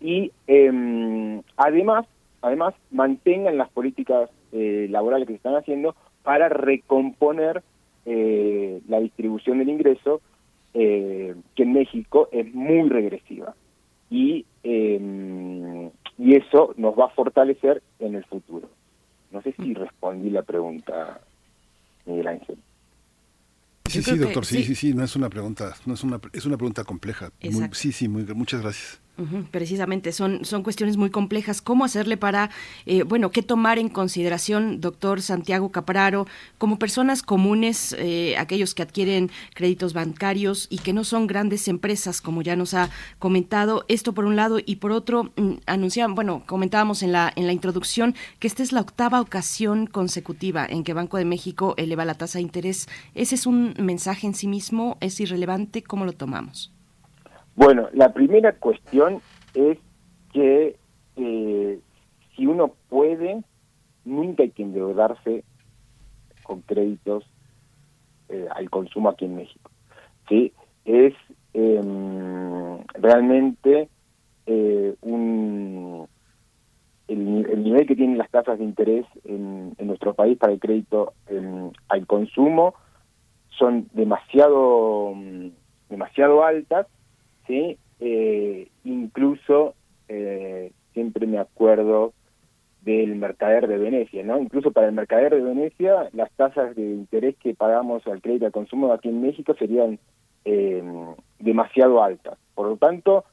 y 0.00 0.32
em, 0.46 1.42
además, 1.58 2.06
además 2.44 2.74
mantengan 2.90 3.56
las 3.56 3.70
políticas 3.70 4.28
eh, 4.52 4.86
laborales 4.90 5.26
que 5.26 5.32
se 5.32 5.38
están 5.38 5.56
haciendo 5.56 5.96
para 6.22 6.50
recomponer 6.50 7.62
eh, 8.04 8.82
la 8.86 9.00
distribución 9.00 9.58
del 9.58 9.70
ingreso 9.70 10.20
eh, 10.74 11.34
que 11.56 11.62
en 11.62 11.72
México 11.72 12.28
es 12.32 12.52
muy 12.54 12.88
regresiva 12.90 13.54
y, 14.10 14.44
em, 14.62 15.86
y 16.18 16.36
eso 16.36 16.74
nos 16.76 16.94
va 16.98 17.06
a 17.06 17.14
fortalecer 17.16 17.82
en 17.98 18.14
el 18.14 18.24
futuro. 18.26 18.68
No 19.32 19.40
sé 19.40 19.52
si 19.52 19.72
respondí 19.72 20.28
la 20.28 20.42
pregunta, 20.42 21.20
Miguel 22.04 22.28
Ángel. 22.28 22.58
Sí, 23.86 24.02
sí, 24.02 24.18
doctor, 24.18 24.44
sí, 24.44 24.62
sí, 24.64 24.74
sí, 24.74 24.92
no 24.92 25.02
es 25.02 25.16
una 25.16 25.30
pregunta, 25.30 25.74
no 25.86 25.94
es 25.94 26.04
una, 26.04 26.20
es 26.32 26.44
una 26.44 26.56
pregunta 26.58 26.84
compleja. 26.84 27.30
sí, 27.72 27.92
sí, 27.92 28.06
muy, 28.06 28.24
muchas 28.34 28.60
gracias. 28.60 29.03
Precisamente, 29.50 30.12
son, 30.12 30.44
son 30.44 30.62
cuestiones 30.62 30.96
muy 30.96 31.10
complejas. 31.10 31.62
¿Cómo 31.62 31.84
hacerle 31.84 32.16
para, 32.16 32.50
eh, 32.86 33.04
bueno, 33.04 33.30
qué 33.30 33.42
tomar 33.42 33.78
en 33.78 33.88
consideración, 33.88 34.80
doctor 34.80 35.22
Santiago 35.22 35.70
Capraro, 35.70 36.26
como 36.58 36.78
personas 36.78 37.22
comunes, 37.22 37.94
eh, 37.98 38.36
aquellos 38.38 38.74
que 38.74 38.82
adquieren 38.82 39.30
créditos 39.54 39.92
bancarios 39.92 40.66
y 40.68 40.78
que 40.78 40.92
no 40.92 41.04
son 41.04 41.26
grandes 41.26 41.68
empresas, 41.68 42.20
como 42.20 42.42
ya 42.42 42.56
nos 42.56 42.74
ha 42.74 42.90
comentado, 43.18 43.84
esto 43.88 44.14
por 44.14 44.24
un 44.24 44.36
lado, 44.36 44.58
y 44.64 44.76
por 44.76 44.92
otro, 44.92 45.32
mm, 45.36 45.52
anunciaban, 45.66 46.14
bueno, 46.14 46.42
comentábamos 46.46 47.02
en 47.02 47.12
la, 47.12 47.32
en 47.36 47.46
la 47.46 47.52
introducción 47.52 48.14
que 48.38 48.48
esta 48.48 48.62
es 48.62 48.72
la 48.72 48.80
octava 48.80 49.20
ocasión 49.20 49.86
consecutiva 49.86 50.66
en 50.68 50.84
que 50.84 50.92
Banco 50.92 51.18
de 51.18 51.24
México 51.24 51.74
eleva 51.76 52.04
la 52.04 52.14
tasa 52.14 52.38
de 52.38 52.42
interés. 52.42 52.88
¿Ese 53.14 53.36
es 53.36 53.46
un 53.46 53.74
mensaje 53.78 54.26
en 54.26 54.34
sí 54.34 54.48
mismo? 54.48 54.98
¿Es 55.00 55.20
irrelevante? 55.20 55.82
¿Cómo 55.82 56.04
lo 56.04 56.12
tomamos? 56.12 56.73
Bueno, 57.56 57.88
la 57.92 58.12
primera 58.12 58.52
cuestión 58.52 59.20
es 59.54 59.78
que 60.32 60.76
eh, 61.16 61.80
si 62.34 62.46
uno 62.46 62.74
puede, 62.88 63.42
nunca 64.04 64.42
hay 64.42 64.50
que 64.50 64.64
endeudarse 64.64 65.44
con 66.42 66.62
créditos 66.62 67.24
eh, 68.28 68.48
al 68.54 68.68
consumo 68.70 69.08
aquí 69.08 69.24
en 69.24 69.36
México. 69.36 69.70
¿sí? 70.28 70.52
Es 70.84 71.14
em, 71.52 72.78
realmente 72.94 73.88
eh, 74.46 74.94
un, 75.02 76.08
el, 77.08 77.62
nivel 77.62 77.86
que 77.86 77.96
tienen 77.96 78.18
las 78.18 78.30
tasas 78.30 78.58
de 78.58 78.64
interés 78.64 79.06
en, 79.24 79.74
nuestro 79.78 80.14
país 80.14 80.36
para 80.38 80.52
el 80.52 80.58
crédito 80.58 81.12
em, 81.28 81.70
al 81.88 82.06
consumo 82.06 82.74
son 83.50 83.86
demasiado 83.92 85.14
demasiado 85.88 86.42
altas 86.42 86.86
¿sí? 87.46 87.78
Eh, 88.00 88.68
incluso 88.84 89.74
eh, 90.08 90.72
siempre 90.92 91.26
me 91.26 91.38
acuerdo 91.38 92.12
del 92.82 93.14
mercader 93.16 93.66
de 93.66 93.78
Venecia, 93.78 94.22
¿no? 94.22 94.38
Incluso 94.38 94.72
para 94.72 94.88
el 94.88 94.92
mercader 94.92 95.34
de 95.34 95.40
Venecia, 95.40 96.10
las 96.12 96.30
tasas 96.32 96.76
de 96.76 96.82
interés 96.82 97.36
que 97.36 97.54
pagamos 97.54 98.06
al 98.06 98.20
crédito 98.20 98.46
al 98.46 98.52
consumo 98.52 98.92
aquí 98.92 99.08
en 99.08 99.22
México 99.22 99.54
serían 99.58 99.98
eh, 100.44 100.82
demasiado 101.38 102.02
altas. 102.02 102.38
Por 102.54 102.68
lo 102.68 102.76
tanto, 102.76 103.24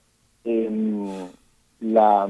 em, 0.45 1.05
la, 1.81 2.29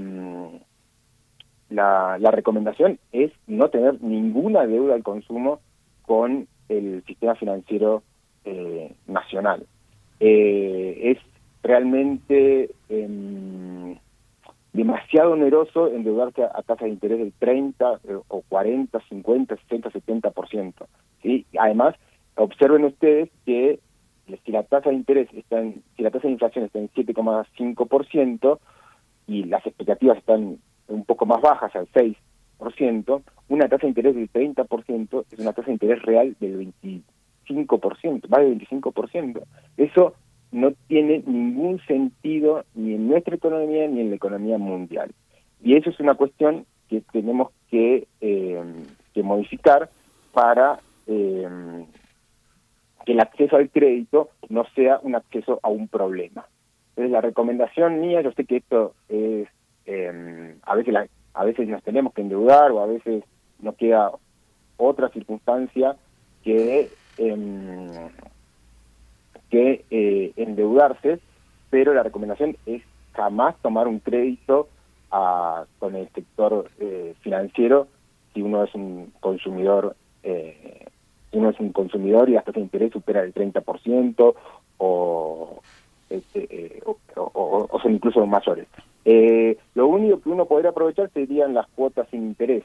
la, 1.70 2.18
la 2.18 2.32
recomendación 2.32 2.98
es 3.12 3.32
no 3.46 3.70
tener 3.70 4.02
ninguna 4.02 4.66
deuda 4.66 4.96
al 4.96 5.04
consumo 5.04 5.60
con 6.02 6.48
el 6.70 7.04
sistema 7.06 7.36
financiero 7.36 8.02
nacional. 9.06 9.68
es 10.20 11.20
realmente 11.64 12.72
eh, 12.90 13.98
demasiado 14.74 15.34
oneroso 15.34 15.88
endeudarse 15.88 16.44
a, 16.44 16.62
tasas 16.64 16.86
de 16.86 16.90
interés 16.90 17.20
del 17.20 17.34
30 17.34 18.00
eh, 18.08 18.18
o 18.28 18.42
40, 18.48 19.00
50, 19.10 19.56
60, 19.58 19.90
70%. 19.92 20.74
¿sí? 21.22 21.46
Además, 21.60 21.96
observen 22.36 22.86
ustedes 22.86 23.30
que 23.46 23.80
si 24.46 24.52
la 24.52 24.64
tasa 24.64 24.90
de 24.90 24.96
interés 24.96 25.28
está 25.34 25.60
en, 25.60 25.84
si 25.98 26.04
la 26.04 26.12
tasa 26.12 26.28
de 26.28 26.34
inflación 26.34 26.66
está 26.66 26.80
en 26.80 26.90
7,5% 26.90 28.60
y 29.28 29.44
las 29.44 29.66
expectativas 29.66 30.18
están 30.18 30.58
un 30.88 31.06
poco 31.06 31.26
más 31.26 31.42
bajas, 31.42 31.76
al 31.76 31.88
6%, 31.92 33.22
una 33.50 33.68
tasa 33.68 33.82
de 33.82 33.88
interés 33.90 34.16
del 34.16 34.32
30% 34.32 35.26
es 35.32 35.40
una 35.40 35.54
tasa 35.54 35.68
de 35.68 35.74
interés 35.74 36.02
real 36.04 36.36
del 36.40 36.74
25%, 36.82 38.28
más 38.30 38.40
del 38.40 38.58
25%. 38.60 39.42
Eso 39.78 40.14
no 40.52 40.74
tiene 40.88 41.24
ningún 41.26 41.80
sentido 41.86 42.66
ni 42.76 42.96
en 42.96 43.08
nuestra 43.08 43.36
economía 43.36 43.88
ni 43.88 44.02
en 44.02 44.10
la 44.10 44.16
economía 44.16 44.58
mundial. 44.58 45.12
Y 45.64 45.76
eso 45.76 45.90
es 45.90 46.00
una 46.00 46.16
cuestión 46.16 46.66
que 46.90 47.02
tenemos 47.12 47.52
que, 47.70 48.08
eh, 48.20 48.64
modificar 49.24 49.90
para 50.34 50.80
eh, 51.08 51.48
que 53.06 53.12
el 53.12 53.20
acceso 53.20 53.56
al 53.56 53.70
crédito 53.70 54.30
no 54.50 54.66
sea 54.76 55.00
un 55.04 55.16
acceso 55.16 55.60
a 55.64 55.70
un 55.70 55.88
problema. 55.88 56.46
Entonces 56.90 57.12
la 57.12 57.22
recomendación 57.22 58.02
mía, 58.02 58.22
yo 58.22 58.32
sé 58.32 58.46
que 58.46 58.58
esto 58.58 58.94
es, 59.10 59.48
eh, 59.86 60.56
a 60.64 60.76
veces 60.76 60.96
a 61.34 61.46
veces 61.46 61.68
nos 61.68 61.84
tenemos 61.84 62.14
que 62.14 62.22
endeudar 62.22 62.72
o 62.72 62.82
a 62.82 62.88
veces 62.88 63.24
nos 63.60 63.76
queda 63.76 64.12
otra 64.78 65.10
circunstancia 65.10 65.96
que 66.44 66.90
que 69.52 69.84
eh, 69.92 70.32
endeudarse, 70.38 71.20
pero 71.70 71.94
la 71.94 72.04
recomendación 72.04 72.58
es 72.66 72.82
jamás 73.14 73.56
tomar 73.62 73.88
un 73.88 74.00
crédito 74.00 74.70
a, 75.12 75.66
con 75.78 75.96
el 75.96 76.08
sector 76.10 76.72
eh, 76.80 77.14
financiero 77.22 77.88
si 78.34 78.42
uno 78.42 78.64
es 78.64 78.74
un 78.74 79.12
consumidor 79.20 79.98
eh, 80.24 80.86
uno 81.34 81.50
es 81.50 81.60
un 81.60 81.74
consumidor 81.74 82.30
y 82.30 82.38
hasta 82.38 82.52
ese 82.52 82.62
interés 82.62 82.94
supera 82.94 83.22
el 83.22 83.34
30% 83.34 84.36
o, 84.78 85.62
este, 86.10 86.82
o, 86.86 86.98
o, 87.16 87.80
son 87.82 87.94
incluso 87.94 88.26
mayores. 88.26 88.68
lo 89.76 89.88
único 89.88 90.20
que 90.22 90.30
uno 90.30 90.46
podría 90.46 90.72
aprovechar 90.72 91.10
serían 91.14 91.54
las 91.54 91.68
cuotas 91.68 92.08
sin 92.10 92.24
interés. 92.24 92.64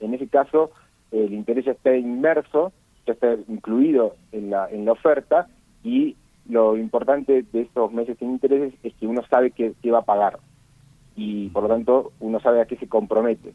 En 0.00 0.14
ese 0.14 0.26
caso, 0.26 0.70
el 1.12 1.32
interés 1.34 1.66
ya 1.66 1.72
está 1.72 1.94
inmerso, 1.94 2.72
ya 3.06 3.12
está 3.12 3.34
incluido 3.48 4.16
en 4.32 4.50
la, 4.50 4.68
en 4.70 4.86
la 4.86 4.92
oferta 4.92 5.48
y 5.84 6.16
lo 6.48 6.76
importante 6.76 7.44
de 7.52 7.60
estos 7.60 7.92
meses 7.92 8.16
sin 8.18 8.30
intereses 8.30 8.74
es 8.82 8.94
que 8.94 9.06
uno 9.06 9.22
sabe 9.28 9.50
que, 9.50 9.74
va 9.90 9.98
a 9.98 10.04
pagar 10.04 10.38
y 11.14 11.48
por 11.48 11.64
lo 11.64 11.68
tanto 11.68 12.12
uno 12.20 12.40
sabe 12.40 12.60
a 12.60 12.66
qué 12.66 12.76
se 12.76 12.88
compromete. 12.88 13.52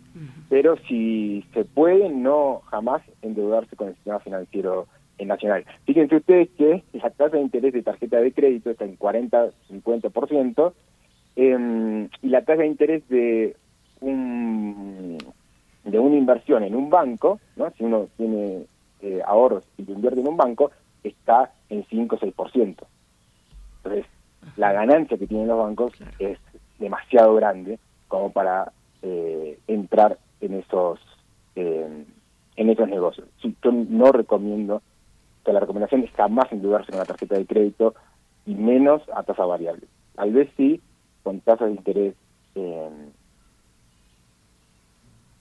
Pero 0.49 0.75
si 0.87 1.45
se 1.53 1.63
puede, 1.63 2.09
no 2.09 2.61
jamás 2.65 3.01
endeudarse 3.21 3.75
con 3.75 3.87
el 3.87 3.95
sistema 3.95 4.19
financiero 4.19 4.87
nacional. 5.19 5.65
Fíjense 5.85 6.17
ustedes 6.17 6.49
que 6.57 6.83
la 6.93 7.09
tasa 7.09 7.37
de 7.37 7.41
interés 7.41 7.73
de 7.73 7.81
tarjeta 7.81 8.19
de 8.19 8.33
crédito 8.33 8.69
está 8.69 8.83
en 8.83 8.97
40-50% 8.99 10.73
eh, 11.37 12.09
y 12.21 12.27
la 12.27 12.43
tasa 12.43 12.63
de 12.63 12.67
interés 12.67 13.07
de 13.07 13.55
un 14.01 15.17
de 15.85 15.99
una 15.99 16.15
inversión 16.15 16.63
en 16.63 16.75
un 16.75 16.89
banco, 16.89 17.39
¿no? 17.55 17.69
si 17.71 17.83
uno 17.83 18.07
tiene 18.17 18.65
eh, 19.01 19.21
ahorros 19.25 19.65
y 19.77 19.85
lo 19.85 19.93
invierte 19.93 20.21
en 20.21 20.27
un 20.27 20.37
banco, 20.37 20.71
está 21.03 21.51
en 21.69 21.85
5 21.89 22.15
o 22.15 22.19
6%. 22.19 22.85
Entonces, 23.77 24.05
la 24.57 24.71
ganancia 24.71 25.17
que 25.17 25.27
tienen 25.27 25.47
los 25.47 25.57
bancos 25.57 25.93
es 26.19 26.39
demasiado 26.79 27.35
grande 27.35 27.79
como 28.07 28.31
para 28.31 28.71
eh, 29.01 29.59
entrar 29.67 30.17
en 30.41 30.55
esos 30.55 30.99
eh, 31.55 32.05
en 32.55 32.69
esos 32.69 32.87
negocios. 32.87 33.27
yo 33.41 33.71
no 33.71 34.11
recomiendo 34.11 34.81
que 35.43 35.53
la 35.53 35.59
recomendación 35.59 36.03
es 36.03 36.11
jamás 36.11 36.51
endeudarse 36.51 36.91
con 36.91 36.99
la 36.99 37.05
tarjeta 37.05 37.35
de 37.35 37.45
crédito 37.45 37.95
y 38.45 38.53
menos 38.53 39.01
a 39.15 39.23
tasa 39.23 39.45
variable. 39.45 39.87
Tal 40.15 40.31
vez 40.31 40.49
sí 40.55 40.81
con 41.23 41.39
tasas 41.39 41.67
de 41.67 41.73
interés 41.73 42.15
eh, 42.55 42.89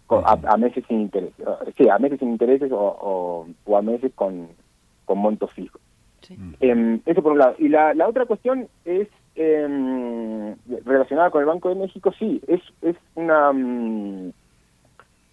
a, 0.09 0.57
meses 0.57 0.85
sin 0.89 1.03
interés, 1.03 1.33
sí, 1.77 1.89
a 1.89 1.99
meses 1.99 2.19
sin 2.19 2.31
intereses 2.31 2.71
o, 2.73 3.47
o 3.65 3.77
a 3.77 3.83
meses 3.83 4.13
con 4.15 4.49
con 5.13 5.19
montos 5.19 5.53
fijos. 5.53 5.79
Em, 6.61 7.01
eso 7.05 7.23
por 7.23 7.33
un 7.33 7.39
lado. 7.39 7.55
Y 7.59 7.69
la, 7.69 7.93
la 7.93 8.09
otra 8.09 8.25
cuestión 8.25 8.67
es 8.87 9.09
eh, 9.35 10.55
relacionada 10.87 11.31
con 11.31 11.43
el 11.43 11.47
Banco 11.47 11.69
de 11.69 11.75
México, 11.75 12.15
sí, 12.19 12.41
es, 12.47 12.63
es 12.81 12.97
una 13.15 13.53
mm, 13.53 14.33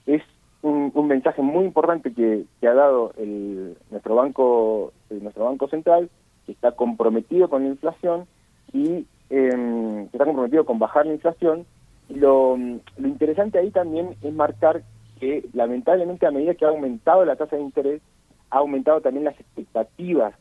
es 0.05 0.21
un, 0.63 0.91
un, 0.93 1.07
mensaje 1.07 1.41
muy 1.41 1.63
importante 1.63 2.11
que, 2.11 2.43
que 2.59 2.67
ha 2.67 2.73
dado 2.73 3.13
el, 3.17 3.77
nuestro 3.89 4.15
banco 4.15 4.91
nuestro 5.09 5.45
banco 5.45 5.69
central, 5.69 6.09
que 6.45 6.51
está 6.51 6.73
comprometido 6.73 7.49
con 7.49 7.63
la 7.63 7.69
inflación 7.69 8.25
y 8.73 9.05
eh, 9.29 10.05
que 10.09 10.09
está 10.11 10.25
comprometido 10.25 10.65
con 10.65 10.77
bajar 10.77 11.05
la 11.05 11.13
inflación. 11.13 11.65
Lo, 12.09 12.57
lo 12.57 13.07
interesante 13.07 13.59
ahí 13.59 13.71
también 13.71 14.15
es 14.21 14.33
marcar 14.33 14.83
que 15.21 15.47
lamentablemente 15.53 16.25
a 16.25 16.31
medida 16.31 16.55
que 16.55 16.65
ha 16.65 16.69
aumentado 16.69 17.23
la 17.23 17.37
tasa 17.37 17.55
de 17.55 17.61
interés, 17.61 18.01
ha 18.49 18.57
aumentado 18.57 19.01
también 19.01 19.25
las 19.25 19.39
expectativas 19.39 20.33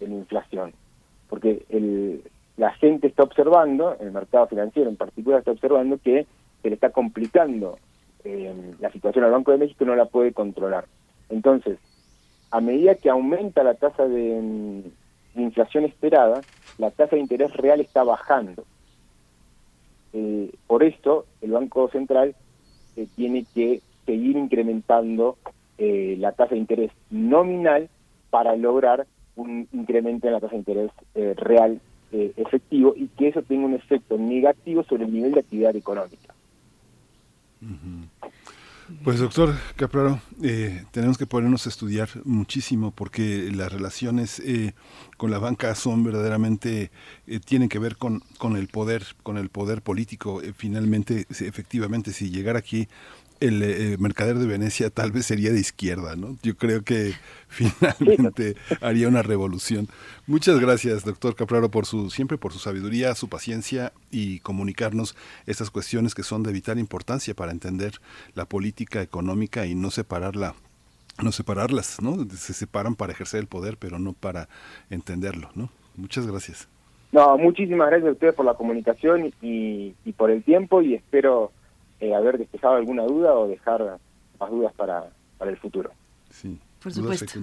de 0.00 0.08
la 0.08 0.14
inflación, 0.14 0.72
porque 1.28 1.64
el, 1.68 2.22
la 2.56 2.72
gente 2.74 3.06
está 3.06 3.22
observando, 3.22 3.96
el 4.00 4.12
mercado 4.12 4.46
financiero 4.46 4.88
en 4.88 4.96
particular 4.96 5.40
está 5.40 5.52
observando 5.52 5.98
que 5.98 6.26
se 6.62 6.68
le 6.68 6.74
está 6.74 6.90
complicando 6.90 7.78
eh, 8.24 8.74
la 8.80 8.90
situación 8.90 9.24
al 9.24 9.32
Banco 9.32 9.52
de 9.52 9.58
México 9.58 9.84
no 9.84 9.96
la 9.96 10.06
puede 10.06 10.32
controlar. 10.32 10.86
Entonces, 11.28 11.78
a 12.50 12.60
medida 12.60 12.94
que 12.94 13.10
aumenta 13.10 13.62
la 13.62 13.74
tasa 13.74 14.06
de, 14.06 14.82
inflación 15.34 15.84
esperada, 15.84 16.40
la 16.78 16.90
tasa 16.90 17.16
de 17.16 17.22
interés 17.22 17.52
real 17.54 17.80
está 17.80 18.04
bajando. 18.04 18.64
Eh, 20.12 20.52
por 20.66 20.84
esto, 20.84 21.26
el 21.42 21.50
Banco 21.50 21.88
Central 21.88 22.36
eh, 22.96 23.08
tiene 23.16 23.44
que 23.52 23.82
seguir 24.06 24.36
incrementando 24.36 25.36
eh, 25.78 26.16
la 26.18 26.32
tasa 26.32 26.54
de 26.54 26.60
interés 26.60 26.90
nominal 27.10 27.88
para 28.30 28.56
lograr 28.56 29.06
un 29.36 29.68
incremento 29.72 30.26
en 30.26 30.34
la 30.34 30.40
tasa 30.40 30.52
de 30.52 30.58
interés 30.58 30.90
eh, 31.14 31.34
real 31.36 31.80
eh, 32.12 32.32
efectivo 32.36 32.94
y 32.96 33.08
que 33.08 33.28
eso 33.28 33.42
tenga 33.42 33.66
un 33.66 33.74
efecto 33.74 34.16
negativo 34.16 34.84
sobre 34.84 35.04
el 35.04 35.12
nivel 35.12 35.32
de 35.32 35.40
actividad 35.40 35.74
económica. 35.74 36.34
Pues 39.02 39.18
doctor 39.18 39.54
Capraro, 39.76 40.20
eh, 40.42 40.84
tenemos 40.90 41.16
que 41.16 41.26
ponernos 41.26 41.64
a 41.64 41.70
estudiar 41.70 42.08
muchísimo 42.24 42.90
porque 42.90 43.50
las 43.50 43.72
relaciones 43.72 44.40
eh, 44.40 44.74
con 45.16 45.30
la 45.30 45.38
banca 45.38 45.74
son 45.74 46.04
verdaderamente, 46.04 46.90
eh, 47.26 47.40
tienen 47.40 47.70
que 47.70 47.78
ver 47.78 47.96
con, 47.96 48.20
con 48.36 48.56
el 48.56 48.68
poder, 48.68 49.04
con 49.22 49.38
el 49.38 49.48
poder 49.48 49.80
político. 49.80 50.42
finalmente, 50.54 51.26
efectivamente, 51.30 52.12
si 52.12 52.30
llegara 52.30 52.58
aquí 52.58 52.88
el 53.44 53.62
eh, 53.62 53.96
mercader 53.98 54.38
de 54.38 54.46
Venecia 54.46 54.90
tal 54.90 55.12
vez 55.12 55.26
sería 55.26 55.52
de 55.52 55.60
izquierda, 55.60 56.16
¿no? 56.16 56.36
Yo 56.42 56.56
creo 56.56 56.82
que 56.82 57.12
finalmente 57.48 58.56
haría 58.80 59.08
una 59.08 59.22
revolución. 59.22 59.88
Muchas 60.26 60.58
gracias, 60.60 61.04
doctor 61.04 61.36
Capraro, 61.36 61.70
por 61.70 61.86
su 61.86 62.10
siempre 62.10 62.38
por 62.38 62.52
su 62.52 62.58
sabiduría, 62.58 63.14
su 63.14 63.28
paciencia 63.28 63.92
y 64.10 64.40
comunicarnos 64.40 65.14
estas 65.46 65.70
cuestiones 65.70 66.14
que 66.14 66.22
son 66.22 66.42
de 66.42 66.52
vital 66.52 66.78
importancia 66.78 67.34
para 67.34 67.52
entender 67.52 68.00
la 68.34 68.46
política 68.46 69.02
económica 69.02 69.66
y 69.66 69.74
no 69.74 69.90
separarla 69.90 70.54
no 71.22 71.30
separarlas, 71.30 72.02
¿no? 72.02 72.16
Se 72.30 72.52
separan 72.52 72.96
para 72.96 73.12
ejercer 73.12 73.38
el 73.38 73.46
poder, 73.46 73.76
pero 73.78 74.00
no 74.00 74.14
para 74.14 74.48
entenderlo, 74.90 75.48
¿no? 75.54 75.68
Muchas 75.96 76.26
gracias. 76.26 76.68
No, 77.12 77.38
muchísimas 77.38 77.88
gracias 77.88 78.08
a 78.08 78.12
ustedes 78.12 78.34
por 78.34 78.44
la 78.44 78.54
comunicación 78.54 79.32
y, 79.40 79.94
y 80.04 80.12
por 80.12 80.32
el 80.32 80.42
tiempo 80.42 80.82
y 80.82 80.94
espero 80.94 81.52
eh, 82.00 82.14
haber 82.14 82.38
despejado 82.38 82.74
alguna 82.74 83.04
duda 83.04 83.34
o 83.34 83.46
dejar 83.46 83.98
más 84.38 84.50
dudas 84.50 84.72
para, 84.74 85.10
para 85.38 85.50
el 85.50 85.56
futuro. 85.56 85.90
Sí, 86.30 86.58
por 86.82 86.92
supuesto. 86.92 87.40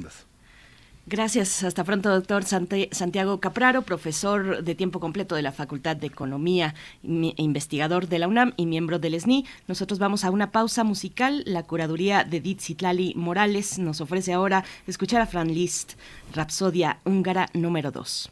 Gracias. 1.07 1.63
Hasta 1.63 1.83
pronto, 1.83 2.09
doctor 2.09 2.43
Santiago 2.43 3.39
Capraro, 3.39 3.81
profesor 3.81 4.63
de 4.63 4.75
tiempo 4.75 4.99
completo 4.99 5.35
de 5.35 5.41
la 5.41 5.51
Facultad 5.51 5.95
de 5.95 6.07
Economía, 6.07 6.75
e 7.03 7.33
investigador 7.37 8.07
de 8.07 8.19
la 8.19 8.27
UNAM 8.27 8.53
y 8.55 8.67
miembro 8.67 8.99
del 8.99 9.19
SNI. 9.19 9.45
Nosotros 9.67 9.97
vamos 9.97 10.23
a 10.23 10.31
una 10.31 10.51
pausa 10.51 10.83
musical. 10.83 11.43
La 11.45 11.63
curaduría 11.63 12.23
de 12.23 12.37
Edith 12.37 12.61
Citlali 12.61 13.13
Morales 13.15 13.79
nos 13.79 13.99
ofrece 13.99 14.31
ahora 14.31 14.63
escuchar 14.85 15.21
a 15.21 15.25
Fran 15.25 15.53
Liszt, 15.53 15.93
Rapsodia 16.33 16.99
húngara 17.03 17.47
número 17.53 17.91
2. 17.91 18.31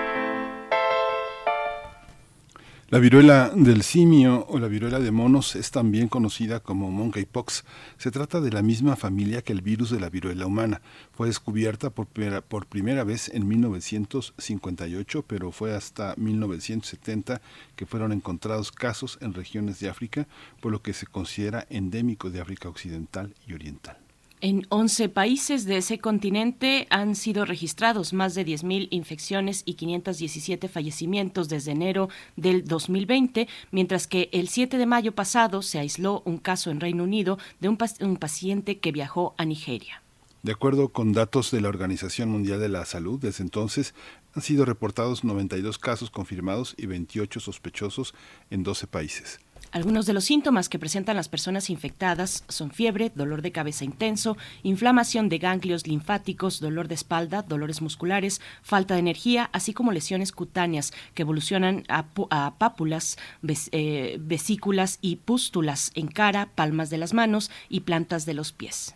La 2.91 2.99
viruela 2.99 3.53
del 3.55 3.83
simio 3.83 4.45
o 4.49 4.59
la 4.59 4.67
viruela 4.67 4.99
de 4.99 5.11
monos 5.11 5.55
es 5.55 5.71
también 5.71 6.09
conocida 6.09 6.59
como 6.59 6.91
monkeypox. 6.91 7.63
Se 7.97 8.11
trata 8.11 8.41
de 8.41 8.51
la 8.51 8.61
misma 8.61 8.97
familia 8.97 9.41
que 9.41 9.53
el 9.53 9.61
virus 9.61 9.91
de 9.91 9.99
la 10.01 10.09
viruela 10.09 10.45
humana. 10.45 10.81
Fue 11.13 11.27
descubierta 11.27 11.89
por 11.89 12.07
primera, 12.07 12.41
por 12.41 12.65
primera 12.65 13.05
vez 13.05 13.29
en 13.29 13.47
1958, 13.47 15.23
pero 15.25 15.53
fue 15.53 15.73
hasta 15.73 16.15
1970 16.17 17.41
que 17.77 17.85
fueron 17.85 18.11
encontrados 18.11 18.73
casos 18.73 19.17
en 19.21 19.35
regiones 19.35 19.79
de 19.79 19.87
África, 19.87 20.27
por 20.59 20.73
lo 20.73 20.81
que 20.81 20.91
se 20.91 21.07
considera 21.07 21.65
endémico 21.69 22.29
de 22.29 22.41
África 22.41 22.67
Occidental 22.67 23.33
y 23.47 23.53
Oriental. 23.53 24.10
En 24.43 24.65
11 24.69 25.09
países 25.09 25.65
de 25.65 25.77
ese 25.77 25.99
continente 25.99 26.87
han 26.89 27.13
sido 27.13 27.45
registrados 27.45 28.11
más 28.11 28.33
de 28.33 28.43
10.000 28.43 28.87
infecciones 28.89 29.61
y 29.65 29.75
517 29.75 30.67
fallecimientos 30.67 31.47
desde 31.47 31.73
enero 31.73 32.09
del 32.35 32.65
2020, 32.65 33.47
mientras 33.69 34.07
que 34.07 34.29
el 34.33 34.47
7 34.47 34.79
de 34.79 34.87
mayo 34.87 35.11
pasado 35.11 35.61
se 35.61 35.77
aisló 35.77 36.23
un 36.25 36.39
caso 36.39 36.71
en 36.71 36.79
Reino 36.79 37.03
Unido 37.03 37.37
de 37.59 37.69
un, 37.69 37.77
un 37.99 38.17
paciente 38.17 38.79
que 38.79 38.91
viajó 38.91 39.35
a 39.37 39.45
Nigeria. 39.45 40.01
De 40.41 40.53
acuerdo 40.53 40.89
con 40.89 41.13
datos 41.13 41.51
de 41.51 41.61
la 41.61 41.69
Organización 41.69 42.29
Mundial 42.29 42.59
de 42.59 42.69
la 42.69 42.85
Salud, 42.85 43.19
desde 43.19 43.43
entonces 43.43 43.93
han 44.33 44.41
sido 44.41 44.65
reportados 44.65 45.23
92 45.23 45.77
casos 45.77 46.09
confirmados 46.09 46.73
y 46.79 46.87
28 46.87 47.39
sospechosos 47.39 48.15
en 48.49 48.63
12 48.63 48.87
países. 48.87 49.39
Algunos 49.71 50.05
de 50.05 50.11
los 50.11 50.25
síntomas 50.25 50.67
que 50.67 50.79
presentan 50.79 51.15
las 51.15 51.29
personas 51.29 51.69
infectadas 51.69 52.43
son 52.49 52.71
fiebre, 52.71 53.09
dolor 53.15 53.41
de 53.41 53.53
cabeza 53.53 53.85
intenso, 53.85 54.35
inflamación 54.63 55.29
de 55.29 55.37
ganglios 55.37 55.87
linfáticos, 55.87 56.59
dolor 56.59 56.89
de 56.89 56.95
espalda, 56.95 57.41
dolores 57.41 57.81
musculares, 57.81 58.41
falta 58.61 58.95
de 58.95 58.99
energía, 58.99 59.49
así 59.53 59.73
como 59.73 59.93
lesiones 59.93 60.33
cutáneas 60.33 60.91
que 61.13 61.21
evolucionan 61.21 61.85
a, 61.87 62.09
pápulas, 62.57 63.17
eh, 63.71 64.17
vesículas 64.19 64.99
y 64.99 65.15
pústulas 65.17 65.91
en 65.95 66.07
cara, 66.07 66.49
palmas 66.53 66.89
de 66.89 66.97
las 66.97 67.13
manos 67.13 67.49
y 67.69 67.81
plantas 67.81 68.25
de 68.25 68.33
los 68.33 68.51
pies. 68.51 68.95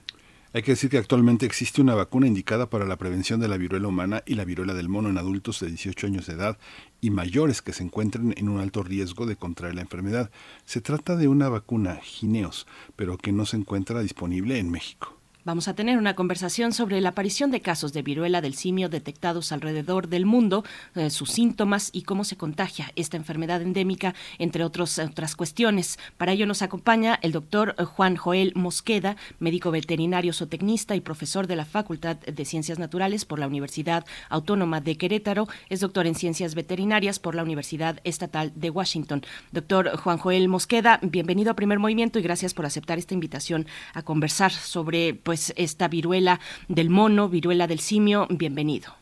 Hay 0.56 0.64
que 0.64 0.72
decir 0.72 0.90
que 0.90 0.98
actualmente 0.98 1.46
existe 1.46 1.82
una 1.82 1.96
vacuna 1.96 2.28
indicada 2.28 2.70
para 2.70 2.86
la 2.86 2.96
prevención 2.96 3.42
de 3.42 3.50
la 3.50 3.58
viruela 3.58 3.90
humana 3.90 4.24
y 4.26 4.36
la 4.36 4.46
viruela 4.46 4.74
del 4.74 4.88
mono 4.88 5.10
en 5.10 5.18
adultos 5.18 5.60
de 5.60 5.68
18 5.68 6.08
años 6.08 6.28
de 6.28 6.34
edad 6.36 6.58
y 7.02 7.10
mayores 7.10 7.62
que 7.62 7.74
se 7.74 7.84
encuentren 7.84 8.34
en 8.38 8.48
un 8.48 8.62
alto 8.62 8.82
riesgo 8.82 9.26
de 9.26 9.36
contraer 9.36 9.76
la 9.76 9.82
enfermedad. 9.82 10.32
Se 10.64 10.80
trata 10.80 11.18
de 11.18 11.28
una 11.28 11.50
vacuna 11.50 11.98
Gineos, 12.02 12.68
pero 12.96 13.18
que 13.18 13.34
no 13.34 13.46
se 13.46 13.58
encuentra 13.58 14.00
disponible 14.00 14.58
en 14.58 14.72
México. 14.72 15.20
Vamos 15.46 15.68
a 15.68 15.76
tener 15.76 16.00
una 16.00 16.16
conversación 16.16 16.74
sobre 16.74 17.00
la 17.02 17.10
aparición 17.10 17.52
de 17.52 17.62
casos 17.62 17.94
de 17.94 18.02
viruela 18.02 18.42
del 18.42 18.56
simio 18.56 18.90
detectados 18.90 19.52
alrededor 19.52 20.08
del 20.08 20.26
mundo, 20.26 20.64
eh, 20.96 21.12
sus 21.12 21.30
síntomas 21.30 21.92
y 21.94 22.02
cómo 22.02 22.24
se 22.24 22.36
contagia 22.36 22.92
esta 22.96 23.16
enfermedad 23.16 23.62
endémica, 23.62 24.16
entre 24.40 24.64
otros, 24.64 24.98
otras 24.98 25.36
cuestiones. 25.36 26.00
Para 26.18 26.32
ello 26.32 26.48
nos 26.48 26.64
acompaña 26.64 27.20
el 27.22 27.32
doctor 27.32 27.76
Juan 27.78 28.16
Joel 28.16 28.54
Mosqueda, 28.56 29.18
médico 29.38 29.70
veterinario 29.70 30.34
zootecnista 30.34 30.96
y 30.96 31.02
profesor 31.02 31.46
de 31.46 31.58
la 31.58 31.66
Facultad 31.66 32.16
de 32.16 32.46
Ciencias 32.46 32.80
Naturales 32.80 33.24
por 33.24 33.38
la 33.38 33.46
Universidad 33.46 34.04
Autónoma 34.30 34.82
de 34.82 34.98
Querétaro. 34.98 35.48
Es 35.70 35.80
doctor 35.80 36.08
en 36.08 36.16
Ciencias 36.16 36.56
Veterinarias 36.56 37.20
por 37.20 37.36
la 37.36 37.44
Universidad 37.44 38.00
Estatal 38.04 38.52
de 38.56 38.72
Washington. 38.72 39.22
Doctor 39.52 39.96
Juan 39.96 40.18
Joel 40.18 40.48
Mosqueda, 40.48 41.00
bienvenido 41.04 41.52
a 41.52 41.56
Primer 41.56 41.78
Movimiento 41.78 42.18
y 42.18 42.24
gracias 42.24 42.56
por 42.56 42.66
aceptar 42.66 42.98
esta 42.98 43.14
invitación 43.14 43.68
a 43.94 44.02
conversar 44.02 44.52
sobre 44.52 45.14
pues, 45.14 45.35
pues, 45.36 45.54
esta 45.58 45.90
viruela 45.90 46.40
del 46.70 46.90
mono, 46.90 47.28
viruela 47.28 47.68
del 47.68 47.80
simio. 47.80 48.26
Bienvenido. 48.30 48.94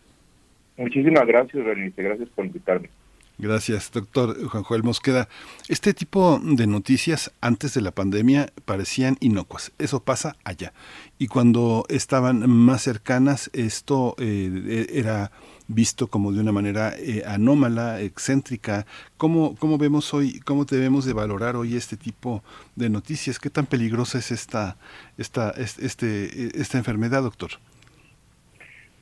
Muchísimas 0.77 1.27
gracias, 1.27 1.63
Berenice. 1.63 2.01
Gracias 2.01 2.27
por 2.29 2.47
invitarme. 2.47 2.89
Gracias, 3.37 3.91
doctor 3.91 4.43
Juan 4.47 4.63
Joel 4.63 4.81
Mosqueda. 4.81 5.27
Este 5.67 5.93
tipo 5.93 6.39
de 6.43 6.65
noticias 6.65 7.31
antes 7.39 7.75
de 7.75 7.81
la 7.81 7.91
pandemia 7.91 8.47
parecían 8.65 9.17
inocuas. 9.19 9.73
Eso 9.77 10.03
pasa 10.03 10.35
allá. 10.43 10.73
Y 11.19 11.27
cuando 11.27 11.85
estaban 11.89 12.49
más 12.49 12.81
cercanas, 12.81 13.51
esto 13.53 14.15
eh, 14.17 14.87
era 14.91 15.31
visto 15.67 16.07
como 16.07 16.31
de 16.31 16.41
una 16.41 16.51
manera 16.51 16.93
eh, 16.97 17.23
anómala, 17.25 18.01
excéntrica. 18.01 18.85
¿Cómo, 19.17 19.55
¿Cómo 19.57 19.77
vemos 19.77 20.13
hoy, 20.13 20.39
cómo 20.41 20.65
debemos 20.65 21.05
de 21.05 21.13
valorar 21.13 21.55
hoy 21.55 21.75
este 21.75 21.97
tipo 21.97 22.43
de 22.75 22.89
noticias? 22.89 23.39
¿Qué 23.39 23.49
tan 23.49 23.65
peligrosa 23.65 24.17
es 24.17 24.31
esta, 24.31 24.77
esta, 25.17 25.51
este, 25.51 26.59
esta 26.59 26.77
enfermedad, 26.77 27.23
doctor? 27.23 27.51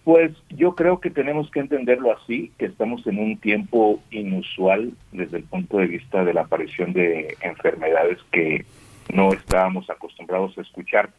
Pues 0.03 0.31
yo 0.49 0.73
creo 0.75 0.99
que 0.99 1.11
tenemos 1.11 1.51
que 1.51 1.59
entenderlo 1.59 2.11
así, 2.11 2.51
que 2.57 2.65
estamos 2.65 3.05
en 3.05 3.19
un 3.19 3.38
tiempo 3.38 4.01
inusual 4.09 4.93
desde 5.11 5.38
el 5.38 5.43
punto 5.43 5.77
de 5.77 5.88
vista 5.88 6.23
de 6.23 6.33
la 6.33 6.41
aparición 6.41 6.91
de 6.93 7.38
enfermedades 7.41 8.17
que 8.31 8.65
no 9.13 9.31
estábamos 9.31 9.89
acostumbrados 9.91 10.57
a 10.57 10.61
escuchar, 10.61 11.11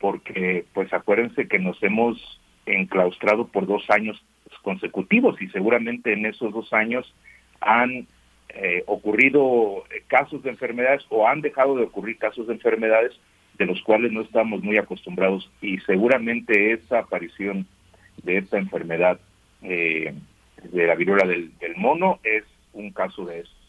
porque 0.00 0.64
pues 0.72 0.92
acuérdense 0.92 1.46
que 1.46 1.60
nos 1.60 1.80
hemos 1.82 2.40
enclaustrado 2.66 3.46
por 3.46 3.66
dos 3.66 3.88
años 3.88 4.20
consecutivos 4.64 5.40
y 5.40 5.48
seguramente 5.48 6.12
en 6.12 6.26
esos 6.26 6.52
dos 6.52 6.72
años 6.72 7.14
han 7.60 8.08
eh, 8.48 8.82
ocurrido 8.86 9.84
casos 10.08 10.42
de 10.42 10.50
enfermedades 10.50 11.04
o 11.10 11.28
han 11.28 11.40
dejado 11.40 11.76
de 11.76 11.84
ocurrir 11.84 12.18
casos 12.18 12.48
de 12.48 12.54
enfermedades 12.54 13.12
de 13.58 13.66
los 13.66 13.80
cuales 13.82 14.10
no 14.10 14.22
estamos 14.22 14.62
muy 14.62 14.78
acostumbrados 14.78 15.48
y 15.62 15.78
seguramente 15.78 16.72
esa 16.72 17.00
aparición 17.00 17.66
de 18.22 18.38
esta 18.38 18.58
enfermedad 18.58 19.20
eh, 19.62 20.12
de 20.72 20.86
la 20.86 20.94
viruela 20.94 21.26
del, 21.26 21.56
del 21.58 21.76
mono 21.76 22.18
es 22.24 22.44
un 22.72 22.90
caso 22.90 23.24
de 23.24 23.40
eso. 23.40 23.63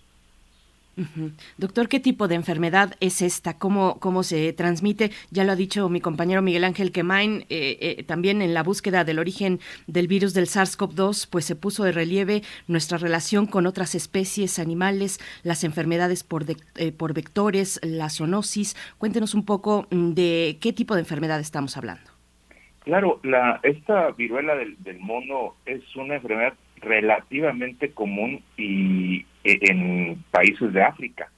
Doctor, 1.57 1.89
¿qué 1.89 1.99
tipo 1.99 2.27
de 2.27 2.35
enfermedad 2.35 2.95
es 3.01 3.21
esta? 3.21 3.57
¿Cómo, 3.57 3.99
¿Cómo 3.99 4.23
se 4.23 4.53
transmite? 4.53 5.11
Ya 5.29 5.43
lo 5.43 5.51
ha 5.51 5.55
dicho 5.55 5.89
mi 5.89 5.99
compañero 5.99 6.41
Miguel 6.41 6.63
Ángel 6.63 6.91
Quemain, 6.91 7.45
eh, 7.49 7.77
eh, 7.81 8.03
también 8.03 8.41
en 8.41 8.53
la 8.53 8.63
búsqueda 8.63 9.03
del 9.03 9.19
origen 9.19 9.59
del 9.87 10.07
virus 10.07 10.33
del 10.33 10.45
SARS-CoV-2, 10.45 11.27
pues 11.29 11.45
se 11.45 11.55
puso 11.55 11.83
de 11.83 11.91
relieve 11.91 12.43
nuestra 12.67 12.97
relación 12.97 13.45
con 13.45 13.65
otras 13.65 13.93
especies 13.93 14.57
animales, 14.57 15.19
las 15.43 15.63
enfermedades 15.63 16.23
por, 16.23 16.45
eh, 16.75 16.91
por 16.91 17.13
vectores, 17.13 17.79
la 17.83 18.09
zoonosis. 18.09 18.75
Cuéntenos 18.97 19.33
un 19.33 19.45
poco 19.45 19.87
mm, 19.91 20.13
de 20.13 20.57
qué 20.61 20.71
tipo 20.71 20.95
de 20.95 21.01
enfermedad 21.01 21.39
estamos 21.39 21.75
hablando. 21.75 22.11
Claro, 22.85 23.19
la, 23.23 23.59
esta 23.63 24.11
viruela 24.11 24.55
del, 24.55 24.81
del 24.83 24.99
mono 24.99 25.55
es 25.65 25.83
una 25.95 26.15
enfermedad 26.15 26.53
relativamente 26.77 27.91
común 27.91 28.41
y 28.57 29.25
e, 29.43 29.59
en 29.61 30.23
países 30.31 30.73
de 30.73 30.83
África. 30.83 31.29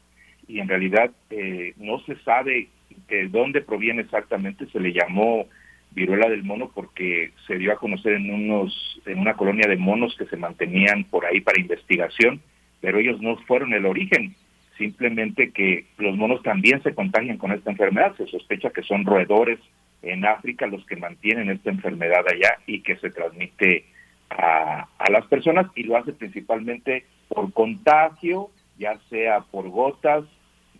Y 0.47 0.59
en 0.59 0.67
realidad 0.67 1.11
eh, 1.29 1.73
no 1.77 1.99
se 1.99 2.15
sabe 2.19 2.69
de 3.09 3.27
dónde 3.27 3.61
proviene 3.61 4.01
exactamente 4.01 4.65
se 4.67 4.79
le 4.79 4.93
llamó 4.93 5.45
viruela 5.91 6.29
del 6.29 6.43
mono 6.43 6.71
porque 6.73 7.31
se 7.45 7.57
dio 7.57 7.71
a 7.71 7.77
conocer 7.77 8.13
en 8.13 8.31
unos 8.31 9.01
en 9.05 9.19
una 9.19 9.35
colonia 9.35 9.67
de 9.67 9.77
monos 9.77 10.15
que 10.17 10.25
se 10.25 10.35
mantenían 10.35 11.05
por 11.05 11.25
ahí 11.25 11.39
para 11.41 11.59
investigación 11.59 12.41
pero 12.81 12.99
ellos 12.99 13.21
no 13.21 13.37
fueron 13.37 13.73
el 13.73 13.85
origen 13.85 14.35
simplemente 14.77 15.51
que 15.51 15.85
los 15.97 16.15
monos 16.15 16.43
también 16.43 16.81
se 16.83 16.93
contagian 16.93 17.37
con 17.37 17.51
esta 17.51 17.71
enfermedad. 17.71 18.15
Se 18.15 18.27
sospecha 18.27 18.69
que 18.69 18.83
son 18.83 19.05
roedores 19.05 19.59
en 20.01 20.25
África 20.25 20.67
los 20.67 20.85
que 20.85 20.95
mantienen 20.95 21.49
esta 21.49 21.71
enfermedad 21.71 22.23
allá 22.27 22.59
y 22.67 22.81
que 22.81 22.95
se 22.97 23.09
transmite 23.09 23.85
a, 24.29 24.87
las 25.09 25.25
personas 25.27 25.67
y 25.75 25.83
lo 25.83 25.97
hace 25.97 26.13
principalmente 26.13 27.05
por 27.29 27.51
contagio, 27.53 28.49
ya 28.77 28.99
sea 29.09 29.41
por 29.41 29.69
gotas 29.69 30.25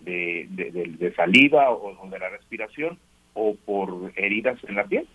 de, 0.01 0.47
de, 0.49 1.13
saliva 1.15 1.71
o, 1.71 2.09
de 2.09 2.19
la 2.19 2.29
respiración 2.29 2.97
o 3.33 3.55
por 3.65 4.11
heridas 4.15 4.57
en 4.67 4.75
la 4.75 4.85
piel. 4.85 5.07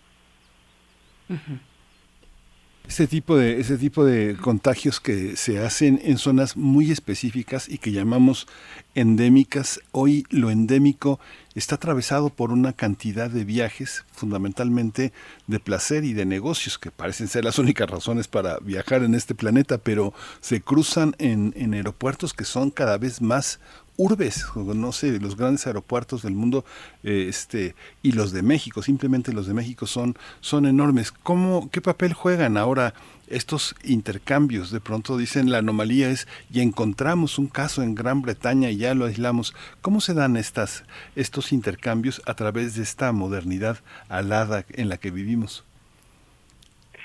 Ese 2.87 3.07
tipo, 3.07 3.37
de, 3.37 3.59
ese 3.59 3.77
tipo 3.77 4.03
de 4.03 4.35
contagios 4.35 4.99
que 4.99 5.37
se 5.37 5.59
hacen 5.59 6.01
en 6.03 6.17
zonas 6.17 6.57
muy 6.57 6.91
específicas 6.91 7.69
y 7.69 7.77
que 7.77 7.91
llamamos 7.91 8.45
endémicas, 8.93 9.79
hoy 9.91 10.25
lo 10.29 10.51
endémico 10.51 11.19
está 11.55 11.75
atravesado 11.75 12.29
por 12.29 12.51
una 12.51 12.73
cantidad 12.73 13.29
de 13.29 13.45
viajes, 13.45 14.05
fundamentalmente 14.11 15.13
de 15.47 15.59
placer 15.59 16.03
y 16.03 16.13
de 16.13 16.25
negocios, 16.25 16.77
que 16.77 16.91
parecen 16.91 17.27
ser 17.27 17.43
las 17.43 17.59
únicas 17.59 17.89
razones 17.89 18.27
para 18.27 18.57
viajar 18.59 19.03
en 19.03 19.15
este 19.15 19.35
planeta, 19.35 19.77
pero 19.77 20.13
se 20.41 20.61
cruzan 20.61 21.15
en, 21.19 21.53
aeropuertos 21.73 22.33
que 22.33 22.45
son 22.45 22.71
cada 22.71 22.97
vez 22.97 23.21
más 23.21 23.59
urbes, 23.95 24.45
no 24.55 24.91
sé, 24.91 25.19
los 25.19 25.37
grandes 25.37 25.67
aeropuertos 25.67 26.23
del 26.23 26.33
mundo 26.33 26.65
eh, 27.03 27.27
este, 27.29 27.75
y 28.01 28.13
los 28.13 28.31
de 28.31 28.41
México, 28.41 28.81
simplemente 28.81 29.33
los 29.33 29.45
de 29.45 29.53
México 29.53 29.85
son, 29.85 30.17
son 30.41 30.65
enormes. 30.65 31.11
¿Cómo, 31.11 31.69
¿Qué 31.69 31.79
papel 31.79 32.13
juegan 32.13 32.57
ahora 32.57 32.95
estos 33.27 33.75
intercambios? 33.83 34.71
De 34.71 34.79
pronto 34.79 35.17
dicen 35.17 35.51
la 35.51 35.59
anomalía 35.59 36.09
es 36.09 36.27
y 36.51 36.61
encontramos 36.61 37.39
un 37.39 37.47
caso 37.47 37.83
en 37.83 37.95
Gran 37.95 38.21
Bretaña 38.21 38.69
y 38.69 38.77
ya 38.77 38.95
lo 38.95 39.05
aislamos. 39.05 39.55
¿Cómo 39.81 40.01
se 40.01 40.13
dan 40.13 40.37
estas, 40.37 40.85
estos 41.15 41.51
intercambios 41.53 42.21
a 42.25 42.33
través 42.33 42.75
de 42.75 42.83
esta 42.83 43.11
modernidad 43.11 43.79
alada 44.09 44.65
en 44.73 44.89
la 44.89 44.97
que 44.97 45.11
vivimos? 45.11 45.65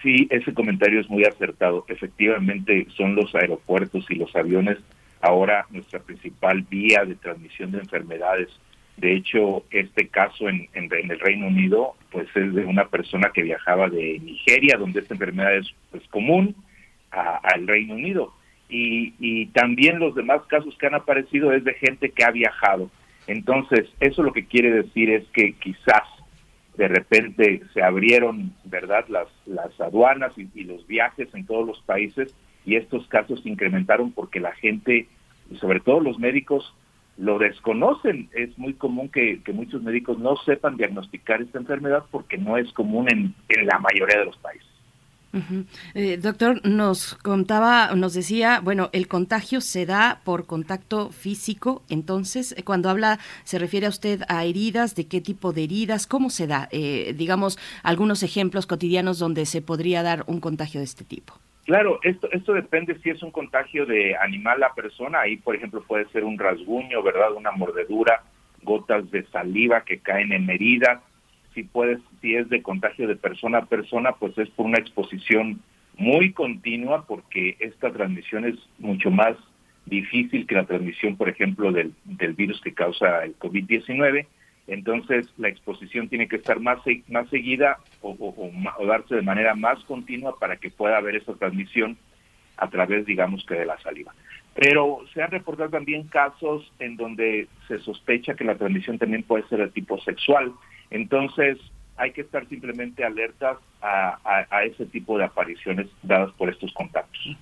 Sí, 0.02 0.28
ese 0.30 0.54
comentario 0.54 1.00
es 1.00 1.10
muy 1.10 1.24
acertado. 1.24 1.84
Efectivamente, 1.88 2.86
son 2.96 3.14
los 3.14 3.34
aeropuertos 3.34 4.06
y 4.10 4.14
los 4.14 4.34
aviones 4.36 4.78
ahora 5.20 5.66
nuestra 5.70 5.98
principal 5.98 6.62
vía 6.62 7.04
de 7.04 7.16
transmisión 7.16 7.72
de 7.72 7.78
enfermedades. 7.78 8.48
De 8.98 9.14
hecho, 9.14 9.64
este 9.70 10.08
caso 10.08 10.48
en, 10.48 10.68
en, 10.74 10.90
el 10.92 11.20
Reino 11.20 11.46
Unido, 11.46 11.94
pues 12.10 12.26
es 12.34 12.52
de 12.52 12.64
una 12.64 12.88
persona 12.88 13.30
que 13.32 13.42
viajaba 13.42 13.88
de 13.88 14.18
Nigeria, 14.18 14.76
donde 14.76 15.00
esta 15.00 15.14
enfermedad 15.14 15.56
es 15.56 15.72
pues, 15.92 16.02
común, 16.08 16.56
al 17.10 17.66
Reino 17.68 17.94
Unido. 17.94 18.34
Y, 18.68 19.14
y 19.20 19.46
también 19.46 20.00
los 20.00 20.16
demás 20.16 20.42
casos 20.48 20.76
que 20.78 20.88
han 20.88 20.96
aparecido 20.96 21.52
es 21.52 21.62
de 21.62 21.74
gente 21.74 22.10
que 22.10 22.24
ha 22.24 22.32
viajado. 22.32 22.90
Entonces, 23.28 23.88
eso 24.00 24.24
lo 24.24 24.32
que 24.32 24.46
quiere 24.46 24.72
decir 24.72 25.10
es 25.10 25.24
que 25.32 25.52
quizás 25.52 26.02
de 26.76 26.88
repente 26.88 27.62
se 27.72 27.82
abrieron, 27.82 28.52
¿verdad?, 28.64 29.04
las, 29.08 29.28
las 29.46 29.80
aduanas 29.80 30.32
y, 30.36 30.48
y 30.54 30.64
los 30.64 30.86
viajes 30.88 31.28
en 31.34 31.46
todos 31.46 31.66
los 31.66 31.80
países 31.82 32.34
y 32.64 32.74
estos 32.74 33.06
casos 33.06 33.42
se 33.42 33.48
incrementaron 33.48 34.10
porque 34.10 34.40
la 34.40 34.52
gente, 34.52 35.06
sobre 35.60 35.80
todo 35.80 36.00
los 36.00 36.18
médicos, 36.18 36.74
lo 37.18 37.38
desconocen. 37.38 38.30
Es 38.32 38.56
muy 38.58 38.74
común 38.74 39.08
que, 39.08 39.42
muchos 39.52 39.82
médicos 39.82 40.18
no 40.18 40.36
sepan 40.36 40.76
diagnosticar 40.76 41.42
esta 41.42 41.58
enfermedad 41.58 42.04
porque 42.10 42.38
no 42.38 42.56
es 42.56 42.72
común 42.72 43.08
en, 43.10 43.34
la 43.66 43.78
mayoría 43.78 44.20
de 44.20 44.24
los 44.26 44.36
países. 44.38 44.66
Eh, 45.94 46.16
doctor, 46.16 46.66
nos 46.66 47.14
contaba, 47.16 47.94
nos 47.94 48.14
decía, 48.14 48.60
bueno, 48.60 48.88
el 48.92 49.08
contagio 49.08 49.60
se 49.60 49.84
da 49.84 50.22
por 50.24 50.46
contacto 50.46 51.10
físico, 51.10 51.82
entonces, 51.90 52.54
eh, 52.56 52.62
cuando 52.62 52.88
habla, 52.88 53.18
se 53.44 53.58
refiere 53.58 53.86
a 53.86 53.90
usted 53.90 54.22
a 54.28 54.46
heridas, 54.46 54.94
¿de 54.94 55.06
qué 55.06 55.20
tipo 55.20 55.52
de 55.52 55.64
heridas? 55.64 56.06
¿Cómo 56.06 56.30
se 56.30 56.46
da? 56.46 56.68
Eh, 56.72 57.14
digamos, 57.16 57.58
algunos 57.82 58.22
ejemplos 58.22 58.66
cotidianos 58.66 59.18
donde 59.18 59.44
se 59.44 59.60
podría 59.60 60.02
dar 60.02 60.24
un 60.28 60.40
contagio 60.40 60.80
de 60.80 60.84
este 60.84 61.04
tipo. 61.04 61.34
Claro, 61.68 62.00
esto, 62.02 62.30
esto 62.32 62.54
depende 62.54 62.98
si 63.00 63.10
es 63.10 63.22
un 63.22 63.30
contagio 63.30 63.84
de 63.84 64.16
animal 64.16 64.62
a 64.62 64.72
persona, 64.72 65.20
ahí 65.20 65.36
por 65.36 65.54
ejemplo 65.54 65.82
puede 65.86 66.08
ser 66.08 66.24
un 66.24 66.38
rasguño, 66.38 67.02
¿verdad? 67.02 67.34
Una 67.34 67.50
mordedura, 67.50 68.22
gotas 68.62 69.10
de 69.10 69.26
saliva 69.26 69.82
que 69.82 69.98
caen 69.98 70.32
en 70.32 70.48
herida, 70.48 71.02
si 71.52 71.64
puedes, 71.64 72.00
si 72.22 72.36
es 72.36 72.48
de 72.48 72.62
contagio 72.62 73.06
de 73.06 73.16
persona 73.16 73.58
a 73.58 73.66
persona, 73.66 74.12
pues 74.12 74.38
es 74.38 74.48
por 74.48 74.64
una 74.64 74.78
exposición 74.78 75.60
muy 75.98 76.32
continua 76.32 77.04
porque 77.06 77.58
esta 77.60 77.92
transmisión 77.92 78.46
es 78.46 78.54
mucho 78.78 79.10
más 79.10 79.36
difícil 79.84 80.46
que 80.46 80.54
la 80.54 80.64
transmisión, 80.64 81.18
por 81.18 81.28
ejemplo, 81.28 81.70
del, 81.70 81.92
del 82.04 82.32
virus 82.32 82.62
que 82.62 82.72
causa 82.72 83.24
el 83.24 83.38
COVID-19 83.38 84.24
entonces 84.68 85.26
la 85.38 85.48
exposición 85.48 86.08
tiene 86.08 86.28
que 86.28 86.36
estar 86.36 86.60
más, 86.60 86.78
más 87.08 87.28
seguida 87.30 87.78
o, 88.02 88.50
darse 88.86 89.16
de 89.16 89.22
manera 89.22 89.54
más 89.54 89.82
continua 89.84 90.38
para 90.38 90.56
que 90.56 90.70
pueda 90.70 90.98
haber 90.98 91.16
esa 91.16 91.34
transmisión 91.34 91.96
a 92.58 92.68
través, 92.68 93.06
digamos, 93.06 93.44
que 93.46 93.54
de 93.54 93.64
la 93.64 93.78
saliva. 93.78 94.14
Pero 94.54 95.00
se 95.14 95.22
han 95.22 95.30
reportado 95.30 95.70
también 95.70 96.04
casos 96.08 96.70
en 96.80 96.96
donde 96.96 97.48
se 97.66 97.78
sospecha 97.78 98.34
que 98.34 98.44
la 98.44 98.56
transmisión 98.56 98.98
también 98.98 99.22
puede 99.22 99.48
ser 99.48 99.60
de 99.60 99.68
tipo 99.68 99.98
sexual. 100.00 100.52
Entonces 100.90 101.56
hay 101.96 102.12
que 102.12 102.20
estar 102.20 102.46
simplemente 102.48 103.04
alertas 103.04 103.56
a, 103.80 104.62
ese 104.64 104.84
tipo 104.86 105.16
de 105.16 105.24
apariciones 105.24 105.86
dadas 106.02 106.30
por 106.32 106.50
estos 106.50 106.72
contactos 106.74 107.36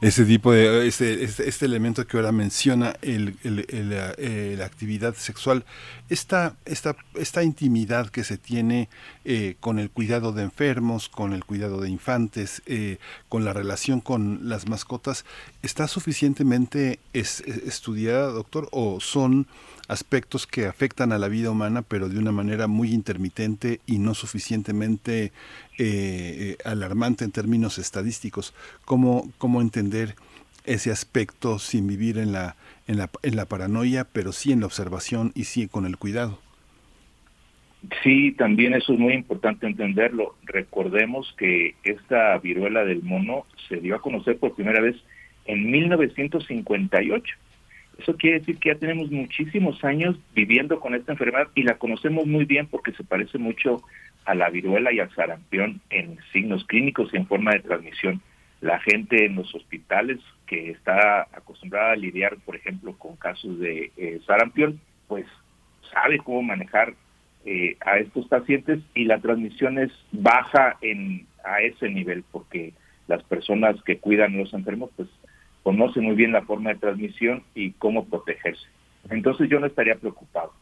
ese 0.00 0.24
tipo 0.24 0.52
de 0.52 0.86
este, 0.86 1.24
este, 1.24 1.48
este, 1.48 1.66
elemento 1.66 2.06
que 2.06 2.16
ahora 2.16 2.30
menciona 2.30 2.94
el, 3.02 3.36
eh, 3.42 4.54
la 4.56 4.64
actividad 4.64 5.14
sexual. 5.14 5.64
Esta 6.08 6.56
esta 6.64 6.96
esta 7.14 7.42
intimidad 7.42 8.08
que 8.10 8.24
se 8.24 8.38
tiene 8.38 8.88
eh, 9.24 9.56
con 9.60 9.78
el 9.78 9.90
cuidado 9.90 10.32
de 10.32 10.44
enfermos 10.44 11.08
con 11.08 11.32
el 11.32 11.44
cuidado 11.44 11.80
de 11.80 11.90
infantes 11.90 12.62
eh, 12.66 12.98
con 13.28 13.44
la 13.44 13.52
relación 13.52 14.00
con 14.00 14.48
las 14.48 14.68
mascotas 14.68 15.24
está 15.62 15.88
suficientemente 15.88 17.00
estudiada 17.12 18.28
doctor 18.28 18.68
o 18.72 19.00
son 19.00 19.46
aspectos 19.88 20.46
que 20.46 20.66
afectan 20.66 21.12
a 21.12 21.18
la 21.18 21.28
vida 21.28 21.50
humana, 21.50 21.82
pero 21.82 22.08
de 22.08 22.18
una 22.18 22.30
manera 22.30 22.66
muy 22.66 22.92
intermitente 22.92 23.80
y 23.86 23.98
no 23.98 24.14
suficientemente 24.14 25.32
eh, 25.78 26.56
eh, 26.56 26.56
alarmante 26.64 27.24
en 27.24 27.32
términos 27.32 27.78
estadísticos. 27.78 28.54
¿Cómo, 28.84 29.30
¿Cómo 29.38 29.60
entender 29.60 30.14
ese 30.64 30.90
aspecto 30.90 31.58
sin 31.58 31.86
vivir 31.86 32.18
en 32.18 32.32
la, 32.32 32.56
en, 32.86 32.98
la, 32.98 33.10
en 33.22 33.36
la 33.36 33.46
paranoia, 33.46 34.04
pero 34.04 34.32
sí 34.32 34.52
en 34.52 34.60
la 34.60 34.66
observación 34.66 35.32
y 35.34 35.44
sí 35.44 35.68
con 35.68 35.86
el 35.86 35.96
cuidado? 35.96 36.40
Sí, 38.02 38.32
también 38.32 38.74
eso 38.74 38.92
es 38.92 38.98
muy 38.98 39.14
importante 39.14 39.66
entenderlo. 39.66 40.34
Recordemos 40.42 41.32
que 41.38 41.76
esta 41.84 42.36
viruela 42.38 42.84
del 42.84 43.02
mono 43.02 43.46
se 43.68 43.76
dio 43.76 43.94
a 43.94 44.02
conocer 44.02 44.36
por 44.38 44.54
primera 44.54 44.80
vez 44.80 44.96
en 45.44 45.70
1958 45.70 47.36
eso 47.98 48.16
quiere 48.16 48.38
decir 48.38 48.58
que 48.58 48.68
ya 48.70 48.76
tenemos 48.76 49.10
muchísimos 49.10 49.82
años 49.82 50.16
viviendo 50.34 50.78
con 50.78 50.94
esta 50.94 51.12
enfermedad 51.12 51.48
y 51.56 51.64
la 51.64 51.78
conocemos 51.78 52.26
muy 52.26 52.44
bien 52.44 52.68
porque 52.68 52.92
se 52.92 53.02
parece 53.02 53.38
mucho 53.38 53.82
a 54.24 54.34
la 54.34 54.50
viruela 54.50 54.92
y 54.92 55.00
al 55.00 55.14
sarampión 55.14 55.80
en 55.90 56.18
signos 56.32 56.64
clínicos 56.64 57.10
y 57.12 57.16
en 57.16 57.26
forma 57.26 57.52
de 57.52 57.60
transmisión. 57.60 58.20
La 58.60 58.80
gente 58.80 59.24
en 59.24 59.36
los 59.36 59.54
hospitales 59.54 60.18
que 60.46 60.70
está 60.70 61.22
acostumbrada 61.32 61.92
a 61.92 61.96
lidiar, 61.96 62.36
por 62.44 62.56
ejemplo, 62.56 62.96
con 62.98 63.16
casos 63.16 63.58
de 63.58 63.92
eh, 63.96 64.20
sarampión, 64.26 64.80
pues 65.06 65.26
sabe 65.92 66.18
cómo 66.18 66.42
manejar 66.42 66.94
eh, 67.44 67.76
a 67.80 67.98
estos 67.98 68.26
pacientes 68.26 68.80
y 68.94 69.04
la 69.04 69.20
transmisión 69.20 69.78
es 69.78 69.92
baja 70.12 70.76
en 70.82 71.26
a 71.44 71.62
ese 71.62 71.88
nivel 71.88 72.24
porque 72.30 72.74
las 73.06 73.22
personas 73.24 73.82
que 73.84 73.98
cuidan 73.98 74.34
a 74.34 74.38
los 74.38 74.52
enfermos 74.52 74.90
pues 74.96 75.08
conoce 75.62 76.00
muy 76.00 76.14
bien 76.14 76.32
la 76.32 76.42
forma 76.42 76.70
de 76.70 76.80
transmisión 76.80 77.42
y 77.54 77.72
cómo 77.72 78.06
protegerse. 78.06 78.66
Entonces 79.10 79.48
yo 79.48 79.60
no 79.60 79.66
estaría 79.66 79.94
preocupado. 79.96 80.52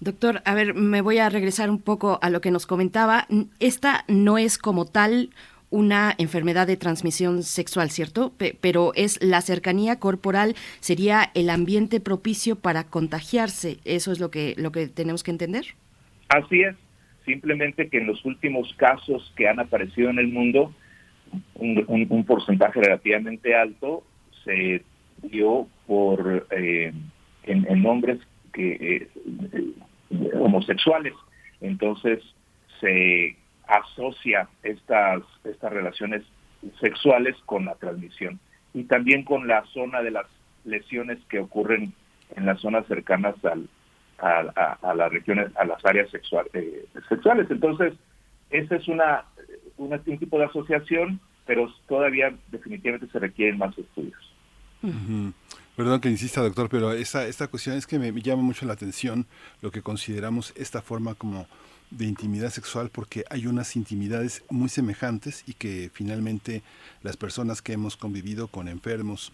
Doctor, 0.00 0.42
a 0.44 0.54
ver, 0.54 0.74
me 0.74 1.00
voy 1.00 1.18
a 1.18 1.28
regresar 1.28 1.70
un 1.70 1.80
poco 1.80 2.18
a 2.22 2.30
lo 2.30 2.40
que 2.40 2.50
nos 2.50 2.66
comentaba. 2.66 3.26
Esta 3.60 4.04
no 4.08 4.38
es 4.38 4.58
como 4.58 4.86
tal 4.86 5.30
una 5.70 6.14
enfermedad 6.18 6.66
de 6.66 6.76
transmisión 6.76 7.42
sexual, 7.42 7.90
¿cierto? 7.90 8.32
pero 8.60 8.92
es 8.94 9.22
la 9.22 9.40
cercanía 9.40 9.98
corporal, 9.98 10.54
sería 10.80 11.30
el 11.34 11.50
ambiente 11.50 12.00
propicio 12.00 12.56
para 12.56 12.84
contagiarse. 12.84 13.78
¿Eso 13.84 14.12
es 14.12 14.20
lo 14.20 14.30
que, 14.30 14.54
lo 14.56 14.70
que 14.70 14.86
tenemos 14.88 15.22
que 15.22 15.32
entender? 15.32 15.66
Así 16.28 16.62
es. 16.62 16.76
Simplemente 17.24 17.88
que 17.88 17.98
en 17.98 18.06
los 18.06 18.24
últimos 18.24 18.72
casos 18.74 19.32
que 19.36 19.48
han 19.48 19.58
aparecido 19.58 20.10
en 20.10 20.18
el 20.18 20.28
mundo, 20.28 20.72
un, 21.56 22.24
porcentaje 22.24 22.80
relativamente 22.80 23.54
alto 23.54 24.04
se 24.44 24.82
dio 25.22 25.66
por 25.86 26.46
eh, 26.50 26.92
en, 27.44 27.86
hombres 27.86 28.20
eh, 28.56 29.08
homosexuales. 30.34 31.14
Entonces 31.60 32.22
se 32.80 33.36
asocia 33.66 34.48
estas 34.62 35.22
estas 35.44 35.72
relaciones 35.72 36.22
sexuales 36.80 37.36
con 37.46 37.64
la 37.64 37.74
transmisión 37.74 38.38
y 38.74 38.84
también 38.84 39.24
con 39.24 39.46
la 39.46 39.64
zona 39.66 40.02
de 40.02 40.10
las 40.10 40.26
lesiones 40.64 41.18
que 41.28 41.38
ocurren 41.38 41.92
en 42.34 42.46
las 42.46 42.60
zonas 42.60 42.86
cercanas 42.86 43.34
al, 43.44 43.68
a, 44.18 44.94
las 44.94 45.12
regiones 45.12 45.50
a 45.56 45.64
las 45.64 45.84
áreas 45.84 46.08
eh, 46.12 46.86
sexuales. 47.08 47.50
Entonces 47.50 47.94
esa 48.50 48.76
es 48.76 48.88
una 48.88 49.24
un, 49.76 50.18
tipo 50.18 50.38
de 50.38 50.44
asociación, 50.44 51.20
pero 51.46 51.72
todavía 51.88 52.32
definitivamente 52.50 53.08
se 53.08 53.18
requieren 53.18 53.58
más 53.58 53.76
estudios. 53.76 54.32
Perdón 55.76 56.00
que 56.00 56.08
insista, 56.08 56.40
doctor, 56.40 56.70
pero 56.70 56.92
esta, 56.92 57.26
esta 57.26 57.48
cuestión 57.48 57.76
es 57.76 57.86
que 57.86 57.98
me 57.98 58.10
llama 58.22 58.42
mucho 58.42 58.64
la 58.64 58.72
atención 58.72 59.26
lo 59.60 59.70
que 59.70 59.82
consideramos 59.82 60.54
esta 60.56 60.80
forma 60.80 61.14
como 61.14 61.46
de 61.90 62.06
intimidad 62.06 62.48
sexual 62.50 62.88
porque 62.88 63.24
hay 63.28 63.46
unas 63.46 63.76
intimidades 63.76 64.42
muy 64.48 64.70
semejantes 64.70 65.44
y 65.46 65.52
que 65.52 65.90
finalmente 65.92 66.62
las 67.02 67.18
personas 67.18 67.60
que 67.60 67.74
hemos 67.74 67.98
convivido 67.98 68.48
con 68.48 68.68
enfermos, 68.68 69.32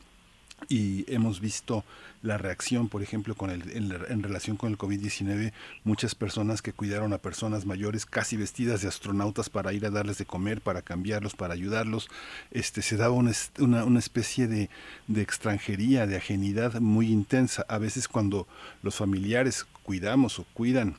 y 0.68 1.04
hemos 1.12 1.40
visto 1.40 1.84
la 2.22 2.38
reacción, 2.38 2.88
por 2.88 3.02
ejemplo, 3.02 3.34
con 3.34 3.50
el, 3.50 3.70
en, 3.72 4.22
relación 4.22 4.56
con 4.56 4.70
el 4.70 4.78
COVID-19, 4.78 5.52
muchas 5.84 6.14
personas 6.14 6.62
que 6.62 6.72
cuidaron 6.72 7.12
a 7.12 7.18
personas 7.18 7.66
mayores 7.66 8.06
casi 8.06 8.36
vestidas 8.36 8.82
de 8.82 8.88
astronautas 8.88 9.50
para 9.50 9.72
ir 9.72 9.84
a 9.86 9.90
darles 9.90 10.18
de 10.18 10.24
comer, 10.24 10.60
para 10.60 10.82
cambiarlos, 10.82 11.34
para 11.34 11.54
ayudarlos, 11.54 12.08
este, 12.52 12.80
se 12.82 12.96
daba 12.96 13.14
una, 13.14 13.32
una, 13.58 13.84
una 13.84 13.98
especie 13.98 14.46
de, 14.46 14.70
de 15.08 15.22
extranjería, 15.22 16.06
de 16.06 16.16
ajenidad 16.16 16.80
muy 16.80 17.08
intensa. 17.10 17.64
A 17.68 17.78
veces 17.78 18.06
cuando 18.06 18.46
los 18.82 18.94
familiares 18.94 19.66
cuidamos 19.82 20.38
o 20.38 20.44
cuidan 20.54 20.96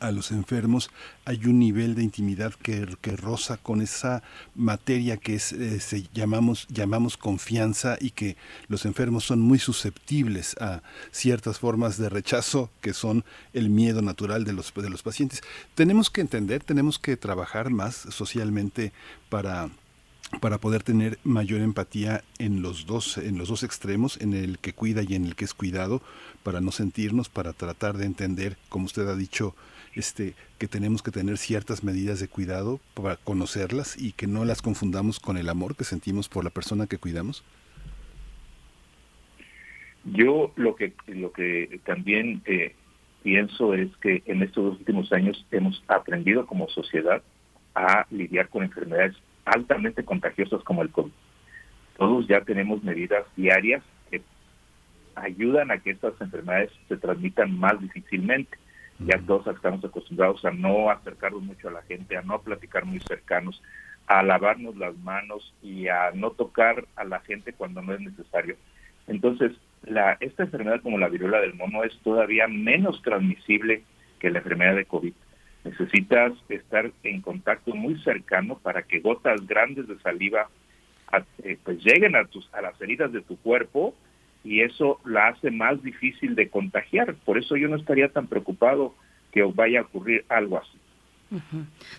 a 0.00 0.10
los 0.10 0.30
enfermos 0.30 0.90
hay 1.24 1.46
un 1.46 1.58
nivel 1.58 1.94
de 1.94 2.02
intimidad 2.02 2.52
que, 2.54 2.86
que 3.00 3.16
roza 3.16 3.56
con 3.56 3.80
esa 3.80 4.22
materia 4.54 5.16
que 5.16 5.34
es, 5.34 5.52
eh, 5.52 5.80
se 5.80 6.04
llamamos, 6.12 6.66
llamamos 6.68 7.16
confianza 7.16 7.96
y 8.00 8.10
que 8.10 8.36
los 8.68 8.84
enfermos 8.84 9.24
son 9.24 9.40
muy 9.40 9.58
susceptibles 9.58 10.56
a 10.60 10.82
ciertas 11.10 11.58
formas 11.58 11.98
de 11.98 12.08
rechazo 12.08 12.70
que 12.80 12.92
son 12.92 13.24
el 13.52 13.70
miedo 13.70 14.02
natural 14.02 14.44
de 14.44 14.52
los, 14.52 14.72
de 14.74 14.90
los 14.90 15.02
pacientes. 15.02 15.42
Tenemos 15.74 16.10
que 16.10 16.20
entender, 16.20 16.62
tenemos 16.62 16.98
que 16.98 17.16
trabajar 17.16 17.70
más 17.70 17.94
socialmente 17.94 18.92
para 19.28 19.70
para 20.40 20.58
poder 20.58 20.82
tener 20.82 21.18
mayor 21.24 21.60
empatía 21.60 22.24
en 22.38 22.62
los 22.62 22.86
dos 22.86 23.18
en 23.18 23.38
los 23.38 23.48
dos 23.48 23.62
extremos 23.62 24.18
en 24.20 24.32
el 24.32 24.58
que 24.58 24.72
cuida 24.72 25.02
y 25.02 25.14
en 25.14 25.26
el 25.26 25.36
que 25.36 25.44
es 25.44 25.54
cuidado 25.54 26.00
para 26.42 26.60
no 26.60 26.72
sentirnos 26.72 27.28
para 27.28 27.52
tratar 27.52 27.98
de 27.98 28.06
entender 28.06 28.56
como 28.68 28.86
usted 28.86 29.06
ha 29.08 29.16
dicho 29.16 29.54
este 29.94 30.34
que 30.58 30.68
tenemos 30.68 31.02
que 31.02 31.10
tener 31.10 31.38
ciertas 31.38 31.84
medidas 31.84 32.20
de 32.20 32.28
cuidado 32.28 32.80
para 32.94 33.16
conocerlas 33.16 33.96
y 33.98 34.12
que 34.12 34.26
no 34.26 34.44
las 34.44 34.62
confundamos 34.62 35.20
con 35.20 35.36
el 35.36 35.48
amor 35.48 35.76
que 35.76 35.84
sentimos 35.84 36.28
por 36.28 36.44
la 36.44 36.50
persona 36.50 36.86
que 36.86 36.98
cuidamos 36.98 37.44
yo 40.04 40.52
lo 40.56 40.74
que 40.74 40.92
lo 41.06 41.32
que 41.32 41.80
también 41.84 42.42
eh, 42.46 42.74
pienso 43.22 43.74
es 43.74 43.88
que 43.98 44.22
en 44.26 44.42
estos 44.42 44.78
últimos 44.78 45.12
años 45.12 45.46
hemos 45.50 45.82
aprendido 45.86 46.46
como 46.46 46.68
sociedad 46.68 47.22
a 47.74 48.06
lidiar 48.10 48.48
con 48.48 48.64
enfermedades 48.64 49.16
altamente 49.44 50.04
contagiosas 50.04 50.62
como 50.64 50.82
el 50.82 50.90
COVID. 50.90 51.12
Todos 51.96 52.26
ya 52.26 52.40
tenemos 52.40 52.82
medidas 52.82 53.24
diarias 53.36 53.82
que 54.10 54.22
ayudan 55.14 55.70
a 55.70 55.78
que 55.78 55.90
estas 55.90 56.20
enfermedades 56.20 56.70
se 56.88 56.96
transmitan 56.96 57.56
más 57.58 57.80
difícilmente. 57.80 58.58
Ya 58.98 59.18
todos 59.26 59.46
estamos 59.48 59.84
acostumbrados 59.84 60.44
a 60.44 60.50
no 60.50 60.90
acercarnos 60.90 61.42
mucho 61.42 61.68
a 61.68 61.72
la 61.72 61.82
gente, 61.82 62.16
a 62.16 62.22
no 62.22 62.40
platicar 62.40 62.84
muy 62.84 63.00
cercanos, 63.00 63.60
a 64.06 64.22
lavarnos 64.22 64.76
las 64.76 64.96
manos 64.98 65.54
y 65.62 65.88
a 65.88 66.10
no 66.14 66.30
tocar 66.30 66.84
a 66.96 67.04
la 67.04 67.20
gente 67.20 67.52
cuando 67.52 67.82
no 67.82 67.94
es 67.94 68.00
necesario. 68.00 68.56
Entonces, 69.06 69.52
la, 69.82 70.16
esta 70.20 70.44
enfermedad 70.44 70.80
como 70.82 70.98
la 70.98 71.08
viruela 71.08 71.40
del 71.40 71.54
mono 71.54 71.82
es 71.84 71.96
todavía 71.98 72.46
menos 72.46 73.02
transmisible 73.02 73.82
que 74.20 74.30
la 74.30 74.38
enfermedad 74.38 74.76
de 74.76 74.84
COVID. 74.84 75.12
Necesitas 75.64 76.32
estar 76.48 76.90
en 77.02 77.20
contacto 77.20 77.74
muy 77.74 78.00
cercano 78.02 78.58
para 78.58 78.82
que 78.82 79.00
gotas 79.00 79.46
grandes 79.46 79.88
de 79.88 79.98
saliva 80.00 80.48
eh, 81.42 81.58
pues 81.62 81.84
lleguen 81.84 82.16
a, 82.16 82.24
tus, 82.24 82.48
a 82.54 82.62
las 82.62 82.80
heridas 82.80 83.12
de 83.12 83.20
tu 83.20 83.36
cuerpo 83.38 83.94
y 84.44 84.60
eso 84.60 85.00
la 85.04 85.28
hace 85.28 85.50
más 85.50 85.82
difícil 85.82 86.34
de 86.34 86.48
contagiar. 86.48 87.14
Por 87.24 87.38
eso 87.38 87.56
yo 87.56 87.68
no 87.68 87.76
estaría 87.76 88.08
tan 88.08 88.26
preocupado 88.26 88.94
que 89.32 89.42
vaya 89.42 89.80
a 89.80 89.82
ocurrir 89.82 90.24
algo 90.28 90.58
así. 90.58 90.78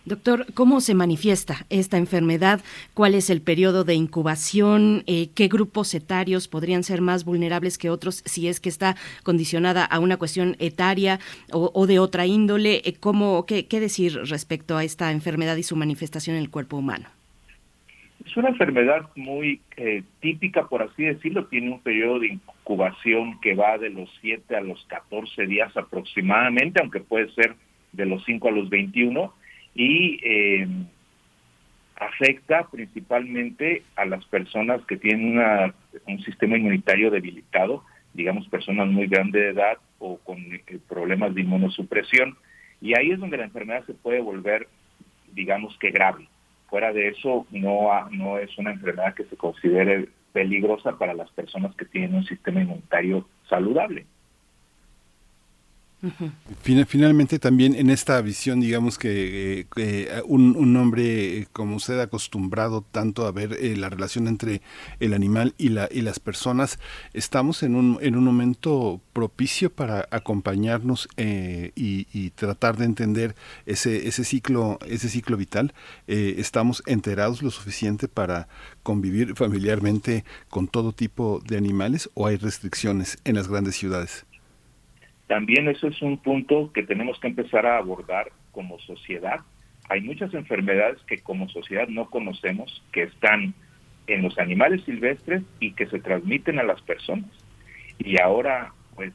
Doctor, 0.06 0.45
¿cómo 0.53 0.80
se 0.82 0.94
manifiesta 0.94 1.65
esta 1.70 1.98
enfermedad? 1.98 2.61
¿Cuál 2.94 3.15
es 3.15 3.30
el 3.30 3.41
periodo 3.41 3.84
de 3.84 3.95
incubación? 3.95 5.03
Eh, 5.07 5.30
¿Qué 5.34 5.48
grupos 5.48 5.94
etarios 5.95 6.48
podrían 6.48 6.84
ser 6.84 7.02
más 7.02 7.26
vulnerables 7.26 7.78
que 7.78 7.90
otros 7.90 8.22
si 8.26 8.48
es 8.48 8.60
que 8.60 8.70
está 8.70 8.95
condicionada 9.24 9.86
a 9.86 9.99
una 9.99 10.18
cuestión 10.18 10.56
etaria 10.60 11.20
o, 11.52 11.88
de 11.88 11.99
otra 11.99 12.28
índole? 12.28 12.82
Eh, 12.86 12.95
¿Cómo, 12.99 13.45
qué, 13.45 13.65
decir 13.80 14.20
respecto 14.26 14.78
a 14.78 14.84
esta 14.84 15.11
enfermedad 15.11 15.56
y 15.56 15.64
su 15.64 15.76
manifestación 15.76 16.36
en 16.36 16.44
el 16.44 16.49
cuerpo 16.49 16.78
humano? 16.78 17.07
Es 18.25 18.37
una 18.37 18.49
enfermedad 18.49 19.09
muy 19.15 19.61
eh, 19.75 20.03
típica, 20.21 20.67
por 20.67 20.81
así 20.81 21.03
decirlo. 21.03 21.45
Tiene 21.47 21.71
un 21.71 21.81
periodo 21.81 22.19
de 22.19 22.27
incubación 22.27 23.39
que 23.41 23.53
va 23.53 23.77
de 23.77 23.89
los 23.89 24.09
7 24.21 24.55
a 24.55 24.61
los 24.61 24.83
14 24.85 25.45
días 25.45 25.75
aproximadamente, 25.75 26.81
aunque 26.81 27.01
puede 27.01 27.29
ser 27.33 27.55
de 27.91 28.05
los 28.05 28.23
5 28.25 28.47
a 28.47 28.51
los 28.51 28.69
21 28.69 29.33
y 29.75 30.19
eh, 30.23 30.67
afecta 31.95 32.67
principalmente 32.69 33.83
a 33.95 34.05
las 34.05 34.25
personas 34.25 34.83
que 34.85 34.97
tienen 34.97 35.39
un 36.07 36.19
sistema 36.23 36.57
inmunitario 36.57 37.11
debilitado, 37.11 37.83
digamos 38.13 38.47
personas 38.47 38.87
muy 38.87 39.07
grandes 39.07 39.41
de 39.41 39.49
edad 39.49 39.77
o 39.99 40.17
con 40.17 40.39
eh, 40.39 40.79
problemas 40.87 41.33
de 41.35 41.41
inmunosupresión. 41.41 42.37
Y 42.81 42.97
ahí 42.97 43.11
es 43.11 43.19
donde 43.19 43.37
la 43.37 43.45
enfermedad 43.45 43.85
se 43.85 43.93
puede 43.93 44.21
volver, 44.21 44.67
digamos 45.33 45.77
que 45.77 45.91
grave. 45.91 46.27
Fuera 46.73 46.91
de 46.91 47.09
eso, 47.09 47.45
no, 47.51 47.87
no 48.09 48.39
es 48.39 48.57
una 48.57 48.71
enfermedad 48.71 49.13
que 49.13 49.25
se 49.25 49.37
considere 49.37 50.09
peligrosa 50.31 50.97
para 50.97 51.13
las 51.13 51.29
personas 51.29 51.75
que 51.75 51.85
tienen 51.85 52.15
un 52.15 52.25
sistema 52.25 52.63
inmunitario 52.63 53.27
saludable. 53.47 54.07
Finalmente 56.61 57.39
también 57.39 57.75
en 57.75 57.89
esta 57.89 58.19
visión, 58.21 58.59
digamos 58.59 58.97
que 58.97 59.67
eh, 59.77 60.21
un, 60.25 60.75
hombre 60.75 61.38
eh, 61.38 61.47
como 61.53 61.77
usted 61.77 61.99
acostumbrado 61.99 62.81
tanto 62.81 63.25
a 63.25 63.31
ver 63.31 63.53
eh, 63.53 63.77
la 63.77 63.89
relación 63.89 64.27
entre 64.27 64.61
el 64.99 65.13
animal 65.13 65.53
y, 65.57 65.69
la, 65.69 65.88
y 65.89 66.01
las 66.01 66.19
personas, 66.19 66.77
estamos 67.13 67.63
en 67.63 67.75
un, 67.75 67.99
en 68.01 68.17
un 68.17 68.25
momento 68.25 69.01
propicio 69.13 69.69
para 69.69 70.07
acompañarnos 70.11 71.07
y, 71.17 72.03
tratar 72.35 72.77
de 72.77 72.85
entender 72.85 73.35
ese, 73.65 74.07
ese, 74.07 74.23
ciclo, 74.23 74.80
ese 74.88 75.07
ciclo 75.07 75.38
vital. 75.38 75.73
estamos 76.07 76.84
enterados 76.85 77.41
lo 77.41 77.51
suficiente 77.51 78.07
para 78.07 78.47
convivir 78.81 79.35
familiarmente 79.35 80.25
con 80.49 80.67
todo 80.67 80.93
tipo 80.93 81.41
de 81.45 81.57
animales 81.57 82.09
o 82.15 82.27
hay 82.27 82.38
restricciones 82.38 83.17
en 83.23 83.35
las 83.35 83.47
grandes 83.47 83.75
ciudades. 83.75 84.25
También 85.27 85.67
eso 85.67 85.87
es 85.87 86.01
un 86.01 86.17
punto 86.17 86.71
que 86.73 86.83
tenemos 86.83 87.19
que 87.19 87.27
empezar 87.27 87.65
a 87.65 87.77
abordar 87.77 88.31
como 88.51 88.79
sociedad. 88.79 89.39
Hay 89.89 90.01
muchas 90.01 90.33
enfermedades 90.33 91.01
que 91.03 91.19
como 91.19 91.49
sociedad 91.49 91.87
no 91.87 92.09
conocemos, 92.09 92.83
que 92.91 93.03
están 93.03 93.53
en 94.07 94.21
los 94.21 94.37
animales 94.37 94.83
silvestres 94.83 95.43
y 95.59 95.73
que 95.73 95.87
se 95.87 95.99
transmiten 95.99 96.59
a 96.59 96.63
las 96.63 96.81
personas. 96.81 97.29
Y 97.99 98.19
ahora, 98.19 98.73
pues, 98.95 99.13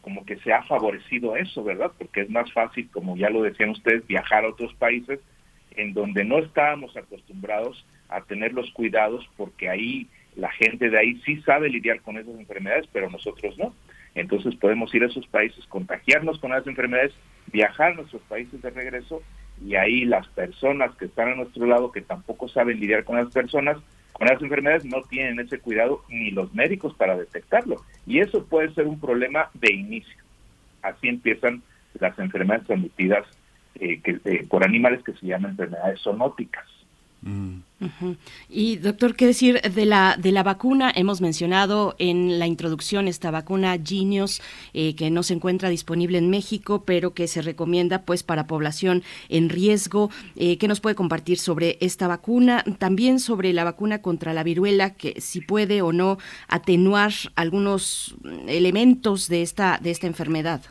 como 0.00 0.24
que 0.24 0.36
se 0.38 0.52
ha 0.52 0.62
favorecido 0.64 1.36
eso, 1.36 1.64
¿verdad? 1.64 1.90
Porque 1.96 2.22
es 2.22 2.30
más 2.30 2.52
fácil, 2.52 2.88
como 2.90 3.16
ya 3.16 3.30
lo 3.30 3.42
decían 3.42 3.70
ustedes, 3.70 4.06
viajar 4.06 4.44
a 4.44 4.50
otros 4.50 4.74
países 4.74 5.20
en 5.76 5.94
donde 5.94 6.24
no 6.24 6.38
estábamos 6.38 6.96
acostumbrados 6.96 7.84
a 8.08 8.20
tener 8.20 8.52
los 8.52 8.70
cuidados 8.72 9.28
porque 9.36 9.68
ahí 9.68 10.06
la 10.36 10.50
gente 10.50 10.90
de 10.90 10.98
ahí 10.98 11.20
sí 11.24 11.40
sabe 11.42 11.68
lidiar 11.68 12.00
con 12.00 12.18
esas 12.18 12.38
enfermedades, 12.38 12.86
pero 12.92 13.10
nosotros 13.10 13.56
no. 13.58 13.74
Entonces 14.14 14.54
podemos 14.56 14.94
ir 14.94 15.02
a 15.02 15.06
esos 15.06 15.26
países, 15.26 15.66
contagiarnos 15.66 16.38
con 16.38 16.52
las 16.52 16.66
enfermedades, 16.66 17.12
viajar 17.52 17.92
a 17.92 17.94
nuestros 17.96 18.22
países 18.22 18.62
de 18.62 18.70
regreso 18.70 19.22
y 19.64 19.74
ahí 19.76 20.04
las 20.04 20.26
personas 20.28 20.94
que 20.96 21.06
están 21.06 21.28
a 21.28 21.34
nuestro 21.34 21.66
lado, 21.66 21.92
que 21.92 22.00
tampoco 22.00 22.48
saben 22.48 22.80
lidiar 22.80 23.04
con 23.04 23.16
las 23.16 23.32
personas, 23.32 23.78
con 24.12 24.28
las 24.28 24.40
enfermedades, 24.40 24.84
no 24.84 25.02
tienen 25.02 25.40
ese 25.40 25.58
cuidado 25.58 26.02
ni 26.08 26.30
los 26.30 26.54
médicos 26.54 26.94
para 26.94 27.16
detectarlo. 27.16 27.76
Y 28.06 28.20
eso 28.20 28.44
puede 28.44 28.72
ser 28.74 28.86
un 28.86 29.00
problema 29.00 29.50
de 29.54 29.72
inicio. 29.72 30.22
Así 30.82 31.08
empiezan 31.08 31.62
las 31.98 32.18
enfermedades 32.18 32.66
transmitidas 32.66 33.26
eh, 33.76 34.00
eh, 34.04 34.46
por 34.48 34.64
animales 34.64 35.02
que 35.02 35.14
se 35.14 35.26
llaman 35.26 35.52
enfermedades 35.52 36.00
zoonóticas. 36.00 36.73
Y 38.48 38.76
doctor, 38.76 39.14
¿qué 39.14 39.26
decir 39.26 39.60
de 39.60 39.84
la 39.84 40.16
de 40.18 40.32
la 40.32 40.42
vacuna? 40.42 40.92
Hemos 40.94 41.20
mencionado 41.20 41.94
en 41.98 42.38
la 42.38 42.46
introducción 42.46 43.08
esta 43.08 43.30
vacuna 43.30 43.76
Genius 43.82 44.40
eh, 44.72 44.94
que 44.94 45.10
no 45.10 45.22
se 45.22 45.34
encuentra 45.34 45.68
disponible 45.68 46.18
en 46.18 46.30
México, 46.30 46.84
pero 46.84 47.14
que 47.14 47.26
se 47.26 47.42
recomienda 47.42 48.02
pues 48.02 48.22
para 48.22 48.46
población 48.46 49.02
en 49.28 49.48
riesgo. 49.48 50.10
Eh, 50.36 50.58
¿Qué 50.58 50.68
nos 50.68 50.80
puede 50.80 50.94
compartir 50.94 51.38
sobre 51.38 51.78
esta 51.80 52.08
vacuna? 52.08 52.64
También 52.78 53.20
sobre 53.20 53.52
la 53.52 53.64
vacuna 53.64 54.00
contra 54.00 54.32
la 54.32 54.42
viruela, 54.42 54.90
que 54.90 55.20
si 55.20 55.40
puede 55.40 55.82
o 55.82 55.92
no 55.92 56.18
atenuar 56.48 57.12
algunos 57.34 58.14
elementos 58.46 59.28
de 59.28 59.42
esta 59.42 59.78
de 59.82 59.90
esta 59.90 60.06
enfermedad. 60.06 60.62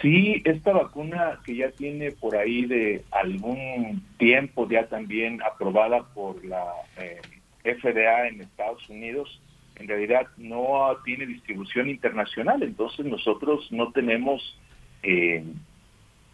Sí, 0.00 0.42
esta 0.44 0.72
vacuna 0.72 1.40
que 1.44 1.56
ya 1.56 1.70
tiene 1.72 2.12
por 2.12 2.36
ahí 2.36 2.66
de 2.66 3.04
algún 3.10 4.02
tiempo 4.18 4.68
ya 4.68 4.86
también 4.86 5.40
aprobada 5.42 6.02
por 6.14 6.44
la 6.44 6.64
eh, 6.98 7.20
FDA 7.62 8.28
en 8.28 8.40
Estados 8.40 8.88
Unidos, 8.88 9.40
en 9.76 9.88
realidad 9.88 10.26
no 10.36 10.96
tiene 11.04 11.26
distribución 11.26 11.88
internacional, 11.88 12.62
entonces 12.62 13.06
nosotros 13.06 13.66
no 13.72 13.92
tenemos 13.92 14.58
eh, 15.02 15.44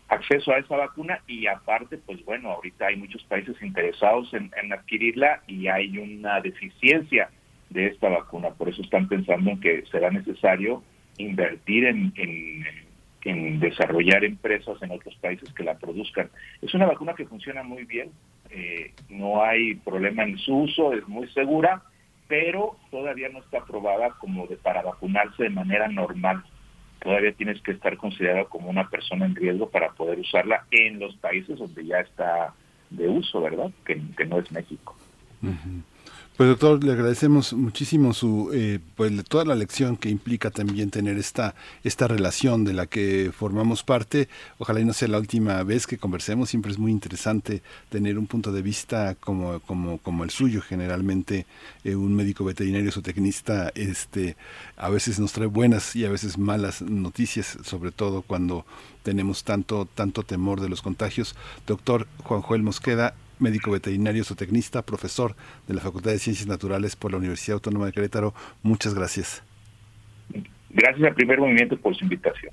acceso 0.09 0.53
a 0.53 0.59
esa 0.59 0.77
vacuna 0.77 1.21
y 1.27 1.47
aparte, 1.47 1.99
pues 1.99 2.25
bueno, 2.25 2.51
ahorita 2.51 2.87
hay 2.87 2.97
muchos 2.97 3.23
países 3.25 3.61
interesados 3.63 4.33
en, 4.35 4.51
adquirirla 4.73 5.43
y 5.47 5.69
hay 5.69 5.99
una 5.99 6.41
deficiencia 6.41 7.31
de 7.71 7.87
esta 7.87 8.09
vacuna, 8.09 8.51
por 8.51 8.69
eso 8.69 8.83
están 8.83 9.09
pensando 9.09 9.51
en 9.51 9.61
que 9.61 9.85
será 9.91 10.11
necesario 10.11 10.83
invertir 11.19 11.87
en 11.87 12.13
en 12.17 12.86
desarrollar 13.61 14.25
empresas 14.25 14.81
en 14.83 14.91
otros 14.93 15.15
países 15.17 15.53
que 15.53 15.65
la 15.65 15.79
produzcan. 15.79 16.31
Es 16.63 16.75
una 16.75 16.87
vacuna 16.87 17.15
que 17.15 17.27
funciona 17.27 17.63
muy 17.63 17.85
bien, 17.85 18.11
eh, 18.51 18.93
no 19.09 19.43
hay 19.43 19.75
problema 19.77 20.25
en 20.25 20.39
su 20.39 20.55
uso, 20.55 20.93
es 20.93 21.07
muy 21.09 21.29
segura, 21.31 21.83
pero 22.29 22.77
todavía 22.91 23.29
no 23.29 23.41
está 23.41 23.59
aprobada 23.59 24.11
como 24.19 24.47
de 24.47 24.57
para 24.57 24.83
vacunarse 24.83 25.45
de 25.45 25.51
manera 25.51 25.89
normal. 25.89 26.45
Todavía 27.03 27.33
tienes 27.33 27.61
que 27.63 27.73
estar 27.73 27.97
considerado 27.97 28.49
como 28.49 28.71
una 28.71 28.89
persona 28.89 29.27
en 29.27 29.37
riesgo 29.37 29.71
para 29.71 29.91
poder 29.91 30.19
usarla 30.19 30.67
en 30.71 30.99
los 30.99 31.15
países 31.17 31.59
donde 31.59 31.85
ya 31.85 32.01
está 32.01 32.55
de 32.91 33.09
uso, 33.09 33.41
¿verdad? 33.41 33.71
Que, 33.85 33.97
no 34.27 34.39
es 34.39 34.51
México. 34.51 34.97
Pues 36.37 36.51
doctor, 36.51 36.85
le 36.85 36.93
agradecemos 36.93 37.55
muchísimo 37.55 38.13
su, 38.13 38.51
eh, 38.53 38.79
pues 38.95 39.11
toda 39.25 39.47
la 39.47 39.55
lección 39.55 39.97
que 39.97 40.11
implica 40.11 40.51
también 40.51 40.91
tener 40.91 41.17
esta, 41.17 41.55
esta 41.83 42.09
relación 42.09 42.63
de 42.63 42.75
la 42.75 42.87
que 42.87 43.33
formamos 43.35 43.83
parte. 43.83 44.29
Ojalá 44.59 44.81
y 44.81 44.85
no 44.85 44.93
sea 44.93 45.09
la 45.09 45.19
última 45.19 45.63
vez 45.63 45.87
que 45.87 45.97
conversemos. 45.97 46.51
Siempre 46.51 46.73
es 46.73 46.79
muy 46.79 46.93
interesante 46.93 47.63
tener 47.89 48.19
un 48.19 48.27
punto 48.27 48.53
de 48.53 48.61
vista 48.61 49.15
como, 49.15 49.61
como, 49.61 49.97
como 49.97 50.25
el 50.25 50.31
suyo. 50.31 50.61
Generalmente 50.61 51.47
eh, 51.85 51.97
un 51.97 52.15
médico 52.15 52.45
veterinario 52.45 52.93
o 52.95 53.01
tecnista 53.01 53.73
este, 53.75 54.37
a 54.77 54.91
veces 54.91 55.19
nos 55.19 55.33
trae 55.33 55.47
buenas 55.47 55.97
y 55.97 56.05
a 56.05 56.11
veces 56.11 56.37
malas 56.37 56.83
noticias, 56.83 57.57
sobre 57.65 57.93
todo 57.93 58.21
cuando 58.21 58.67
tenemos 59.05 59.43
tanto, 59.43 59.89
tanto 59.95 60.23
temor 60.23 60.61
de 60.61 60.69
los 60.69 60.83
contagios. 60.83 61.35
Doctor 61.67 62.07
Juan 62.25 62.43
Joel 62.43 62.63
Mosqueda, 62.63 63.15
médico 63.39 63.71
veterinario 63.71 64.25
zootecnista, 64.25 64.83
profesor 64.83 65.35
de 65.67 65.75
la 65.75 65.81
Facultad 65.81 66.11
de 66.11 66.19
Ciencias 66.19 66.47
Naturales 66.47 66.97
por 66.97 67.13
la 67.13 67.19
Universidad 67.19 67.55
Autónoma 67.55 67.87
de 67.87 67.93
Querétaro. 67.93 68.35
Muchas 68.63 68.95
gracias. 68.95 69.43
Gracias 70.71 71.07
al 71.07 71.15
primer 71.15 71.39
movimiento 71.39 71.77
por 71.77 71.97
su 71.97 72.05
invitación. 72.05 72.53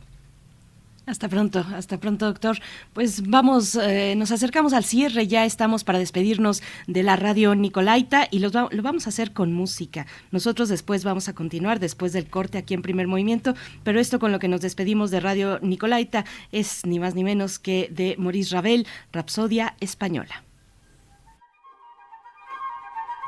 Hasta 1.05 1.27
pronto, 1.27 1.65
hasta 1.75 1.99
pronto, 1.99 2.27
doctor. 2.27 2.59
Pues 2.93 3.27
vamos, 3.27 3.75
eh, 3.75 4.15
nos 4.15 4.31
acercamos 4.31 4.71
al 4.71 4.85
cierre, 4.85 5.27
ya 5.27 5.43
estamos 5.43 5.83
para 5.83 5.99
despedirnos 5.99 6.63
de 6.87 7.03
la 7.03 7.17
radio 7.17 7.55
Nicolaita 7.55 8.29
y 8.31 8.39
lo 8.39 8.51
vamos 8.51 9.05
a 9.05 9.09
hacer 9.09 9.33
con 9.33 9.51
música. 9.51 10.05
Nosotros 10.31 10.69
después 10.69 11.03
vamos 11.03 11.27
a 11.27 11.35
continuar, 11.35 11.81
después 11.81 12.13
del 12.13 12.29
corte 12.29 12.57
aquí 12.57 12.73
en 12.73 12.81
primer 12.81 13.07
movimiento, 13.07 13.53
pero 13.83 13.99
esto 13.99 14.17
con 14.17 14.31
lo 14.31 14.39
que 14.39 14.47
nos 14.47 14.61
despedimos 14.61 15.11
de 15.11 15.19
radio 15.19 15.59
Nicolaita 15.61 16.23
es 16.53 16.85
ni 16.85 16.99
más 16.99 17.15
ni 17.15 17.25
menos 17.25 17.59
que 17.59 17.89
de 17.91 18.15
Maurice 18.17 18.55
Ravel, 18.55 18.87
Rapsodia 19.11 19.75
Española. 19.81 20.43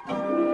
Thank 0.07 0.19
you. 0.39 0.44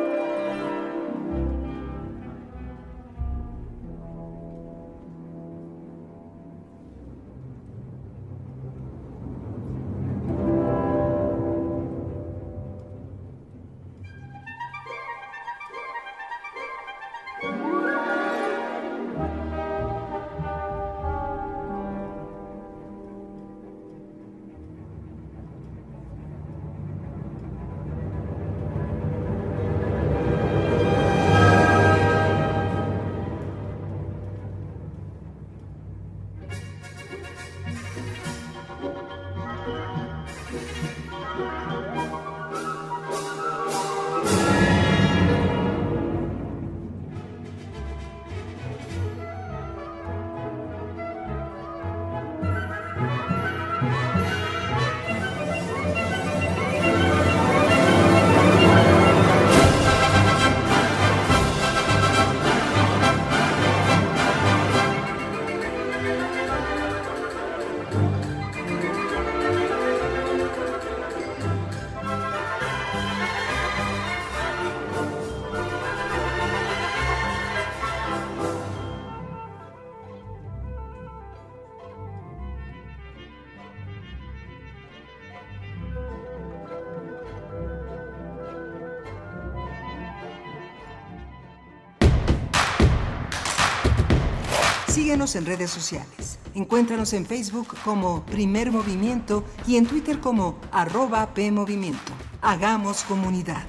Síguenos 95.21 95.35
en 95.35 95.45
redes 95.45 95.69
sociales. 95.69 96.39
Encuéntranos 96.55 97.13
en 97.13 97.27
Facebook 97.27 97.75
como 97.83 98.25
Primer 98.25 98.71
Movimiento 98.71 99.43
y 99.67 99.75
en 99.77 99.85
Twitter 99.85 100.19
como 100.19 100.57
arroba 100.71 101.31
PMovimiento. 101.35 102.11
Hagamos 102.41 103.03
comunidad. 103.03 103.63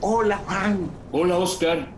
Hola 0.00 0.38
Juan. 0.38 0.90
Hola 1.12 1.36
Oscar. 1.36 1.97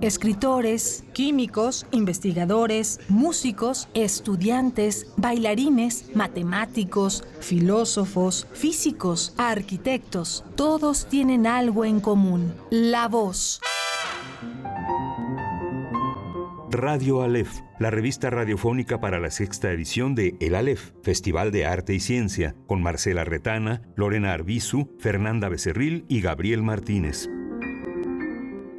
Escritores, 0.00 1.04
químicos, 1.12 1.86
investigadores, 1.90 2.98
músicos, 3.10 3.90
estudiantes, 3.92 5.12
bailarines, 5.18 6.14
matemáticos, 6.14 7.24
filósofos, 7.40 8.46
físicos, 8.54 9.34
arquitectos, 9.36 10.44
todos 10.54 11.06
tienen 11.08 11.46
algo 11.46 11.84
en 11.84 12.00
común, 12.00 12.54
la 12.70 13.06
voz. 13.08 13.60
Radio 16.70 17.20
Aleph, 17.20 17.52
la 17.78 17.90
revista 17.90 18.30
radiofónica 18.30 18.98
para 18.98 19.20
la 19.20 19.30
sexta 19.30 19.70
edición 19.72 20.14
de 20.14 20.36
El 20.40 20.54
Aleph, 20.54 20.92
Festival 21.02 21.50
de 21.50 21.66
Arte 21.66 21.92
y 21.92 22.00
Ciencia, 22.00 22.54
con 22.66 22.82
Marcela 22.82 23.24
Retana, 23.24 23.82
Lorena 23.94 24.32
Arbizu, 24.32 24.96
Fernanda 24.98 25.50
Becerril 25.50 26.06
y 26.08 26.22
Gabriel 26.22 26.62
Martínez 26.62 27.28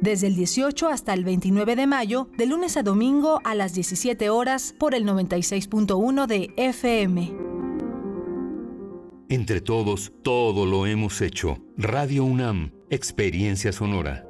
desde 0.00 0.26
el 0.26 0.36
18 0.36 0.88
hasta 0.88 1.14
el 1.14 1.24
29 1.24 1.76
de 1.76 1.86
mayo, 1.86 2.28
de 2.36 2.46
lunes 2.46 2.76
a 2.76 2.82
domingo 2.82 3.40
a 3.44 3.54
las 3.54 3.74
17 3.74 4.30
horas 4.30 4.74
por 4.78 4.94
el 4.94 5.04
96.1 5.04 6.26
de 6.26 6.52
FM. 6.56 7.32
Entre 9.28 9.60
todos, 9.60 10.12
todo 10.22 10.66
lo 10.66 10.86
hemos 10.86 11.20
hecho. 11.20 11.58
Radio 11.76 12.24
UNAM, 12.24 12.72
Experiencia 12.90 13.72
Sonora. 13.72 14.29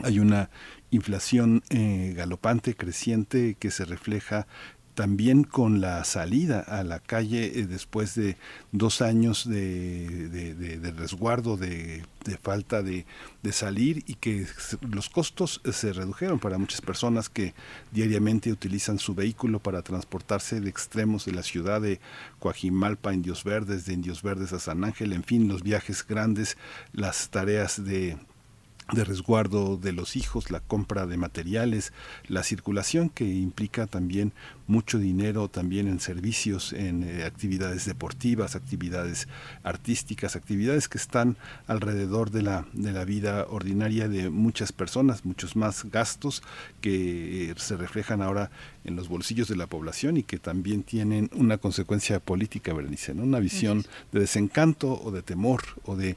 hay 0.04 0.20
una 0.20 0.50
inflación 0.92 1.64
eh, 1.70 2.14
galopante, 2.16 2.76
creciente, 2.76 3.56
que 3.60 3.72
se 3.72 3.86
refleja 3.86 4.48
también 5.00 5.46
con 5.46 5.80
la 5.80 6.04
salida 6.04 6.60
a 6.60 6.84
la 6.84 7.00
calle 7.00 7.58
eh, 7.58 7.66
después 7.66 8.16
de 8.16 8.36
dos 8.74 9.02
años 9.02 9.48
de, 9.48 10.94
resguardo, 10.98 11.56
de, 11.56 12.04
falta 12.42 12.84
de, 12.84 13.06
salir 13.54 14.04
y 14.08 14.16
que 14.16 14.46
los 14.82 15.08
costos 15.08 15.62
eh, 15.64 15.72
se 15.72 15.94
redujeron 15.94 16.38
para 16.38 16.58
muchas 16.58 16.82
personas 16.82 17.30
que 17.30 17.54
diariamente 17.94 18.52
utilizan 18.52 19.00
su 19.00 19.16
vehículo 19.16 19.60
para 19.60 19.84
transportarse 19.84 20.60
de 20.60 20.70
extremos 20.70 21.24
de 21.24 21.32
la 21.32 21.44
ciudad 21.44 21.80
de 21.80 22.02
Coajimalpa, 22.40 23.14
Indios 23.14 23.46
Verdes, 23.46 23.86
de 23.86 23.94
Indios 23.94 24.22
Verdes 24.22 24.52
a 24.52 24.60
San 24.60 24.84
Ángel, 24.84 25.14
en 25.14 25.24
fin, 25.24 25.48
los 25.48 25.64
viajes 25.64 26.06
grandes, 26.06 26.58
las 26.92 27.30
tareas 27.30 27.86
de 27.86 28.18
de 28.92 29.04
resguardo 29.04 29.78
de 29.78 29.92
los 29.92 30.16
hijos, 30.16 30.52
la 30.52 30.60
compra 30.60 31.06
de 31.06 31.18
materiales, 31.18 31.94
la 32.28 32.44
circulación 32.44 33.10
que 33.10 33.26
implica 33.26 33.88
también 33.88 34.34
mucho 34.70 35.00
dinero 35.00 35.50
también 35.50 35.88
en 35.88 36.00
servicios, 36.00 36.74
en 36.74 37.04
eh, 37.04 37.24
actividades 37.26 37.86
deportivas, 37.86 38.56
actividades 38.56 39.28
artísticas, 39.64 40.36
actividades 40.36 40.88
que 40.88 41.00
están 41.00 41.38
alrededor 41.66 42.30
de 42.30 42.44
la, 42.44 42.68
de 42.74 42.92
la 42.92 43.04
vida 43.04 43.48
ordinaria 43.50 44.08
de 44.08 44.30
muchas 44.30 44.72
personas, 44.72 45.26
muchos 45.26 45.56
más 45.56 45.86
gastos 45.86 46.44
que 46.82 47.50
eh, 47.50 47.56
se 47.58 47.78
reflejan 47.78 48.22
ahora 48.22 48.52
en 48.86 48.96
los 48.96 49.10
bolsillos 49.10 49.48
de 49.48 49.56
la 49.56 49.66
población 49.66 50.18
y 50.18 50.24
que 50.24 50.38
también 50.38 50.84
tienen 50.84 51.32
una 51.34 51.58
consecuencia 51.58 52.20
política, 52.20 52.72
Bernice, 52.72 53.16
¿no? 53.16 53.24
una 53.24 53.40
visión 53.40 53.86
de 54.12 54.20
desencanto 54.20 55.02
o 55.02 55.12
de 55.12 55.24
temor 55.24 55.64
o 55.84 55.96
de, 55.96 56.16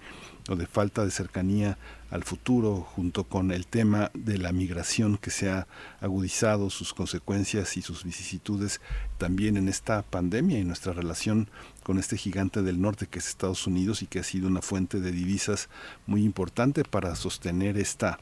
o 0.50 0.56
de 0.56 0.66
falta 0.66 1.04
de 1.06 1.10
cercanía 1.10 1.78
al 2.12 2.24
futuro, 2.24 2.86
junto 2.94 3.24
con 3.24 3.50
el 3.50 3.66
tema 3.66 4.10
de 4.12 4.36
la 4.36 4.52
migración 4.52 5.16
que 5.16 5.30
se 5.30 5.50
ha 5.50 5.66
agudizado, 5.98 6.68
sus 6.68 6.92
consecuencias 6.92 7.78
y 7.78 7.82
sus 7.82 8.04
vicisitudes 8.04 8.82
también 9.16 9.56
en 9.56 9.66
esta 9.66 10.02
pandemia 10.02 10.58
y 10.58 10.64
nuestra 10.64 10.92
relación 10.92 11.48
con 11.82 11.98
este 11.98 12.18
gigante 12.18 12.60
del 12.60 12.82
norte 12.82 13.06
que 13.06 13.18
es 13.18 13.28
Estados 13.28 13.66
Unidos 13.66 14.02
y 14.02 14.06
que 14.06 14.18
ha 14.18 14.24
sido 14.24 14.46
una 14.46 14.60
fuente 14.60 15.00
de 15.00 15.10
divisas 15.10 15.70
muy 16.06 16.22
importante 16.22 16.84
para 16.84 17.16
sostener 17.16 17.78
esta, 17.78 18.20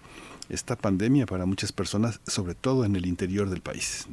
esta 0.48 0.76
pandemia 0.76 1.26
para 1.26 1.44
muchas 1.44 1.72
personas, 1.72 2.20
sobre 2.28 2.54
todo 2.54 2.84
en 2.84 2.94
el 2.94 3.06
interior 3.06 3.50
del 3.50 3.60
país. 3.60 4.06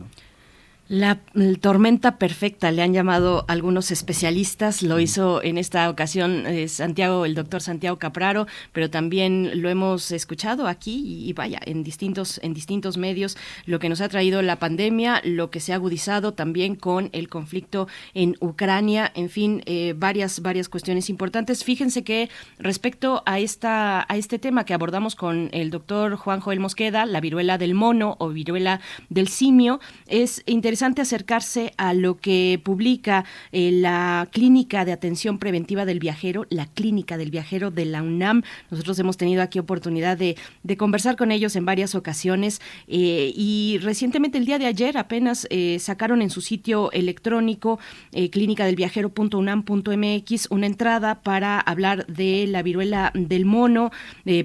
La, 0.90 1.20
tormenta 1.60 2.18
perfecta 2.18 2.72
le 2.72 2.82
han 2.82 2.94
llamado 2.94 3.44
algunos 3.50 3.92
especialistas, 3.92 4.84
lo 4.84 5.02
hizo 5.02 5.44
en 5.44 5.58
esta 5.58 5.90
ocasión 5.90 6.48
eh, 6.48 6.70
Santiago, 6.70 7.26
el 7.26 7.36
doctor 7.36 7.62
Santiago 7.62 8.00
Capraro, 8.00 8.48
pero 8.72 8.90
también 8.90 9.62
lo 9.62 9.70
hemos 9.70 10.12
escuchado 10.12 10.66
aquí 10.66 11.28
y, 11.28 11.34
vaya, 11.34 11.60
en 11.66 11.84
distintos, 11.84 12.40
en 12.42 12.54
distintos 12.54 12.96
medios, 12.96 13.36
lo 13.66 13.80
que 13.80 13.90
nos 13.90 14.00
ha 14.00 14.08
traído 14.08 14.42
la 14.42 14.60
pandemia, 14.60 15.22
lo 15.26 15.52
que 15.52 15.60
se 15.60 15.74
ha 15.74 15.76
agudizado 15.76 16.34
también 16.34 16.76
con 16.76 17.10
el 17.12 17.28
conflicto 17.28 17.90
en 18.14 18.38
Ucrania, 18.40 19.12
en 19.14 19.30
fin, 19.30 19.64
eh, 19.66 19.94
varias, 19.98 20.42
varias 20.42 20.70
cuestiones 20.70 21.10
importantes. 21.10 21.66
Fíjense 21.66 22.06
que 22.06 22.30
respecto 22.60 23.24
a 23.26 23.40
esta, 23.40 24.06
a 24.08 24.16
este 24.16 24.40
tema 24.40 24.64
que 24.64 24.74
abordamos 24.74 25.16
con 25.16 25.50
el 25.52 25.70
doctor 25.70 26.16
Juan 26.16 26.40
Joel 26.40 26.62
Mosqueda, 26.62 27.06
la 27.06 27.20
viruela 27.20 27.58
del 27.58 27.74
mono 27.74 28.16
o 28.20 28.30
viruela 28.30 28.80
del 29.10 29.28
simio, 29.28 29.82
es 30.08 30.44
interesante 30.46 30.77
interesante 30.78 31.02
acercarse 31.02 31.74
a 31.78 31.96
lo 31.96 32.18
que 32.18 32.62
publica 32.64 33.26
eh, 33.52 33.72
la 33.72 34.30
Clínica 34.32 34.86
de 34.86 34.92
Atención 34.92 35.40
Preventiva 35.40 35.86
del 35.86 35.98
Viajero, 35.98 36.46
la 36.50 36.68
Clínica 36.68 37.18
del 37.18 37.32
Viajero 37.32 37.72
de 37.72 37.86
la 37.86 38.04
UNAM. 38.04 38.44
Nosotros 38.70 39.00
hemos 39.00 39.18
tenido 39.18 39.42
aquí 39.42 39.58
oportunidad 39.58 40.20
de, 40.20 40.36
conversar 40.78 41.16
con 41.16 41.32
ellos 41.32 41.56
en 41.56 41.66
varias 41.66 41.96
ocasiones 41.96 42.62
eh, 42.88 43.34
y 43.36 43.80
recientemente 43.82 44.38
el 44.38 44.46
día 44.46 44.60
de 44.60 44.68
ayer 44.68 45.00
apenas 45.00 45.48
eh, 45.50 45.80
sacaron 45.80 46.22
en 46.22 46.30
su 46.30 46.42
sitio 46.42 46.92
electrónico 46.92 47.80
clínicadelviajero.unam.mx 48.12 50.48
una 50.52 50.68
entrada 50.68 51.22
para 51.22 51.60
hablar 51.60 52.06
de 52.06 52.46
la 52.46 52.62
viruela 52.62 53.12
del 53.16 53.46
mono, 53.46 53.90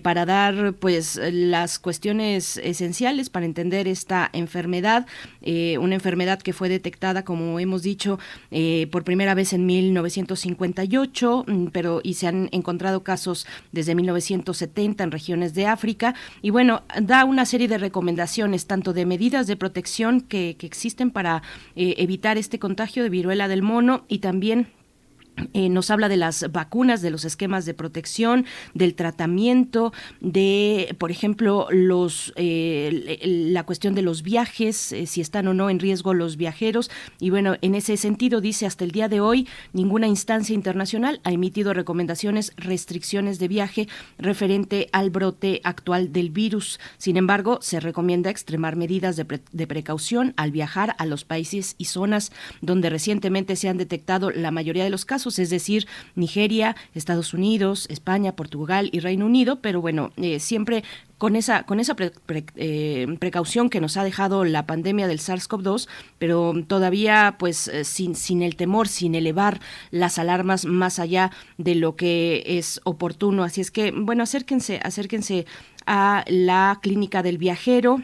para 0.02 0.24
dar 0.24 0.72
pues 0.74 1.20
las 1.22 1.78
cuestiones 1.78 2.56
esenciales 2.56 3.28
para 3.28 3.44
entender 3.44 3.86
esta 3.86 4.30
enfermedad, 4.32 5.06
una 5.42 5.94
enfermedad 5.94 6.22
que 6.43 6.53
fue 6.53 6.69
detectada, 6.69 7.24
como 7.24 7.59
hemos 7.59 7.82
dicho, 7.82 8.19
eh, 8.51 8.89
por 8.90 9.05
primera 9.05 9.35
vez 9.35 9.53
en 9.53 9.66
1958, 9.66 11.44
mm, 11.47 11.66
pero 11.66 12.01
y 12.03 12.15
se 12.15 12.27
han 12.27 12.49
encontrado 12.53 13.03
casos 13.03 13.47
desde 13.73 13.94
1970 13.94 15.05
en 15.05 15.11
regiones 15.11 15.55
de 15.55 15.66
África. 15.66 16.15
Y 16.40 16.51
bueno, 16.51 16.82
da 17.01 17.24
una 17.24 17.44
serie 17.44 17.69
de 17.69 17.78
recomendaciones, 17.78 18.66
tanto 18.66 18.93
de 18.93 19.07
medidas 19.07 19.47
de 19.47 19.57
protección 19.57 20.20
que, 20.20 20.57
existen 20.62 21.11
para 21.11 21.43
eh, 21.74 21.97
evitar 21.99 22.39
este 22.39 22.59
contagio 22.59 23.03
de 23.03 23.11
viruela 23.11 23.49
del 23.49 23.62
mono 23.62 24.05
y 24.09 24.19
también 24.19 24.69
eh, 25.54 25.68
nos 25.68 25.90
habla 25.90 26.09
de 26.09 26.16
las 26.16 26.50
vacunas, 26.52 27.00
de 27.00 27.10
los 27.10 27.24
esquemas 27.24 27.64
de 27.64 27.74
protección, 27.74 28.44
del 28.74 28.94
tratamiento, 28.94 29.92
de, 30.20 30.94
por 30.98 31.10
ejemplo, 31.10 31.66
los 31.70 32.32
eh, 32.36 33.18
la 33.50 33.64
cuestión 33.64 33.94
de 33.94 34.02
los 34.02 34.22
viajes, 34.22 34.92
eh, 34.92 35.06
si 35.06 35.20
están 35.20 35.48
o 35.48 35.54
no 35.54 35.70
en 35.70 35.78
riesgo 35.78 36.12
los 36.12 36.36
viajeros. 36.36 36.90
Y 37.18 37.30
bueno, 37.30 37.56
en 37.62 37.74
ese 37.74 37.96
sentido 37.96 38.40
dice 38.40 38.66
hasta 38.66 38.84
el 38.84 38.90
día 38.90 39.09
de 39.09 39.20
hoy 39.20 39.48
ninguna 39.72 40.06
instancia 40.06 40.54
internacional 40.54 41.20
ha 41.24 41.32
emitido 41.32 41.72
recomendaciones, 41.72 42.52
restricciones 42.56 43.38
de 43.38 43.48
viaje 43.48 43.88
referente 44.18 44.88
al 44.92 45.10
brote 45.10 45.60
actual 45.64 46.12
del 46.12 46.30
virus. 46.30 46.78
Sin 46.98 47.16
embargo, 47.16 47.59
se 47.62 47.80
recomienda 47.80 48.30
extremar 48.30 48.76
medidas 48.76 49.16
de, 49.16 49.40
de 49.50 49.66
precaución 49.66 50.34
al 50.36 50.52
viajar 50.52 50.94
a 50.98 51.06
los 51.06 51.24
países 51.24 51.74
y 51.78 51.86
zonas 51.86 52.32
donde 52.60 52.90
recientemente 52.90 53.56
se 53.56 53.68
han 53.68 53.78
detectado 53.78 54.30
la 54.30 54.50
mayoría 54.50 54.84
de 54.84 54.90
los 54.90 55.04
casos 55.04 55.22
es 55.27 55.51
decir, 55.51 55.86
Nigeria, 56.15 56.77
Estados 56.94 57.35
Unidos, 57.35 57.86
España, 57.90 58.36
Portugal 58.36 58.90
y 58.93 59.01
Reino 59.01 59.27
Unido, 59.27 59.61
pero 59.61 59.81
bueno, 59.81 60.12
eh, 60.16 60.40
siempre 60.40 60.85
con 61.19 61.36
esa, 61.36 61.62
con 61.62 61.78
esa 61.78 61.94
eh, 62.57 63.07
precaución 63.20 63.70
que 63.70 63.81
nos 63.81 63.97
ha 63.97 64.03
dejado 64.03 64.44
la 64.44 64.66
pandemia 64.66 65.07
del 65.07 65.20
SARS-CoV-2, 65.20 65.89
pero 66.19 66.53
todavía 66.66 67.36
pues 67.39 67.69
eh, 67.69 67.85
sin, 67.85 68.16
sin 68.16 68.43
el 68.43 68.57
temor, 68.57 68.89
sin 68.89 69.15
elevar 69.15 69.61
las 69.90 70.19
alarmas 70.19 70.65
más 70.65 70.99
allá 70.99 71.31
de 71.59 71.77
lo 71.77 71.94
que 71.94 72.43
es 72.44 72.81
oportuno. 72.85 73.44
Así 73.44 73.61
es 73.61 73.70
que, 73.70 73.93
bueno, 73.93 74.24
acérquense, 74.24 74.81
acérquense 74.82 75.47
a 75.86 76.24
la 76.27 76.81
clínica 76.82 77.23
del 77.23 77.39
viajero 77.39 78.03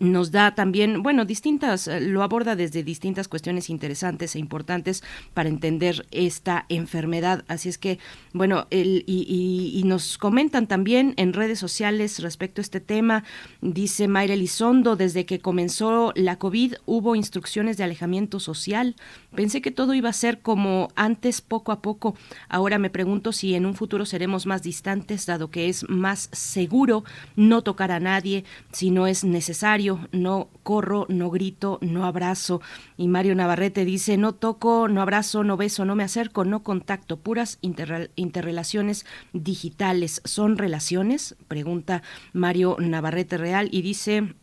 nos 0.00 0.32
da 0.32 0.56
también, 0.56 1.04
bueno, 1.04 1.24
distintas, 1.24 1.86
eh, 1.86 2.00
lo 2.00 2.24
aborda 2.24 2.56
desde 2.56 2.82
distintas 2.82 3.28
cuestiones 3.28 3.70
interesantes 3.70 4.34
e 4.34 4.40
importantes 4.40 5.04
para 5.34 5.48
entender 5.48 6.06
esta 6.10 6.66
enfermedad. 6.68 7.44
Así 7.46 7.68
es 7.68 7.78
que, 7.78 8.00
bueno, 8.32 8.66
el, 8.70 9.04
y, 9.06 9.82
nos 9.84 10.18
comentan 10.18 10.66
también 10.66 11.14
en 11.16 11.32
redes 11.32 11.58
sociales 11.60 12.18
respecto 12.18 12.60
a 12.60 12.62
este 12.62 12.80
tema, 12.80 13.24
dice 13.60 14.08
Mayra 14.08 14.34
Elizondo, 14.34 14.96
desde 14.96 15.24
que 15.24 15.38
comenzó 15.38 16.12
la 16.16 16.36
COVID 16.36 16.74
hubo 16.84 17.14
instrucciones 17.14 17.76
de 17.76 17.84
alejamiento 17.84 18.40
social. 18.40 18.96
Pensé 19.34 19.62
que 19.62 19.70
todo 19.70 19.94
iba 19.94 20.10
a 20.10 20.12
ser 20.12 20.40
como 20.40 20.88
antes, 20.96 21.40
poco 21.40 21.70
a 21.70 21.80
poco. 21.80 22.16
Ahora 22.48 22.78
me 22.78 22.90
pregunto 22.90 23.32
si 23.32 23.54
en 23.54 23.64
un 23.64 23.74
futuro 23.74 24.04
seremos 24.04 24.44
más 24.44 24.62
distantes, 24.62 25.24
dado 25.24 25.50
que 25.50 25.68
es 25.68 25.88
más 25.88 26.28
seguro 26.32 27.04
no 27.36 27.62
tocar 27.62 27.92
a 27.92 28.00
nadie 28.00 28.44
si 28.72 28.90
no 28.90 29.06
es 29.06 29.24
necesario 29.24 29.67
no 30.12 30.48
corro, 30.62 31.06
no 31.08 31.30
grito, 31.30 31.78
no 31.82 32.06
abrazo. 32.06 32.60
Y 32.96 33.08
Mario 33.08 33.34
Navarrete 33.34 33.84
dice, 33.84 34.16
no 34.16 34.34
toco, 34.34 34.88
no 34.88 35.02
abrazo, 35.02 35.44
no 35.44 35.56
beso, 35.56 35.84
no 35.84 35.94
me 35.94 36.04
acerco, 36.04 36.44
no 36.44 36.62
contacto, 36.62 37.18
puras 37.18 37.58
interrelaciones 37.60 39.04
digitales. 39.32 40.22
¿Son 40.24 40.56
relaciones? 40.56 41.36
Pregunta 41.48 42.02
Mario 42.32 42.76
Navarrete 42.78 43.36
Real 43.36 43.68
y 43.70 43.82
dice... 43.82 44.34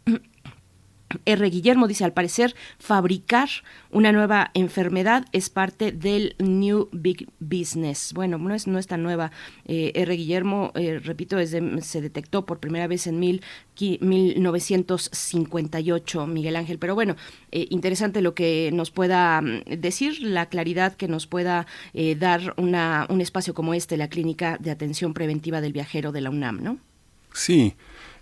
R. 1.25 1.49
Guillermo 1.49 1.87
dice, 1.87 2.03
al 2.03 2.13
parecer, 2.13 2.55
fabricar 2.79 3.49
una 3.91 4.11
nueva 4.11 4.51
enfermedad 4.53 5.25
es 5.31 5.49
parte 5.49 5.91
del 5.91 6.35
New 6.39 6.89
Big 6.91 7.27
Business. 7.39 8.13
Bueno, 8.13 8.37
no 8.37 8.53
es, 8.53 8.67
no 8.67 8.77
es 8.79 8.87
tan 8.87 9.03
nueva. 9.03 9.31
Eh, 9.65 9.91
R. 9.95 10.15
Guillermo, 10.15 10.71
eh, 10.75 10.99
repito, 11.03 11.35
desde, 11.37 11.81
se 11.81 12.01
detectó 12.01 12.45
por 12.45 12.59
primera 12.59 12.87
vez 12.87 13.07
en 13.07 13.19
mil, 13.19 13.41
1958, 13.79 16.27
Miguel 16.27 16.55
Ángel. 16.55 16.79
Pero 16.79 16.95
bueno, 16.95 17.17
eh, 17.51 17.67
interesante 17.69 18.21
lo 18.21 18.33
que 18.35 18.69
nos 18.73 18.91
pueda 18.91 19.41
mm, 19.41 19.63
decir, 19.77 20.21
la 20.21 20.47
claridad 20.47 20.95
que 20.95 21.07
nos 21.07 21.27
pueda 21.27 21.67
dar 22.17 22.53
una, 22.57 23.07
un 23.09 23.21
espacio 23.21 23.53
como 23.53 23.73
este, 23.73 23.95
la 23.97 24.09
Clínica 24.09 24.57
de 24.59 24.71
Atención 24.71 25.13
Preventiva 25.13 25.61
del 25.61 25.71
Viajero 25.73 26.11
de 26.11 26.21
la 26.21 26.29
UNAM, 26.29 26.61
¿no? 26.61 26.77
Sí, 27.33 27.75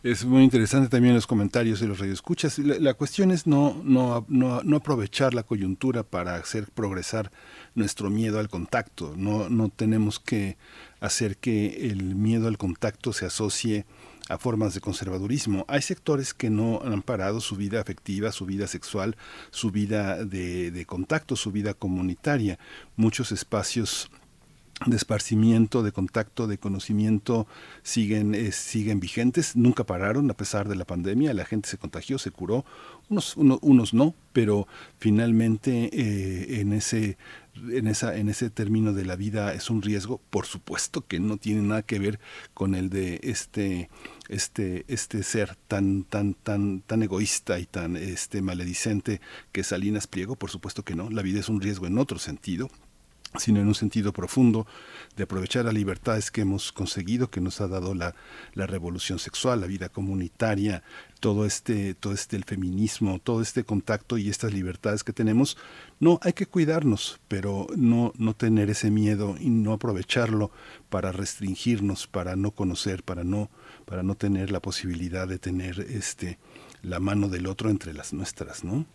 es 0.04 0.26
muy 0.26 0.44
interesante 0.44 0.90
también 0.90 1.16
los 1.16 1.28
comentarios 1.28 1.80
de 1.80 1.88
los 1.88 2.00
radioescuchas. 2.00 2.60
La, 2.60 2.94
cuestión 2.94 3.32
es 3.32 3.48
no, 3.48 3.82
no, 3.86 4.26
no, 4.28 4.76
aprovechar 4.76 5.34
la 5.34 5.44
coyuntura 5.44 6.04
para 6.04 6.36
hacer 6.36 6.68
progresar 6.70 7.32
nuestro 7.74 8.10
miedo 8.10 8.38
al 8.38 8.50
contacto. 8.50 9.14
No, 9.16 9.48
no 9.50 9.70
tenemos 9.70 10.20
que 10.20 10.58
hacer 11.00 11.38
que 11.38 11.88
el 11.90 12.16
miedo 12.16 12.50
al 12.50 12.58
contacto 12.58 13.14
se 13.14 13.26
asocie 13.26 13.86
a 14.28 14.38
formas 14.38 14.74
de 14.74 14.82
conservadurismo. 14.82 15.64
Hay 15.70 15.82
sectores 15.82 16.34
que 16.34 16.50
no 16.50 16.82
han 16.84 17.02
parado 17.02 17.40
su 17.40 17.56
vida 17.56 17.80
afectiva, 17.80 18.34
su 18.34 18.46
vida 18.46 18.68
sexual, 18.68 19.16
su 19.52 19.72
vida 19.72 20.26
de 20.26 20.84
contacto, 20.86 21.38
su 21.38 21.54
vida 21.54 21.74
comunitaria. 21.74 22.60
Muchos 22.98 23.32
espacios 23.32 24.10
de 24.86 24.96
esparcimiento, 24.96 25.84
de 25.84 25.92
contacto, 25.92 26.48
de 26.48 26.58
conocimiento 26.58 27.48
siguen, 27.84 28.36
eh, 28.36 28.52
siguen 28.52 29.00
vigentes, 29.00 29.56
nunca 29.56 29.86
pararon 29.86 30.30
a 30.30 30.34
pesar 30.34 30.68
de 30.68 30.76
la 30.76 30.86
pandemia, 30.86 31.34
la 31.34 31.46
gente 31.46 31.70
se 31.70 31.78
contagió, 31.78 32.18
se 32.18 32.32
curó, 32.32 32.66
unos, 33.10 33.38
unos 33.38 33.94
no, 33.94 34.16
pero 34.34 34.68
finalmente 34.98 35.90
eh, 35.94 36.62
en 36.62 36.74
ese 36.74 37.18
en 37.70 37.88
esa 37.88 38.18
en 38.18 38.30
ese 38.30 38.50
término 38.50 38.94
de 38.94 39.06
la 39.06 39.16
vida 39.16 39.54
es 39.54 39.70
un 39.70 39.84
riesgo 39.84 40.20
por 40.32 40.48
supuesto 40.48 41.06
que 41.06 41.20
no 41.20 41.38
tiene 41.38 41.62
nada 41.62 41.84
que 41.84 42.00
ver 42.00 42.20
con 42.56 42.74
el 42.74 42.90
de 42.90 43.20
este 43.22 43.92
este 44.28 44.86
este 44.88 45.22
ser 45.22 45.56
tan 45.68 46.04
tan 46.04 46.34
tan 46.34 46.82
tan 46.82 47.04
egoísta 47.04 47.60
y 47.60 47.68
tan 47.68 47.96
este 47.96 48.42
maledicente 48.42 49.22
que 49.52 49.64
Salinas 49.64 50.08
Pliego 50.08 50.36
por 50.36 50.50
supuesto 50.50 50.82
que 50.82 50.96
no 50.96 51.12
la 51.12 51.22
vida 51.22 51.42
es 51.42 51.50
un 51.50 51.62
riesgo 51.62 51.86
en 51.86 52.00
otro 52.00 52.18
sentido 52.18 52.72
sino 53.38 53.60
en 53.60 53.68
un 53.68 53.76
sentido 53.76 54.14
profundo 54.14 54.68
de 55.16 55.24
aprovechar 55.24 55.66
las 55.66 55.74
libertades 55.74 56.32
que 56.32 56.42
hemos 56.42 56.72
conseguido, 56.72 57.30
que 57.30 57.42
nos 57.42 57.62
ha 57.62 57.68
dado 57.68 57.94
la, 57.94 58.16
la, 58.54 58.68
revolución 58.68 59.20
sexual, 59.20 59.62
la 59.62 59.68
vida 59.68 59.90
comunitaria, 59.90 60.84
todo 61.20 61.46
este, 61.46 61.94
todo 61.94 62.14
este 62.14 62.36
el 62.36 62.44
feminismo, 62.44 63.20
todo 63.20 63.42
este 63.42 63.64
contacto 63.64 64.18
y 64.18 64.30
estas 64.30 64.54
libertades 64.54 65.04
que 65.04 65.14
tenemos. 65.14 65.58
No, 66.00 66.20
hay 66.22 66.34
que 66.34 66.46
cuidarnos, 66.46 67.20
pero 67.28 67.68
no, 67.76 68.14
no 68.18 68.36
tener 68.36 68.70
ese 68.70 68.92
miedo 68.92 69.36
y 69.40 69.50
no 69.50 69.74
aprovecharlo 69.74 70.52
para 70.90 71.12
restringirnos, 71.12 72.08
para 72.08 72.36
no 72.36 72.52
conocer, 72.52 73.04
para 73.04 73.24
no, 73.24 73.50
para 73.86 74.04
no 74.04 74.16
tener 74.16 74.52
la 74.52 74.62
posibilidad 74.62 75.28
de 75.28 75.40
tener 75.40 75.80
este 75.80 76.40
la 76.82 77.00
mano 77.00 77.30
del 77.30 77.48
otro 77.48 77.70
entre 77.70 77.94
las 77.94 78.14
nuestras, 78.14 78.64
¿no? 78.64 78.86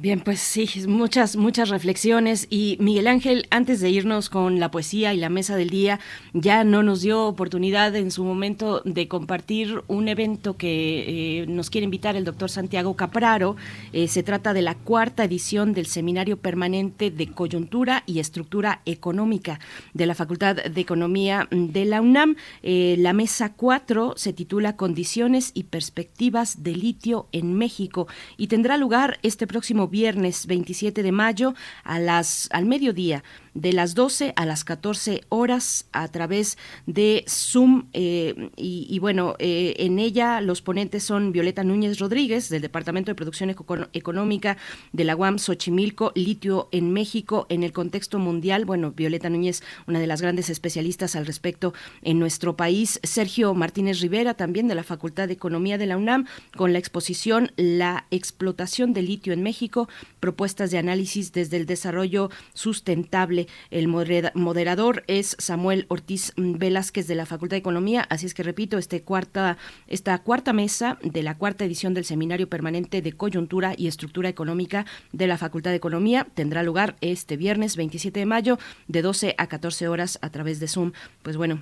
Bien, 0.00 0.20
pues 0.20 0.38
sí, 0.38 0.70
muchas, 0.86 1.34
muchas 1.34 1.70
reflexiones. 1.70 2.46
Y 2.50 2.76
Miguel 2.78 3.08
Ángel, 3.08 3.48
antes 3.50 3.80
de 3.80 3.90
irnos 3.90 4.30
con 4.30 4.60
la 4.60 4.70
poesía 4.70 5.12
y 5.12 5.16
la 5.16 5.28
mesa 5.28 5.56
del 5.56 5.70
día, 5.70 5.98
ya 6.32 6.62
no 6.62 6.84
nos 6.84 7.00
dio 7.00 7.26
oportunidad 7.26 7.96
en 7.96 8.12
su 8.12 8.22
momento 8.22 8.80
de 8.84 9.08
compartir 9.08 9.82
un 9.88 10.06
evento 10.06 10.56
que 10.56 11.40
eh, 11.42 11.46
nos 11.48 11.68
quiere 11.68 11.86
invitar 11.86 12.14
el 12.14 12.24
doctor 12.24 12.48
Santiago 12.48 12.94
Capraro. 12.94 13.56
Eh, 13.92 14.06
se 14.06 14.22
trata 14.22 14.52
de 14.52 14.62
la 14.62 14.76
cuarta 14.76 15.24
edición 15.24 15.72
del 15.72 15.86
Seminario 15.86 16.36
Permanente 16.36 17.10
de 17.10 17.32
Coyuntura 17.32 18.04
y 18.06 18.20
Estructura 18.20 18.82
Económica 18.86 19.58
de 19.94 20.06
la 20.06 20.14
Facultad 20.14 20.54
de 20.62 20.80
Economía 20.80 21.48
de 21.50 21.84
la 21.86 22.00
UNAM. 22.02 22.36
Eh, 22.62 22.94
la 23.00 23.14
mesa 23.14 23.52
4 23.52 24.14
se 24.16 24.32
titula 24.32 24.76
Condiciones 24.76 25.50
y 25.54 25.64
Perspectivas 25.64 26.62
de 26.62 26.76
Litio 26.76 27.26
en 27.32 27.54
México 27.54 28.06
y 28.36 28.46
tendrá 28.46 28.76
lugar 28.76 29.18
este 29.24 29.48
próximo 29.48 29.87
viernes 29.88 30.46
27 30.46 31.02
de 31.02 31.12
mayo 31.12 31.54
a 31.84 31.98
las, 31.98 32.48
al 32.52 32.66
mediodía 32.66 33.22
de 33.60 33.72
las 33.72 33.94
12 33.94 34.32
a 34.36 34.46
las 34.46 34.64
14 34.64 35.22
horas 35.30 35.86
a 35.92 36.06
través 36.08 36.56
de 36.86 37.24
Zoom. 37.28 37.88
Eh, 37.92 38.50
y, 38.56 38.98
bueno, 39.00 39.34
eh, 39.40 39.74
en 39.78 39.98
ella 39.98 40.40
los 40.40 40.62
ponentes 40.62 41.02
son 41.02 41.32
Violeta 41.32 41.64
Núñez 41.64 41.98
Rodríguez, 41.98 42.48
del 42.50 42.62
Departamento 42.62 43.10
de 43.10 43.16
Producción 43.16 43.50
Económica 43.50 44.56
de 44.92 45.04
la 45.04 45.16
UAM 45.16 45.38
Xochimilco, 45.38 46.12
Litio 46.14 46.68
en 46.70 46.92
México, 46.92 47.46
en 47.48 47.64
el 47.64 47.72
contexto 47.72 48.20
mundial. 48.20 48.64
Bueno, 48.64 48.92
Violeta 48.92 49.28
Núñez, 49.28 49.62
una 49.88 49.98
de 49.98 50.06
las 50.06 50.22
grandes 50.22 50.50
especialistas 50.50 51.16
al 51.16 51.26
respecto 51.26 51.74
en 52.02 52.20
nuestro 52.20 52.56
país. 52.56 53.00
Sergio 53.02 53.54
Martínez 53.54 54.00
Rivera, 54.00 54.34
también 54.34 54.68
de 54.68 54.76
la 54.76 54.84
Facultad 54.84 55.26
de 55.26 55.34
Economía 55.34 55.78
de 55.78 55.86
la 55.86 55.96
UNAM, 55.96 56.26
con 56.56 56.72
la 56.72 56.78
exposición 56.78 57.50
La 57.56 58.06
explotación 58.12 58.92
del 58.92 59.06
litio 59.06 59.32
en 59.32 59.42
México, 59.42 59.88
propuestas 60.20 60.70
de 60.70 60.78
análisis 60.78 61.32
desde 61.32 61.56
el 61.56 61.66
desarrollo 61.66 62.30
sustentable 62.54 63.47
el 63.70 63.88
moderador 63.88 65.04
es 65.06 65.36
Samuel 65.38 65.86
Ortiz 65.88 66.32
Velázquez 66.36 67.06
de 67.06 67.14
la 67.14 67.26
Facultad 67.26 67.54
de 67.54 67.60
Economía. 67.60 68.06
Así 68.10 68.26
es 68.26 68.34
que 68.34 68.42
repito, 68.42 68.78
este 68.78 69.02
cuarta, 69.02 69.58
esta 69.86 70.18
cuarta 70.18 70.52
mesa 70.52 70.98
de 71.02 71.22
la 71.22 71.36
cuarta 71.36 71.64
edición 71.64 71.94
del 71.94 72.04
Seminario 72.04 72.48
Permanente 72.48 73.02
de 73.02 73.12
Coyuntura 73.12 73.74
y 73.76 73.86
Estructura 73.86 74.28
Económica 74.28 74.86
de 75.12 75.26
la 75.26 75.38
Facultad 75.38 75.70
de 75.70 75.76
Economía 75.76 76.26
tendrá 76.34 76.62
lugar 76.62 76.96
este 77.00 77.36
viernes 77.36 77.76
27 77.76 78.20
de 78.20 78.26
mayo 78.26 78.58
de 78.86 79.02
12 79.02 79.34
a 79.38 79.46
14 79.46 79.88
horas 79.88 80.18
a 80.22 80.30
través 80.30 80.60
de 80.60 80.68
Zoom. 80.68 80.92
Pues 81.22 81.36
bueno, 81.36 81.60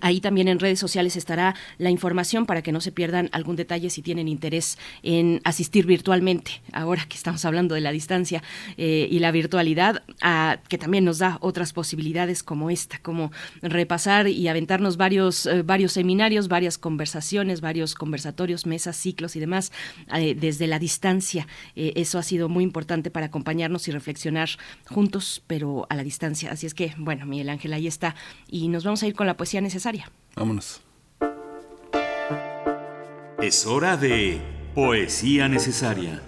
Ahí 0.00 0.20
también 0.20 0.48
en 0.48 0.58
redes 0.58 0.78
sociales 0.78 1.16
estará 1.16 1.54
la 1.78 1.90
información 1.90 2.46
para 2.46 2.62
que 2.62 2.72
no 2.72 2.80
se 2.80 2.92
pierdan 2.92 3.28
algún 3.32 3.56
detalle 3.56 3.90
si 3.90 4.02
tienen 4.02 4.28
interés 4.28 4.78
en 5.02 5.40
asistir 5.44 5.86
virtualmente, 5.86 6.62
ahora 6.72 7.04
que 7.08 7.16
estamos 7.16 7.44
hablando 7.44 7.74
de 7.74 7.80
la 7.80 7.92
distancia 7.92 8.42
eh, 8.76 9.08
y 9.10 9.18
la 9.18 9.30
virtualidad, 9.30 10.02
que 10.68 10.78
también 10.78 11.04
nos 11.04 11.18
da 11.18 11.38
otras 11.40 11.72
posibilidades 11.72 12.42
como 12.42 12.70
esta, 12.70 12.98
como 12.98 13.32
repasar 13.60 14.28
y 14.28 14.48
aventarnos 14.48 14.96
varios, 14.96 15.46
eh, 15.46 15.62
varios 15.62 15.92
seminarios, 15.92 16.48
varias 16.48 16.78
conversaciones, 16.78 17.60
varios 17.60 17.94
conversatorios, 17.94 18.66
mesas, 18.66 18.96
ciclos 18.96 19.36
y 19.36 19.40
demás 19.40 19.72
eh, 20.14 20.34
desde 20.34 20.66
la 20.66 20.78
distancia. 20.78 21.46
eso 21.74 22.18
ha 22.18 22.22
sido 22.22 22.48
muy 22.48 22.64
importante 22.64 23.10
para 23.10 23.26
acompañarnos 23.26 23.88
y 23.88 23.90
reflexionar 23.90 24.48
juntos, 24.88 25.42
pero 25.46 25.86
a 25.90 25.96
la 25.96 26.02
distancia. 26.02 26.50
Así 26.52 26.66
es 26.66 26.74
que, 26.74 26.94
bueno, 26.96 27.26
Miguel 27.26 27.48
Ángel, 27.48 27.72
ahí 27.72 27.86
está. 27.86 28.14
Y 28.48 28.68
nos 28.68 28.84
vamos 28.84 29.02
a 29.02 29.06
ir 29.06 29.14
con 29.14 29.26
la 29.26 29.36
poesía 29.36 29.60
necesaria 29.60 29.81
Vámonos. 30.36 30.80
Es 33.40 33.66
hora 33.66 33.96
de 33.96 34.40
poesía 34.76 35.48
necesaria. 35.48 36.22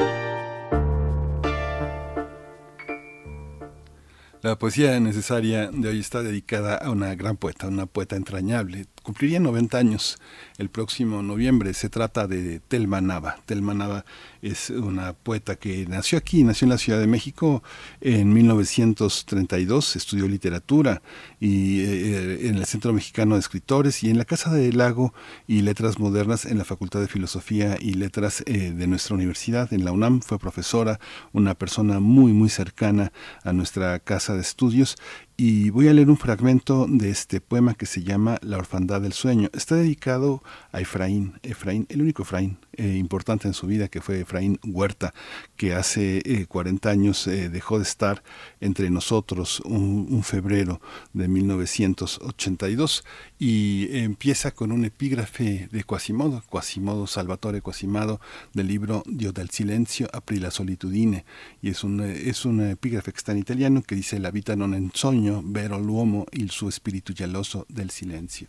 La 4.43 4.59
poesía 4.59 4.99
necesaria 4.99 5.71
de 5.71 5.89
hoy 5.89 6.01
está 6.01 6.23
dedicada 6.23 6.77
a 6.77 6.91
una 6.91 7.15
gran 7.15 7.37
poeta, 7.37 7.69
una 7.69 7.87
poeta 7.87 8.17
entrañable. 8.17 8.87
Cumpliría 9.05 9.39
90 9.39 9.77
años 9.77 10.17
el 10.57 10.71
próximo 10.71 11.23
noviembre. 11.23 11.75
Se 11.75 11.91
trata 11.91 12.27
de 12.27 12.59
Telma 12.61 13.03
Nava. 13.03 13.37
Telma 13.45 13.75
Nava 13.75 14.07
es 14.41 14.71
una 14.71 15.13
poeta 15.13 15.57
que 15.57 15.87
nació 15.87 16.17
aquí, 16.17 16.43
nació 16.43 16.65
en 16.65 16.71
la 16.71 16.79
Ciudad 16.79 17.01
de 17.01 17.07
México 17.07 17.63
en 18.01 18.33
1932, 18.33 19.97
estudió 19.97 20.27
literatura 20.27 21.03
y 21.39 21.81
eh, 21.81 22.49
en 22.49 22.57
el 22.57 22.65
Centro 22.65 22.95
Mexicano 22.95 23.35
de 23.35 23.41
Escritores 23.41 24.03
y 24.03 24.09
en 24.09 24.17
la 24.17 24.25
Casa 24.25 24.51
del 24.51 24.79
Lago 24.79 25.13
y 25.47 25.61
Letras 25.61 25.99
Modernas 25.99 26.47
en 26.47 26.57
la 26.57 26.65
Facultad 26.65 27.01
de 27.01 27.09
Filosofía 27.09 27.77
y 27.79 27.93
Letras 27.93 28.43
eh, 28.47 28.73
de 28.75 28.87
nuestra 28.87 29.17
universidad, 29.17 29.71
en 29.75 29.85
la 29.85 29.93
UNAM, 29.93 30.23
fue 30.23 30.39
profesora, 30.39 30.99
una 31.35 31.55
persona 31.55 32.01
muy, 32.01 32.33
muy 32.33 32.49
cercana 32.49 33.13
a 33.43 33.53
nuestra 33.53 33.99
casa 33.99 34.35
de 34.35 34.41
estudios 34.41 34.97
y 35.37 35.71
voy 35.71 35.89
a 35.89 35.93
leer 35.93 36.11
un 36.11 36.17
fragmento 36.17 36.87
de 36.89 37.11
este 37.11 37.41
poema 37.41 37.75
que 37.75 37.87
se 37.87 38.05
llama 38.05 38.39
La 38.43 38.57
orfandad 38.57 39.01
del 39.01 39.13
sueño. 39.13 39.51
Está 39.53 39.75
dedicado 39.75 40.45
a 40.71 40.81
Efraín, 40.81 41.41
Efraín, 41.43 41.87
el 41.89 42.03
único 42.03 42.23
Efraín 42.23 42.59
eh, 42.77 42.97
importante 42.97 43.49
en 43.49 43.55
su 43.55 43.67
vida, 43.67 43.89
que 43.89 44.01
fue 44.01 44.21
Efraín 44.21 44.61
Huerta, 44.65 45.13
que 45.57 45.75
hace 45.75 46.47
40 46.49 46.89
eh, 46.89 46.93
años 46.93 47.27
eh, 47.27 47.49
dejó 47.49 47.79
de 47.79 47.83
estar 47.83 48.23
entre 48.61 48.91
nosotros 48.91 49.61
un, 49.65 50.07
un, 50.11 50.23
febrero 50.23 50.81
de 51.13 51.27
1982 51.27 53.05
y 53.39 53.89
empieza 53.99 54.53
con 54.53 54.73
un 54.73 54.85
epígrafe 54.85 55.69
de 55.73 55.85
Quasimodo, 55.85 56.43
Quasimodo, 56.49 57.07
Salvatore 57.07 57.61
Quasimodo, 57.61 58.21
del 58.53 58.69
libro 58.69 59.03
Dios 59.07 59.35
del 59.35 59.51
silencio, 59.51 60.09
Aprila 60.13 60.51
solitudine, 60.51 61.25
y 61.61 61.71
es 61.71 61.85
un, 61.85 62.01
es 62.01 62.45
un 62.45 62.61
epígrafe 62.61 63.13
que 63.13 63.19
está 63.19 63.33
en 63.33 63.39
italiano 63.39 63.83
que 63.83 63.97
dice 63.97 64.19
la 64.19 64.31
vita 64.31 64.57
non 64.57 64.75
en 64.75 64.91
sogno 64.95 65.43
vero 65.45 65.79
l'uomo 65.79 66.27
il 66.33 66.51
suo 66.51 66.71
spirito 66.71 67.13
geloso 67.15 67.67
del 67.69 67.91
silencio. 67.91 68.49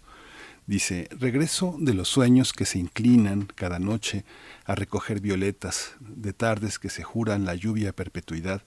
Dice, 0.67 1.07
regreso 1.11 1.75
de 1.77 1.93
los 1.93 2.09
sueños 2.09 2.51
que 2.51 2.65
se 2.65 2.79
inclinan 2.79 3.47
cada 3.53 3.77
noche 3.77 4.25
a 4.65 4.73
recoger 4.73 5.21
violetas, 5.21 5.95
de 5.99 6.33
tardes 6.33 6.79
que 6.79 6.89
se 6.89 7.03
juran 7.03 7.45
la 7.45 7.53
lluvia 7.53 7.91
a 7.91 7.93
perpetuidad, 7.93 8.63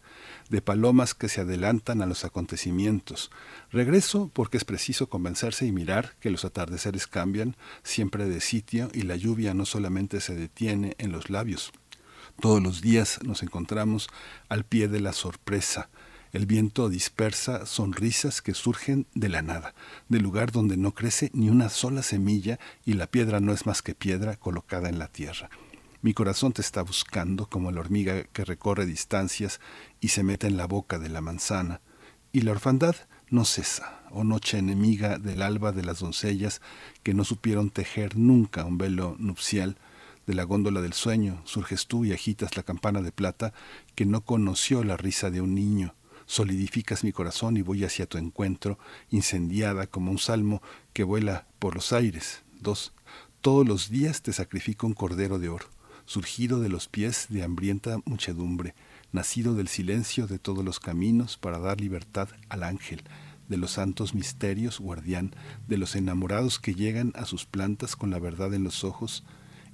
de 0.49 0.63
palomas 0.63 1.15
que 1.15 1.29
se 1.29 1.41
adelantan 1.41 2.01
a 2.01 2.07
los 2.07 2.25
acontecimientos. 2.25 3.33
Regreso 3.73 4.31
porque 4.33 4.59
es 4.59 4.65
preciso 4.65 5.09
convencerse 5.09 5.67
y 5.67 5.73
mirar 5.73 6.15
que 6.21 6.31
los 6.31 6.45
atardeceres 6.45 7.09
cambian 7.09 7.57
siempre 7.83 8.27
de 8.27 8.41
sitio 8.41 8.91
y 8.95 9.03
la 9.03 9.17
lluvia 9.17 9.53
no 9.53 9.67
solamente 9.67 10.21
se 10.21 10.37
detiene 10.37 10.95
en 10.99 11.11
los 11.11 11.31
labios. 11.31 11.73
Todos 12.41 12.63
los 12.63 12.81
días 12.81 13.19
nos 13.25 13.43
encontramos 13.43 14.09
al 14.49 14.63
pie 14.63 14.87
de 14.87 15.01
la 15.01 15.13
sorpresa, 15.13 15.91
el 16.33 16.47
viento 16.47 16.89
dispersa 16.89 17.65
sonrisas 17.65 18.43
que 18.43 18.55
surgen 18.55 19.07
de 19.15 19.29
la 19.29 19.43
nada, 19.43 19.75
del 20.09 20.23
lugar 20.23 20.53
donde 20.53 20.77
no 20.77 20.93
crece 20.93 21.31
ni 21.33 21.49
una 21.49 21.69
sola 21.69 22.03
semilla 22.03 22.59
y 22.85 22.95
la 22.95 23.07
piedra 23.07 23.41
no 23.41 23.53
es 23.53 23.67
más 23.67 23.83
que 23.83 23.95
piedra 23.95 24.37
colocada 24.37 24.89
en 24.89 24.99
la 24.99 25.09
tierra. 25.09 25.49
Mi 26.03 26.15
corazón 26.15 26.53
te 26.53 26.61
está 26.61 26.83
buscando 26.83 27.47
como 27.47 27.73
la 27.73 27.81
hormiga 27.81 28.23
que 28.25 28.45
recorre 28.45 28.87
distancias 28.87 29.61
y 30.01 30.09
se 30.09 30.23
mete 30.23 30.47
en 30.47 30.57
la 30.57 30.67
boca 30.67 30.99
de 30.99 31.09
la 31.09 31.21
manzana. 31.21 31.81
Y 32.31 32.43
la 32.43 32.53
orfandad 32.53 32.95
no 33.31 33.45
cesa, 33.45 34.03
oh 34.11 34.23
noche 34.23 34.59
enemiga 34.59 35.19
del 35.19 35.43
alba 35.43 35.73
de 35.73 35.83
las 35.83 35.99
doncellas 35.99 36.61
que 37.03 37.15
no 37.15 37.25
supieron 37.25 37.71
tejer 37.71 38.17
nunca 38.17 38.65
un 38.65 38.79
velo 38.79 39.17
nupcial. 39.19 39.77
De 40.27 40.35
la 40.35 40.45
góndola 40.45 40.83
del 40.83 40.93
sueño 40.93 41.41
surges 41.45 41.87
tú 41.87 42.05
y 42.05 42.13
agitas 42.13 42.57
la 42.57 42.63
campana 42.63 43.01
de 43.01 43.13
plata 43.13 43.55
que 43.95 44.05
no 44.05 44.21
conoció 44.21 44.85
la 44.85 44.99
risa 44.99 45.31
de 45.31 45.41
un 45.41 45.55
niño 45.55 45.95
solidificas 46.29 47.05
mi 47.05 47.11
corazón 47.11 47.57
y 47.57 47.63
voy 47.63 47.85
hacia 47.85 48.07
tu 48.07 48.19
encuentro, 48.19 48.79
incendiada 49.11 49.87
como 49.87 50.11
un 50.11 50.19
salmo 50.19 50.63
que 50.93 51.03
vuela 51.03 51.47
por 51.59 51.75
los 51.75 51.93
aires. 51.93 52.45
Dos. 52.61 52.93
Todos 53.41 53.67
los 53.67 53.89
días 53.89 54.21
te 54.21 54.35
sacrifico 54.35 54.87
un 54.87 54.93
cordero 54.93 55.39
de 55.39 55.49
oro, 55.49 55.67
surgido 56.05 56.61
de 56.61 56.69
los 56.69 56.87
pies 56.87 57.27
de 57.31 57.43
hambrienta 57.43 57.99
muchedumbre, 58.05 58.75
nacido 59.11 59.55
del 59.55 59.69
silencio 59.69 60.27
de 60.27 60.39
todos 60.39 60.63
los 60.63 60.81
caminos 60.81 61.39
para 61.39 61.59
dar 61.59 61.81
libertad 61.81 62.29
al 62.51 62.63
ángel, 62.63 63.03
de 63.49 63.57
los 63.57 63.71
santos 63.71 64.15
misterios, 64.15 64.81
guardián, 64.81 65.35
de 65.67 65.79
los 65.79 65.97
enamorados 65.97 66.59
que 66.59 66.75
llegan 66.75 67.13
a 67.17 67.25
sus 67.25 67.47
plantas 67.47 67.97
con 67.97 68.11
la 68.11 68.19
verdad 68.19 68.53
en 68.53 68.65
los 68.65 68.85
ojos, 68.85 69.25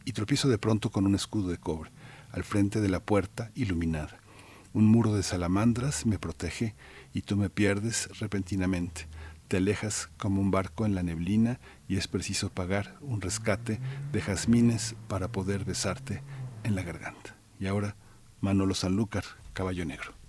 y 0.05 0.13
tropiezo 0.13 0.49
de 0.49 0.59
pronto 0.59 0.91
con 0.91 1.05
un 1.05 1.17
escudo 1.17 1.49
de 1.49 1.59
cobre, 1.59 1.91
al 2.31 2.45
frente 2.45 2.81
de 2.81 2.91
la 2.91 3.01
puerta 3.01 3.51
iluminada. 3.57 4.21
Un 4.75 4.87
muro 4.87 5.15
de 5.15 5.23
salamandras 5.23 6.05
me 6.05 6.19
protege 6.19 6.75
y 7.13 7.23
tú 7.23 7.37
me 7.37 7.49
pierdes 7.49 8.09
repentinamente. 8.19 9.07
Te 9.47 9.59
alejas 9.59 10.11
como 10.17 10.41
un 10.41 10.51
barco 10.51 10.85
en 10.85 10.97
la 10.97 11.05
neblina 11.05 11.61
y 11.87 11.97
es 11.97 12.09
preciso 12.09 12.51
pagar 12.51 12.97
un 13.01 13.21
rescate 13.21 13.79
de 14.11 14.21
jazmines 14.21 14.97
para 15.07 15.29
poder 15.29 15.65
besarte 15.65 16.23
en 16.65 16.75
la 16.75 16.83
garganta. 16.83 17.37
Y 17.61 17.69
ahora, 17.69 17.95
Manolo 18.41 18.75
Sanlúcar, 18.75 19.23
Caballo 19.53 19.85
Negro. 19.85 20.24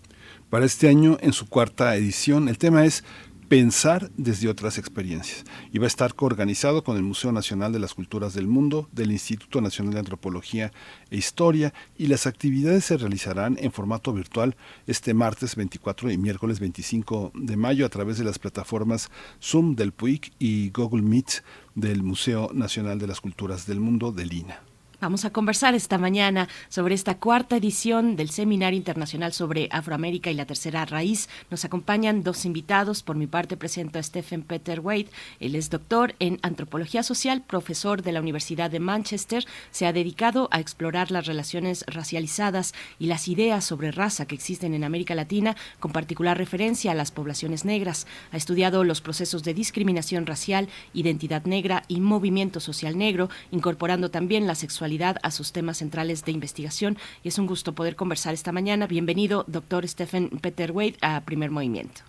Para 0.52 0.66
este 0.66 0.90
año, 0.90 1.18
en 1.22 1.32
su 1.32 1.48
cuarta 1.48 1.96
edición, 1.96 2.50
el 2.50 2.58
tema 2.58 2.84
es 2.84 3.06
pensar 3.48 4.12
desde 4.18 4.50
otras 4.50 4.78
experiencias. 4.78 5.46
Y 5.72 5.78
va 5.78 5.86
a 5.86 5.88
estar 5.88 6.14
coorganizado 6.14 6.84
con 6.84 6.98
el 6.98 7.04
Museo 7.04 7.32
Nacional 7.32 7.72
de 7.72 7.80
las 7.80 7.94
Culturas 7.94 8.34
del 8.34 8.48
Mundo, 8.48 8.90
del 8.92 9.14
Instituto 9.14 9.62
Nacional 9.62 9.94
de 9.94 10.00
Antropología 10.00 10.74
e 11.10 11.16
Historia, 11.16 11.74
y 11.98 12.08
las 12.08 12.28
actividades 12.28 12.84
se 12.84 12.98
realizarán 12.98 13.58
en 13.62 13.72
formato 13.72 14.12
virtual 14.12 14.58
este 14.88 15.14
martes 15.14 15.56
24 15.56 16.12
y 16.12 16.18
miércoles 16.18 16.60
25 16.60 17.32
de 17.34 17.56
mayo 17.56 17.86
a 17.86 17.90
través 17.90 18.18
de 18.18 18.26
las 18.26 18.38
plataformas 18.38 19.10
Zoom 19.42 19.78
del 19.78 19.94
PUIC 19.94 20.34
y 20.38 20.70
Google 20.72 21.04
Meet 21.04 21.46
del 21.76 22.04
Museo 22.04 22.50
Nacional 22.54 23.00
de 23.00 23.08
las 23.08 23.22
Culturas 23.22 23.68
del 23.68 23.80
Mundo 23.80 24.12
del 24.12 24.34
INA. 24.34 24.71
Vamos 25.02 25.26
a 25.26 25.32
conversar 25.32 25.74
esta 25.74 25.98
mañana 25.98 26.48
sobre 26.70 26.94
esta 26.94 27.18
cuarta 27.18 27.58
edición 27.58 28.16
del 28.16 28.30
Seminario 28.30 28.78
Internacional 28.78 29.34
sobre 29.34 29.68
Afroamérica 29.72 30.30
y 30.30 30.36
la 30.36 30.46
Tercera 30.46 30.86
Raíz. 30.86 31.28
Nos 31.50 31.66
acompañan 31.66 32.22
dos 32.22 32.46
invitados. 32.46 33.02
Por 33.02 33.16
mi 33.16 33.26
parte 33.26 33.58
presento 33.58 33.98
a 33.98 34.04
Stephen 34.04 34.44
Peter 34.44 34.80
Wade. 34.80 35.08
Él 35.40 35.56
es 35.56 35.72
doctor 35.72 36.14
en 36.20 36.38
Antropología 36.44 37.02
Social, 37.02 37.42
profesor 37.42 38.04
de 38.04 38.12
la 38.12 38.20
Universidad 38.20 38.70
de 38.70 38.80
Manchester. 38.80 39.44
Se 39.72 39.88
ha 39.88 39.92
dedicado 39.92 40.50
a 40.52 40.60
explorar 40.60 41.10
las 41.10 41.26
relaciones 41.26 41.84
racializadas 41.88 42.76
y 43.00 43.08
las 43.08 43.28
ideas 43.28 43.66
sobre 43.66 43.90
raza 43.90 44.28
que 44.28 44.36
existen 44.36 44.76
en 44.76 44.84
América 44.84 45.16
Latina, 45.16 45.56
con 45.80 45.94
particular 45.94 46.38
referencia 46.38 46.92
a 46.92 46.96
las 46.96 47.10
poblaciones 47.10 47.66
negras. 47.66 48.06
Ha 48.32 48.38
estudiado 48.38 48.84
los 48.84 49.02
procesos 49.02 49.42
de 49.42 49.56
discriminación 49.56 50.28
racial, 50.28 50.70
identidad 50.94 51.46
negra 51.46 51.86
y 51.88 52.02
movimiento 52.02 52.60
social 52.60 53.00
negro, 53.00 53.32
incorporando 53.50 54.12
también 54.12 54.46
la 54.46 54.54
sexualidad 54.54 54.91
a 55.00 55.32
sus 55.32 55.54
temas 55.54 55.78
centrales 55.78 56.26
de 56.26 56.34
investigación 56.34 56.98
y 57.24 57.30
es 57.30 57.40
un 57.40 57.48
gusto 57.48 57.74
poder 57.74 57.96
conversar 57.96 58.34
esta 58.34 58.52
mañana. 58.52 58.88
Bienvenido, 58.88 59.46
doctor 59.48 59.88
Stephen 59.88 60.30
Peter 60.42 60.72
Wade, 60.72 60.96
a 61.02 61.22
Primer 61.22 61.50
Movimiento. 61.50 62.02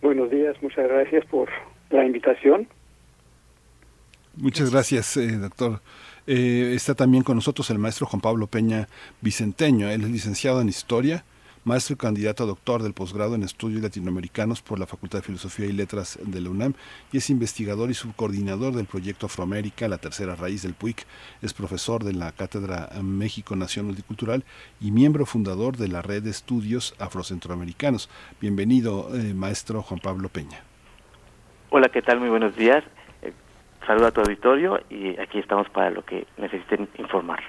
Buenos 0.00 0.30
días, 0.30 0.56
muchas 0.62 0.88
gracias 0.88 1.24
por 1.26 1.48
la 1.90 2.04
invitación. 2.04 2.68
Muchas 4.36 4.70
gracias, 4.70 5.16
eh, 5.16 5.36
doctor. 5.36 5.80
Eh, 6.28 6.72
está 6.76 6.94
también 6.94 7.24
con 7.24 7.36
nosotros 7.36 7.68
el 7.70 7.78
maestro 7.78 8.06
Juan 8.06 8.20
Pablo 8.20 8.46
Peña 8.46 8.88
Vicenteño. 9.20 9.90
Él 9.90 10.02
es 10.02 10.10
licenciado 10.10 10.60
en 10.60 10.68
Historia, 10.68 11.24
maestro 11.64 11.94
y 11.94 11.96
candidato 11.96 12.42
a 12.42 12.46
doctor 12.46 12.82
del 12.82 12.92
posgrado 12.92 13.34
en 13.34 13.42
estudios 13.42 13.82
latinoamericanos 13.82 14.62
por 14.62 14.78
la 14.78 14.86
Facultad 14.86 15.20
de 15.20 15.24
Filosofía 15.24 15.66
y 15.66 15.72
Letras 15.72 16.18
de 16.22 16.40
la 16.40 16.50
UNAM 16.50 16.74
y 17.12 17.18
es 17.18 17.30
investigador 17.30 17.90
y 17.90 17.94
subcoordinador 17.94 18.74
del 18.74 18.86
proyecto 18.86 19.26
Afroamérica, 19.26 19.88
la 19.88 19.98
tercera 19.98 20.34
raíz 20.34 20.62
del 20.62 20.74
PUIC. 20.74 21.06
Es 21.40 21.54
profesor 21.54 22.02
de 22.02 22.12
la 22.14 22.32
Cátedra 22.32 22.90
México 23.02 23.54
Nación 23.54 23.86
Multicultural 23.86 24.44
y 24.80 24.90
miembro 24.90 25.24
fundador 25.24 25.76
de 25.76 25.88
la 25.88 26.02
Red 26.02 26.24
de 26.24 26.30
Estudios 26.30 26.94
Afrocentroamericanos. 26.98 28.10
Bienvenido, 28.40 29.08
eh, 29.14 29.34
maestro 29.34 29.82
Juan 29.82 30.00
Pablo 30.00 30.28
Peña. 30.28 30.62
Hola, 31.70 31.88
¿qué 31.88 32.02
tal? 32.02 32.20
Muy 32.20 32.28
buenos 32.28 32.56
días. 32.56 32.84
Eh, 33.22 33.32
saludo 33.86 34.08
a 34.08 34.10
tu 34.10 34.20
auditorio 34.20 34.80
y 34.90 35.18
aquí 35.20 35.38
estamos 35.38 35.68
para 35.70 35.90
lo 35.90 36.04
que 36.04 36.26
necesiten 36.36 36.88
informar. 36.98 37.42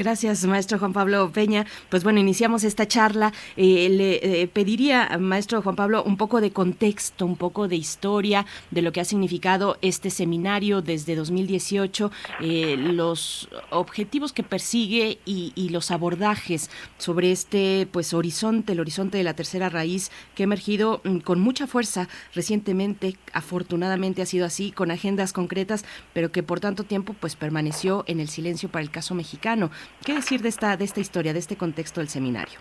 Gracias, 0.00 0.46
maestro 0.46 0.78
Juan 0.78 0.94
Pablo 0.94 1.30
Peña. 1.30 1.66
Pues 1.90 2.04
bueno, 2.04 2.20
iniciamos 2.20 2.64
esta 2.64 2.88
charla. 2.88 3.34
Eh, 3.58 3.90
le 3.90 4.42
eh, 4.42 4.48
pediría, 4.48 5.18
maestro 5.20 5.60
Juan 5.60 5.76
Pablo, 5.76 6.02
un 6.02 6.16
poco 6.16 6.40
de 6.40 6.52
contexto, 6.52 7.26
un 7.26 7.36
poco 7.36 7.68
de 7.68 7.76
historia 7.76 8.46
de 8.70 8.80
lo 8.80 8.92
que 8.92 9.02
ha 9.02 9.04
significado 9.04 9.76
este 9.82 10.08
seminario 10.08 10.80
desde 10.80 11.16
2018, 11.16 12.10
eh, 12.40 12.76
los 12.78 13.50
objetivos 13.68 14.32
que 14.32 14.42
persigue 14.42 15.18
y, 15.26 15.52
y, 15.54 15.68
los 15.68 15.90
abordajes 15.90 16.70
sobre 16.96 17.30
este 17.30 17.86
pues 17.92 18.14
horizonte, 18.14 18.72
el 18.72 18.80
horizonte 18.80 19.18
de 19.18 19.24
la 19.24 19.34
tercera 19.34 19.68
raíz 19.68 20.10
que 20.34 20.44
ha 20.44 20.44
emergido 20.44 21.02
mm, 21.04 21.18
con 21.18 21.40
mucha 21.40 21.66
fuerza 21.66 22.08
recientemente. 22.34 23.18
Afortunadamente 23.34 24.22
ha 24.22 24.26
sido 24.26 24.46
así, 24.46 24.72
con 24.72 24.90
agendas 24.90 25.34
concretas, 25.34 25.84
pero 26.14 26.32
que 26.32 26.42
por 26.42 26.58
tanto 26.58 26.84
tiempo 26.84 27.14
pues 27.20 27.36
permaneció 27.36 28.02
en 28.06 28.18
el 28.18 28.30
silencio 28.30 28.70
para 28.70 28.82
el 28.82 28.90
caso 28.90 29.14
mexicano. 29.14 29.70
¿Qué 30.04 30.14
decir 30.14 30.40
de 30.40 30.48
esta, 30.48 30.76
de 30.76 30.84
esta 30.84 31.00
historia, 31.00 31.32
de 31.32 31.38
este 31.38 31.56
contexto 31.56 32.00
del 32.00 32.08
seminario? 32.08 32.58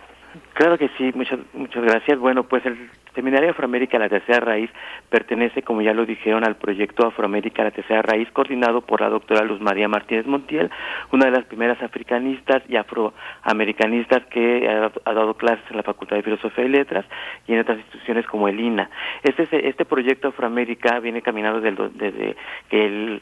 Claro 0.53 0.77
que 0.77 0.89
sí, 0.97 1.11
muchas, 1.15 1.39
muchas 1.53 1.83
gracias. 1.83 2.19
Bueno, 2.19 2.43
pues 2.43 2.65
el 2.65 2.89
Seminario 3.15 3.49
Afroamérica 3.49 3.97
La 3.97 4.07
Tercera 4.07 4.39
Raíz 4.39 4.69
pertenece, 5.09 5.63
como 5.63 5.81
ya 5.81 5.93
lo 5.93 6.05
dijeron, 6.05 6.45
al 6.45 6.55
proyecto 6.57 7.07
Afroamérica 7.07 7.63
La 7.63 7.71
Tercera 7.71 8.01
Raíz, 8.01 8.29
coordinado 8.31 8.81
por 8.81 9.01
la 9.01 9.09
doctora 9.09 9.43
Luz 9.43 9.59
María 9.59 9.87
Martínez 9.87 10.27
Montiel, 10.27 10.69
una 11.11 11.25
de 11.25 11.31
las 11.31 11.45
primeras 11.45 11.81
africanistas 11.81 12.61
y 12.69 12.75
afroamericanistas 12.75 14.25
que 14.27 14.69
ha, 14.69 15.13
dado 15.13 15.33
clases 15.33 15.65
en 15.71 15.77
la 15.77 15.83
Facultad 15.83 16.17
de 16.17 16.23
Filosofía 16.23 16.65
y 16.65 16.69
Letras 16.69 17.05
y 17.47 17.53
en 17.53 17.59
otras 17.59 17.79
instituciones 17.79 18.25
como 18.27 18.47
el 18.47 18.59
INA. 18.59 18.89
Este, 19.23 19.67
este 19.67 19.85
proyecto 19.85 20.27
Afroamérica 20.27 20.99
viene 20.99 21.21
caminando 21.21 21.61
desde, 21.61 21.89
desde 21.89 22.35
que 22.69 22.85
el 22.85 23.21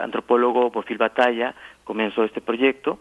antropólogo 0.00 0.70
Bofil 0.70 0.96
Batalla 0.96 1.54
comenzó 1.84 2.24
este 2.24 2.40
proyecto 2.40 3.00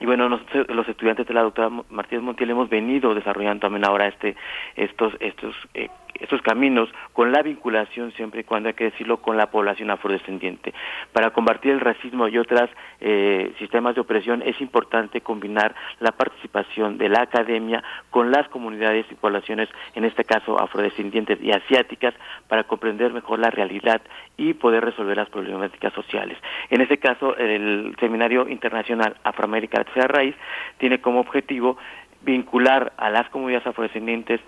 y 0.00 0.06
bueno, 0.06 0.28
nosotros, 0.28 0.66
los 0.70 0.88
estudiantes 0.88 1.26
de 1.26 1.34
la 1.34 1.42
doctora 1.42 1.68
Martínez 1.90 2.24
Montiel 2.24 2.50
hemos 2.50 2.70
venido 2.70 3.14
desarrollando 3.14 3.60
también 3.60 3.84
ahora 3.84 4.08
este, 4.08 4.34
estos, 4.74 5.14
estos, 5.20 5.54
eh, 5.74 5.88
estos 6.18 6.42
caminos 6.42 6.88
con 7.12 7.32
la 7.32 7.42
vinculación, 7.42 8.12
siempre 8.12 8.40
y 8.40 8.44
cuando 8.44 8.68
hay 8.68 8.74
que 8.74 8.84
decirlo, 8.84 9.18
con 9.18 9.36
la 9.36 9.50
población 9.50 9.90
afrodescendiente. 9.90 10.72
Para 11.12 11.30
combatir 11.30 11.72
el 11.72 11.80
racismo 11.80 12.28
y 12.28 12.38
otros 12.38 12.70
eh, 13.00 13.52
sistemas 13.58 13.94
de 13.94 14.00
opresión 14.00 14.42
es 14.42 14.60
importante 14.60 15.20
combinar 15.20 15.74
la 15.98 16.12
participación 16.12 16.98
de 16.98 17.08
la 17.08 17.22
academia 17.22 17.82
con 18.10 18.30
las 18.30 18.48
comunidades 18.48 19.06
y 19.10 19.14
poblaciones, 19.14 19.68
en 19.94 20.04
este 20.04 20.24
caso 20.24 20.60
afrodescendientes 20.60 21.38
y 21.42 21.52
asiáticas, 21.52 22.14
para 22.48 22.64
comprender 22.64 23.12
mejor 23.12 23.38
la 23.38 23.50
realidad 23.50 24.00
y 24.36 24.54
poder 24.54 24.84
resolver 24.84 25.16
las 25.16 25.28
problemáticas 25.28 25.92
sociales. 25.92 26.38
En 26.70 26.80
este 26.80 26.98
caso, 26.98 27.36
el 27.36 27.94
Seminario 28.00 28.48
Internacional 28.48 29.16
Afroamérica 29.24 29.84
Tercera 29.84 30.08
Raíz 30.08 30.34
tiene 30.78 31.00
como 31.00 31.20
objetivo 31.20 31.76
vincular 32.22 32.92
a 32.96 33.10
las 33.10 33.28
comunidades 33.30 33.66
afrodescendientes 33.66 34.40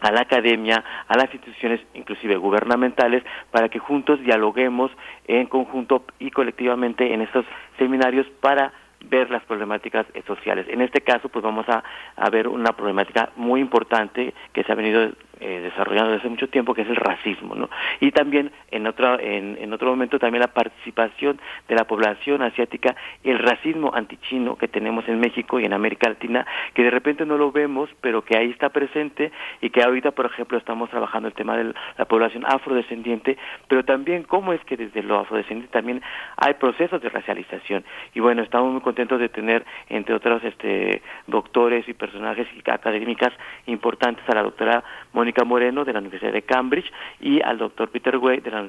a 0.00 0.10
la 0.12 0.20
academia, 0.22 0.84
a 1.08 1.16
las 1.16 1.32
instituciones 1.32 1.80
inclusive 1.94 2.36
gubernamentales, 2.36 3.24
para 3.50 3.68
que 3.68 3.78
juntos 3.78 4.20
dialoguemos 4.20 4.90
en 5.26 5.46
conjunto 5.46 6.04
y 6.18 6.30
colectivamente 6.30 7.12
en 7.12 7.22
estos 7.22 7.44
seminarios 7.78 8.26
para 8.40 8.72
ver 9.08 9.30
las 9.30 9.44
problemáticas 9.44 10.06
sociales. 10.26 10.66
En 10.68 10.80
este 10.80 11.00
caso, 11.00 11.28
pues 11.28 11.44
vamos 11.44 11.66
a, 11.68 11.82
ver 12.30 12.48
una 12.48 12.72
problemática 12.72 13.30
muy 13.36 13.60
importante 13.60 14.34
que 14.52 14.64
se 14.64 14.72
ha 14.72 14.74
venido 14.74 15.10
eh, 15.40 15.60
desarrollando 15.60 16.12
desde 16.12 16.22
hace 16.22 16.28
mucho 16.30 16.48
tiempo, 16.48 16.74
que 16.74 16.82
es 16.82 16.88
el 16.88 16.96
racismo, 16.96 17.54
¿no? 17.54 17.68
Y 18.00 18.10
también 18.10 18.52
en 18.70 18.86
otro, 18.86 19.20
en, 19.20 19.72
otro 19.72 19.90
momento 19.90 20.18
también 20.18 20.40
la 20.40 20.52
participación 20.52 21.38
de 21.68 21.74
la 21.74 21.84
población 21.84 22.42
asiática, 22.42 22.96
el 23.22 23.38
racismo 23.38 23.92
antichino 23.94 24.56
que 24.56 24.68
tenemos 24.68 25.06
en 25.08 25.20
México 25.20 25.60
y 25.60 25.64
en 25.64 25.72
América 25.72 26.08
Latina, 26.08 26.46
que 26.74 26.82
de 26.82 26.90
repente 26.90 27.26
no 27.26 27.36
lo 27.36 27.52
vemos, 27.52 27.90
pero 28.00 28.24
que 28.24 28.36
ahí 28.36 28.50
está 28.50 28.70
presente 28.70 29.30
y 29.60 29.70
que 29.70 29.82
ahorita, 29.82 30.12
por 30.12 30.26
ejemplo, 30.26 30.56
estamos 30.56 30.88
trabajando 30.90 31.28
el 31.28 31.34
tema 31.34 31.56
de 31.56 31.74
la 31.98 32.04
población 32.06 32.44
afrodescendiente, 32.46 33.36
pero 33.68 33.84
también 33.84 34.22
cómo 34.22 34.52
es 34.52 34.60
que 34.64 34.76
desde 34.76 35.02
lo 35.02 35.18
afrodescendiente 35.18 35.72
también 35.72 36.02
hay 36.36 36.54
procesos 36.54 37.02
de 37.02 37.08
racialización. 37.08 37.84
Y 38.14 38.20
bueno, 38.20 38.42
estamos 38.42 38.72
muy 38.72 38.80
contentos 38.80 39.20
de 39.20 39.28
tener, 39.28 39.64
entre 39.88 40.14
otros, 40.14 40.42
este, 40.44 41.02
doctores 41.26 41.88
y 41.88 41.94
personajes 41.94 42.46
y 42.54 42.70
académicas 42.70 43.32
importantes 43.66 44.24
a 44.28 44.34
la 44.34 44.42
doctora 44.42 44.82
Mónica 45.26 45.44
Moreno 45.44 45.84
de 45.84 45.92
la 45.92 45.98
Universidad 45.98 46.32
de 46.32 46.42
Cambridge 46.42 46.92
y 47.20 47.42
al 47.42 47.58
doctor 47.58 47.88
Peter 47.88 48.16
Way 48.16 48.42
de 48.42 48.50
la 48.52 48.68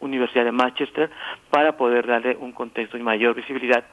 Universidad 0.00 0.46
de 0.46 0.52
Manchester 0.52 1.10
para 1.50 1.76
poder 1.76 2.06
darle 2.06 2.34
un 2.40 2.52
contexto 2.52 2.96
y 2.96 3.02
mayor 3.02 3.34
visibilidad 3.34 3.84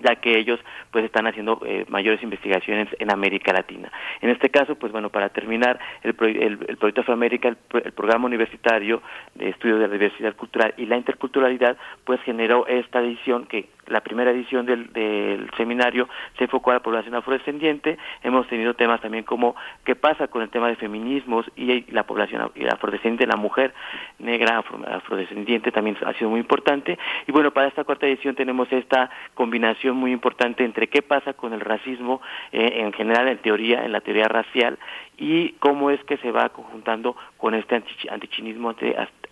ya 0.00 0.16
que 0.16 0.36
ellos 0.36 0.58
pues 0.90 1.04
están 1.04 1.28
haciendo 1.28 1.60
eh, 1.64 1.86
mayores 1.88 2.20
investigaciones 2.24 2.88
en 2.98 3.12
América 3.12 3.52
Latina. 3.52 3.92
En 4.20 4.30
este 4.30 4.50
caso, 4.50 4.74
pues 4.74 4.90
bueno, 4.90 5.10
para 5.10 5.28
terminar, 5.28 5.78
el, 6.02 6.16
el, 6.18 6.76
Proyecto 6.76 7.02
Afroamérica, 7.02 7.46
el, 7.46 7.56
el, 7.84 7.92
programa 7.92 8.26
universitario 8.26 9.00
de 9.36 9.50
estudio 9.50 9.78
de 9.78 9.86
la 9.86 9.92
diversidad 9.92 10.34
cultural 10.34 10.74
y 10.76 10.86
la 10.86 10.96
interculturalidad, 10.96 11.76
pues 12.04 12.20
generó 12.22 12.66
esta 12.66 13.00
edición 13.00 13.46
que 13.46 13.68
la 13.86 14.00
primera 14.00 14.30
edición 14.30 14.66
del, 14.66 14.92
del, 14.92 15.50
seminario 15.56 16.08
se 16.38 16.44
enfocó 16.44 16.70
a 16.70 16.74
la 16.74 16.82
población 16.82 17.14
afrodescendiente. 17.14 17.98
Hemos 18.22 18.46
tenido 18.48 18.74
temas 18.74 19.00
también 19.00 19.24
como 19.24 19.56
qué 19.84 19.94
pasa 19.94 20.28
con 20.28 20.42
el 20.42 20.50
tema 20.50 20.68
de 20.68 20.76
feminismos 20.76 21.46
y 21.56 21.90
la 21.92 22.04
población 22.04 22.50
afrodescendiente, 22.70 23.26
la 23.26 23.36
mujer 23.36 23.74
negra 24.18 24.62
afrodescendiente 24.88 25.72
también 25.72 25.96
ha 26.04 26.12
sido 26.14 26.30
muy 26.30 26.40
importante. 26.40 26.98
Y 27.26 27.32
bueno, 27.32 27.50
para 27.50 27.68
esta 27.68 27.84
cuarta 27.84 28.06
edición 28.06 28.34
tenemos 28.34 28.70
esta 28.72 29.10
combinación 29.34 29.96
muy 29.96 30.12
importante 30.12 30.64
entre 30.64 30.88
qué 30.88 31.02
pasa 31.02 31.32
con 31.34 31.52
el 31.52 31.60
racismo 31.60 32.20
eh, 32.52 32.80
en 32.80 32.92
general, 32.92 33.28
en 33.28 33.38
teoría, 33.38 33.84
en 33.84 33.92
la 33.92 34.00
teoría 34.00 34.28
racial 34.28 34.78
y 35.18 35.52
cómo 35.60 35.90
es 35.90 36.02
que 36.04 36.16
se 36.18 36.32
va 36.32 36.48
conjuntando 36.48 37.16
con 37.36 37.54
este 37.54 37.82
antichinismo, 38.10 38.74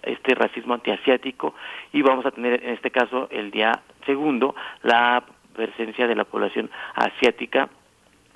este 0.02 0.34
racismo 0.34 0.74
antiasiático 0.74 1.54
y 1.92 2.02
vamos 2.02 2.26
a 2.26 2.30
tener 2.30 2.64
en 2.64 2.70
este 2.70 2.90
caso 2.90 3.28
el 3.30 3.50
día 3.50 3.72
segundo 4.06 4.54
la 4.82 5.22
presencia 5.54 6.06
de 6.06 6.14
la 6.14 6.24
población 6.24 6.70
asiática 6.94 7.68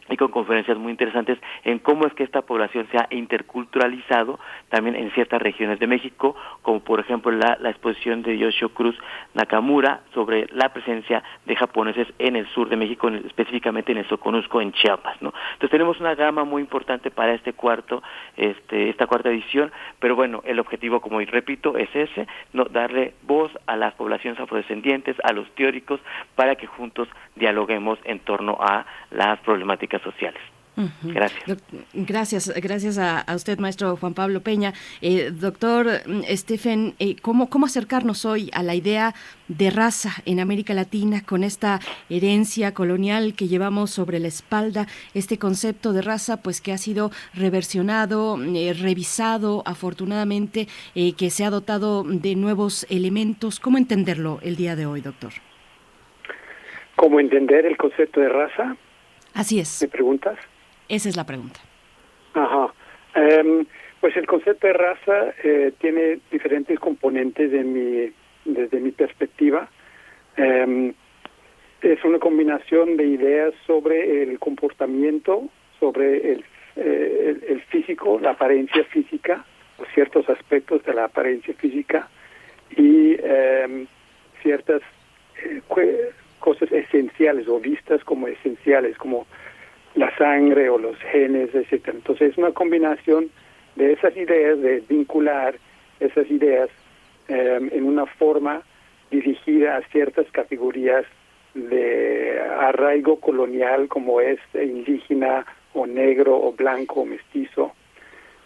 y 0.08 0.16
con 0.16 0.30
conferencias 0.30 0.76
muy 0.78 0.90
interesantes 0.90 1.38
en 1.64 1.78
cómo 1.78 2.06
es 2.06 2.12
que 2.14 2.24
esta 2.24 2.42
población 2.42 2.86
se 2.90 2.98
ha 2.98 3.06
interculturalizado 3.10 4.38
también 4.68 4.96
en 4.96 5.10
ciertas 5.12 5.40
regiones 5.40 5.78
de 5.78 5.86
México, 5.86 6.36
como 6.62 6.80
por 6.80 7.00
ejemplo 7.00 7.32
la, 7.32 7.58
exposición 7.70 8.22
de 8.22 8.38
Yoshio 8.38 8.68
Cruz 8.70 8.96
Nakamura 9.34 10.00
sobre 10.12 10.46
la 10.52 10.72
presencia 10.72 11.22
de 11.46 11.56
japoneses 11.56 12.06
en 12.18 12.36
el 12.36 12.46
sur 12.48 12.68
de 12.68 12.76
México, 12.76 13.08
específicamente 13.08 13.92
en 13.92 13.98
el 13.98 14.08
Soconusco, 14.08 14.60
en 14.60 14.72
Chiapas. 14.72 15.20
¿no? 15.20 15.32
Entonces 15.54 15.70
tenemos 15.70 16.00
una 16.00 16.14
gama 16.14 16.44
muy 16.44 16.62
importante 16.62 17.10
para 17.10 17.34
este 17.34 17.52
cuarto, 17.52 18.02
este, 18.36 18.90
esta 18.90 19.06
cuarta 19.06 19.30
edición, 19.30 19.72
pero 19.98 20.14
bueno, 20.14 20.42
el 20.44 20.60
objetivo, 20.60 21.00
como 21.00 21.20
repito, 21.20 21.76
es 21.76 21.88
ese, 21.94 22.26
no 22.52 22.64
darle 22.64 23.14
voz 23.22 23.50
a 23.66 23.76
las 23.76 23.94
poblaciones 23.94 24.38
afrodescendientes, 24.40 25.16
a 25.24 25.32
los 25.32 25.48
teóricos, 25.54 26.00
para 26.34 26.56
que 26.56 26.66
juntos 26.66 27.08
dialoguemos 27.36 27.98
en 28.04 28.20
torno 28.20 28.56
a 28.60 28.86
las 29.10 29.38
problemáticas 29.40 29.93
sociales. 30.02 30.40
Gracias. 31.04 31.62
Gracias, 31.92 32.52
gracias 32.60 32.98
a, 32.98 33.24
usted, 33.34 33.58
maestro 33.58 33.96
Juan 33.96 34.14
Pablo 34.14 34.40
Peña. 34.40 34.72
Eh, 35.00 35.30
doctor 35.32 35.86
mm, 36.06 36.22
Stephen, 36.34 36.94
eh, 36.98 37.14
¿cómo, 37.22 37.48
¿cómo 37.48 37.66
acercarnos 37.66 38.24
hoy 38.24 38.50
a 38.52 38.62
la 38.64 38.74
idea 38.74 39.14
de 39.46 39.70
raza 39.70 40.10
en 40.26 40.40
América 40.40 40.74
Latina 40.74 41.22
con 41.24 41.44
esta 41.44 41.78
herencia 42.10 42.74
colonial 42.74 43.34
que 43.36 43.46
llevamos 43.46 43.90
sobre 43.90 44.18
la 44.18 44.28
espalda? 44.28 44.86
Este 45.14 45.38
concepto 45.38 45.92
de 45.92 46.02
raza, 46.02 46.42
pues 46.42 46.60
que 46.60 46.72
ha 46.72 46.78
sido 46.78 47.10
reversionado, 47.34 48.36
eh, 48.42 48.72
revisado, 48.72 49.62
afortunadamente, 49.66 50.66
que 50.94 51.30
se 51.30 51.44
ha 51.44 51.50
dotado 51.50 52.02
de 52.02 52.34
nuevos 52.34 52.86
elementos. 52.90 53.60
¿Cómo 53.60 53.78
entenderlo 53.78 54.40
el 54.42 54.56
día 54.56 54.74
de 54.74 54.86
hoy, 54.86 55.00
doctor? 55.00 55.32
¿Cómo 56.96 57.20
entender 57.20 57.66
el 57.66 57.76
concepto 57.76 58.20
de 58.20 58.28
raza? 58.28 58.76
Así 59.34 59.58
es. 59.58 59.82
¿Me 59.82 59.88
preguntas? 59.88 60.38
Esa 60.88 61.08
es 61.08 61.16
la 61.16 61.24
pregunta. 61.24 61.60
Ajá. 62.34 62.72
Em, 63.14 63.66
pues 64.00 64.16
el 64.16 64.26
concepto 64.26 64.66
de 64.66 64.72
raza 64.72 65.34
eh, 65.42 65.72
tiene 65.80 66.20
diferentes 66.30 66.78
componentes 66.78 67.50
de 67.50 67.64
mi, 67.64 68.12
desde 68.44 68.80
mi 68.80 68.90
perspectiva. 68.92 69.68
Em, 70.36 70.94
es 71.80 72.04
una 72.04 72.18
combinación 72.18 72.96
de 72.96 73.06
ideas 73.06 73.54
sobre 73.66 74.22
el 74.22 74.38
comportamiento, 74.38 75.48
sobre 75.78 76.32
el, 76.32 76.44
eh, 76.76 77.36
el, 77.48 77.60
físico, 77.62 78.18
la 78.20 78.30
apariencia 78.30 78.84
física, 78.84 79.44
o 79.78 79.84
ciertos 79.94 80.28
aspectos 80.28 80.82
de 80.84 80.94
la 80.94 81.04
apariencia 81.04 81.54
física 81.54 82.08
y 82.76 83.16
em, 83.20 83.86
ciertas 84.42 84.82
eh, 85.44 85.60
cosas 86.44 86.70
esenciales 86.70 87.48
o 87.48 87.58
vistas 87.58 88.04
como 88.04 88.28
esenciales, 88.28 88.98
como 88.98 89.26
la 89.94 90.14
sangre 90.18 90.68
o 90.68 90.76
los 90.76 90.98
genes, 90.98 91.54
etcétera. 91.54 91.96
Entonces 91.96 92.32
es 92.32 92.36
una 92.36 92.52
combinación 92.52 93.30
de 93.76 93.92
esas 93.94 94.14
ideas, 94.14 94.60
de 94.60 94.82
vincular 94.86 95.54
esas 96.00 96.30
ideas 96.30 96.68
em, 97.28 97.70
en 97.72 97.84
una 97.84 98.04
forma 98.04 98.60
dirigida 99.10 99.78
a 99.78 99.82
ciertas 99.88 100.26
categorías 100.32 101.06
de 101.54 102.38
arraigo 102.60 103.18
colonial 103.20 103.88
como 103.88 104.20
es 104.20 104.38
indígena 104.52 105.46
o 105.72 105.86
negro 105.86 106.36
o 106.36 106.52
blanco 106.52 107.00
o 107.00 107.06
mestizo, 107.06 107.72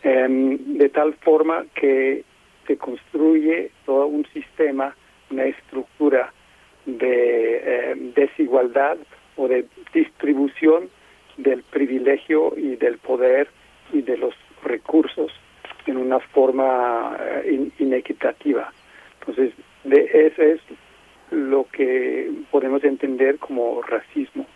em, 0.05 0.57
de 0.79 0.89
tal 0.89 1.15
forma 1.15 1.67
que 1.75 2.23
se 2.69 2.77
construye 2.77 3.73
todo 3.85 4.07
un 4.07 4.25
sistema, 4.27 4.95
una 5.33 5.47
estructura 5.47 6.33
de 6.97 7.57
eh, 7.65 7.95
desigualdad 8.15 8.97
o 9.37 9.47
de 9.47 9.67
distribución 9.93 10.89
del 11.37 11.63
privilegio 11.63 12.55
y 12.57 12.77
del 12.77 12.99
poder 12.99 13.49
y 13.93 14.03
de 14.03 14.17
los 14.17 14.35
recursos 14.65 15.31
en 15.87 15.99
una 15.99 16.19
forma 16.19 17.17
eh, 17.21 17.71
inequitativa. 17.79 18.73
Entonces, 19.21 19.53
de 19.85 20.11
eso 20.27 20.43
es 20.43 20.61
lo 21.31 21.65
que 21.65 22.31
podemos 22.51 22.83
entender 22.85 23.39
como 23.39 23.83
racismo 23.83 24.47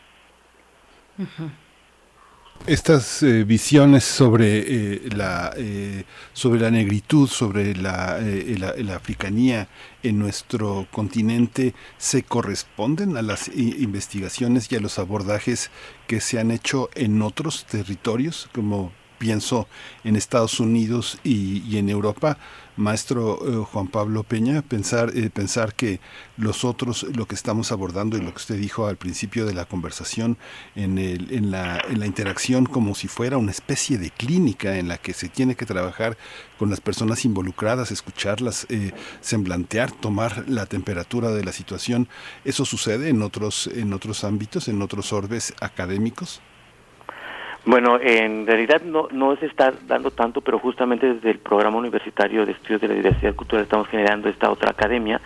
estas 2.67 3.23
eh, 3.25 3.43
visiones 3.43 4.05
sobre 4.05 4.59
eh, 4.59 5.09
la 5.15 5.53
eh, 5.57 6.05
sobre 6.33 6.61
la 6.61 6.71
negritud 6.71 7.29
sobre 7.29 7.75
la, 7.75 8.21
la, 8.21 8.95
africanía 8.95 9.69
en 10.03 10.19
nuestro 10.19 10.87
continente 10.93 11.75
se 11.99 12.23
corresponden 12.23 13.17
a 13.17 13.23
las 13.23 13.49
investigaciones 13.49 14.71
y 14.71 14.77
a 14.77 14.81
los 14.81 14.99
abordajes 15.01 15.71
que 16.07 16.21
se 16.21 16.39
han 16.39 16.53
hecho 16.53 16.89
en 16.95 17.21
otros 17.23 17.67
territorios 17.67 18.49
como 18.55 18.93
pienso 19.19 19.67
en 20.05 20.15
Estados 20.15 20.61
Unidos 20.61 21.19
y, 21.25 21.63
y 21.69 21.79
en 21.79 21.89
Europa 21.89 22.39
maestro 22.76 23.39
eh, 23.47 23.65
Juan 23.70 23.89
Pablo 23.89 24.23
Peña, 24.23 24.62
pensar, 24.62 25.12
eh, 25.15 25.31
pensar 25.31 25.75
que 25.75 26.01
los 26.36 26.65
otros, 26.65 27.05
lo 27.15 27.26
que 27.26 27.34
estamos 27.34 27.73
abordando 27.73 28.17
y 28.17 28.20
lo 28.20 28.31
que 28.31 28.39
usted 28.39 28.59
dijo 28.59 28.86
al 28.86 28.97
principio 28.97 29.47
de 29.47 29.55
la 29.55 29.65
conversación, 29.65 30.39
en, 30.75 30.99
el, 30.99 31.33
en, 31.33 31.51
la, 31.51 31.83
en 31.89 32.01
la 32.01 32.07
interacción 32.07 32.67
como 32.67 32.94
si 32.94 33.09
fuera 33.09 33.36
una 33.36 33.51
especie 33.51 33.99
de 33.99 34.10
clínica 34.10 34.78
en 34.78 34.89
la 34.89 34.99
que 34.99 35.12
se 35.12 35.28
tiene 35.28 35.55
que 35.55 35.67
trabajar 35.67 36.17
con 36.59 36.70
las 36.70 36.81
personas 36.81 37.25
involucradas, 37.25 37.91
escucharlas, 37.91 38.67
eh, 38.68 38.92
semblantear, 39.20 39.91
tomar 39.91 40.44
la 40.49 40.67
temperatura 40.67 41.31
de 41.31 41.44
la 41.44 41.52
situación, 41.52 42.09
¿eso 42.44 42.65
sucede 42.65 43.09
en 43.09 43.23
otros, 43.23 43.67
en 43.67 43.92
otros 43.92 44.25
ámbitos, 44.25 44.68
en 44.68 44.81
otros 44.83 45.12
orbes 45.12 45.55
académicos? 45.60 46.41
Bueno, 47.65 47.97
en 48.01 48.45
realidad 48.45 48.83
no, 48.83 49.07
no 49.13 49.37
se 49.37 49.47
está 49.47 49.73
dando 49.87 50.11
tanto, 50.11 50.41
pero 50.41 50.59
justamente 50.59 51.15
desde 51.15 51.31
el 51.31 51.39
programa 51.39 51.79
universitario 51.79 52.45
de 52.45 52.53
estudios 52.53 52.81
de 52.81 52.89
la 52.89 52.95
diversidad 52.95 53.37
cultural 53.37 53.63
estamos 53.63 53.87
generando 53.87 54.29
esta 54.29 54.51
otra 54.51 54.71
academia 54.73 55.21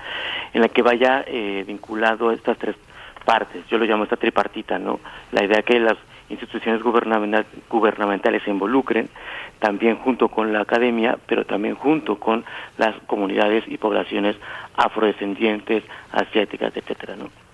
en 0.52 0.60
la 0.60 0.68
que 0.68 0.82
vaya 0.82 1.24
eh, 1.26 1.64
vinculado 1.66 2.30
estas 2.32 2.58
tres 2.58 2.76
partes. 3.24 3.66
Yo 3.68 3.78
lo 3.78 3.86
llamo 3.86 4.04
esta 4.04 4.16
tripartita, 4.16 4.78
¿no? 4.78 5.00
La 5.32 5.44
idea 5.44 5.62
que 5.62 5.80
las 5.80 5.96
instituciones 6.28 6.82
gubernamentales 6.82 8.42
se 8.42 8.50
involucren, 8.50 9.08
también 9.58 9.96
junto 9.96 10.28
con 10.28 10.52
la 10.52 10.60
academia, 10.60 11.16
pero 11.26 11.46
también 11.46 11.74
junto 11.74 12.18
con 12.18 12.44
las 12.76 12.94
comunidades 13.06 13.64
y 13.66 13.78
poblaciones 13.78 14.36
afrodescendientes, 14.76 15.84
asiáticas, 16.12 16.76
etcétera, 16.76 17.16
¿no? 17.16 17.45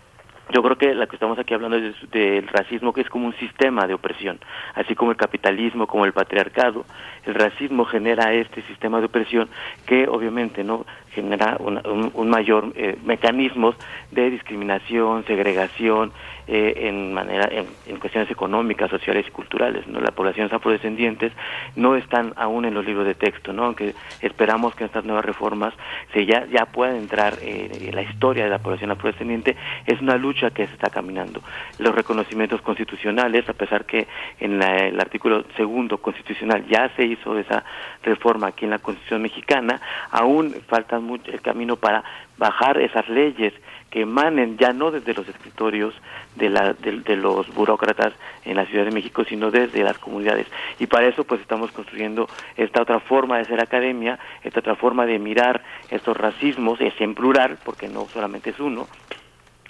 Yo 0.53 0.63
creo 0.63 0.77
que 0.77 0.95
la 0.95 1.07
que 1.07 1.17
estamos 1.17 1.39
aquí 1.39 1.55
hablando 1.55 1.79
es 1.79 1.95
del 2.11 2.47
racismo 2.47 2.93
que 2.93 3.01
es 3.01 3.09
como 3.09 3.27
un 3.27 3.35
sistema 3.37 3.87
de 3.87 3.95
opresión, 3.95 4.39
así 4.75 4.95
como 4.95 5.11
el 5.11 5.17
capitalismo, 5.17 5.87
como 5.87 6.05
el 6.05 6.13
patriarcado, 6.13 6.85
el 7.25 7.35
racismo 7.35 7.87
genera 7.87 8.35
este 8.35 8.61
sistema 8.63 9.01
de 9.01 9.07
opresión 9.07 9.49
que 9.87 10.07
obviamente 10.07 10.63
no 10.63 10.85
genera 11.15 11.57
un, 11.59 12.31
mayor 12.31 12.73
eh, 12.75 12.97
mecanismos 13.05 13.77
de 14.11 14.31
discriminación, 14.31 15.25
segregación, 15.27 16.13
eh, 16.49 16.89
en 16.89 17.15
manera 17.15 17.49
en, 17.53 17.99
cuestiones 17.99 18.29
económicas, 18.31 18.91
sociales 18.91 19.25
y 19.29 19.31
culturales. 19.31 19.87
¿no? 19.87 20.01
Las 20.01 20.11
poblaciones 20.11 20.53
afrodescendientes 20.53 21.33
no 21.77 21.95
están 21.95 22.33
aún 22.37 22.65
en 22.65 22.75
los 22.75 22.85
libros 22.85 23.07
de 23.07 23.15
texto, 23.15 23.53
¿no? 23.53 23.67
aunque 23.67 23.95
esperamos 24.23 24.75
que 24.75 24.85
estas 24.85 25.05
nuevas 25.05 25.25
reformas 25.25 25.73
se 26.13 26.27
ya, 26.27 26.47
ya 26.47 26.67
puedan 26.67 26.97
entrar 26.97 27.35
eh, 27.43 27.71
en 27.89 27.95
la 27.95 28.03
historia 28.03 28.45
de 28.45 28.51
la 28.51 28.59
población 28.59 28.91
afrodescendiente, 28.91 29.57
es 29.87 30.01
una 30.01 30.17
lucha 30.17 30.51
que 30.51 30.67
se 30.67 30.73
está 30.73 30.91
caminando. 30.91 31.41
Los 31.79 31.95
reconocimientos 31.95 32.61
constitucionales, 32.63 33.49
a 33.49 33.53
pesar 33.53 33.85
que 33.85 34.09
en 34.41 34.61
el 34.63 35.01
artículo 35.01 35.45
segundo 35.57 35.99
constitucional 35.99 36.67
ya 36.67 36.91
se 36.97 37.05
hizo 37.05 37.39
esa 37.39 37.65
reforma 38.03 38.49
aquí 38.49 38.65
en 38.65 38.73
la 38.73 38.79
Constitución 38.79 39.23
mexicana, 39.23 39.81
aún 40.11 40.55
falta 40.67 40.99
mucho 40.99 41.02
el 41.27 41.41
camino 41.41 41.77
para 41.77 42.05
bajar 42.39 42.79
esas 42.79 43.09
leyes 43.09 43.53
que 43.91 44.01
emanen 44.01 44.57
ya 44.57 44.73
no 44.73 44.91
desde 44.91 45.13
los 45.13 45.29
escritorios 45.29 45.95
de, 46.37 46.49
la, 46.49 46.73
de, 46.73 47.17
los 47.17 47.53
burócratas 47.55 48.15
en 48.45 48.57
la 48.57 48.65
Ciudad 48.65 48.87
de 48.87 48.91
México, 48.91 49.23
sino 49.25 49.51
desde 49.51 49.85
las 49.85 49.99
comunidades. 49.99 50.47
Y 50.79 50.87
para 50.87 51.07
eso 51.07 51.25
pues 51.25 51.43
estamos 51.43 51.71
construyendo 51.73 52.27
esta 52.57 52.83
otra 52.83 53.01
forma 53.01 53.39
de 53.39 53.45
ser 53.45 53.61
academia, 53.61 54.19
esta 54.43 54.61
otra 54.61 54.77
forma 54.77 55.05
de 55.05 55.19
mirar 55.19 55.63
estos 55.91 56.17
racismos, 56.17 56.81
es 56.81 56.99
en 57.01 57.15
plural, 57.15 57.59
porque 57.65 57.89
no 57.89 58.07
solamente 58.09 58.51
es 58.51 58.61
uno, 58.61 58.89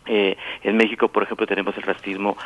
eh, 0.07 0.37
en 0.63 0.77
México, 0.77 1.09
por 1.09 1.23
ejemplo, 1.23 1.47
tenemos 1.47 1.77
el 1.77 1.85
racismo 1.85 2.37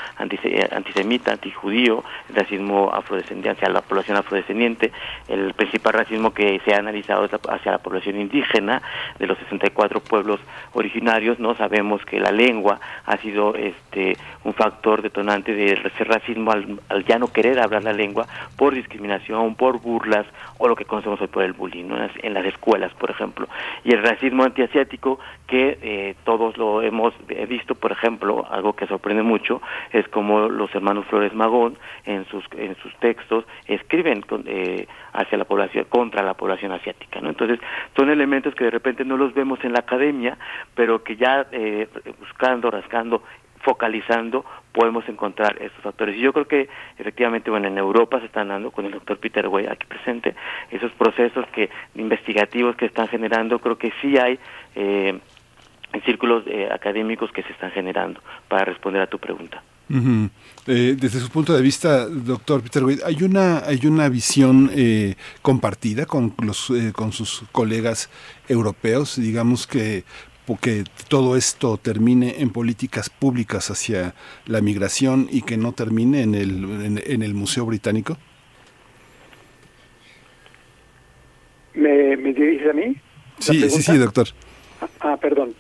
eh, 0.45 0.69
antisemita, 0.71 1.33
antijudío, 1.33 2.05
el 2.29 2.37
racismo 2.37 2.91
afrodescendiente 2.93 3.51
hacia 3.51 3.69
la 3.69 3.81
población 3.81 4.17
afrodescendiente, 4.17 4.93
el 5.29 5.55
principal 5.55 5.95
racismo 5.95 6.33
que 6.35 6.61
se 6.65 6.75
ha 6.75 6.79
analizado 6.79 7.25
es 7.25 7.31
hacia 7.33 7.73
la 7.73 7.79
población 7.79 8.21
indígena 8.21 8.83
de 9.19 9.27
los 9.27 9.39
64 9.39 10.01
pueblos 10.01 10.41
originarios. 10.73 11.39
No 11.39 11.55
sabemos 11.55 12.05
que 12.05 12.21
la 12.21 12.31
lengua 12.31 12.81
ha 13.05 13.17
sido 13.19 13.55
este 13.55 14.17
un 14.45 14.55
factor 14.55 15.03
detonante 15.03 15.53
de 15.53 15.73
ese 15.73 16.05
racismo 16.05 16.53
al, 16.53 17.05
ya 17.07 17.19
no 17.19 17.33
querer 17.33 17.59
hablar 17.59 17.83
la 17.83 17.93
lengua 17.93 18.27
por 18.57 18.75
discriminación, 18.75 19.57
por 19.57 19.81
burlas 19.81 20.25
o 20.59 20.69
lo 20.69 20.77
que 20.77 20.85
conocemos 20.85 21.21
hoy 21.21 21.27
por 21.27 21.43
el 21.43 21.53
bullying 21.53 21.91
en, 22.23 22.35
las, 22.35 22.47
escuelas, 22.47 22.93
por 22.95 23.11
ejemplo. 23.11 23.49
Y 23.83 23.93
el 23.93 24.03
racismo 24.03 24.45
antiasiático 24.45 25.19
que 25.49 25.79
eh, 25.83 26.15
todos 26.25 26.57
lo 26.57 26.81
hemos 26.83 27.13
visto, 27.47 27.75
por 27.75 27.93
ejemplo, 27.93 28.47
algo 28.51 28.75
que 28.75 28.87
sorprende 28.87 29.23
mucho, 29.23 29.61
es 29.93 30.07
como 30.09 30.49
los 30.49 30.75
hermanos 30.75 31.07
Flores 31.07 31.35
Magón 31.35 31.77
en 32.05 32.25
sus, 32.27 32.45
en 32.57 32.77
sus 32.77 32.95
textos 32.97 33.45
escriben 33.67 34.25
eh, 34.47 34.87
hacia 35.13 35.39
la 35.39 35.45
población, 35.45 35.87
contra 35.89 36.23
la 36.23 36.35
población 36.35 36.73
asiática. 36.73 37.21
¿no? 37.21 37.29
Entonces, 37.29 37.59
son 37.97 38.11
elementos 38.11 38.55
que 38.55 38.65
de 38.65 38.71
repente 38.71 39.05
no 39.05 39.17
los 39.17 39.35
vemos 39.35 39.63
en 39.65 39.73
la 39.73 39.81
academia, 39.81 40.37
pero 40.75 41.03
que 41.03 41.17
ya 41.17 41.47
eh, 41.53 41.89
buscando, 42.19 42.71
rascando, 42.71 43.23
focalizando, 43.67 44.45
podemos 44.73 45.09
encontrar 45.09 45.61
estos 45.61 45.83
factores. 45.83 46.17
Y 46.17 46.21
yo 46.21 46.33
creo 46.33 46.47
que 46.47 46.69
efectivamente, 46.99 47.51
bueno, 47.51 47.67
en 47.67 47.79
Europa 47.79 48.21
se 48.21 48.27
están 48.27 48.49
dando, 48.49 48.71
con 48.71 48.85
el 48.85 48.93
doctor 48.93 49.19
Peter 49.19 49.49
Way 49.49 49.67
aquí 49.67 49.87
presente, 49.87 50.35
esos 50.71 50.93
procesos 50.93 51.47
que 51.49 51.71
investigativos 51.95 52.77
que 52.77 52.87
están 52.87 53.09
generando, 53.09 53.59
creo 53.59 53.77
que 53.77 53.93
sí 54.01 54.17
hay 54.19 54.39
eh, 54.77 55.19
círculos 56.05 56.45
eh, 56.47 56.69
académicos 56.71 57.31
que 57.33 57.43
se 57.43 57.53
están 57.53 57.71
generando 57.71 58.21
para 58.49 58.65
responder 58.65 59.03
a 59.03 59.07
tu 59.07 59.19
pregunta. 59.19 59.63
Eh, 59.89 60.97
desde 60.99 61.21
su 61.21 61.31
punto 61.31 61.55
de 61.55 61.63
vista, 61.63 62.09
doctor 62.09 62.61
Peter 62.61 62.83
Wade, 62.83 63.03
hay 63.05 63.23
una 63.23 63.59
hay 63.59 63.87
una 63.87 64.09
visión 64.09 64.69
eh, 64.75 65.15
compartida 65.43 66.07
con 66.07 66.35
los 66.43 66.73
con 66.93 67.13
sus 67.13 67.45
colegas 67.53 68.11
europeos, 68.49 69.17
digamos 69.17 69.67
que 69.69 70.03
que 70.61 70.85
todo 71.09 71.37
esto 71.37 71.77
termine 71.77 72.37
en 72.39 72.51
políticas 72.51 73.11
públicas 73.11 73.71
hacia 73.71 74.15
la 74.47 74.61
migración 74.61 75.29
y 75.31 75.43
que 75.43 75.57
no 75.57 75.73
termine 75.73 76.23
en 76.23 76.35
el 76.35 77.01
en, 77.05 77.23
el 77.23 77.35
Museo 77.35 77.65
Británico. 77.65 78.17
¿Me, 81.75 82.17
me 82.17 82.31
a 82.31 82.73
mí? 82.73 82.97
Sí, 83.39 83.71
sí, 83.71 83.83
sí, 83.83 83.99
doctor. 83.99 84.29
Ah, 85.01 85.17
perdón 85.17 85.55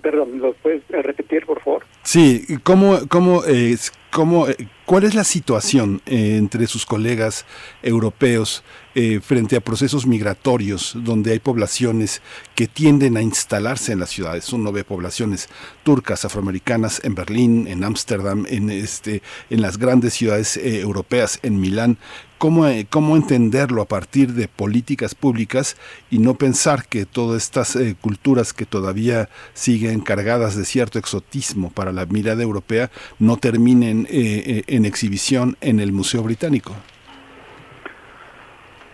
perdón, 0.00 0.38
¿lo 0.38 0.52
puedes 0.54 0.82
repetir, 0.88 1.46
por 1.46 1.60
favor? 1.60 1.84
Sí, 2.02 2.44
¿cómo, 2.62 3.00
cómo, 3.08 3.44
eh, 3.46 3.76
cómo, 4.12 4.46
eh, 4.46 4.68
¿cuál 4.84 5.04
es 5.04 5.14
la 5.14 5.24
situación 5.24 6.02
eh, 6.06 6.36
entre 6.36 6.66
sus 6.66 6.84
colegas 6.84 7.46
europeos 7.82 8.62
eh, 8.94 9.20
frente 9.20 9.56
a 9.56 9.60
procesos 9.60 10.06
migratorios 10.06 10.92
donde 10.94 11.32
hay 11.32 11.38
poblaciones 11.38 12.20
que 12.54 12.68
tienden 12.68 13.16
a 13.16 13.22
instalarse 13.22 13.92
en 13.92 14.00
las 14.00 14.10
ciudades? 14.10 14.52
Uno 14.52 14.70
ve 14.70 14.84
poblaciones 14.84 15.48
turcas, 15.82 16.26
afroamericanas 16.26 17.00
en 17.04 17.14
Berlín, 17.14 17.66
en 17.66 17.84
Ámsterdam, 17.84 18.44
en, 18.48 18.68
este, 18.68 19.22
en 19.48 19.62
las 19.62 19.78
grandes 19.78 20.12
ciudades 20.12 20.58
europeas, 20.58 21.40
en 21.42 21.58
Milán. 21.58 21.96
¿Cómo, 22.42 22.66
¿Cómo, 22.90 23.14
entenderlo 23.14 23.82
a 23.82 23.84
partir 23.84 24.30
de 24.32 24.48
políticas 24.48 25.14
públicas 25.14 25.76
y 26.10 26.18
no 26.18 26.34
pensar 26.34 26.88
que 26.90 27.06
todas 27.06 27.40
estas 27.40 27.78
culturas 28.00 28.52
que 28.52 28.66
todavía 28.66 29.28
siguen 29.52 30.00
cargadas 30.00 30.56
de 30.56 30.64
cierto 30.64 30.98
exotismo 30.98 31.70
para 31.70 31.92
la 31.92 32.04
mirada 32.06 32.42
europea 32.42 32.90
no 33.20 33.36
terminen 33.36 34.08
eh, 34.10 34.42
eh, 34.44 34.62
en 34.66 34.86
exhibición 34.86 35.56
en 35.60 35.78
el 35.78 35.92
Museo 35.92 36.24
Británico? 36.24 36.72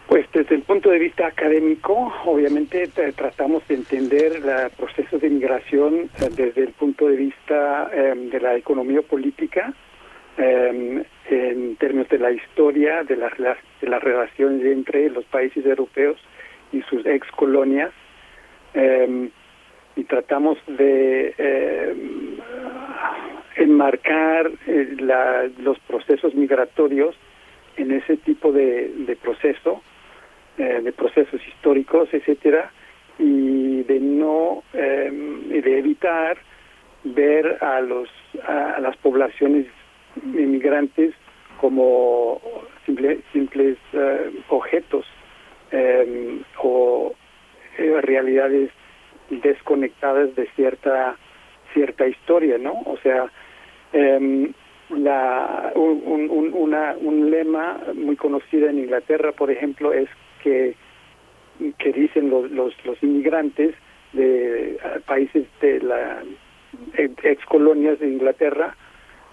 Pues 0.08 0.26
desde 0.34 0.56
el 0.56 0.60
punto 0.60 0.90
de 0.90 0.98
vista 0.98 1.28
académico, 1.28 2.12
obviamente 2.26 2.86
tratamos 3.16 3.66
de 3.66 3.76
entender 3.76 4.42
el 4.44 4.70
proceso 4.76 5.18
de 5.18 5.30
migración 5.30 6.10
eh, 6.20 6.28
desde 6.36 6.64
el 6.64 6.72
punto 6.72 7.08
de 7.08 7.16
vista 7.16 7.90
em, 7.94 8.28
de 8.28 8.40
la 8.40 8.56
economía 8.56 9.00
política, 9.00 9.72
en 11.30 11.76
términos 11.76 12.08
de 12.08 12.18
la 12.18 12.30
historia, 12.30 13.04
de, 13.04 13.16
las 13.16 13.32
de 13.38 13.88
las 13.88 14.02
relaciones 14.02 14.64
entre 14.64 15.10
los 15.10 15.24
países 15.26 15.64
europeos 15.64 16.18
y 16.72 16.82
sus 16.82 17.04
ex 17.06 17.30
colonias, 17.32 17.90
em, 18.74 19.30
y 19.96 20.04
tratamos 20.04 20.58
de 20.66 21.34
enmarcar 23.56 24.50
eh, 24.66 24.96
los 25.58 25.78
procesos 25.80 26.34
migratorios 26.34 27.16
en 27.76 27.92
ese 27.92 28.16
tipo 28.16 28.52
de, 28.52 29.16
proceso, 29.22 29.82
eh, 30.56 30.80
de 30.82 30.92
procesos 30.92 31.40
históricos, 31.46 32.08
etcétera, 32.12 32.70
y 33.18 33.82
de 33.82 34.00
no 34.00 34.62
em, 34.72 35.48
de 35.48 35.78
evitar 35.78 36.38
ver 37.04 37.58
a 37.60 37.80
los 37.80 38.08
a, 38.46 38.80
las 38.80 38.96
poblaciones 38.98 39.66
inmigrantes 40.24 41.14
como 41.60 42.40
simples 42.86 43.78
eh, 43.92 44.30
objetos 44.48 45.06
em, 45.70 46.42
o 46.62 47.14
realidades 48.02 48.70
desconectadas 49.30 50.34
de 50.34 50.46
cierta 50.56 51.16
cierta 51.74 52.06
historia, 52.06 52.58
¿no? 52.58 52.72
O 52.86 52.96
sea, 53.02 53.30
eh, 53.92 54.50
la, 54.90 55.72
un, 55.74 56.30
un, 56.30 56.52
una, 56.54 56.96
un 56.98 57.30
lema 57.30 57.78
muy 57.94 58.16
conocido 58.16 58.68
en 58.68 58.78
Inglaterra, 58.78 59.32
por 59.32 59.50
ejemplo, 59.50 59.92
es 59.92 60.08
que, 60.42 60.74
que 61.78 61.92
dicen 61.92 62.30
los, 62.30 62.50
los, 62.50 62.72
los 62.84 63.02
inmigrantes 63.02 63.74
de 64.12 64.72
eh, 64.72 64.78
países 65.06 65.46
de 65.60 65.80
la 65.80 66.22
ex 66.96 67.44
colonias 67.46 67.98
de 67.98 68.08
Inglaterra, 68.08 68.76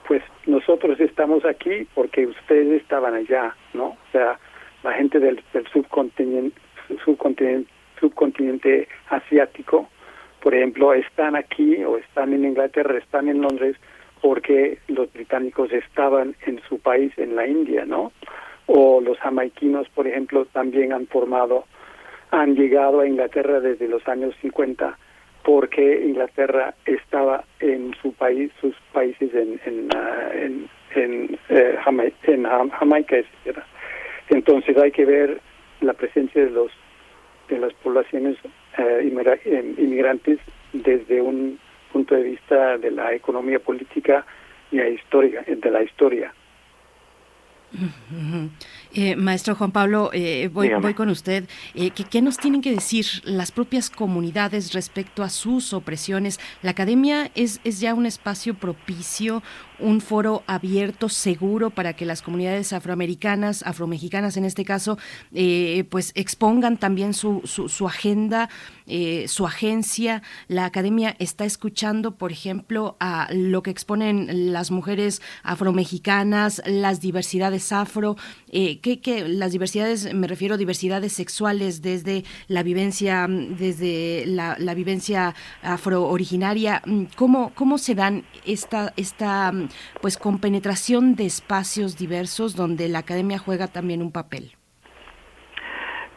pues 0.07 0.21
nosotros 0.45 0.99
estamos 0.99 1.45
aquí 1.45 1.87
porque 1.93 2.27
ustedes 2.27 2.81
estaban 2.81 3.13
allá, 3.13 3.55
¿no? 3.73 3.87
O 3.87 4.11
sea, 4.11 4.39
la 4.83 4.93
gente 4.93 5.19
del, 5.19 5.41
del 5.53 5.67
subcontinente, 5.67 6.59
subcontinente, 7.99 8.87
asiático, 9.09 9.89
por 10.41 10.53
ejemplo, 10.53 10.93
están 10.93 11.35
aquí 11.35 11.83
o 11.83 11.97
están 11.97 12.33
en 12.33 12.45
Inglaterra, 12.45 12.97
están 12.99 13.27
en 13.29 13.41
Londres, 13.41 13.77
porque 14.21 14.77
los 14.87 15.11
británicos 15.11 15.71
estaban 15.71 16.35
en 16.45 16.61
su 16.69 16.79
país, 16.79 17.11
en 17.17 17.35
la 17.35 17.47
India, 17.47 17.85
¿no? 17.85 18.11
O 18.67 19.01
los 19.01 19.17
jamaiquinos, 19.19 19.89
por 19.89 20.07
ejemplo, 20.07 20.45
también 20.45 20.93
han 20.93 21.07
formado, 21.07 21.65
han 22.31 22.55
llegado 22.55 22.99
a 22.99 23.07
Inglaterra 23.07 23.59
desde 23.59 23.87
los 23.87 24.07
años 24.07 24.35
50 24.41 24.97
porque 25.45 26.03
Inglaterra 26.03 26.73
estaba 26.85 27.45
en 27.59 27.93
su 28.01 28.11
país, 28.13 28.51
sus 28.59 28.75
países 28.91 29.33
en 29.33 29.61
en, 29.65 29.87
ah, 29.95 30.29
en, 30.33 30.67
en, 30.95 31.39
eh, 31.49 31.77
Jamaica, 31.83 33.17
etcétera. 33.17 33.65
Entonces 34.29 34.75
hay 34.75 34.91
que 34.91 35.05
ver 35.05 35.39
la 35.81 35.93
presencia 35.93 36.43
de 36.43 36.49
los 36.49 36.71
de 37.47 37.59
las 37.59 37.73
poblaciones 37.75 38.37
eh, 38.79 39.11
eh 39.45 39.73
inmigrantes 39.77 40.39
desde 40.73 41.21
un 41.21 41.59
punto 41.93 42.15
de 42.15 42.23
vista 42.23 42.77
de 42.79 42.89
la 42.89 43.13
economía 43.13 43.59
política 43.59 44.25
y 44.71 44.77
la 44.77 44.89
historia, 44.89 45.43
de 45.47 45.71
la 45.71 45.83
historia. 45.83 46.33
Eh, 48.97 49.17
maestro 49.17 49.55
Juan 49.55 49.73
Pablo, 49.73 50.09
eh, 50.13 50.49
voy, 50.53 50.69
voy, 50.81 50.93
con 50.93 51.09
usted. 51.09 51.49
Eh, 51.73 51.89
¿qué, 51.89 52.21
nos 52.21 52.37
tienen 52.37 52.61
que 52.61 52.71
decir 52.71 53.05
las 53.25 53.51
propias 53.51 53.89
comunidades 53.89 54.71
respecto 54.71 55.21
a 55.21 55.29
sus 55.29 55.73
opresiones? 55.73 56.39
La 56.61 56.71
academia 56.71 57.29
es, 57.35 57.59
es 57.65 57.81
ya 57.81 57.93
un 57.93 58.05
espacio 58.05 58.53
propicio, 58.53 59.43
un 59.79 59.99
foro 59.99 60.43
abierto, 60.47 61.09
seguro 61.09 61.71
para 61.71 61.91
que 61.91 62.05
las 62.05 62.21
comunidades 62.21 62.71
afroamericanas, 62.71 63.63
afromexicanas 63.63 64.37
en 64.37 64.45
este 64.45 64.63
caso, 64.63 64.97
pues 65.89 66.13
expongan 66.15 66.77
también 66.77 67.13
su, 67.13 67.41
su, 67.43 67.67
su 67.67 67.85
agenda, 67.85 68.47
su 69.27 69.45
agencia. 69.45 70.21
La 70.47 70.63
academia 70.63 71.17
está 71.19 71.43
escuchando, 71.43 72.15
por 72.15 72.31
ejemplo, 72.31 72.95
a 73.01 73.27
lo 73.33 73.63
que 73.63 73.71
exponen 73.71 74.53
las 74.53 74.71
mujeres 74.71 75.21
afromexicanas, 75.43 76.61
las 76.65 77.01
diversidades 77.01 77.73
afro. 77.73 78.15
Que, 78.85 79.25
las 79.27 79.51
diversidades, 79.51 80.13
me 80.13 80.27
refiero 80.27 80.53
a 80.53 80.57
diversidades 80.57 81.11
sexuales 81.11 81.81
desde 81.81 82.23
la 82.47 82.61
vivencia, 82.61 83.25
desde 83.27 84.25
la, 84.27 84.73
vivencia 84.75 85.33
afro-originaria, 85.63 86.83
¿cómo, 87.15 87.51
¿cómo 87.55 87.79
se 87.79 87.95
dan 87.95 88.25
esta, 88.45 88.93
esta 88.95 89.51
pues 90.01 90.17
compenetración 90.17 91.15
de 91.15 91.25
espacios 91.25 91.97
diversos 91.97 92.55
donde 92.55 92.87
la 92.87 92.99
academia 92.99 93.39
juega 93.39 93.67
también 93.67 94.03
un 94.03 94.11
papel? 94.11 94.51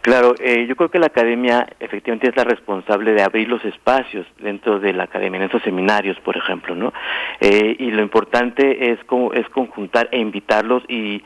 Claro, 0.02 0.34
eh, 0.38 0.66
yo 0.68 0.76
creo 0.76 0.90
que 0.90 0.98
la 0.98 1.06
academia 1.06 1.66
efectivamente 1.80 2.28
es 2.28 2.36
la 2.36 2.44
responsable 2.44 3.12
de 3.12 3.22
abrir 3.22 3.48
los 3.48 3.64
espacios 3.64 4.26
dentro 4.40 4.78
de 4.78 4.92
la 4.92 5.04
academia, 5.04 5.38
en 5.38 5.44
estos 5.44 5.62
seminarios, 5.62 6.18
por 6.20 6.36
ejemplo, 6.36 6.74
¿no? 6.74 6.92
Eh, 7.40 7.76
y 7.78 7.90
lo 7.90 8.02
importante 8.02 8.92
es, 8.92 9.02
como, 9.04 9.32
es 9.32 9.48
conjuntar 9.48 10.08
e 10.12 10.18
invitarlos 10.18 10.82
y 10.88 11.22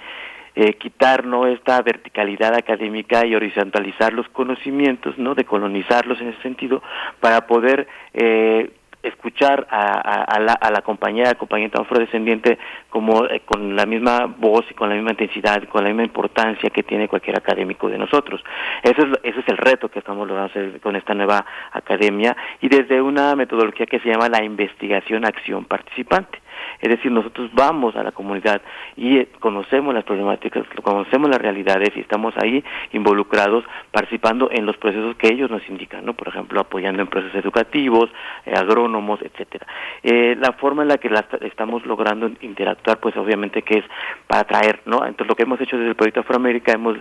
eh, 0.55 0.75
quitar 0.75 1.25
no 1.25 1.47
esta 1.47 1.81
verticalidad 1.83 2.55
académica 2.55 3.27
y 3.27 3.35
horizontalizar 3.35 4.13
los 4.13 4.29
conocimientos, 4.29 5.19
no 5.19 5.35
de 5.35 5.45
colonizarlos 5.45 6.21
en 6.21 6.29
ese 6.29 6.43
sentido 6.43 6.83
para 7.21 7.47
poder 7.47 7.89
eh, 8.15 8.71
escuchar 9.03 9.67
a, 9.71 10.39
la, 10.41 10.53
a 10.53 10.71
la 10.71 10.83
compañera, 10.83 11.35
compañera 11.35 11.81
afrodescendiente 11.81 12.59
como 12.89 13.27
eh, 13.27 13.43
con 13.45 13.75
la 13.75 13.85
misma 13.85 14.27
voz 14.27 14.65
y 14.71 14.75
con 14.75 14.89
la 14.89 14.95
misma 14.95 15.11
intensidad, 15.11 15.65
con 15.69 15.83
la 15.83 15.91
misma 15.91 16.05
importancia 16.05 16.71
que 16.71 16.83
tiene 16.83 17.09
cualquier 17.09 17.37
académico 17.37 17.89
de 17.89 17.99
nosotros. 17.99 18.43
Eso 18.83 19.03
es, 19.03 19.09
ese 19.25 19.41
es 19.41 19.49
el 19.49 19.57
reto 19.57 19.89
que 19.89 19.99
estamos 19.99 20.27
logrando 20.27 20.51
hacer 20.51 20.81
con 20.81 20.97
esta 20.97 21.15
nueva 21.15 21.45
academia 21.73 22.37
y 22.61 22.69
desde 22.69 23.03
una 23.03 23.35
metodología 23.35 23.87
que 23.87 23.99
se 24.01 24.09
llama 24.09 24.29
la 24.29 24.45
investigación 24.45 25.25
acción 25.25 25.65
participante. 25.65 26.39
Es 26.83 26.89
decir, 26.89 27.13
nosotros 27.13 27.49
vamos 27.55 27.95
a 27.95 28.03
la 28.03 28.11
comunidad 28.11 28.61
y 28.97 29.19
eh, 29.19 29.29
conocemos 29.39 29.95
las 29.95 30.03
problemáticas, 30.03 30.65
conocemos 30.83 31.31
las 31.31 31.41
realidades 31.41 31.91
y 31.95 32.01
estamos 32.01 32.35
ahí 32.37 32.63
involucrados 32.93 33.65
participando 33.93 34.51
en 34.51 34.67
los 34.67 34.77
procesos 34.79 35.15
que 35.15 35.29
ellos 35.29 35.49
nos 35.49 35.67
indican, 35.69 36.05
¿no? 36.05 36.15
Por 36.15 36.27
ejemplo, 36.27 36.61
apoyando 36.61 37.01
en 37.01 37.07
procesos 37.07 37.37
educativos, 37.37 38.11
eh, 38.45 38.55
agrónomos, 38.57 39.23
etcétera. 39.23 39.65
Eh, 40.03 40.35
la 40.37 40.55
forma 40.55 40.83
en 40.83 40.89
la 40.89 40.99
que 40.99 41.09
la 41.09 41.25
estamos 41.43 41.87
logrando 41.87 42.29
interactuar, 42.41 42.99
pues 42.99 43.17
obviamente 43.17 43.63
que 43.63 43.79
es 43.79 43.85
para 44.27 44.41
atraer, 44.41 44.81
¿no? 44.85 45.07
Entonces 45.07 45.29
lo 45.29 45.37
que 45.37 45.45
hemos 45.45 45.61
hecho 45.61 45.77
desde 45.77 45.91
el 45.91 45.95
proyecto 45.95 46.21
Afroamérica 46.21 46.73
hemos 46.73 46.97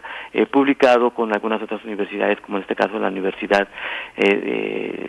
publicado 0.51 1.09
con 1.09 1.33
algunas 1.33 1.59
otras 1.59 1.83
universidades, 1.85 2.39
como 2.41 2.57
en 2.57 2.61
este 2.61 2.75
caso 2.75 2.99
la 2.99 3.07
Universidad 3.07 3.67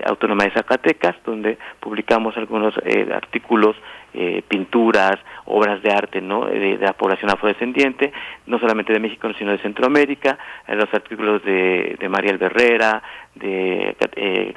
Autónoma 0.07 0.44
de 0.44 0.51
Zacatecas, 0.52 1.17
donde 1.26 1.59
publicamos 1.78 2.36
algunos 2.39 2.75
artículos 3.15 3.76
eh, 4.15 4.42
pinturas, 4.47 5.18
obras 5.47 5.82
de 5.82 5.91
arte 5.91 6.20
¿no? 6.20 6.47
De, 6.47 6.78
la 6.78 6.92
población 6.92 7.31
afrodescendiente, 7.31 8.12
no 8.47 8.58
solamente 8.58 8.92
de 8.92 9.00
México, 9.00 9.28
sino 9.39 9.52
de 9.52 9.58
Centroamérica, 9.58 10.39
eh, 10.66 10.74
los 10.74 10.92
artículos 10.92 11.42
de, 11.44 11.97
de 11.99 12.08
María 12.08 12.36
Berrera, 12.36 13.02
de... 13.34 13.97
Eh, 14.16 14.55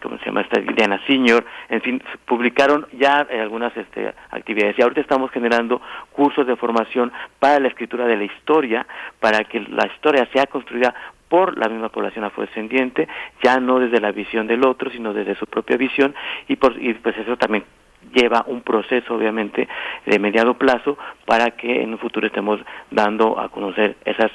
¿cómo 0.00 0.16
se 0.18 0.24
llama 0.24 0.40
esta? 0.40 0.60
Diana 0.60 0.98
Senior, 1.06 1.44
en 1.68 1.82
fin, 1.82 2.02
publicaron 2.24 2.86
ya 2.92 3.18
algunas 3.18 3.76
este, 3.76 4.14
actividades 4.30 4.78
y 4.78 4.82
ahorita 4.82 5.02
estamos 5.02 5.30
generando 5.30 5.80
cursos 6.10 6.46
de 6.46 6.56
formación 6.56 7.12
para 7.38 7.60
la 7.60 7.68
escritura 7.68 8.06
de 8.06 8.16
la 8.16 8.24
historia, 8.24 8.86
para 9.20 9.44
que 9.44 9.60
la 9.60 9.86
historia 9.86 10.26
sea 10.32 10.46
construida 10.46 10.94
por 11.28 11.58
la 11.58 11.68
misma 11.68 11.88
población 11.90 12.24
afrodescendiente, 12.24 13.08
ya 13.42 13.60
no 13.60 13.78
desde 13.78 14.00
la 14.00 14.12
visión 14.12 14.46
del 14.46 14.64
otro, 14.64 14.90
sino 14.90 15.12
desde 15.12 15.34
su 15.34 15.46
propia 15.46 15.76
visión 15.76 16.14
y, 16.48 16.56
por, 16.56 16.80
y 16.80 16.94
pues 16.94 17.16
eso 17.18 17.36
también 17.36 17.64
lleva 18.12 18.44
un 18.46 18.62
proceso 18.62 19.14
obviamente 19.14 19.68
de 20.06 20.18
mediado 20.18 20.54
plazo 20.54 20.98
para 21.24 21.52
que 21.52 21.82
en 21.82 21.92
un 21.92 21.98
futuro 21.98 22.26
estemos 22.26 22.60
dando 22.90 23.38
a 23.38 23.48
conocer 23.48 23.96
esas 24.04 24.30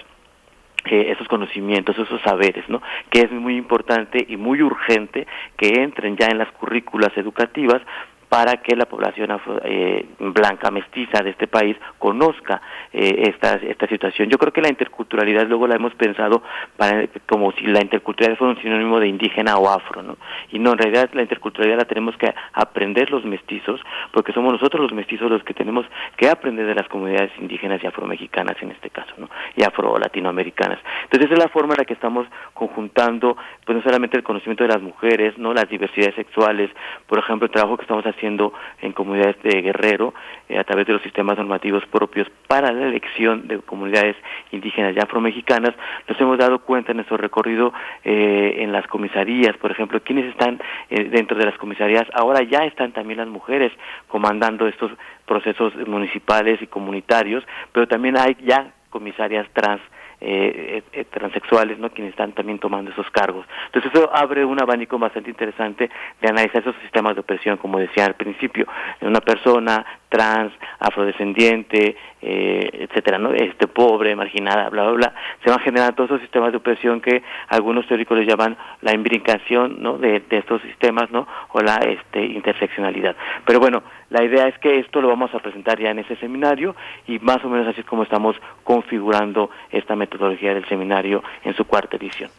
eh, 0.85 1.11
esos 1.11 1.27
conocimientos, 1.27 1.97
esos 1.99 2.21
saberes, 2.21 2.67
¿no? 2.69 2.81
Que 3.09 3.19
es 3.21 3.31
muy 3.31 3.57
importante 3.57 4.25
y 4.27 4.37
muy 4.37 4.61
urgente 4.61 5.27
que 5.57 5.83
entren 5.83 6.15
ya 6.15 6.27
en 6.27 6.37
las 6.37 6.49
currículas 6.53 7.15
educativas 7.17 7.81
para 8.29 8.57
que 8.57 8.75
la 8.75 8.85
población 8.85 9.41
eh, 9.63 10.05
blanca 10.19 10.69
mestiza 10.69 11.23
de 11.23 11.31
este 11.31 11.47
país 11.47 11.75
conozca 11.97 12.61
eh, 12.93 13.23
esta, 13.27 13.55
esta 13.55 13.87
situación. 13.87 14.29
Yo 14.29 14.37
creo 14.37 14.53
que 14.53 14.61
la 14.61 14.69
interculturalidad 14.69 15.47
luego 15.47 15.67
la 15.67 15.75
hemos 15.75 15.95
pensado 15.95 16.43
para, 16.77 17.07
como 17.27 17.51
si 17.53 17.65
la 17.65 17.81
interculturalidad 17.81 18.37
fuera 18.37 18.53
un 18.53 18.61
sinónimo 18.61 18.99
de 18.99 19.07
indígena 19.07 19.57
o 19.57 19.67
afro, 19.67 20.03
¿no? 20.03 20.17
Y 20.51 20.59
no, 20.59 20.73
en 20.73 20.77
realidad 20.77 21.09
la 21.13 21.23
interculturalidad 21.23 21.79
la 21.79 21.85
tenemos 21.85 22.15
que 22.17 22.31
aprender 22.53 23.09
los 23.09 23.25
mestizos, 23.25 23.81
porque 24.13 24.31
somos 24.31 24.53
nosotros 24.53 24.83
los 24.83 24.93
mestizos 24.93 25.31
los 25.31 25.43
que 25.43 25.55
tenemos 25.55 25.87
que 26.15 26.29
aprender 26.29 26.67
de 26.67 26.75
las 26.75 26.87
comunidades 26.87 27.31
indígenas 27.39 27.83
y 27.83 27.87
afromexicanas 27.87 28.61
en 28.61 28.71
este 28.71 28.91
caso, 28.91 29.13
¿no? 29.17 29.27
Y 29.55 29.63
afro-latinoamericanas. 29.63 30.77
Entonces 31.03 31.25
esa 31.25 31.33
es 31.33 31.43
la 31.45 31.49
forma 31.49 31.73
en 31.73 31.79
la 31.79 31.85
que 31.85 31.93
estamos 31.93 32.27
conjuntando, 32.53 33.35
pues 33.65 33.75
no 33.75 33.83
solamente 33.83 34.17
el 34.17 34.23
conocimiento 34.23 34.63
de 34.63 34.69
las 34.69 34.81
mujeres, 34.83 35.35
¿no? 35.39 35.51
Las 35.51 35.67
diversidades 35.67 36.13
sexuales, 36.13 36.69
por 37.07 37.17
ejemplo, 37.17 37.47
el 37.47 37.51
trabajo 37.51 37.75
que 37.75 37.83
estamos 37.83 38.05
haciendo 38.05 38.18
haciendo 38.19 38.53
en 38.81 38.91
comunidades 38.91 39.41
de 39.41 39.61
Guerrero 39.61 40.13
eh, 40.49 40.59
a 40.59 40.63
través 40.63 40.85
de 40.85 40.93
los 40.93 41.01
sistemas 41.01 41.37
normativos 41.37 41.85
propios 41.85 42.27
para 42.47 42.71
la 42.71 42.87
elección 42.87 43.47
de 43.47 43.59
comunidades 43.59 44.17
indígenas 44.51 44.95
y 44.95 44.99
afromexicanas, 44.99 45.73
nos 46.07 46.19
hemos 46.19 46.37
dado 46.37 46.59
cuenta 46.59 46.91
en 46.91 46.97
nuestro 46.97 47.17
recorrido 47.17 47.73
eh, 48.03 48.57
en 48.59 48.71
las 48.71 48.85
comisarías, 48.87 49.55
por 49.57 49.71
ejemplo, 49.71 50.01
quienes 50.01 50.25
están 50.25 50.59
eh, 50.89 51.05
dentro 51.05 51.37
de 51.37 51.45
las 51.45 51.57
comisarías, 51.57 52.07
ahora 52.13 52.43
ya 52.43 52.65
están 52.65 52.91
también 52.91 53.19
las 53.19 53.27
mujeres 53.29 53.71
comandando 54.07 54.67
estos 54.67 54.91
procesos 55.25 55.73
municipales 55.87 56.61
y 56.61 56.67
comunitarios, 56.67 57.43
pero 57.71 57.87
también 57.87 58.17
hay 58.17 58.35
ya 58.43 58.73
comisarias 58.89 59.47
trans 59.53 59.81
eh, 60.21 60.83
eh, 60.91 61.05
transexuales, 61.05 61.79
¿no? 61.79 61.89
quienes 61.91 62.11
están 62.11 62.33
también 62.33 62.59
tomando 62.59 62.91
esos 62.91 63.09
cargos. 63.11 63.45
Entonces 63.67 63.91
eso 63.93 64.09
abre 64.13 64.43
un 64.43 64.61
abanico 64.61 64.99
bastante 64.99 65.29
interesante 65.29 65.89
de 66.21 66.27
analizar 66.27 66.61
esos 66.61 66.75
sistemas 66.81 67.15
de 67.15 67.21
opresión, 67.21 67.57
como 67.57 67.79
decía 67.79 68.05
al 68.05 68.15
principio, 68.15 68.67
una 69.01 69.21
persona 69.21 69.85
trans, 70.09 70.51
afrodescendiente, 70.79 71.95
eh, 72.21 72.69
etcétera, 72.73 73.17
¿no? 73.17 73.31
Este 73.31 73.67
pobre, 73.67 74.15
marginada, 74.15 74.69
bla 74.69 74.83
bla 74.83 74.91
bla, 74.91 75.13
se 75.43 75.49
van 75.49 75.59
generando 75.59 75.95
todos 75.95 76.09
esos 76.09 76.21
sistemas 76.21 76.51
de 76.51 76.57
opresión 76.57 76.99
que 76.99 77.23
algunos 77.47 77.87
teóricos 77.87 78.17
les 78.17 78.27
llaman 78.27 78.57
la 78.81 78.93
imbricación, 78.93 79.81
¿no? 79.81 79.97
De, 79.97 80.19
de 80.19 80.37
estos 80.37 80.61
sistemas, 80.63 81.09
¿no? 81.11 81.27
O 81.53 81.61
la 81.61 81.75
este 81.77 82.25
interseccionalidad. 82.25 83.15
Pero 83.45 83.59
bueno, 83.59 83.83
la 84.09 84.23
idea 84.23 84.47
es 84.47 84.57
que 84.57 84.79
esto 84.79 85.01
lo 85.01 85.07
vamos 85.07 85.33
a 85.33 85.39
presentar 85.39 85.79
ya 85.79 85.91
en 85.91 85.99
ese 85.99 86.15
seminario 86.15 86.75
y 87.07 87.19
más 87.19 87.43
o 87.45 87.49
menos 87.49 87.67
así 87.67 87.81
es 87.81 87.85
como 87.85 88.03
estamos 88.03 88.35
configurando 88.63 89.49
esta 89.71 89.95
metodología 89.95 90.53
del 90.53 90.67
seminario 90.67 91.23
en 91.43 91.53
su 91.53 91.65
cuarta 91.65 91.97
edición. 91.97 92.29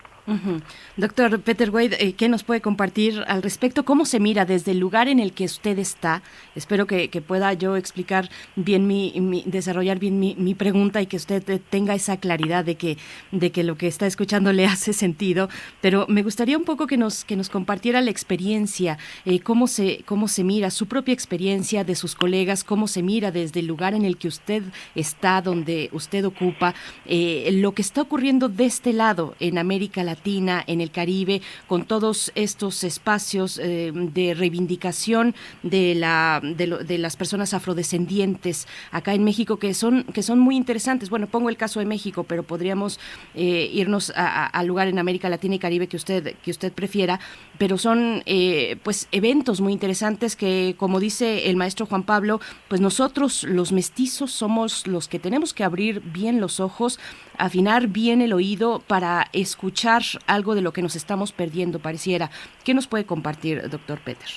Doctor 0.96 1.40
Peter 1.40 1.70
Wade, 1.70 1.96
eh, 1.98 2.12
¿qué 2.12 2.28
nos 2.28 2.44
puede 2.44 2.60
compartir 2.60 3.24
al 3.26 3.42
respecto? 3.42 3.84
¿Cómo 3.84 4.04
se 4.04 4.20
mira 4.20 4.44
desde 4.44 4.72
el 4.72 4.78
lugar 4.78 5.08
en 5.08 5.18
el 5.18 5.32
que 5.32 5.44
usted 5.44 5.78
está? 5.78 6.22
Espero 6.54 6.86
que, 6.86 7.08
pueda 7.26 7.52
yo 7.52 7.76
explicar 7.76 8.30
bien 8.56 8.86
mi, 8.86 9.42
desarrollar 9.46 9.98
bien 9.98 10.18
mi, 10.20 10.54
pregunta 10.54 11.00
y 11.02 11.06
que 11.06 11.16
usted 11.16 11.60
tenga 11.70 11.94
esa 11.94 12.18
claridad 12.18 12.64
de 12.64 12.76
que, 12.76 12.98
de 13.32 13.50
que 13.50 13.64
lo 13.64 13.76
que 13.76 13.86
está 13.86 14.06
escuchando 14.06 14.52
le 14.52 14.66
hace 14.66 14.92
sentido. 14.92 15.48
Pero 15.80 16.06
me 16.08 16.22
gustaría 16.22 16.56
un 16.56 16.64
poco 16.64 16.86
que 16.86 16.96
nos, 16.96 17.24
que 17.24 17.36
nos 17.36 17.48
compartiera 17.48 18.00
la 18.00 18.10
experiencia, 18.10 18.98
eh, 19.24 19.40
cómo, 19.40 19.66
se, 19.66 20.02
cómo 20.06 20.28
se 20.28 20.44
mira 20.44 20.70
su 20.70 20.86
propia 20.86 21.14
experiencia 21.14 21.82
de 21.84 21.94
sus 21.94 22.14
colegas, 22.14 22.64
cómo 22.64 22.88
se 22.88 23.02
mira 23.02 23.30
desde 23.30 23.60
el 23.60 23.66
lugar 23.66 23.94
en 23.94 24.04
el 24.04 24.16
que 24.16 24.28
usted 24.28 24.62
está, 24.94 25.42
donde 25.42 25.88
usted 25.92 26.24
ocupa, 26.24 26.74
eh, 27.06 27.50
lo 27.52 27.72
que 27.72 27.82
está 27.82 28.02
ocurriendo 28.02 28.48
de 28.48 28.66
este 28.66 28.92
lado 28.92 29.34
en 29.40 29.58
América 29.58 30.04
Latina 30.04 30.19
Latina, 30.20 30.62
en 30.66 30.82
el 30.82 30.90
Caribe, 30.90 31.40
con 31.66 31.84
todos 31.84 32.30
estos 32.34 32.84
espacios 32.84 33.58
eh, 33.58 33.90
de 33.94 34.34
reivindicación 34.34 35.34
de, 35.62 35.94
la, 35.94 36.42
de, 36.42 36.98
las 36.98 37.16
personas 37.16 37.54
afrodescendientes 37.54 38.68
acá 38.90 39.14
en 39.14 39.24
México 39.24 39.56
que 39.56 39.72
son, 39.72 40.04
que 40.04 40.22
son 40.22 40.38
muy 40.38 40.56
interesantes. 40.56 41.08
Bueno, 41.08 41.26
pongo 41.26 41.48
el 41.48 41.56
caso 41.56 41.80
de 41.80 41.86
México, 41.86 42.24
pero 42.24 42.42
podríamos 42.42 43.00
eh, 43.34 43.70
irnos 43.72 44.12
al 44.14 44.66
lugar 44.66 44.88
en 44.88 44.98
América 44.98 45.30
Latina 45.30 45.54
y 45.54 45.58
Caribe 45.58 45.86
que 45.86 45.96
usted, 45.96 46.34
que 46.44 46.50
usted 46.50 46.70
prefiera, 46.70 47.18
pero 47.56 47.78
son 47.78 48.22
eh, 48.26 48.76
pues 48.82 49.08
eventos 49.12 49.62
muy 49.62 49.72
interesantes 49.72 50.36
que, 50.36 50.74
como 50.76 51.00
dice 51.00 51.48
el 51.48 51.56
maestro 51.56 51.86
Juan 51.86 52.02
Pablo, 52.02 52.42
pues 52.68 52.82
nosotros 52.82 53.44
los 53.44 53.72
mestizos 53.72 54.32
somos 54.32 54.86
los 54.86 55.08
que 55.08 55.18
tenemos 55.18 55.54
que 55.54 55.64
abrir 55.64 56.02
bien 56.02 56.42
los 56.42 56.60
ojos, 56.60 57.00
afinar 57.38 57.88
bien 57.88 58.20
el 58.20 58.34
oído 58.34 58.82
para 58.86 59.28
escuchar 59.32 60.02
algo 60.26 60.54
de 60.54 60.62
lo 60.62 60.72
que 60.72 60.82
nos 60.82 60.96
estamos 60.96 61.32
perdiendo, 61.32 61.78
pareciera. 61.78 62.30
¿Qué 62.64 62.74
nos 62.74 62.86
puede 62.86 63.04
compartir, 63.04 63.68
doctor 63.68 64.00
Peter? 64.04 64.28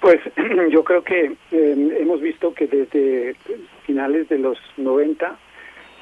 Pues 0.00 0.18
yo 0.70 0.82
creo 0.82 1.04
que 1.04 1.32
eh, 1.52 1.96
hemos 2.00 2.20
visto 2.20 2.52
que 2.52 2.66
desde 2.66 3.36
finales 3.86 4.28
de 4.28 4.38
los 4.38 4.58
90 4.76 5.38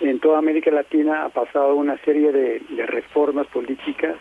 en 0.00 0.18
toda 0.20 0.39
América 0.39 0.70
Latina 0.70 1.24
ha 1.24 1.28
pasado 1.28 1.74
una 1.74 1.99
serie 1.99 2.32
de, 2.32 2.62
reformas 2.86 3.47
políticas 3.49 4.16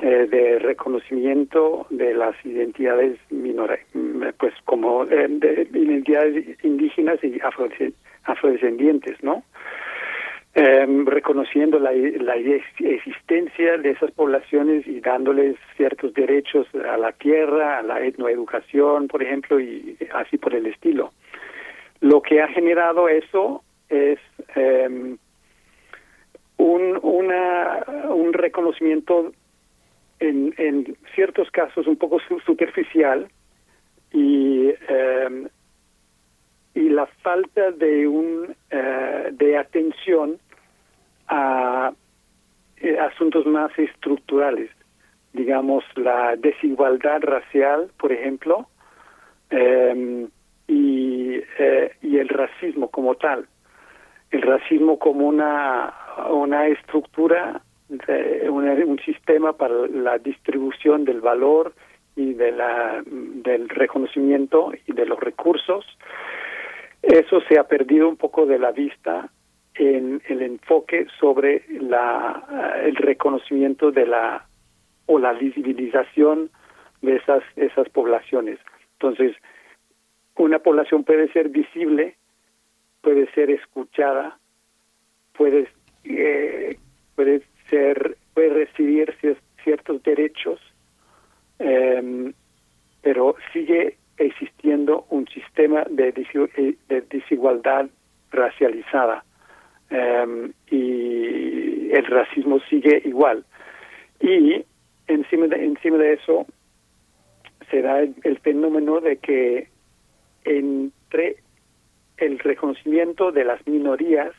eh, 0.00 0.26
de 0.30 0.58
reconocimiento 0.58 1.86
de 1.90 2.14
las 2.14 2.34
identidades 2.44 3.18
minores, 3.30 3.80
pues 4.38 4.54
como 4.64 5.04
eh, 5.04 5.26
de 5.28 5.68
identidades 5.74 6.64
indígenas 6.64 7.22
y 7.22 7.38
afrodescendientes, 8.24 9.22
¿no? 9.22 9.44
Em, 10.54 11.06
reconociendo 11.06 11.78
la, 11.78 11.92
la, 11.92 12.34
existencia 12.36 13.78
de 13.78 13.90
esas 13.92 14.10
poblaciones 14.10 14.86
y 14.86 15.00
dándoles 15.00 15.56
ciertos 15.78 16.12
derechos 16.12 16.66
a 16.74 16.98
la 16.98 17.12
tierra, 17.12 17.78
a 17.78 17.82
la 17.82 18.02
etnoeducación, 18.04 19.08
por 19.08 19.22
ejemplo, 19.22 19.58
y 19.58 19.96
así 20.12 20.36
por 20.36 20.54
el 20.54 20.66
estilo. 20.66 21.12
Lo 22.00 22.20
que 22.20 22.42
ha 22.42 22.48
generado 22.48 23.08
eso 23.08 23.64
es 23.88 24.18
em, 24.54 25.16
un, 26.58 26.98
una, 27.00 27.86
un 28.10 28.34
reconocimiento 28.34 29.32
en, 30.20 30.52
en 30.58 30.98
ciertos 31.14 31.50
casos 31.50 31.86
un 31.86 31.96
poco 31.96 32.18
superficial 32.44 33.26
y 34.12 34.68
em, 34.86 35.48
y 36.74 36.88
la 36.88 37.06
falta 37.22 37.70
de 37.72 38.06
un 38.08 38.54
eh, 38.70 39.28
de 39.32 39.58
atención 39.58 40.38
a 41.28 41.92
eh, 42.78 42.98
asuntos 42.98 43.46
más 43.46 43.76
estructurales 43.78 44.70
digamos 45.32 45.84
la 45.96 46.36
desigualdad 46.36 47.20
racial 47.22 47.90
por 47.98 48.12
ejemplo 48.12 48.66
em, 49.50 50.28
y, 50.66 51.40
eh, 51.58 51.92
y 52.00 52.18
el 52.18 52.28
racismo 52.28 52.88
como 52.88 53.14
tal. 53.16 53.46
El 54.30 54.42
racismo 54.42 54.98
como 54.98 55.26
una 55.26 55.92
una 56.30 56.66
estructura 56.68 57.60
de, 57.88 58.48
un 58.48 58.98
sistema 59.00 59.52
para 59.52 59.74
la 59.88 60.18
distribución 60.18 61.04
del 61.04 61.20
valor 61.20 61.74
y 62.16 62.34
de 62.34 62.52
la 62.52 63.02
del 63.06 63.68
reconocimiento 63.68 64.72
y 64.86 64.92
de 64.92 65.06
los 65.06 65.18
recursos 65.20 65.84
eso 67.02 67.40
se 67.48 67.58
ha 67.58 67.64
perdido 67.64 68.08
un 68.08 68.16
poco 68.16 68.46
de 68.46 68.58
la 68.58 68.70
vista 68.70 69.28
en 69.74 70.22
el 70.28 70.42
enfoque 70.42 71.06
sobre 71.18 71.64
la, 71.68 72.46
eh, 72.50 72.88
el 72.88 72.96
reconocimiento 72.96 73.90
de 73.90 74.06
la 74.06 74.46
o 75.06 75.18
la 75.18 75.32
visibilización 75.32 76.50
de 77.00 77.16
esas 77.16 77.42
esas 77.56 77.88
poblaciones. 77.88 78.58
Entonces, 78.92 79.34
una 80.36 80.60
población 80.60 81.02
puede 81.02 81.30
ser 81.32 81.48
visible, 81.48 82.16
puede 83.00 83.30
ser 83.32 83.50
escuchada, 83.50 84.38
puede 85.32 85.68
eh, 86.04 86.78
puede 87.16 87.42
ser 87.68 88.16
puede 88.34 88.50
recibir 88.50 89.16
ciertos 89.64 90.02
derechos, 90.04 90.60
eh, 91.58 92.32
pero 93.02 93.34
sigue 93.52 93.96
existiendo 94.16 95.06
un 95.10 95.26
sistema 95.28 95.84
de, 95.90 96.08
eh, 96.56 96.74
de 96.88 97.00
desigualdad 97.02 97.88
racializada 98.30 99.24
em, 99.90 100.52
y 100.70 101.90
el 101.92 102.06
racismo 102.06 102.60
sigue 102.68 103.02
igual. 103.04 103.44
Y 104.20 104.64
encima 105.06 105.46
de, 105.46 105.64
encima 105.64 105.98
de 105.98 106.14
eso 106.14 106.46
se 107.70 107.82
da 107.82 108.00
el, 108.00 108.38
fenómeno 108.42 109.00
de 109.00 109.16
que 109.16 109.68
entre 110.44 111.36
el 112.16 112.38
reconocimiento 112.38 113.32
de 113.32 113.44
las 113.44 113.66
minorías 113.66 114.30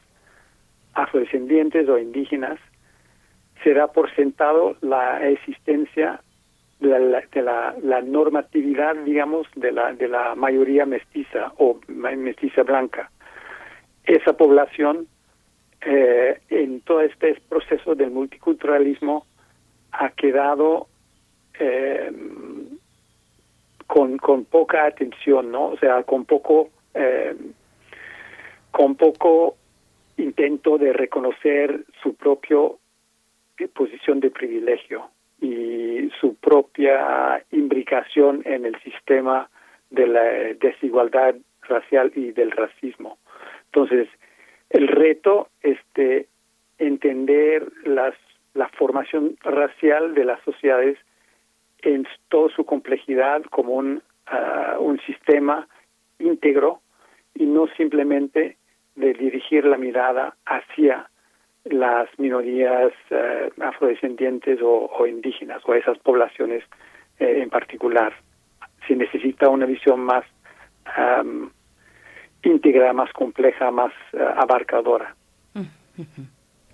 afrodescendientes 0.93 1.89
o 1.89 1.97
indígenas 1.97 2.59
se 3.63 3.73
da 3.73 3.91
por 3.91 4.13
sentado 4.15 4.75
la 4.81 5.27
existencia 5.27 6.21
de, 6.79 7.41
la, 7.41 7.75
la, 7.81 8.01
normatividad, 8.01 8.95
digamos, 8.97 9.47
de 9.55 9.71
la, 9.71 9.93
de 9.93 10.07
la 10.07 10.35
mayoría 10.35 10.85
mestiza 10.85 11.53
o 11.57 11.79
mestiza 11.87 12.63
blanca. 12.63 13.09
Esa 14.03 14.35
población, 14.35 15.07
eh, 15.81 16.39
en 16.49 16.81
todo 16.81 17.01
este 17.01 17.39
proceso 17.47 17.95
del 17.95 18.11
multiculturalismo, 18.11 19.25
ha 19.91 20.09
quedado 20.09 20.87
eh, 21.59 22.11
con, 23.87 24.17
con 24.17 24.45
poca 24.45 24.85
atención, 24.85 25.51
¿no? 25.51 25.67
O 25.67 25.77
sea, 25.77 26.03
con 26.03 26.25
poco, 26.25 26.69
eh, 26.93 27.35
con 28.71 28.95
poco 28.95 29.55
intento 30.17 30.77
de 30.77 30.91
reconocer 30.93 31.85
su 32.01 32.15
propio 32.15 32.79
posición 33.73 34.19
de 34.19 34.29
privilegio 34.29 35.12
y 35.43 36.09
su 36.21 36.35
propia 36.35 37.43
imbricación 37.51 38.43
en 38.45 38.65
el 38.65 38.79
sistema 38.81 39.49
de 39.89 40.07
la 40.07 40.23
desigualdad 40.53 41.35
racial 41.63 42.13
y 42.15 42.31
del 42.31 42.51
racismo. 42.51 43.17
Entonces, 43.65 44.07
el 44.69 44.87
reto 44.87 45.49
es 45.61 45.77
de 45.95 46.27
entender 46.77 47.69
las, 47.83 48.15
la 48.53 48.69
formación 48.69 49.35
racial 49.41 50.15
de 50.15 50.23
las 50.23 50.41
sociedades 50.43 50.97
en 51.81 52.07
toda 52.29 52.47
su 52.55 52.63
complejidad 52.65 53.43
como 53.43 53.73
un, 53.73 54.01
ah, 54.27 54.77
un 54.79 54.97
sistema 55.01 55.67
íntegro 56.19 56.79
y 57.35 57.45
no 57.45 57.67
simplemente 57.75 58.55
de 58.95 59.13
dirigir 59.13 59.65
la 59.65 59.77
mirada 59.77 60.37
hacia 60.45 61.09
las 61.65 62.07
minorías 62.17 62.91
eh, 63.09 63.49
afrodescendientes 63.61 64.59
o, 64.61 65.07
indígenas 65.07 65.61
o 65.65 65.73
esas 65.73 65.97
poblaciones 65.99 66.63
eh, 67.19 67.41
en 67.41 67.49
particular. 67.49 68.13
Se 68.87 68.95
necesita 68.95 69.49
una 69.49 69.65
visión 69.65 70.01
más 70.01 70.25
íntegra, 72.43 72.91
más 72.91 73.11
compleja, 73.13 73.71
más 73.71 73.93
eh, 74.11 74.17
abarcadora. 74.37 75.15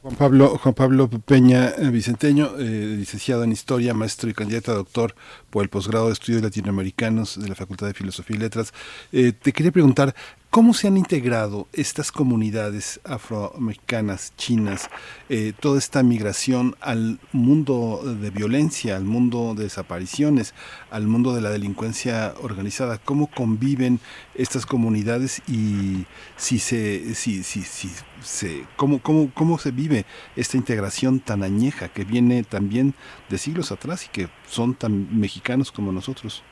Juan 0.01 0.15
Pablo, 0.15 0.47
Juan 0.57 0.73
Pablo 0.73 1.09
Peña 1.09 1.73
Vicenteño, 1.91 2.51
licenciado 2.57 3.43
en 3.43 3.51
Historia, 3.51 3.93
maestro 3.93 4.29
y 4.29 4.33
candidato 4.33 4.71
a 4.71 4.75
doctor 4.75 5.13
por 5.49 5.61
el 5.61 5.69
posgrado 5.69 6.07
de 6.07 6.13
Estudios 6.13 6.41
Latinoamericanos 6.41 7.37
de 7.37 7.49
la 7.49 7.55
Facultad 7.55 7.87
de 7.87 7.93
Filosofía 7.93 8.37
y 8.37 8.39
Letras. 8.39 8.73
te 9.11 9.51
quería 9.51 9.73
preguntar, 9.73 10.15
¿Cómo 10.51 10.73
se 10.73 10.87
han 10.87 10.97
integrado 10.97 11.67
estas 11.73 12.11
comunidades 12.11 12.99
afroamericanas, 13.05 14.35
chinas, 14.35 14.89
eh, 15.29 15.53
toda 15.59 15.77
esta 15.77 16.01
migración 16.01 16.73
al 16.81 17.19
mundo 17.31 18.01
de 18.03 18.31
violencia, 18.31 18.97
al 18.97 19.03
mundo 19.03 19.53
de 19.55 19.65
desapariciones, 19.65 20.55
al 20.89 21.05
mundo 21.05 21.35
de 21.35 21.41
la 21.41 21.51
delincuencia 21.51 22.33
organizada? 22.41 22.97
¿Cómo 22.97 23.27
conviven 23.27 23.99
estas 24.33 24.65
comunidades 24.65 25.43
y 25.47 26.07
si 26.35 26.57
se, 26.57 27.13
si, 27.13 27.43
si, 27.43 27.61
si, 27.61 27.89
se, 28.21 28.65
cómo, 28.75 29.03
cómo, 29.03 29.29
cómo 29.35 29.59
se 29.59 29.69
vive 29.69 30.07
esta 30.35 30.57
integración 30.57 31.19
tan 31.19 31.43
añeja 31.43 31.89
que 31.89 32.05
viene 32.05 32.41
también 32.41 32.95
de 33.29 33.37
siglos 33.37 33.71
atrás 33.71 34.07
y 34.07 34.09
que 34.09 34.29
son 34.47 34.73
tan 34.73 35.19
mexicanos 35.19 35.71
como 35.71 35.91
nosotros? 35.91 36.43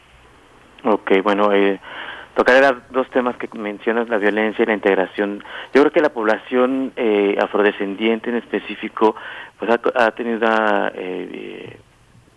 Ok, 0.83 1.23
bueno, 1.23 1.51
eh, 1.51 1.79
tocar 2.37 2.83
dos 2.91 3.09
temas 3.09 3.35
que 3.37 3.49
mencionas, 3.57 4.09
la 4.09 4.19
violencia 4.19 4.61
y 4.61 4.67
la 4.67 4.75
integración. 4.75 5.43
Yo 5.73 5.81
creo 5.81 5.91
que 5.91 6.01
la 6.01 6.13
población 6.13 6.93
eh, 6.95 7.35
afrodescendiente 7.41 8.29
en 8.29 8.35
específico 8.35 9.15
pues 9.57 9.71
ha, 9.71 10.11
tenido 10.11 10.37
una 10.37 10.91
eh, 10.93 11.79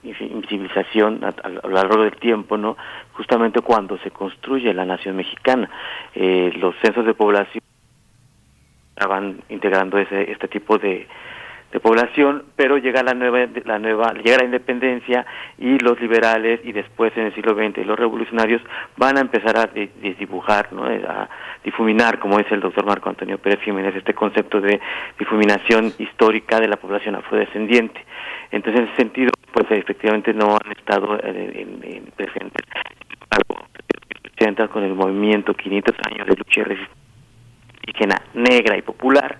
invisibilización 0.02 1.22
a, 1.22 1.48
lo 1.50 1.68
largo 1.68 2.02
del 2.02 2.16
tiempo, 2.16 2.56
¿no? 2.56 2.78
Justamente 3.12 3.60
cuando 3.60 3.98
se 3.98 4.10
construye 4.10 4.72
la 4.72 4.86
nación 4.86 5.16
mexicana. 5.16 5.68
Eh, 6.14 6.50
los 6.56 6.74
censos 6.82 7.04
de 7.04 7.12
población 7.12 7.62
estaban 8.96 9.42
integrando 9.50 9.98
ese, 9.98 10.32
este 10.32 10.48
tipo 10.48 10.78
de, 10.78 11.06
de 11.72 11.80
población, 11.80 12.44
pero 12.56 12.78
llega 12.78 13.02
la 13.02 13.14
nueva, 13.14 13.46
la 13.64 13.78
nueva, 13.78 14.12
llega 14.14 14.38
la 14.38 14.44
independencia 14.44 15.24
y 15.58 15.78
los 15.78 16.00
liberales 16.00 16.60
y 16.64 16.72
después 16.72 17.16
en 17.16 17.26
el 17.26 17.34
siglo 17.34 17.54
XX 17.54 17.86
los 17.86 17.98
revolucionarios 17.98 18.60
van 18.96 19.18
a 19.18 19.20
empezar 19.20 19.56
a 19.56 19.66
dibujar, 19.66 20.72
¿no? 20.72 20.84
a 20.84 21.28
difuminar, 21.62 22.18
como 22.18 22.38
dice 22.38 22.54
el 22.54 22.60
doctor 22.60 22.84
Marco 22.84 23.08
Antonio 23.08 23.38
Pérez 23.38 23.60
Jiménez, 23.60 23.94
este 23.94 24.14
concepto 24.14 24.60
de 24.60 24.80
difuminación 25.18 25.92
histórica 25.98 26.58
de 26.58 26.68
la 26.68 26.76
población 26.76 27.14
afrodescendiente. 27.14 28.04
Entonces, 28.50 28.80
en 28.80 28.88
ese 28.88 28.96
sentido, 28.96 29.30
pues 29.52 29.70
efectivamente 29.70 30.34
no 30.34 30.56
han 30.56 30.72
estado 30.72 31.22
en, 31.22 31.80
en, 31.84 32.04
presentes 32.16 32.64
con 34.70 34.82
el 34.82 34.94
movimiento 34.94 35.54
500 35.54 35.94
años 36.06 36.26
de 36.26 36.36
lucha 36.36 36.60
y 36.60 36.62
resistencia 36.64 37.00
indígena 37.82 38.22
negra 38.34 38.76
y 38.76 38.82
popular, 38.82 39.38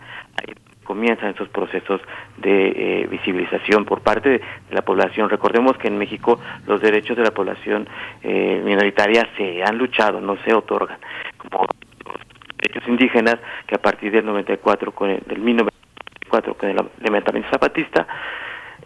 comienzan 0.91 1.31
esos 1.31 1.49
procesos 1.51 2.01
de 2.39 3.03
eh, 3.03 3.07
visibilización 3.07 3.85
por 3.85 4.01
parte 4.01 4.29
de, 4.29 4.41
la 4.73 4.83
población. 4.83 5.31
Recordemos 5.31 5.79
que 5.79 5.87
en 5.87 5.97
México 5.97 6.41
los 6.67 6.81
derechos 6.81 7.17
de 7.17 7.23
la 7.23 7.31
población 7.31 7.89
eh, 8.25 8.61
minoritaria 8.65 9.29
se 9.37 9.63
han 9.63 9.79
luchado, 9.79 10.21
no 10.21 10.37
se 10.39 10.53
otorgan, 10.53 10.99
como 11.37 11.65
los 12.05 12.17
derechos 12.59 12.89
indígenas 12.89 13.37
que 13.69 13.77
a 13.77 13.79
partir 13.79 14.11
del 14.11 14.27
94, 14.27 14.91
con 14.91 15.11
el, 15.11 15.21
del 15.29 15.39
1994, 15.39 16.55
con 16.55 16.71
el 16.71 16.77
levantamiento 16.99 17.51
zapatista, 17.51 18.09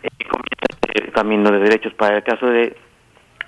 eh, 0.02 0.08
comienza 0.28 1.07
el 1.07 1.10
camino 1.10 1.50
de 1.52 1.58
derechos. 1.58 1.94
Para 1.94 2.18
el 2.18 2.23
caso 2.23 2.44
de 2.44 2.76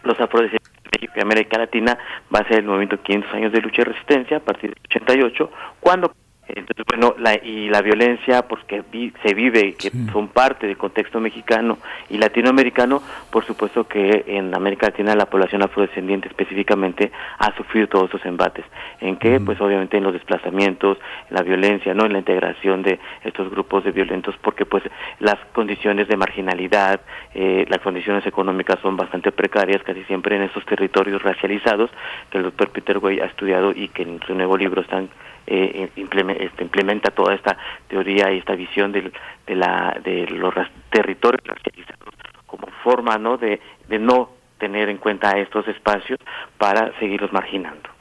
los 0.02 0.18
afrodescendientes 0.18 0.72
México 0.94 1.12
y 1.14 1.20
América 1.20 1.58
Latina 1.58 1.98
va 2.34 2.38
a 2.38 2.48
ser 2.48 2.60
el 2.60 2.64
movimiento 2.64 3.02
500 3.02 3.34
años 3.34 3.52
de 3.52 3.60
lucha 3.60 3.82
y 3.82 3.84
resistencia 3.84 4.38
a 4.38 4.40
partir 4.40 4.70
del 4.70 4.80
88, 4.88 5.50
cuando 5.78 6.10
entonces, 6.48 6.84
bueno, 6.88 7.14
la, 7.18 7.34
y 7.34 7.68
la 7.68 7.82
violencia, 7.82 8.42
porque 8.42 8.82
se 9.22 9.34
vive, 9.34 9.74
que 9.74 9.90
son 10.12 10.28
parte 10.28 10.66
del 10.66 10.76
contexto 10.76 11.20
mexicano 11.20 11.78
y 12.08 12.18
latinoamericano, 12.18 13.02
por 13.30 13.44
supuesto 13.44 13.88
que 13.88 14.24
en 14.28 14.54
América 14.54 14.86
Latina 14.86 15.16
la 15.16 15.26
población 15.26 15.62
afrodescendiente 15.62 16.28
específicamente 16.28 17.10
ha 17.38 17.54
sufrido 17.56 17.88
todos 17.88 18.10
esos 18.10 18.24
embates. 18.26 18.64
¿En 19.00 19.16
qué? 19.16 19.40
Pues 19.40 19.60
obviamente 19.60 19.96
en 19.96 20.04
los 20.04 20.12
desplazamientos, 20.12 20.98
en 21.28 21.36
la 21.36 21.42
violencia, 21.42 21.94
¿no? 21.94 22.06
En 22.06 22.12
la 22.12 22.18
integración 22.20 22.82
de 22.82 23.00
estos 23.24 23.50
grupos 23.50 23.82
de 23.84 23.90
violentos, 23.90 24.36
porque 24.40 24.64
pues 24.64 24.84
las 25.18 25.38
condiciones 25.52 26.06
de 26.06 26.16
marginalidad, 26.16 27.00
eh, 27.34 27.66
las 27.68 27.80
condiciones 27.80 28.24
económicas 28.24 28.78
son 28.80 28.96
bastante 28.96 29.32
precarias, 29.32 29.82
casi 29.82 30.04
siempre 30.04 30.36
en 30.36 30.42
esos 30.42 30.64
territorios 30.64 31.22
racializados, 31.22 31.90
que 32.30 32.38
el 32.38 32.44
doctor 32.44 32.70
Peter 32.70 32.98
Way 32.98 33.18
ha 33.20 33.26
estudiado 33.26 33.72
y 33.72 33.88
que 33.88 34.02
en 34.02 34.20
su 34.24 34.34
nuevo 34.34 34.56
libro 34.56 34.82
están 34.82 35.08
eh, 35.46 35.90
este, 35.96 36.62
implementa 36.62 37.10
toda 37.10 37.34
esta 37.34 37.56
teoría 37.88 38.32
y 38.32 38.38
esta 38.38 38.54
visión 38.54 38.92
de, 38.92 39.12
la, 39.48 39.98
de 40.02 40.26
los 40.28 40.54
territorios 40.90 41.42
racializados 41.44 42.14
como 42.46 42.68
forma 42.82 43.18
¿no? 43.18 43.36
De, 43.36 43.60
de 43.88 43.98
no 43.98 44.30
tener 44.58 44.88
en 44.88 44.98
cuenta 44.98 45.38
estos 45.38 45.66
espacios 45.68 46.18
para 46.58 46.96
seguirlos 46.98 47.32
marginando. 47.32 47.96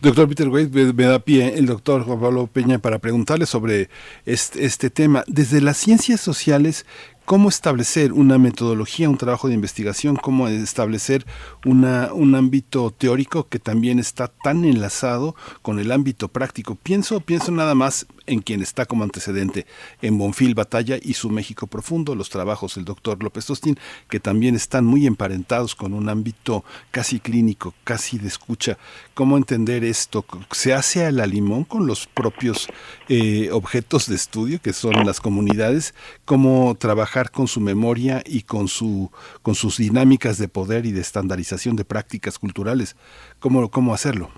Doctor 0.00 0.28
Peter 0.28 0.48
Wade, 0.48 0.92
me, 0.92 1.04
da 1.04 1.20
pie 1.20 1.56
el 1.56 1.66
doctor 1.66 2.02
Juan 2.02 2.20
Pablo 2.20 2.48
Peña 2.48 2.78
para 2.78 2.98
preguntarle 2.98 3.46
sobre 3.46 3.88
este, 4.24 4.64
este 4.64 4.90
tema. 4.90 5.22
Desde 5.28 5.60
las 5.60 5.76
ciencias 5.76 6.20
sociales, 6.20 6.84
cómo 7.30 7.48
establecer 7.48 8.12
una 8.12 8.38
metodología, 8.38 9.08
un 9.08 9.16
trabajo 9.16 9.46
de 9.46 9.54
investigación, 9.54 10.16
cómo 10.16 10.48
establecer 10.48 11.24
una, 11.64 12.12
un 12.12 12.34
ámbito 12.34 12.90
teórico 12.90 13.46
que 13.48 13.60
también 13.60 14.00
está 14.00 14.26
tan 14.26 14.64
enlazado 14.64 15.36
con 15.62 15.78
el 15.78 15.92
ámbito 15.92 16.26
práctico. 16.26 16.74
Pienso, 16.74 17.20
pienso 17.20 17.52
nada 17.52 17.76
más 17.76 18.08
en 18.30 18.40
quien 18.40 18.62
está 18.62 18.86
como 18.86 19.04
antecedente 19.04 19.66
en 20.02 20.16
Bonfil 20.16 20.54
Batalla 20.54 20.98
y 21.02 21.14
su 21.14 21.30
México 21.30 21.66
Profundo, 21.66 22.14
los 22.14 22.30
trabajos 22.30 22.76
del 22.76 22.84
doctor 22.84 23.22
López 23.22 23.44
Tostín, 23.44 23.78
que 24.08 24.20
también 24.20 24.54
están 24.54 24.84
muy 24.84 25.06
emparentados 25.06 25.74
con 25.74 25.92
un 25.92 26.08
ámbito 26.08 26.64
casi 26.92 27.18
clínico, 27.18 27.74
casi 27.82 28.18
de 28.18 28.28
escucha. 28.28 28.78
¿Cómo 29.14 29.36
entender 29.36 29.84
esto? 29.84 30.24
¿Se 30.52 30.72
hace 30.72 31.04
a 31.04 31.10
la 31.10 31.26
limón 31.26 31.64
con 31.64 31.86
los 31.86 32.06
propios 32.06 32.68
eh, 33.08 33.50
objetos 33.50 34.06
de 34.08 34.14
estudio, 34.14 34.60
que 34.62 34.72
son 34.72 34.92
las 35.04 35.20
comunidades? 35.20 35.94
¿Cómo 36.24 36.76
trabajar 36.78 37.32
con 37.32 37.48
su 37.48 37.60
memoria 37.60 38.22
y 38.24 38.42
con, 38.42 38.68
su, 38.68 39.10
con 39.42 39.56
sus 39.56 39.78
dinámicas 39.78 40.38
de 40.38 40.48
poder 40.48 40.86
y 40.86 40.92
de 40.92 41.00
estandarización 41.00 41.74
de 41.74 41.84
prácticas 41.84 42.38
culturales? 42.38 42.94
¿Cómo, 43.40 43.70
cómo 43.70 43.92
hacerlo? 43.92 44.30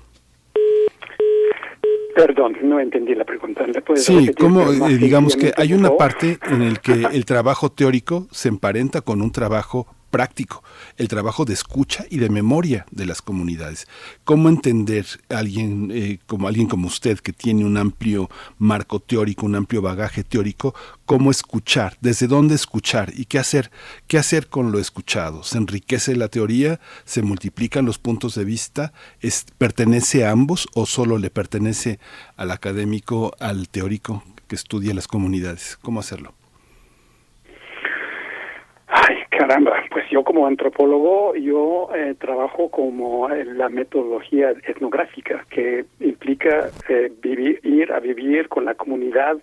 Perdón, 2.15 2.57
no 2.63 2.81
entendí 2.81 3.15
la 3.15 3.25
pregunta. 3.25 3.65
sí, 3.97 4.33
como 4.35 4.71
eh, 4.73 4.97
digamos 4.99 5.37
que 5.37 5.53
hay 5.57 5.73
una 5.73 5.97
parte 5.97 6.39
en 6.51 6.63
el 6.63 6.81
que 6.81 6.93
el 7.13 7.25
trabajo 7.25 7.71
teórico 7.71 8.27
se 8.31 8.49
emparenta 8.49 9.01
con 9.01 9.23
un 9.23 9.33
trabajo 9.33 9.87
práctico, 10.13 10.63
el 10.99 11.09
trabajo 11.09 11.47
de 11.47 11.55
escucha 11.55 12.05
y 12.11 12.19
de 12.19 12.29
memoria 12.29 12.85
de 12.91 13.07
las 13.07 13.23
comunidades. 13.23 13.89
¿Cómo 14.25 14.51
entender 14.51 15.07
a 15.31 15.39
alguien 15.39 15.91
eh, 15.91 16.19
como 16.27 16.47
alguien 16.47 16.69
como 16.69 16.87
usted 16.87 17.19
que 17.19 17.33
tiene 17.33 17.65
un 17.65 17.79
amplio 17.79 18.29
marco 18.59 19.01
teórico, 19.01 19.47
un 19.47 19.57
amplio 19.57 19.81
bagaje 19.81 20.23
teórico, 20.23 20.75
cómo 21.07 21.31
escuchar, 21.31 21.97
desde 22.03 22.27
dónde 22.27 22.55
escuchar 22.55 23.11
y 23.17 23.25
qué 23.25 23.39
hacer, 23.39 23.71
qué 24.07 24.19
hacer 24.19 24.49
con 24.49 24.71
lo 24.71 24.79
escuchado? 24.79 25.43
¿Se 25.45 25.57
enriquece 25.57 26.15
la 26.15 26.29
teoría? 26.29 26.79
¿Se 27.07 27.23
multiplican 27.23 27.87
los 27.87 27.99
puntos 27.99 28.35
de 28.35 28.45
vista? 28.45 28.93
¿Es, 29.21 29.47
¿Pertenece 29.57 30.27
a 30.27 30.31
ambos 30.31 30.69
o 30.75 30.85
solo 30.85 31.17
le 31.17 31.31
pertenece 31.31 31.99
al 32.37 32.51
académico, 32.51 33.35
al 33.41 33.71
teórico 33.71 34.23
que 34.47 34.57
estudia 34.57 34.93
las 34.93 35.09
comunidades? 35.09 35.79
¿Cómo 35.81 36.01
hacerlo? 36.01 36.35
Caramba, 39.39 39.83
pues 39.91 40.05
yo 40.11 40.23
como 40.25 40.47
antropólogo, 40.47 41.35
yo 41.37 41.89
eh, 41.95 42.15
trabajo 42.19 42.71
como 42.71 43.31
la 43.31 43.71
metodología 43.71 44.51
etnográfica, 44.51 45.47
que 45.49 45.87
implica 46.01 46.69
eh, 46.91 47.11
vivir, 47.23 47.59
ir 47.63 47.93
a 47.93 48.01
vivir 48.01 48.51
con 48.51 48.67
la 48.67 48.75
comunidad 48.75 49.39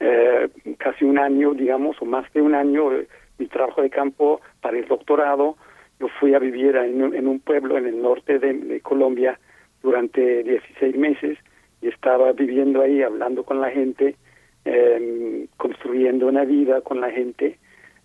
eh, 0.00 0.48
casi 0.78 1.04
un 1.04 1.20
año, 1.20 1.54
digamos, 1.54 1.96
o 2.02 2.04
más 2.04 2.30
de 2.32 2.42
un 2.42 2.56
año, 2.56 2.90
mi 3.38 3.46
trabajo 3.46 3.80
de 3.80 3.90
campo 3.90 4.40
para 4.60 4.76
el 4.76 4.86
doctorado, 4.86 5.56
yo 6.00 6.08
fui 6.18 6.34
a 6.34 6.40
vivir 6.40 6.74
en, 6.74 7.28
un 7.28 7.38
pueblo 7.38 7.78
en 7.78 7.86
el 7.86 8.02
norte 8.02 8.40
de, 8.40 8.80
Colombia 8.80 9.38
durante 9.84 10.42
16 10.42 10.96
meses 10.96 11.38
y 11.80 11.86
estaba 11.86 12.32
viviendo 12.32 12.82
ahí, 12.82 13.02
hablando 13.02 13.44
con 13.44 13.60
la 13.60 13.70
gente, 13.70 14.16
em, 14.64 15.46
construyendo 15.56 16.26
una 16.26 16.44
vida 16.44 16.80
con 16.80 17.00
la 17.00 17.10
gente, 17.12 17.56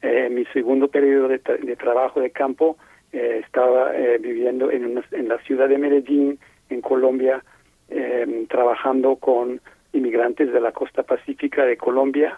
eh, 0.04 0.30
mi 0.30 0.44
segundo 0.48 0.90
periodo 0.90 1.30
de, 1.30 1.40
trabajo 1.78 2.20
de 2.20 2.30
campo 2.30 2.78
eh, 3.14 3.42
estaba 3.42 3.96
eh, 3.96 4.18
viviendo 4.20 4.70
en, 4.70 5.02
en 5.12 5.28
la 5.30 5.38
ciudad 5.40 5.70
de 5.70 5.78
Medellín, 5.78 6.40
en 6.70 6.82
Colombia, 6.82 7.42
eh, 7.90 8.46
trabajando 8.50 9.16
con 9.16 9.62
inmigrantes 9.94 10.52
de 10.52 10.60
la 10.60 10.74
costa 10.74 11.04
pacífica 11.04 11.64
de 11.64 11.78
Colombia, 11.78 12.38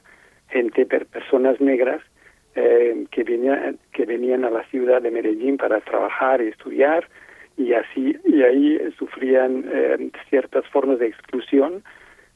gente, 0.49 0.85
personas 0.85 1.59
negras 1.59 2.01
que, 2.53 3.23
venían, 3.25 3.77
que 3.91 4.05
venían 4.05 4.45
a 4.45 4.49
la 4.49 4.63
ciudad 4.67 5.01
de 5.01 5.11
Medellín 5.11 5.57
para 5.57 5.81
trabajar 5.81 6.41
y 6.41 6.47
estudiar 6.47 7.05
y 7.57 7.73
así 7.73 8.15
y 8.23 8.43
ahí 8.43 8.79
sufrían 8.97 9.65
ciertas 10.29 10.65
formas 10.69 10.99
de 10.99 11.07
exclusión 11.07 11.83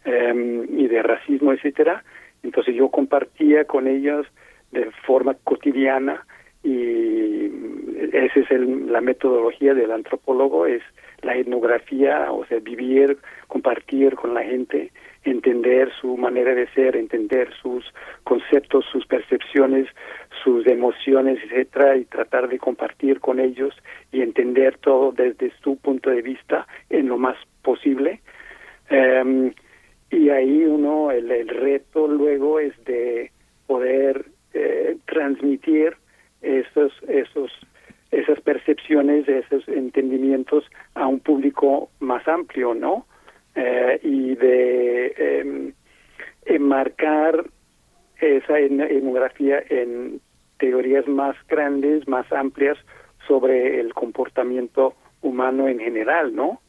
y 0.06 0.88
de 0.88 1.04
racismo, 1.04 1.54
etcétera. 1.54 2.04
Entonces 2.44 2.76
yo 2.76 2.90
compartía 2.90 3.64
con 3.64 3.88
ellos 3.88 4.28
de 4.72 4.90
forma 5.06 5.36
cotidiana 5.44 6.26
y 6.64 7.46
esa 8.12 8.40
es 8.40 8.50
la 8.52 9.02
metodología 9.02 9.74
del 9.74 9.92
antropólogo, 9.92 10.66
es 10.66 10.82
la 11.22 11.36
etnografía, 11.36 12.32
o 12.32 12.46
sea, 12.46 12.60
vivir, 12.60 13.18
compartir 13.48 14.16
con 14.16 14.34
la 14.34 14.44
gente, 14.44 14.92
entender 15.24 15.92
su 16.00 16.18
manera 16.18 16.56
de 16.56 16.68
ser, 16.70 16.96
entender 16.96 17.50
sus 17.62 17.86
conceptos, 18.24 18.86
sus 18.92 19.06
percepciones, 19.06 19.88
sus 20.44 20.66
emociones, 20.68 21.40
etcétera, 21.44 21.98
y 21.98 22.06
tratar 22.06 22.48
de 22.48 22.58
compartir 22.58 23.20
con 23.20 23.40
ellos 23.40 23.74
y 24.12 24.22
entender 24.22 24.78
todo 24.78 25.12
desde 25.12 25.52
su 25.62 25.78
punto 25.78 26.10
de 26.10 26.22
vista 26.22 26.68
en 26.90 27.08
lo 27.08 27.18
más 27.18 27.38
posible. 27.62 28.22
Em, 28.90 29.54
y 30.10 30.30
ahí 30.30 30.66
uno, 30.66 31.12
el, 31.12 31.30
el 31.32 31.50
reto 31.50 32.08
luego 32.08 32.60
es 32.60 32.74
de 32.86 33.32
poder 33.68 34.26
eh, 34.54 34.98
transmitir 35.06 35.96
esos, 36.42 36.92
esos, 37.08 37.52
esas 38.12 38.40
percepciones, 38.42 39.28
esos 39.28 39.68
entendimientos 39.68 40.66
a 40.96 41.08
un 41.08 41.20
público 41.20 41.90
más 42.00 42.28
amplio, 42.28 42.74
¿no? 42.74 43.06
Eh, 43.56 44.00
y 44.04 44.36
de 44.36 45.14
em, 45.18 45.74
enmarcar 46.46 47.46
esa 48.20 48.60
etnografía 48.60 49.64
en 49.70 50.22
teorías 50.58 51.08
más 51.08 51.36
grandes, 51.48 52.08
más 52.08 52.32
amplias 52.32 52.78
sobre 53.28 53.80
el 53.80 53.94
comportamiento 53.94 54.96
humano 55.22 55.68
en 55.68 55.80
general, 55.80 56.36
¿no? 56.36 56.62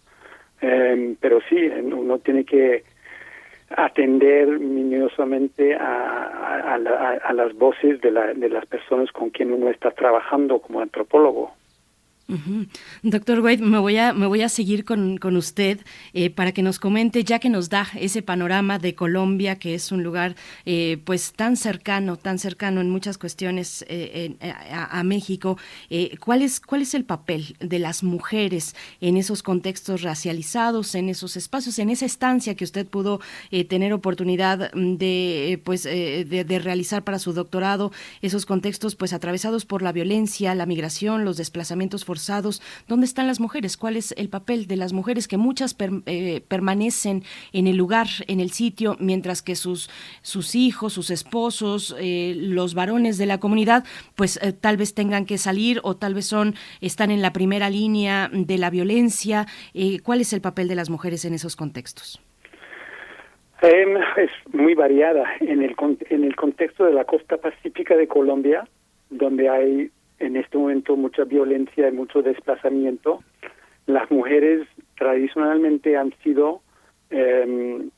Em, 0.60 1.17
pero 1.20 1.41
sí, 1.49 1.57
uno 1.57 2.18
tiene 2.18 2.44
que 2.44 2.84
atender 3.77 4.59
minuciosamente 4.59 5.75
a, 5.75 6.75
a, 6.75 6.75
a 7.23 7.33
las 7.33 7.55
voces 7.55 8.01
de, 8.01 8.11
la, 8.11 8.35
de 8.35 8.49
las 8.49 8.67
personas 8.67 9.11
con 9.13 9.31
quien 9.31 9.53
uno 9.53 9.71
está 9.71 9.91
trabajando 9.91 10.59
como 10.61 10.81
antropólogo. 10.81 11.53
Doctor 13.02 13.41
Wade, 13.41 13.59
me 13.59 13.78
voy 13.78 13.97
a, 13.97 14.49
seguir 14.49 14.84
con, 14.84 15.36
usted 15.36 15.81
eh, 16.12 16.31
para 16.31 16.52
que 16.52 16.62
nos 16.62 16.78
comente, 16.78 17.25
ya 17.25 17.39
que 17.39 17.49
nos 17.49 17.68
da 17.68 17.89
ese 17.99 18.23
panorama 18.23 18.78
de 18.78 18.94
Colombia, 18.94 19.57
que 19.57 19.75
es 19.75 19.91
un 19.92 20.02
lugar 20.02 20.36
eh, 20.65 20.99
pues 21.05 21.33
tan 21.33 21.57
cercano, 21.57 22.17
tan 22.17 22.39
cercano 22.39 22.81
en 22.81 22.91
muchas 22.91 23.18
cuestiones 23.18 23.84
eh, 23.89 24.36
a, 24.41 25.02
México, 25.02 25.59
¿cuál, 26.20 26.42
es, 26.42 26.60
¿cuál 26.60 26.83
es 26.83 26.94
el 26.94 27.05
papel 27.05 27.57
de 27.59 27.78
las 27.78 28.02
mujeres 28.02 28.76
en 29.00 29.17
esos 29.17 29.42
contextos 29.42 30.02
racializados, 30.02 30.94
en 30.94 31.09
esos 31.09 31.36
espacios, 31.36 31.78
en 31.78 31.91
esa 31.91 32.07
estancia 32.07 32.55
que 32.55 32.65
usted 32.65 32.86
pudo 32.86 33.20
tener 33.68 33.92
oportunidad 33.92 34.73
de, 34.73 35.60
pues, 35.65 35.84
de, 35.84 36.44
de 36.47 36.59
realizar 36.59 37.02
para 37.02 37.18
su 37.18 37.33
doctorado, 37.33 37.92
esos 38.23 38.47
contextos 38.47 38.94
pues 38.94 39.12
atravesados 39.12 39.65
por 39.65 39.83
la 39.83 39.92
violencia, 39.92 40.55
la 40.55 40.67
migración, 40.67 41.25
los 41.25 41.36
desplazamientos 41.36 42.05
forzados? 42.05 42.20
¿Dónde 42.89 43.07
están 43.07 43.27
las 43.27 43.41
mujeres? 43.41 43.77
¿Cuál 43.77 43.97
es 43.97 44.13
el 44.17 44.29
papel 44.29 44.67
de 44.67 44.77
las 44.77 44.93
mujeres 44.93 45.29
que 45.29 45.37
muchas 45.37 45.77
eh, 46.07 46.43
permanecen 46.49 47.23
en 47.53 47.67
el 47.67 47.77
lugar, 47.77 48.07
en 48.27 48.41
el 48.41 48.51
sitio, 48.51 48.97
mientras 49.01 49.43
que 49.43 49.55
sus, 49.55 49.91
sus 50.23 50.55
hijos, 50.55 50.93
sus 50.93 51.11
esposos, 51.11 51.97
eh, 51.99 52.35
los 52.37 52.75
varones 52.75 53.19
de 53.19 53.27
la 53.27 53.39
comunidad, 53.39 53.85
pues 54.17 54.39
eh, 54.43 54.53
tal 54.53 54.77
vez 54.77 54.95
tengan 54.95 55.27
que 55.27 55.39
salir 55.39 55.81
o 55.83 55.97
tal 55.97 56.15
vez 56.15 56.27
son 56.27 56.55
están 56.81 57.11
en 57.11 57.23
la 57.23 57.33
primera 57.33 57.71
línea 57.71 58.31
de 58.33 58.59
la 58.59 58.71
violencia? 58.71 59.47
¿Cuál 60.03 60.21
es 60.21 60.33
el 60.33 60.41
papel 60.41 60.69
de 60.69 60.75
las 60.75 60.91
mujeres 60.91 61.25
en 61.25 61.35
esos 61.35 61.57
contextos? 61.57 62.21
Em, 63.63 63.97
es 64.17 64.31
muy 64.53 64.75
variada. 64.75 65.25
En 65.41 65.63
el, 65.63 65.75
en 66.09 66.25
el 66.25 66.37
contexto 66.37 66.85
de 66.85 66.93
la 66.93 67.05
costa 67.05 67.37
pacífica 67.37 67.97
de 67.97 68.09
Colombia, 68.09 68.67
donde 69.11 69.49
hay 69.49 69.91
en 70.21 70.37
este 70.37 70.59
momento 70.59 70.97
mucha 70.97 71.25
violencia 71.25 71.89
y 71.89 71.93
mucho 71.93 72.23
desplazamiento. 72.23 73.23
Las 73.87 74.11
mujeres 74.11 74.69
tradicionalmente 74.97 75.97
han 75.97 76.15
sido 76.23 76.61
em, 77.11 77.91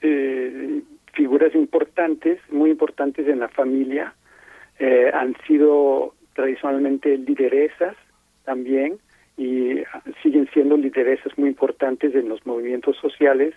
eh, 0.00 0.82
figuras 1.12 1.54
importantes, 1.54 2.40
muy 2.50 2.70
importantes 2.70 3.26
en 3.28 3.40
la 3.40 3.48
familia, 3.48 4.14
eh, 4.78 5.10
han 5.12 5.36
sido 5.46 6.14
tradicionalmente 6.34 7.18
lideresas 7.18 7.96
también 8.44 8.98
y 9.36 9.82
siguen 10.22 10.48
siendo 10.52 10.76
lideresas 10.76 11.36
muy 11.36 11.48
importantes 11.48 12.14
en 12.14 12.28
los 12.28 12.46
movimientos 12.46 12.96
sociales. 12.96 13.54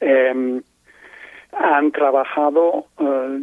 Em, 0.00 0.62
han 1.60 1.92
trabajado 1.92 2.86
eh, 2.98 3.40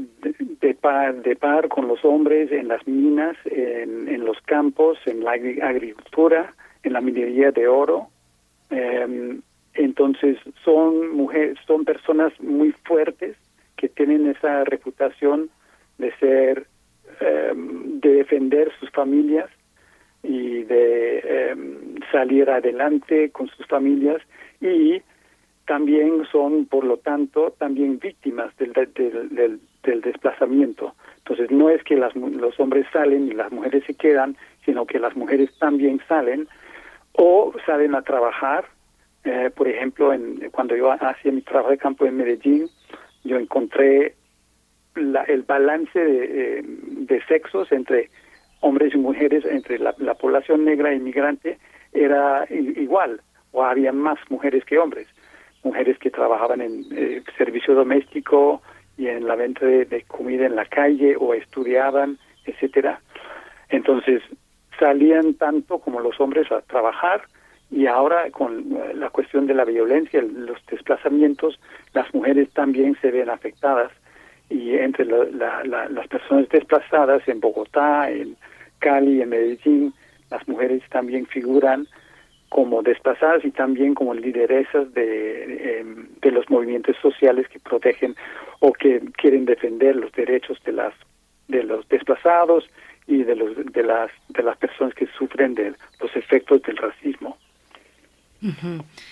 de, 0.59 0.73
par, 0.73 1.21
de 1.21 1.35
par 1.35 1.67
con 1.67 1.87
los 1.87 2.03
hombres 2.03 2.51
en 2.51 2.67
las 2.67 2.85
minas, 2.87 3.37
en, 3.45 4.25
los 4.25 4.41
campos, 4.41 4.97
en 5.05 5.23
la 5.23 5.33
agricultura, 5.33 6.53
en 6.81 6.93
la 6.93 7.01
minería 7.01 7.51
de 7.51 7.67
oro. 7.67 8.07
Em, 8.71 9.41
entonces 9.75 10.37
son 10.63 11.15
mujeres, 11.15 11.59
son 11.67 11.85
personas 11.85 12.33
muy 12.41 12.71
fuertes 12.85 13.37
que 13.75 13.87
tienen 13.87 14.25
esa 14.27 14.63
reputación 14.63 15.51
de 15.99 16.11
ser, 16.15 16.65
em, 17.19 17.99
de 17.99 18.13
defender 18.15 18.71
sus 18.79 18.89
familias 18.89 19.49
y 20.23 20.63
de 20.63 21.19
em, 21.19 21.99
salir 22.11 22.49
adelante 22.49 23.29
con 23.29 23.47
sus 23.47 23.67
familias 23.67 24.23
y 24.59 25.03
también 25.67 26.25
son, 26.31 26.65
por 26.65 26.85
lo 26.85 26.97
tanto, 26.97 27.53
también 27.59 27.99
víctimas 27.99 28.55
del, 28.57 28.71
del, 28.73 29.59
del, 29.83 30.01
desplazamiento. 30.01 30.95
Entonces, 31.17 31.51
no 31.51 31.69
es 31.69 31.83
que 31.83 31.97
las, 31.97 32.15
los 32.15 32.57
hombres 32.59 32.87
salen 32.91 33.27
y 33.27 33.33
las 33.33 33.51
mujeres 33.51 33.83
se 33.85 33.93
quedan, 33.93 34.37
sino 34.65 34.85
que 34.85 34.97
las 34.97 35.15
mujeres 35.15 35.49
también 35.59 36.01
salen 36.07 36.47
o 37.11 37.53
salen 37.65 37.95
a 37.95 38.01
trabajar. 38.01 38.65
Eh, 39.25 39.51
por 39.53 39.67
ejemplo, 39.67 40.13
en, 40.13 40.49
cuando 40.51 40.73
yo 40.75 40.89
hacía 40.89 41.33
mi 41.33 41.41
trabajo 41.41 41.71
de 41.71 41.77
campo 41.77 42.05
en 42.05 42.15
Medellín, 42.15 42.69
yo 43.25 43.37
encontré 43.37 44.15
la, 44.95 45.23
el 45.23 45.41
balance 45.43 45.99
de, 45.99 46.59
eh, 47.09 47.21
sexos 47.27 47.69
entre 47.73 48.09
hombres 48.61 48.93
y 48.95 48.97
mujeres, 48.97 49.43
entre 49.43 49.79
la, 49.79 49.93
la 49.97 50.13
población 50.13 50.63
negra 50.63 50.93
inmigrante, 50.93 51.57
era 51.91 52.45
igual, 52.49 53.19
o 53.51 53.65
había 53.65 53.91
más 53.91 54.17
mujeres 54.29 54.63
que 54.63 54.77
hombres 54.77 55.07
mujeres 55.63 55.97
que 55.99 56.11
trabajaban 56.11 56.61
en 56.61 56.85
eh, 56.91 57.23
servicio 57.37 57.75
doméstico 57.75 58.61
y 58.97 59.07
en 59.07 59.27
la 59.27 59.35
venta 59.35 59.65
de, 59.65 60.03
comida 60.07 60.45
en 60.45 60.55
la 60.55 60.65
calle 60.65 61.15
o 61.19 61.33
estudiaban, 61.33 62.17
etcétera. 62.45 62.99
Entonces 63.69 64.21
salían 64.79 65.33
tanto 65.35 65.79
como 65.79 65.99
los 65.99 66.19
hombres 66.19 66.51
a 66.51 66.61
trabajar 66.61 67.21
y 67.69 67.85
ahora 67.87 68.29
con 68.31 68.77
la 68.95 69.09
cuestión 69.09 69.45
de 69.45 69.53
la 69.53 69.65
violencia, 69.65 70.21
los 70.21 70.65
desplazamientos, 70.67 71.59
las 71.93 72.11
mujeres 72.13 72.49
también 72.51 72.97
se 73.01 73.11
ven 73.11 73.29
afectadas 73.29 73.91
y 74.49 74.75
entre 74.75 75.05
las 75.05 76.07
personas 76.07 76.47
desplazadas 76.49 77.27
en 77.27 77.41
Bogotá, 77.41 78.09
en 78.09 78.37
Cali, 78.79 79.21
en 79.21 79.29
Medellín, 79.29 79.93
las 80.29 80.47
mujeres 80.47 80.81
también 80.89 81.25
figuran 81.25 81.87
como 82.49 82.81
desplazadas 82.81 83.43
y 83.43 83.51
también 83.51 83.93
como 83.93 84.13
lideresas 84.13 84.93
de, 84.93 85.79
em, 85.79 86.07
de 86.21 86.31
los 86.31 86.49
movimientos 86.49 86.95
sociales 87.01 87.47
que 87.49 87.59
protegen 87.59 88.15
o 88.59 88.71
que 88.73 89.01
quieren 89.17 89.45
defender 89.45 89.95
los 89.95 90.11
derechos 90.13 90.61
de 90.63 90.71
las 90.71 90.93
de 91.47 91.63
los 91.63 91.87
desplazados 91.87 92.69
y 93.07 93.23
de 93.23 93.35
los 93.35 93.55
de 93.55 93.83
las 93.83 94.11
de 94.29 94.43
las 94.43 94.57
personas 94.57 94.93
que 94.93 95.07
sufren 95.07 95.55
de 95.55 95.73
los 96.01 96.15
efectos 96.15 96.61
del 96.63 96.77
racismo. 96.77 97.37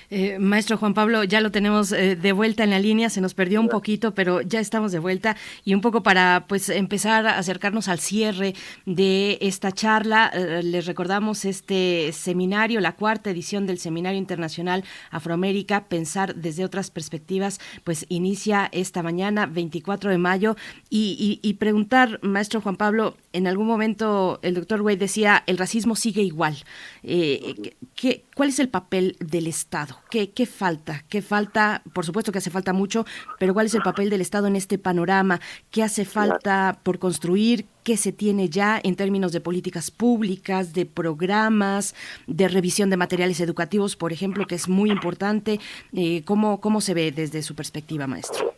Eh, 0.09 0.37
maestro 0.39 0.77
Juan 0.77 0.93
Pablo, 0.93 1.23
ya 1.23 1.41
lo 1.41 1.51
tenemos 1.51 1.91
eh, 1.91 2.15
de 2.15 2.31
vuelta 2.31 2.63
en 2.63 2.69
la 2.69 2.79
línea, 2.79 3.09
se 3.09 3.21
nos 3.21 3.33
perdió 3.33 3.59
un 3.59 3.69
poquito, 3.69 4.13
pero 4.13 4.41
ya 4.41 4.59
estamos 4.59 4.91
de 4.91 4.99
vuelta. 4.99 5.35
Y 5.63 5.73
un 5.73 5.81
poco 5.81 6.03
para 6.03 6.45
pues 6.47 6.69
empezar 6.69 7.25
a 7.27 7.37
acercarnos 7.37 7.87
al 7.87 7.99
cierre 7.99 8.53
de 8.85 9.37
esta 9.41 9.71
charla, 9.71 10.31
eh, 10.33 10.61
les 10.63 10.85
recordamos 10.85 11.45
este 11.45 12.11
seminario, 12.13 12.79
la 12.81 12.95
cuarta 12.95 13.31
edición 13.31 13.65
del 13.65 13.79
Seminario 13.79 14.19
Internacional 14.19 14.83
Afroamérica, 15.11 15.85
pensar 15.85 16.35
desde 16.35 16.65
otras 16.65 16.91
perspectivas, 16.91 17.59
pues 17.83 18.05
inicia 18.09 18.69
esta 18.71 19.01
mañana, 19.01 19.47
24 19.47 20.11
de 20.11 20.17
mayo, 20.17 20.55
y, 20.89 21.39
y 21.41 21.53
preguntar, 21.55 22.19
maestro 22.21 22.61
Juan 22.61 22.75
Pablo, 22.75 23.17
en 23.33 23.47
algún 23.47 23.67
momento 23.67 24.39
el 24.43 24.53
doctor 24.53 24.81
Wade 24.81 24.97
decía, 24.97 25.43
el 25.47 25.57
racismo 25.57 25.95
sigue 25.95 26.21
igual. 26.21 26.55
¿qué, 27.03 28.24
¿Cuál 28.35 28.49
es 28.49 28.59
el 28.59 28.67
papel 28.67 29.15
del 29.21 29.47
Estado? 29.47 29.95
¿Qué, 30.11 30.31
¿Qué 30.31 30.45
falta? 30.45 31.03
¿Qué 31.09 31.21
falta? 31.21 31.81
Por 31.93 32.03
supuesto 32.03 32.33
que 32.33 32.39
hace 32.39 32.51
falta 32.51 32.73
mucho, 32.73 33.05
pero 33.39 33.53
¿cuál 33.53 33.67
es 33.67 33.75
el 33.75 33.81
papel 33.81 34.09
del 34.09 34.19
Estado 34.19 34.47
en 34.47 34.57
este 34.57 34.77
panorama? 34.77 35.39
¿Qué 35.71 35.81
hace 35.81 36.03
falta 36.03 36.77
por 36.83 36.99
construir? 36.99 37.63
¿Qué 37.85 37.95
se 37.95 38.11
tiene 38.11 38.49
ya 38.49 38.77
en 38.83 38.97
términos 38.97 39.31
de 39.31 39.39
políticas 39.39 39.89
públicas, 39.89 40.73
de 40.73 40.85
programas, 40.85 41.95
de 42.27 42.49
revisión 42.49 42.89
de 42.89 42.97
materiales 42.97 43.39
educativos, 43.39 43.95
por 43.95 44.11
ejemplo, 44.11 44.45
que 44.45 44.55
es 44.55 44.67
muy 44.67 44.91
importante? 44.91 45.61
Eh, 45.95 46.23
¿cómo, 46.25 46.59
¿Cómo 46.59 46.81
se 46.81 46.93
ve 46.93 47.13
desde 47.13 47.41
su 47.41 47.55
perspectiva, 47.55 48.05
maestro? 48.05 48.53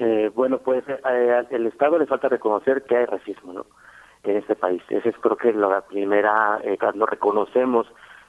Eh, 0.00 0.30
bueno, 0.34 0.60
pues 0.60 0.82
eh, 0.88 0.98
al 1.04 1.66
Estado 1.66 1.98
le 1.98 2.06
falta 2.06 2.30
reconocer 2.30 2.84
que 2.84 2.96
hay 2.96 3.04
racismo, 3.04 3.52
¿no? 3.52 3.66
En 4.22 4.38
este 4.38 4.54
país. 4.54 4.82
Esa 4.88 5.10
es 5.10 5.16
creo 5.18 5.36
que 5.36 5.52
la 5.52 5.82
primera, 5.82 6.58
eh, 6.64 6.78
lo 6.94 7.04
reconocemos, 7.04 7.86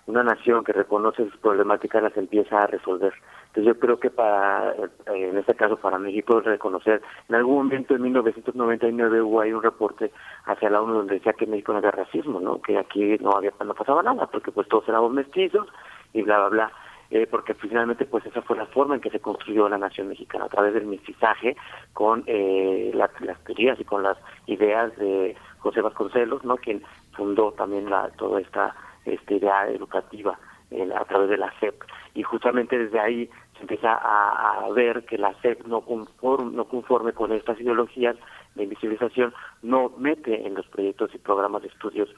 una 0.09 0.23
nación 0.23 0.63
que 0.63 0.73
reconoce 0.73 1.23
sus 1.23 1.37
problemáticas 1.37 2.01
las 2.01 2.17
empieza 2.17 2.63
a 2.63 2.67
resolver. 2.67 3.13
Entonces 3.47 3.65
yo 3.65 3.79
creo 3.79 3.99
que 3.99 4.09
para, 4.09 4.71
eh, 4.73 4.89
en 5.05 5.37
este 5.37 5.53
caso 5.53 5.77
para 5.77 5.99
México, 5.99 6.39
reconocer, 6.41 7.01
en 7.27 7.35
algún 7.35 7.57
momento 7.57 7.95
en 7.95 8.01
1999 8.01 9.21
hubo 9.21 9.41
ahí 9.41 9.53
un 9.53 9.61
reporte 9.61 10.11
hacia 10.45 10.69
la 10.69 10.81
ONU 10.81 10.93
donde 10.95 11.15
decía 11.15 11.33
que 11.33 11.45
México 11.45 11.71
no 11.71 11.77
había 11.77 11.91
racismo, 11.91 12.39
¿no? 12.39 12.59
Que 12.61 12.77
aquí 12.77 13.17
no 13.19 13.31
había, 13.31 13.53
no 13.63 13.73
pasaba 13.75 14.01
nada, 14.01 14.27
porque 14.27 14.51
pues 14.51 14.67
todos 14.67 14.89
éramos 14.89 15.13
mestizos 15.13 15.67
y 16.13 16.23
bla, 16.23 16.39
bla, 16.39 16.49
bla 16.49 16.71
eh, 17.11 17.27
porque 17.29 17.55
finalmente 17.55 18.05
pues 18.05 18.25
esa 18.25 18.41
fue 18.43 18.55
la 18.55 18.67
forma 18.67 18.95
en 18.95 19.01
que 19.01 19.09
se 19.09 19.19
construyó 19.19 19.67
la 19.67 19.79
nación 19.79 20.09
mexicana, 20.09 20.45
a 20.45 20.49
través 20.49 20.75
del 20.75 20.85
mestizaje 20.85 21.55
con 21.93 22.23
eh, 22.27 22.91
las 22.93 23.11
teorías 23.45 23.79
y 23.79 23.83
con 23.83 24.03
las 24.03 24.17
ideas 24.45 24.95
de 24.97 25.35
José 25.57 25.81
Vasconcelos, 25.81 26.43
¿no? 26.43 26.57
quien 26.57 26.83
fundó 27.13 27.51
también 27.53 27.89
la, 27.89 28.09
toda 28.09 28.39
esta, 28.39 28.75
esta 29.05 29.33
idea 29.33 29.67
educativa 29.69 30.37
a 30.95 31.05
través 31.05 31.29
de 31.29 31.37
la 31.37 31.51
SEP. 31.59 31.81
Y 32.13 32.23
justamente 32.23 32.77
desde 32.77 32.99
ahí 32.99 33.29
se 33.55 33.61
empieza 33.61 33.93
a, 33.93 34.65
a 34.65 34.69
ver 34.69 35.05
que 35.05 35.17
la 35.17 35.33
SEP 35.41 35.65
no 35.65 35.81
conforme, 35.81 36.55
no 36.55 36.65
conforme 36.65 37.13
con 37.13 37.31
estas 37.31 37.59
ideologías 37.59 38.15
de 38.55 38.63
invisibilización, 38.63 39.33
no 39.63 39.91
mete 39.97 40.45
en 40.45 40.53
los 40.53 40.67
proyectos 40.67 41.13
y 41.13 41.17
programas 41.17 41.63
de 41.63 41.69
estudios 41.69 42.09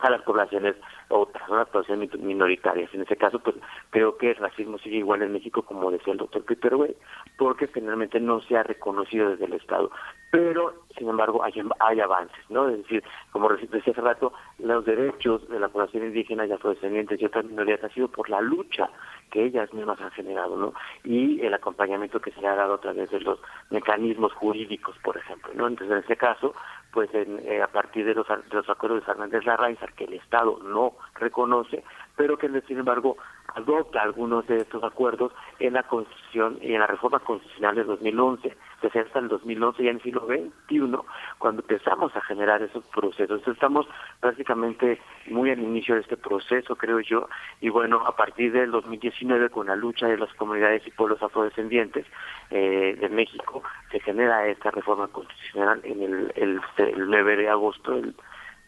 a 0.00 0.10
las 0.10 0.22
poblaciones 0.22 0.76
otras, 1.12 1.48
a 1.50 1.66
las 1.72 2.18
minoritarias. 2.18 2.92
En 2.94 3.02
ese 3.02 3.16
caso, 3.16 3.38
pues 3.38 3.56
creo 3.90 4.16
que 4.16 4.30
el 4.30 4.36
racismo 4.36 4.78
sigue 4.78 4.98
igual 4.98 5.22
en 5.22 5.32
México, 5.32 5.62
como 5.62 5.90
decía 5.90 6.12
el 6.12 6.18
doctor 6.18 6.44
Peter 6.44 6.74
Way, 6.74 6.96
porque 7.36 7.66
finalmente 7.66 8.18
no 8.20 8.40
se 8.42 8.56
ha 8.56 8.62
reconocido 8.62 9.30
desde 9.30 9.44
el 9.44 9.54
Estado. 9.54 9.90
Pero, 10.30 10.84
sin 10.96 11.10
embargo, 11.10 11.44
hay, 11.44 11.52
hay 11.80 12.00
avances, 12.00 12.42
¿no? 12.48 12.68
Es 12.70 12.78
decir, 12.78 13.04
como 13.32 13.50
decía 13.50 13.92
hace 13.92 14.00
rato, 14.00 14.32
los 14.58 14.84
derechos 14.84 15.46
de 15.48 15.60
la 15.60 15.68
población 15.68 16.04
indígena 16.04 16.46
y 16.46 16.52
afrodescendientes 16.52 17.20
y 17.20 17.26
otras 17.26 17.44
minorías 17.44 17.84
ha 17.84 17.90
sido 17.90 18.08
por 18.08 18.30
la 18.30 18.40
lucha 18.40 18.88
que 19.30 19.44
ellas 19.44 19.72
mismas 19.74 20.00
han 20.00 20.10
generado, 20.12 20.56
¿no? 20.56 20.72
Y 21.04 21.40
el 21.42 21.52
acompañamiento 21.52 22.20
que 22.20 22.30
se 22.32 22.40
le 22.40 22.48
ha 22.48 22.54
dado 22.54 22.74
a 22.74 22.80
través 22.80 23.10
de 23.10 23.20
los 23.20 23.40
mecanismos 23.70 24.32
jurídicos, 24.32 24.96
por 25.04 25.18
ejemplo, 25.18 25.52
¿no? 25.54 25.66
Entonces, 25.66 25.92
en 25.92 26.00
este 26.00 26.16
caso, 26.16 26.54
pues 26.92 27.10
eh, 27.12 27.60
a 27.62 27.68
partir 27.68 28.06
de 28.06 28.14
los, 28.14 28.26
los 28.50 28.68
acuerdos 28.68 29.00
de 29.00 29.06
Fernández 29.06 29.44
Larraín, 29.44 29.76
que 29.96 30.04
el 30.04 30.14
Estado 30.14 30.58
no 30.62 30.94
reconoce, 31.14 31.84
pero 32.16 32.36
que 32.36 32.48
sin 32.62 32.78
embargo 32.78 33.16
adopta 33.54 34.02
algunos 34.02 34.46
de 34.46 34.58
estos 34.58 34.82
acuerdos 34.82 35.32
en 35.58 35.74
la 35.74 35.82
Constitución 35.82 36.58
y 36.60 36.74
en 36.74 36.80
la 36.80 36.86
reforma 36.86 37.18
constitucional 37.20 37.74
de 37.74 37.84
2011. 37.84 38.56
Desde 38.82 39.00
hasta 39.00 39.18
el 39.18 39.28
2011 39.28 39.82
ya 39.82 39.90
en 39.90 39.96
el 39.96 40.02
siglo 40.02 40.26
XXI, 40.26 40.98
cuando 41.38 41.62
empezamos 41.62 42.14
a 42.16 42.20
generar 42.22 42.62
esos 42.62 42.84
procesos. 42.86 43.46
Estamos 43.46 43.86
prácticamente 44.20 45.00
muy 45.28 45.50
al 45.50 45.60
inicio 45.60 45.94
de 45.94 46.00
este 46.00 46.16
proceso, 46.16 46.76
creo 46.76 47.00
yo, 47.00 47.28
y 47.60 47.68
bueno, 47.68 48.02
a 48.06 48.16
partir 48.16 48.52
del 48.52 48.70
2019, 48.70 49.50
con 49.50 49.68
la 49.68 49.76
lucha 49.76 50.06
de 50.06 50.18
las 50.18 50.32
comunidades 50.34 50.86
y 50.86 50.90
pueblos 50.90 51.22
afrodescendientes 51.22 52.06
eh, 52.50 52.96
de 52.98 53.08
México, 53.08 53.62
se 53.90 54.00
genera 54.00 54.46
esta 54.48 54.70
reforma 54.70 55.08
constitucional 55.08 55.80
en 55.84 56.02
el, 56.02 56.32
el, 56.36 56.60
el 56.78 57.10
9 57.10 57.36
de 57.36 57.48
agosto 57.48 57.92
del, 57.92 58.14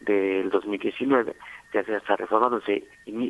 del 0.01 0.49
2019 0.49 1.35
se 1.71 1.79
hace 1.79 1.95
esta 1.95 2.15
reforma 2.15 2.49
donde 2.49 2.65
se, 2.65 2.83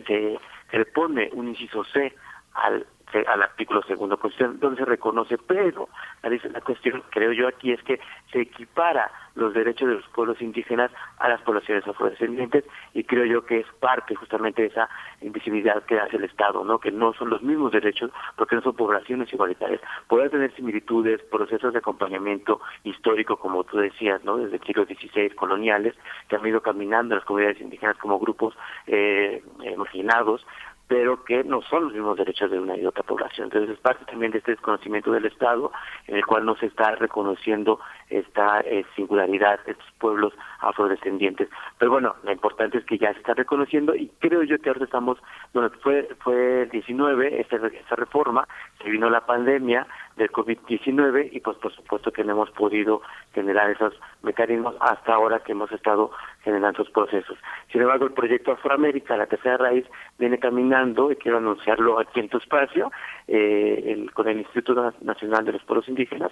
se, 0.06 0.78
le 0.78 0.86
pone 0.86 1.30
un 1.34 1.48
inciso 1.48 1.84
C 1.86 2.14
al 2.54 2.86
al 3.28 3.44
artículo 3.44 3.82
segundo 3.84 4.18
Constitución, 4.18 4.60
donde 4.60 4.80
se 4.80 4.86
reconoce, 4.86 5.38
pero 5.38 5.88
la, 6.24 6.62
cuestión, 6.62 7.04
creo 7.10 7.32
yo 7.32 7.48
aquí, 7.48 7.72
es 7.72 7.82
que 7.84 8.00
se 8.32 8.42
equipara 8.42 9.12
los 9.36 9.54
derechos 9.54 9.90
de 9.90 9.96
los 9.96 10.08
pueblos 10.10 10.42
indígenas 10.42 10.92
a 11.18 11.30
las 11.30 11.42
poblaciones 11.42 11.86
afrodescendientes 11.88 12.64
y 12.94 13.04
creo 13.04 13.26
yo 13.26 13.46
que 13.46 13.60
es 13.60 13.68
parte 13.80 14.16
justamente 14.16 14.62
de 14.62 14.70
esa 14.70 14.90
invisibilidad 15.22 15.84
que 15.84 16.00
hace 16.00 16.18
el 16.18 16.24
Estado, 16.24 16.64
¿no? 16.64 16.80
que 16.80 16.92
no 16.92 17.14
son 17.14 17.30
los 17.30 17.42
mismos 17.42 17.72
derechos 17.72 18.12
porque 18.38 18.56
no 18.56 18.62
son 18.62 18.76
poblaciones 18.76 19.32
igualitarias. 19.34 19.82
Pueden 20.08 20.32
tener 20.32 20.56
similitudes, 20.56 21.22
procesos 21.24 21.74
de 21.74 21.80
acompañamiento 21.80 22.62
histórico, 22.84 23.38
como 23.38 23.64
tú 23.66 23.78
decías, 23.78 24.24
¿no? 24.24 24.38
desde 24.38 24.56
el 24.56 24.64
siglo 24.64 24.86
XVI, 24.86 25.30
coloniales, 25.32 25.96
que 26.30 26.38
han 26.38 26.46
ido 26.46 26.62
caminando 26.62 27.16
las 27.16 27.26
comunidades 27.26 27.60
indígenas 27.60 27.98
como 27.98 28.20
grupos 28.20 28.56
eh, 28.88 29.44
marginados, 29.78 30.46
pero 30.88 31.24
que 31.24 31.44
no 31.44 31.62
son 31.64 31.86
los 31.86 31.94
mismos 31.94 32.18
derechos 32.18 32.52
de 32.52 32.60
una 32.60 32.78
y 32.78 32.86
otra 32.86 33.04
población. 33.04 33.46
Entonces 33.46 33.72
es 33.72 33.80
parte 33.80 34.06
también 34.06 34.32
de 34.32 34.40
este 34.40 34.52
desconocimiento 34.52 35.12
del 35.12 35.26
Estado, 35.26 35.72
en 36.08 36.16
el 36.16 36.26
cual 36.26 36.46
no 36.46 36.56
se 36.58 36.68
está 36.68 36.92
reconociendo 36.96 37.80
esta 38.10 38.62
eh, 38.62 38.86
singularidad 38.96 39.60
de 39.66 39.72
estos 39.72 39.92
pueblos 40.00 40.34
afrodescendientes. 40.60 41.50
Pero 41.80 41.92
bueno, 41.92 42.16
lo 42.24 42.32
importante 42.32 42.78
es 42.78 42.86
que 42.86 42.98
ya 42.98 43.14
se 43.14 43.20
está 43.20 43.34
reconociendo 43.34 43.96
y 43.96 44.10
creo 44.20 44.44
yo 44.44 44.60
que 44.60 44.70
ahora 44.70 44.86
estamos, 44.86 45.18
bueno, 45.54 45.72
fue 45.82 46.08
fue 46.22 46.68
19 46.72 47.42
esta, 47.42 47.56
esta 47.56 47.96
reforma, 47.96 48.48
se 48.82 48.90
vino 48.90 49.10
la 49.10 49.26
pandemia 49.26 49.88
del 50.18 50.32
COVID-19 50.32 51.30
y 51.32 51.40
pues 51.40 51.58
por 51.58 51.74
supuesto 51.74 52.12
que 52.12 52.24
no 52.24 52.34
hemos 52.34 52.52
podido 52.52 53.02
generar 53.34 53.70
esos 53.70 53.94
mecanismos 54.24 54.76
hasta 54.80 55.14
ahora 55.14 55.40
que 55.40 55.52
hemos 55.52 55.72
estado 55.72 56.12
generando 56.44 56.82
esos 56.82 56.94
procesos. 56.94 57.38
Sin 57.72 57.82
embargo, 57.82 58.06
el 58.06 58.14
proyecto 58.14 58.52
Afroamérica, 58.52 59.18
la 59.18 59.26
tercera 59.26 59.58
raíz, 59.58 59.86
viene 60.18 60.40
caminando, 60.40 60.75
y 61.12 61.16
quiero 61.16 61.38
anunciarlo 61.38 62.00
aquí 62.00 62.20
en 62.20 62.30
tu 62.30 62.38
espacio, 62.38 62.92
eh, 63.28 64.06
con 64.14 64.28
el 64.28 64.40
Instituto 64.40 64.94
Nacional 65.02 65.46
de 65.46 65.54
los 65.54 65.64
Pueblos 65.64 65.88
Indígenas, 65.88 66.32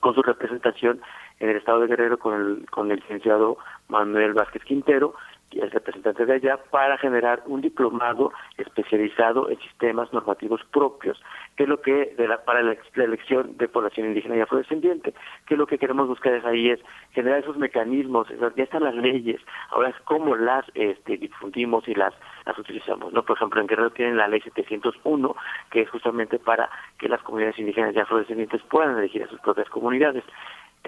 con 0.00 0.14
su 0.14 0.22
representación 0.22 1.00
en 1.38 1.50
el 1.50 1.56
estado 1.56 1.80
de 1.80 1.86
Guerrero 1.86 2.18
con 2.18 2.34
el, 2.34 2.70
con 2.70 2.90
el 2.90 2.98
licenciado 2.98 3.58
Manuel 3.88 4.32
Vázquez 4.32 4.64
Quintero, 4.64 5.14
el 5.52 5.70
representante 5.70 6.26
de 6.26 6.34
allá, 6.34 6.58
para 6.70 6.98
generar 6.98 7.42
un 7.46 7.60
diplomado 7.60 8.32
especializado 8.58 9.48
en 9.48 9.58
sistemas 9.60 10.12
normativos 10.12 10.60
propios, 10.70 11.20
que 11.56 11.62
es 11.62 11.68
lo 11.68 11.80
que 11.80 12.14
de 12.16 12.28
la, 12.28 12.44
para 12.44 12.62
la, 12.62 12.76
elección 12.96 13.56
de 13.56 13.68
población 13.68 14.08
indígena 14.08 14.36
y 14.36 14.40
afrodescendiente, 14.40 15.14
que 15.46 15.56
lo 15.56 15.66
que 15.66 15.78
queremos 15.78 16.08
buscar 16.08 16.34
es 16.34 16.44
ahí 16.44 16.70
es 16.70 16.80
generar 17.12 17.40
esos 17.40 17.56
mecanismos, 17.56 18.28
ya 18.56 18.64
están 18.64 18.84
las 18.84 18.94
leyes, 18.94 19.40
ahora 19.70 19.90
es 19.90 19.96
cómo 20.04 20.36
las 20.36 20.64
este, 20.74 21.16
difundimos 21.16 21.86
y 21.88 21.94
las, 21.94 22.14
las 22.44 22.58
utilizamos. 22.58 23.12
no 23.12 23.22
Por 23.22 23.36
ejemplo, 23.36 23.60
en 23.60 23.66
Guerrero 23.66 23.90
tienen 23.90 24.16
la 24.16 24.28
ley 24.28 24.40
701, 24.40 25.36
que 25.70 25.82
es 25.82 25.90
justamente 25.90 26.38
para 26.38 26.68
que 26.98 27.08
las 27.08 27.22
comunidades 27.22 27.58
indígenas 27.58 27.94
y 27.94 27.98
afrodescendientes 27.98 28.62
puedan 28.62 28.98
elegir 28.98 29.22
a 29.22 29.28
sus 29.28 29.40
propias 29.40 29.68
comunidades. 29.70 30.24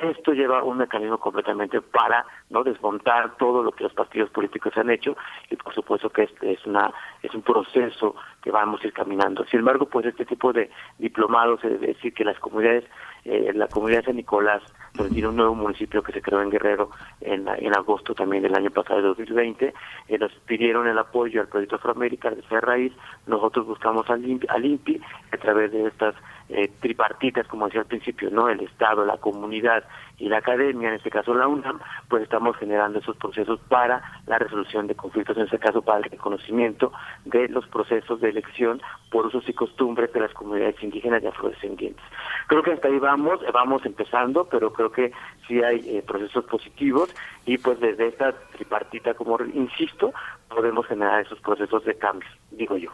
Esto 0.02 0.33
lleva 0.33 0.62
un 0.62 0.78
mecanismo 0.78 1.18
completamente 1.18 1.81
para 1.81 2.25
no 2.51 2.62
desmontar 2.62 3.36
todo 3.36 3.62
lo 3.62 3.73
que 3.73 3.85
los 3.85 3.93
partidos 3.93 4.31
políticos 4.31 4.77
han 4.77 4.91
hecho 4.91 5.17
y 5.51 5.57
por 5.57 5.75
supuesto 5.75 6.10
que 6.10 6.25
es, 6.25 6.31
es 6.43 6.65
una 6.67 6.93
es 7.23 7.35
un 7.35 7.43
proceso 7.43 8.15
que 8.43 8.51
vamos 8.51 8.83
a 8.83 8.86
ir 8.86 8.93
caminando. 8.93 9.44
Sin 9.47 9.60
embargo, 9.60 9.86
pues 9.86 10.07
este 10.07 10.25
tipo 10.25 10.52
de 10.52 10.70
diplomados, 10.99 11.62
es 11.65 11.81
decir, 11.81 12.15
que 12.15 12.25
las 12.25 12.39
comunidades, 12.39 12.85
eh, 13.25 13.53
la 13.55 13.69
comunidad 13.69 14.01
de 14.01 14.07
San 14.07 14.17
Nicolás, 14.17 14.63
pues 14.95 15.13
tiene 15.13 15.29
un 15.29 15.37
nuevo 15.37 15.55
municipio 15.55 16.03
que 16.03 16.13
se 16.13 16.23
creó 16.23 16.43
en 16.43 16.51
Guerrero 16.51 16.91
en, 17.21 17.47
en 17.49 17.77
agosto 17.77 18.15
también 18.15 18.43
del 18.43 18.55
año 18.55 18.71
pasado, 18.71 19.01
de 19.01 19.09
2020, 19.09 19.75
eh, 20.09 20.19
nos 20.19 20.33
pidieron 20.47 20.89
el 20.89 20.99
apoyo 20.99 21.41
al 21.41 21.49
proyecto 21.49 21.77
Afroamérica 21.77 22.31
de 22.31 22.43
Ser 22.43 22.65
Raíz, 22.65 22.93
nosotros 23.27 23.67
buscamos 23.67 24.09
al 24.11 24.25
INPI 24.25 25.01
a 25.33 25.37
través 25.37 25.73
de 25.73 25.87
estas 25.87 26.15
eh, 26.49 26.71
tripartitas, 26.81 27.47
como 27.47 27.67
decía 27.67 27.83
al 27.83 27.87
principio, 27.87 28.31
no 28.31 28.49
el 28.49 28.61
Estado, 28.61 29.05
la 29.05 29.19
comunidad 29.19 29.85
y 30.19 30.29
la 30.29 30.39
academia, 30.39 30.89
en 30.89 30.97
este 30.97 31.11
caso 31.11 31.35
la 31.35 31.47
UNAM, 31.47 31.79
pues 32.09 32.23
estamos 32.23 32.57
generando 32.57 32.99
esos 32.99 33.17
procesos 33.17 33.61
para 33.69 34.03
la 34.27 34.39
resolución 34.39 34.87
de 34.87 34.95
conflictos, 34.95 35.37
en 35.37 35.45
este 35.45 35.59
caso 35.59 35.83
para 35.83 35.99
el 35.99 36.05
reconocimiento 36.05 36.93
de 37.25 37.49
los 37.49 37.67
procesos 37.69 38.21
de 38.21 38.31
elección 38.31 38.83
por 39.11 39.27
usos 39.27 39.49
y 39.49 39.53
costumbres 39.53 40.13
de 40.13 40.21
las 40.21 40.33
comunidades 40.33 40.83
indígenas 40.83 41.23
y 41.23 41.27
afrodescendientes. 41.27 42.05
Creo 42.49 42.63
que 42.63 42.73
hasta 42.73 42.89
ahí 42.89 42.99
vamos, 42.99 43.41
vamos 43.53 43.85
empezando, 43.87 44.45
pero 44.45 44.73
creo 44.73 44.91
que 44.91 45.13
sí 45.47 45.63
hay 45.63 45.79
eh, 45.87 46.03
procesos 46.07 46.45
positivos 46.45 47.15
y 47.47 47.59
pues 47.59 47.81
desde 47.81 48.09
esta 48.09 48.33
tripartita, 48.53 49.15
como 49.15 49.39
insisto, 49.55 50.13
podemos 50.49 50.87
generar 50.87 51.23
esos 51.25 51.41
procesos 51.41 51.85
de 51.85 51.97
cambio, 51.97 52.29
digo 52.51 52.77
yo. 52.77 52.91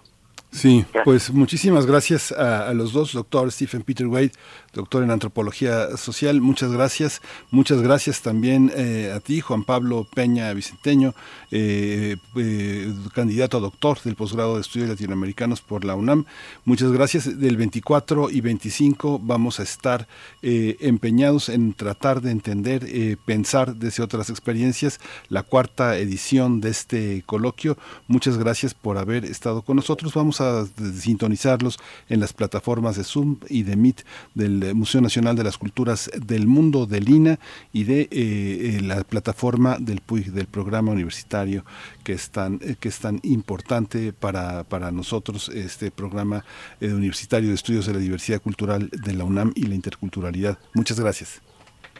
Sí, 0.54 0.86
pues 1.04 1.32
muchísimas 1.32 1.84
gracias 1.84 2.30
a, 2.30 2.72
los 2.74 2.92
dos, 2.92 3.12
doctor 3.12 3.50
Stephen 3.50 3.82
Peter 3.82 4.06
Wade, 4.06 4.30
doctor 4.74 5.02
en 5.02 5.10
antropología 5.10 5.96
social, 5.96 6.40
muchas 6.40 6.72
gracias. 6.72 7.22
Muchas 7.50 7.80
gracias 7.80 8.22
también 8.22 8.70
eh, 8.74 9.12
a 9.14 9.20
ti, 9.20 9.40
Juan 9.40 9.64
Pablo 9.64 10.06
Peña 10.12 10.52
Vicenteño, 10.52 11.14
eh, 11.50 12.16
eh, 12.36 12.92
candidato 13.14 13.56
a 13.56 13.60
doctor 13.60 14.02
del 14.02 14.16
posgrado 14.16 14.56
de 14.56 14.60
estudios 14.60 14.88
latinoamericanos 14.88 15.60
por 15.60 15.84
la 15.84 15.94
UNAM. 15.94 16.26
Muchas 16.64 16.90
gracias. 16.92 17.38
Del 17.38 17.56
24 17.56 18.30
y 18.30 18.40
25 18.40 19.20
vamos 19.22 19.60
a 19.60 19.62
estar 19.62 20.06
empeñados 20.42 21.48
en 21.48 21.72
tratar 21.74 22.20
de 22.20 22.30
entender, 22.30 23.18
pensar 23.24 23.76
desde 23.76 24.02
otras 24.02 24.30
experiencias 24.30 25.00
la 25.28 25.42
cuarta 25.42 25.96
edición 25.96 26.60
de 26.60 26.70
este 26.70 27.22
coloquio. 27.26 27.78
Muchas 28.08 28.36
gracias 28.36 28.74
por 28.74 28.98
haber 28.98 29.24
estado 29.24 29.62
con 29.62 29.76
nosotros. 29.76 30.12
Vamos 30.14 30.40
a 30.40 30.66
sintonizarlos 30.98 31.78
en 32.08 32.20
las 32.20 32.32
plataformas 32.32 32.96
de 32.96 33.04
Zoom 33.04 33.38
y 33.48 33.62
de 33.62 33.76
Meet 33.76 34.04
del 34.34 34.63
Museo 34.72 35.00
Nacional 35.00 35.36
de 35.36 35.44
las 35.44 35.58
Culturas 35.58 36.10
del 36.16 36.46
Mundo 36.46 36.86
de 36.86 37.00
Lina 37.00 37.38
y 37.72 37.84
de 37.84 38.02
eh, 38.02 38.08
eh, 38.12 38.80
la 38.82 39.02
plataforma 39.02 39.76
del 39.78 40.00
PUIG, 40.00 40.32
del 40.32 40.46
programa 40.46 40.92
universitario 40.92 41.64
que 42.04 42.12
es 42.12 42.30
tan, 42.30 42.54
eh, 42.62 42.76
que 42.80 42.88
es 42.88 43.00
tan 43.00 43.18
importante 43.22 44.12
para, 44.12 44.64
para 44.64 44.90
nosotros, 44.90 45.48
este 45.48 45.90
programa 45.90 46.44
universitario 46.80 47.48
de 47.48 47.54
estudios 47.54 47.86
de 47.86 47.94
la 47.94 47.98
diversidad 47.98 48.40
cultural 48.40 48.88
de 48.90 49.12
la 49.12 49.24
UNAM 49.24 49.52
y 49.54 49.66
la 49.66 49.74
interculturalidad. 49.74 50.58
Muchas 50.74 51.00
gracias. 51.00 51.42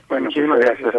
Bueno, 0.09 0.26
muchísimas 0.26 0.60
gracias. 0.60 0.94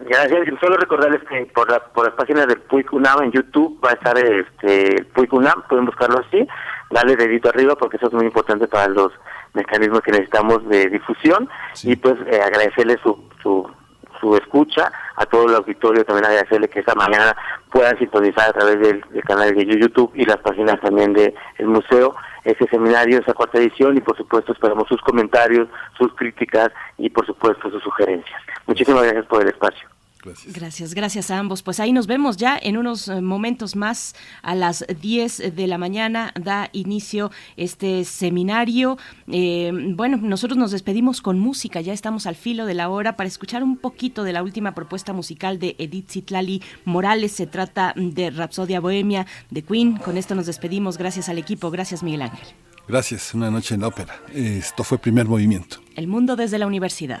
Gracias. 0.00 0.60
Solo 0.60 0.76
recordarles 0.76 1.22
que 1.24 1.46
por, 1.54 1.70
la, 1.70 1.80
por 1.80 2.06
las 2.06 2.14
páginas 2.14 2.46
del 2.46 2.60
PUIC 2.60 2.92
UNAM 2.92 3.24
en 3.24 3.32
YouTube 3.32 3.80
va 3.84 3.90
a 3.90 3.94
estar 3.94 4.18
este, 4.18 4.96
el 4.96 5.06
PUIC 5.06 5.32
UNAM, 5.32 5.62
pueden 5.68 5.86
buscarlo 5.86 6.20
así, 6.20 6.46
darle 6.90 7.16
dedito 7.16 7.48
arriba 7.48 7.74
porque 7.76 7.96
eso 7.96 8.06
es 8.06 8.12
muy 8.12 8.26
importante 8.26 8.68
para 8.68 8.88
los 8.88 9.12
mecanismos 9.56 10.02
que 10.02 10.12
necesitamos 10.12 10.66
de 10.68 10.88
difusión 10.88 11.48
y 11.82 11.96
pues 11.96 12.14
eh, 12.26 12.40
agradecerle 12.40 12.96
su, 13.02 13.18
su, 13.42 13.68
su 14.20 14.36
escucha, 14.36 14.92
a 15.16 15.26
todo 15.26 15.48
el 15.48 15.54
auditorio 15.54 16.04
también 16.04 16.26
agradecerle 16.26 16.68
que 16.68 16.80
esta 16.80 16.94
mañana 16.94 17.36
puedan 17.70 17.98
sintonizar 17.98 18.50
a 18.50 18.52
través 18.52 18.80
del, 18.80 19.02
canal 19.24 19.54
de 19.54 19.66
YouTube 19.66 20.12
y 20.14 20.24
las 20.24 20.38
páginas 20.38 20.80
también 20.80 21.12
del 21.12 21.34
el 21.58 21.66
museo 21.66 22.14
ese 22.44 22.66
seminario, 22.68 23.18
esa 23.18 23.34
cuarta 23.34 23.58
edición 23.58 23.96
y 23.96 24.00
por 24.00 24.16
supuesto 24.16 24.52
esperamos 24.52 24.86
sus 24.88 25.00
comentarios, 25.00 25.68
sus 25.98 26.14
críticas 26.14 26.70
y 26.96 27.10
por 27.10 27.26
supuesto 27.26 27.70
sus 27.70 27.82
sugerencias. 27.82 28.40
Muchísimas 28.66 29.02
gracias 29.02 29.26
por 29.26 29.42
el 29.42 29.48
espacio. 29.48 29.88
Gracias. 30.26 30.54
Gracias, 30.54 30.94
gracias 30.94 31.30
a 31.30 31.38
ambos. 31.38 31.62
Pues 31.62 31.80
ahí 31.80 31.92
nos 31.92 32.06
vemos 32.06 32.36
ya 32.36 32.58
en 32.60 32.76
unos 32.76 33.08
eh, 33.08 33.20
momentos 33.20 33.76
más 33.76 34.14
a 34.42 34.54
las 34.54 34.84
10 35.00 35.54
de 35.54 35.66
la 35.66 35.78
mañana 35.78 36.32
da 36.40 36.68
inicio 36.72 37.30
este 37.56 38.04
seminario. 38.04 38.98
Eh, 39.28 39.72
bueno, 39.94 40.16
nosotros 40.16 40.58
nos 40.58 40.70
despedimos 40.70 41.20
con 41.20 41.38
música, 41.38 41.80
ya 41.80 41.92
estamos 41.92 42.26
al 42.26 42.36
filo 42.36 42.66
de 42.66 42.74
la 42.74 42.88
hora 42.88 43.16
para 43.16 43.28
escuchar 43.28 43.62
un 43.62 43.76
poquito 43.76 44.24
de 44.24 44.32
la 44.32 44.42
última 44.42 44.74
propuesta 44.74 45.12
musical 45.12 45.58
de 45.58 45.76
Edith 45.78 46.10
Zitlali 46.10 46.62
Morales. 46.84 47.32
Se 47.32 47.46
trata 47.46 47.94
de 47.96 48.30
Rapsodia 48.30 48.80
Bohemia 48.80 49.26
de 49.50 49.62
Queen. 49.62 49.96
Con 49.96 50.16
esto 50.16 50.34
nos 50.34 50.46
despedimos. 50.46 50.98
Gracias 50.98 51.28
al 51.28 51.38
equipo. 51.38 51.70
Gracias, 51.70 52.02
Miguel 52.02 52.22
Ángel. 52.22 52.48
Gracias, 52.88 53.34
una 53.34 53.50
noche 53.50 53.74
en 53.74 53.80
la 53.80 53.88
ópera. 53.88 54.20
Esto 54.32 54.84
fue 54.84 54.98
primer 54.98 55.26
movimiento. 55.26 55.78
El 55.96 56.06
mundo 56.06 56.36
desde 56.36 56.58
la 56.58 56.66
universidad. 56.66 57.20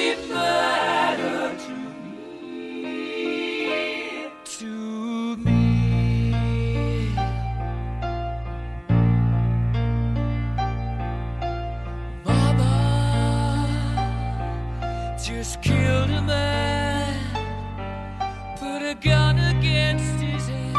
gun 19.01 19.39
against 19.39 20.21
his 20.21 20.47
head, 20.47 20.75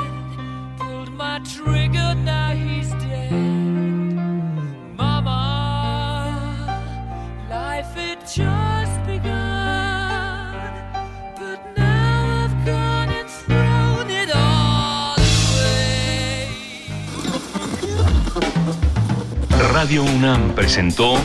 pulled 0.79 1.13
my 1.13 1.41
trigger, 1.41 2.15
now 2.15 2.51
he's 2.55 2.91
dead. 3.03 3.33
Mama, 4.97 5.41
life 7.51 7.95
had 7.97 8.21
just 8.21 9.05
begun, 9.07 10.55
but 11.37 11.59
now 11.77 12.45
I've 12.45 12.65
gone 12.65 13.11
and 13.11 13.29
thrown 13.29 14.09
it 14.09 14.31
all 14.35 15.17
away. 15.59 16.49
Radio 19.75 20.05
UNAM 20.05 20.55
presentó 20.55 21.17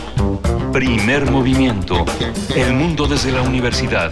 Primer 0.74 1.30
Movimiento, 1.30 2.06
El 2.56 2.74
Mundo 2.74 3.06
desde 3.06 3.32
la 3.32 3.42
Universidad, 3.44 4.12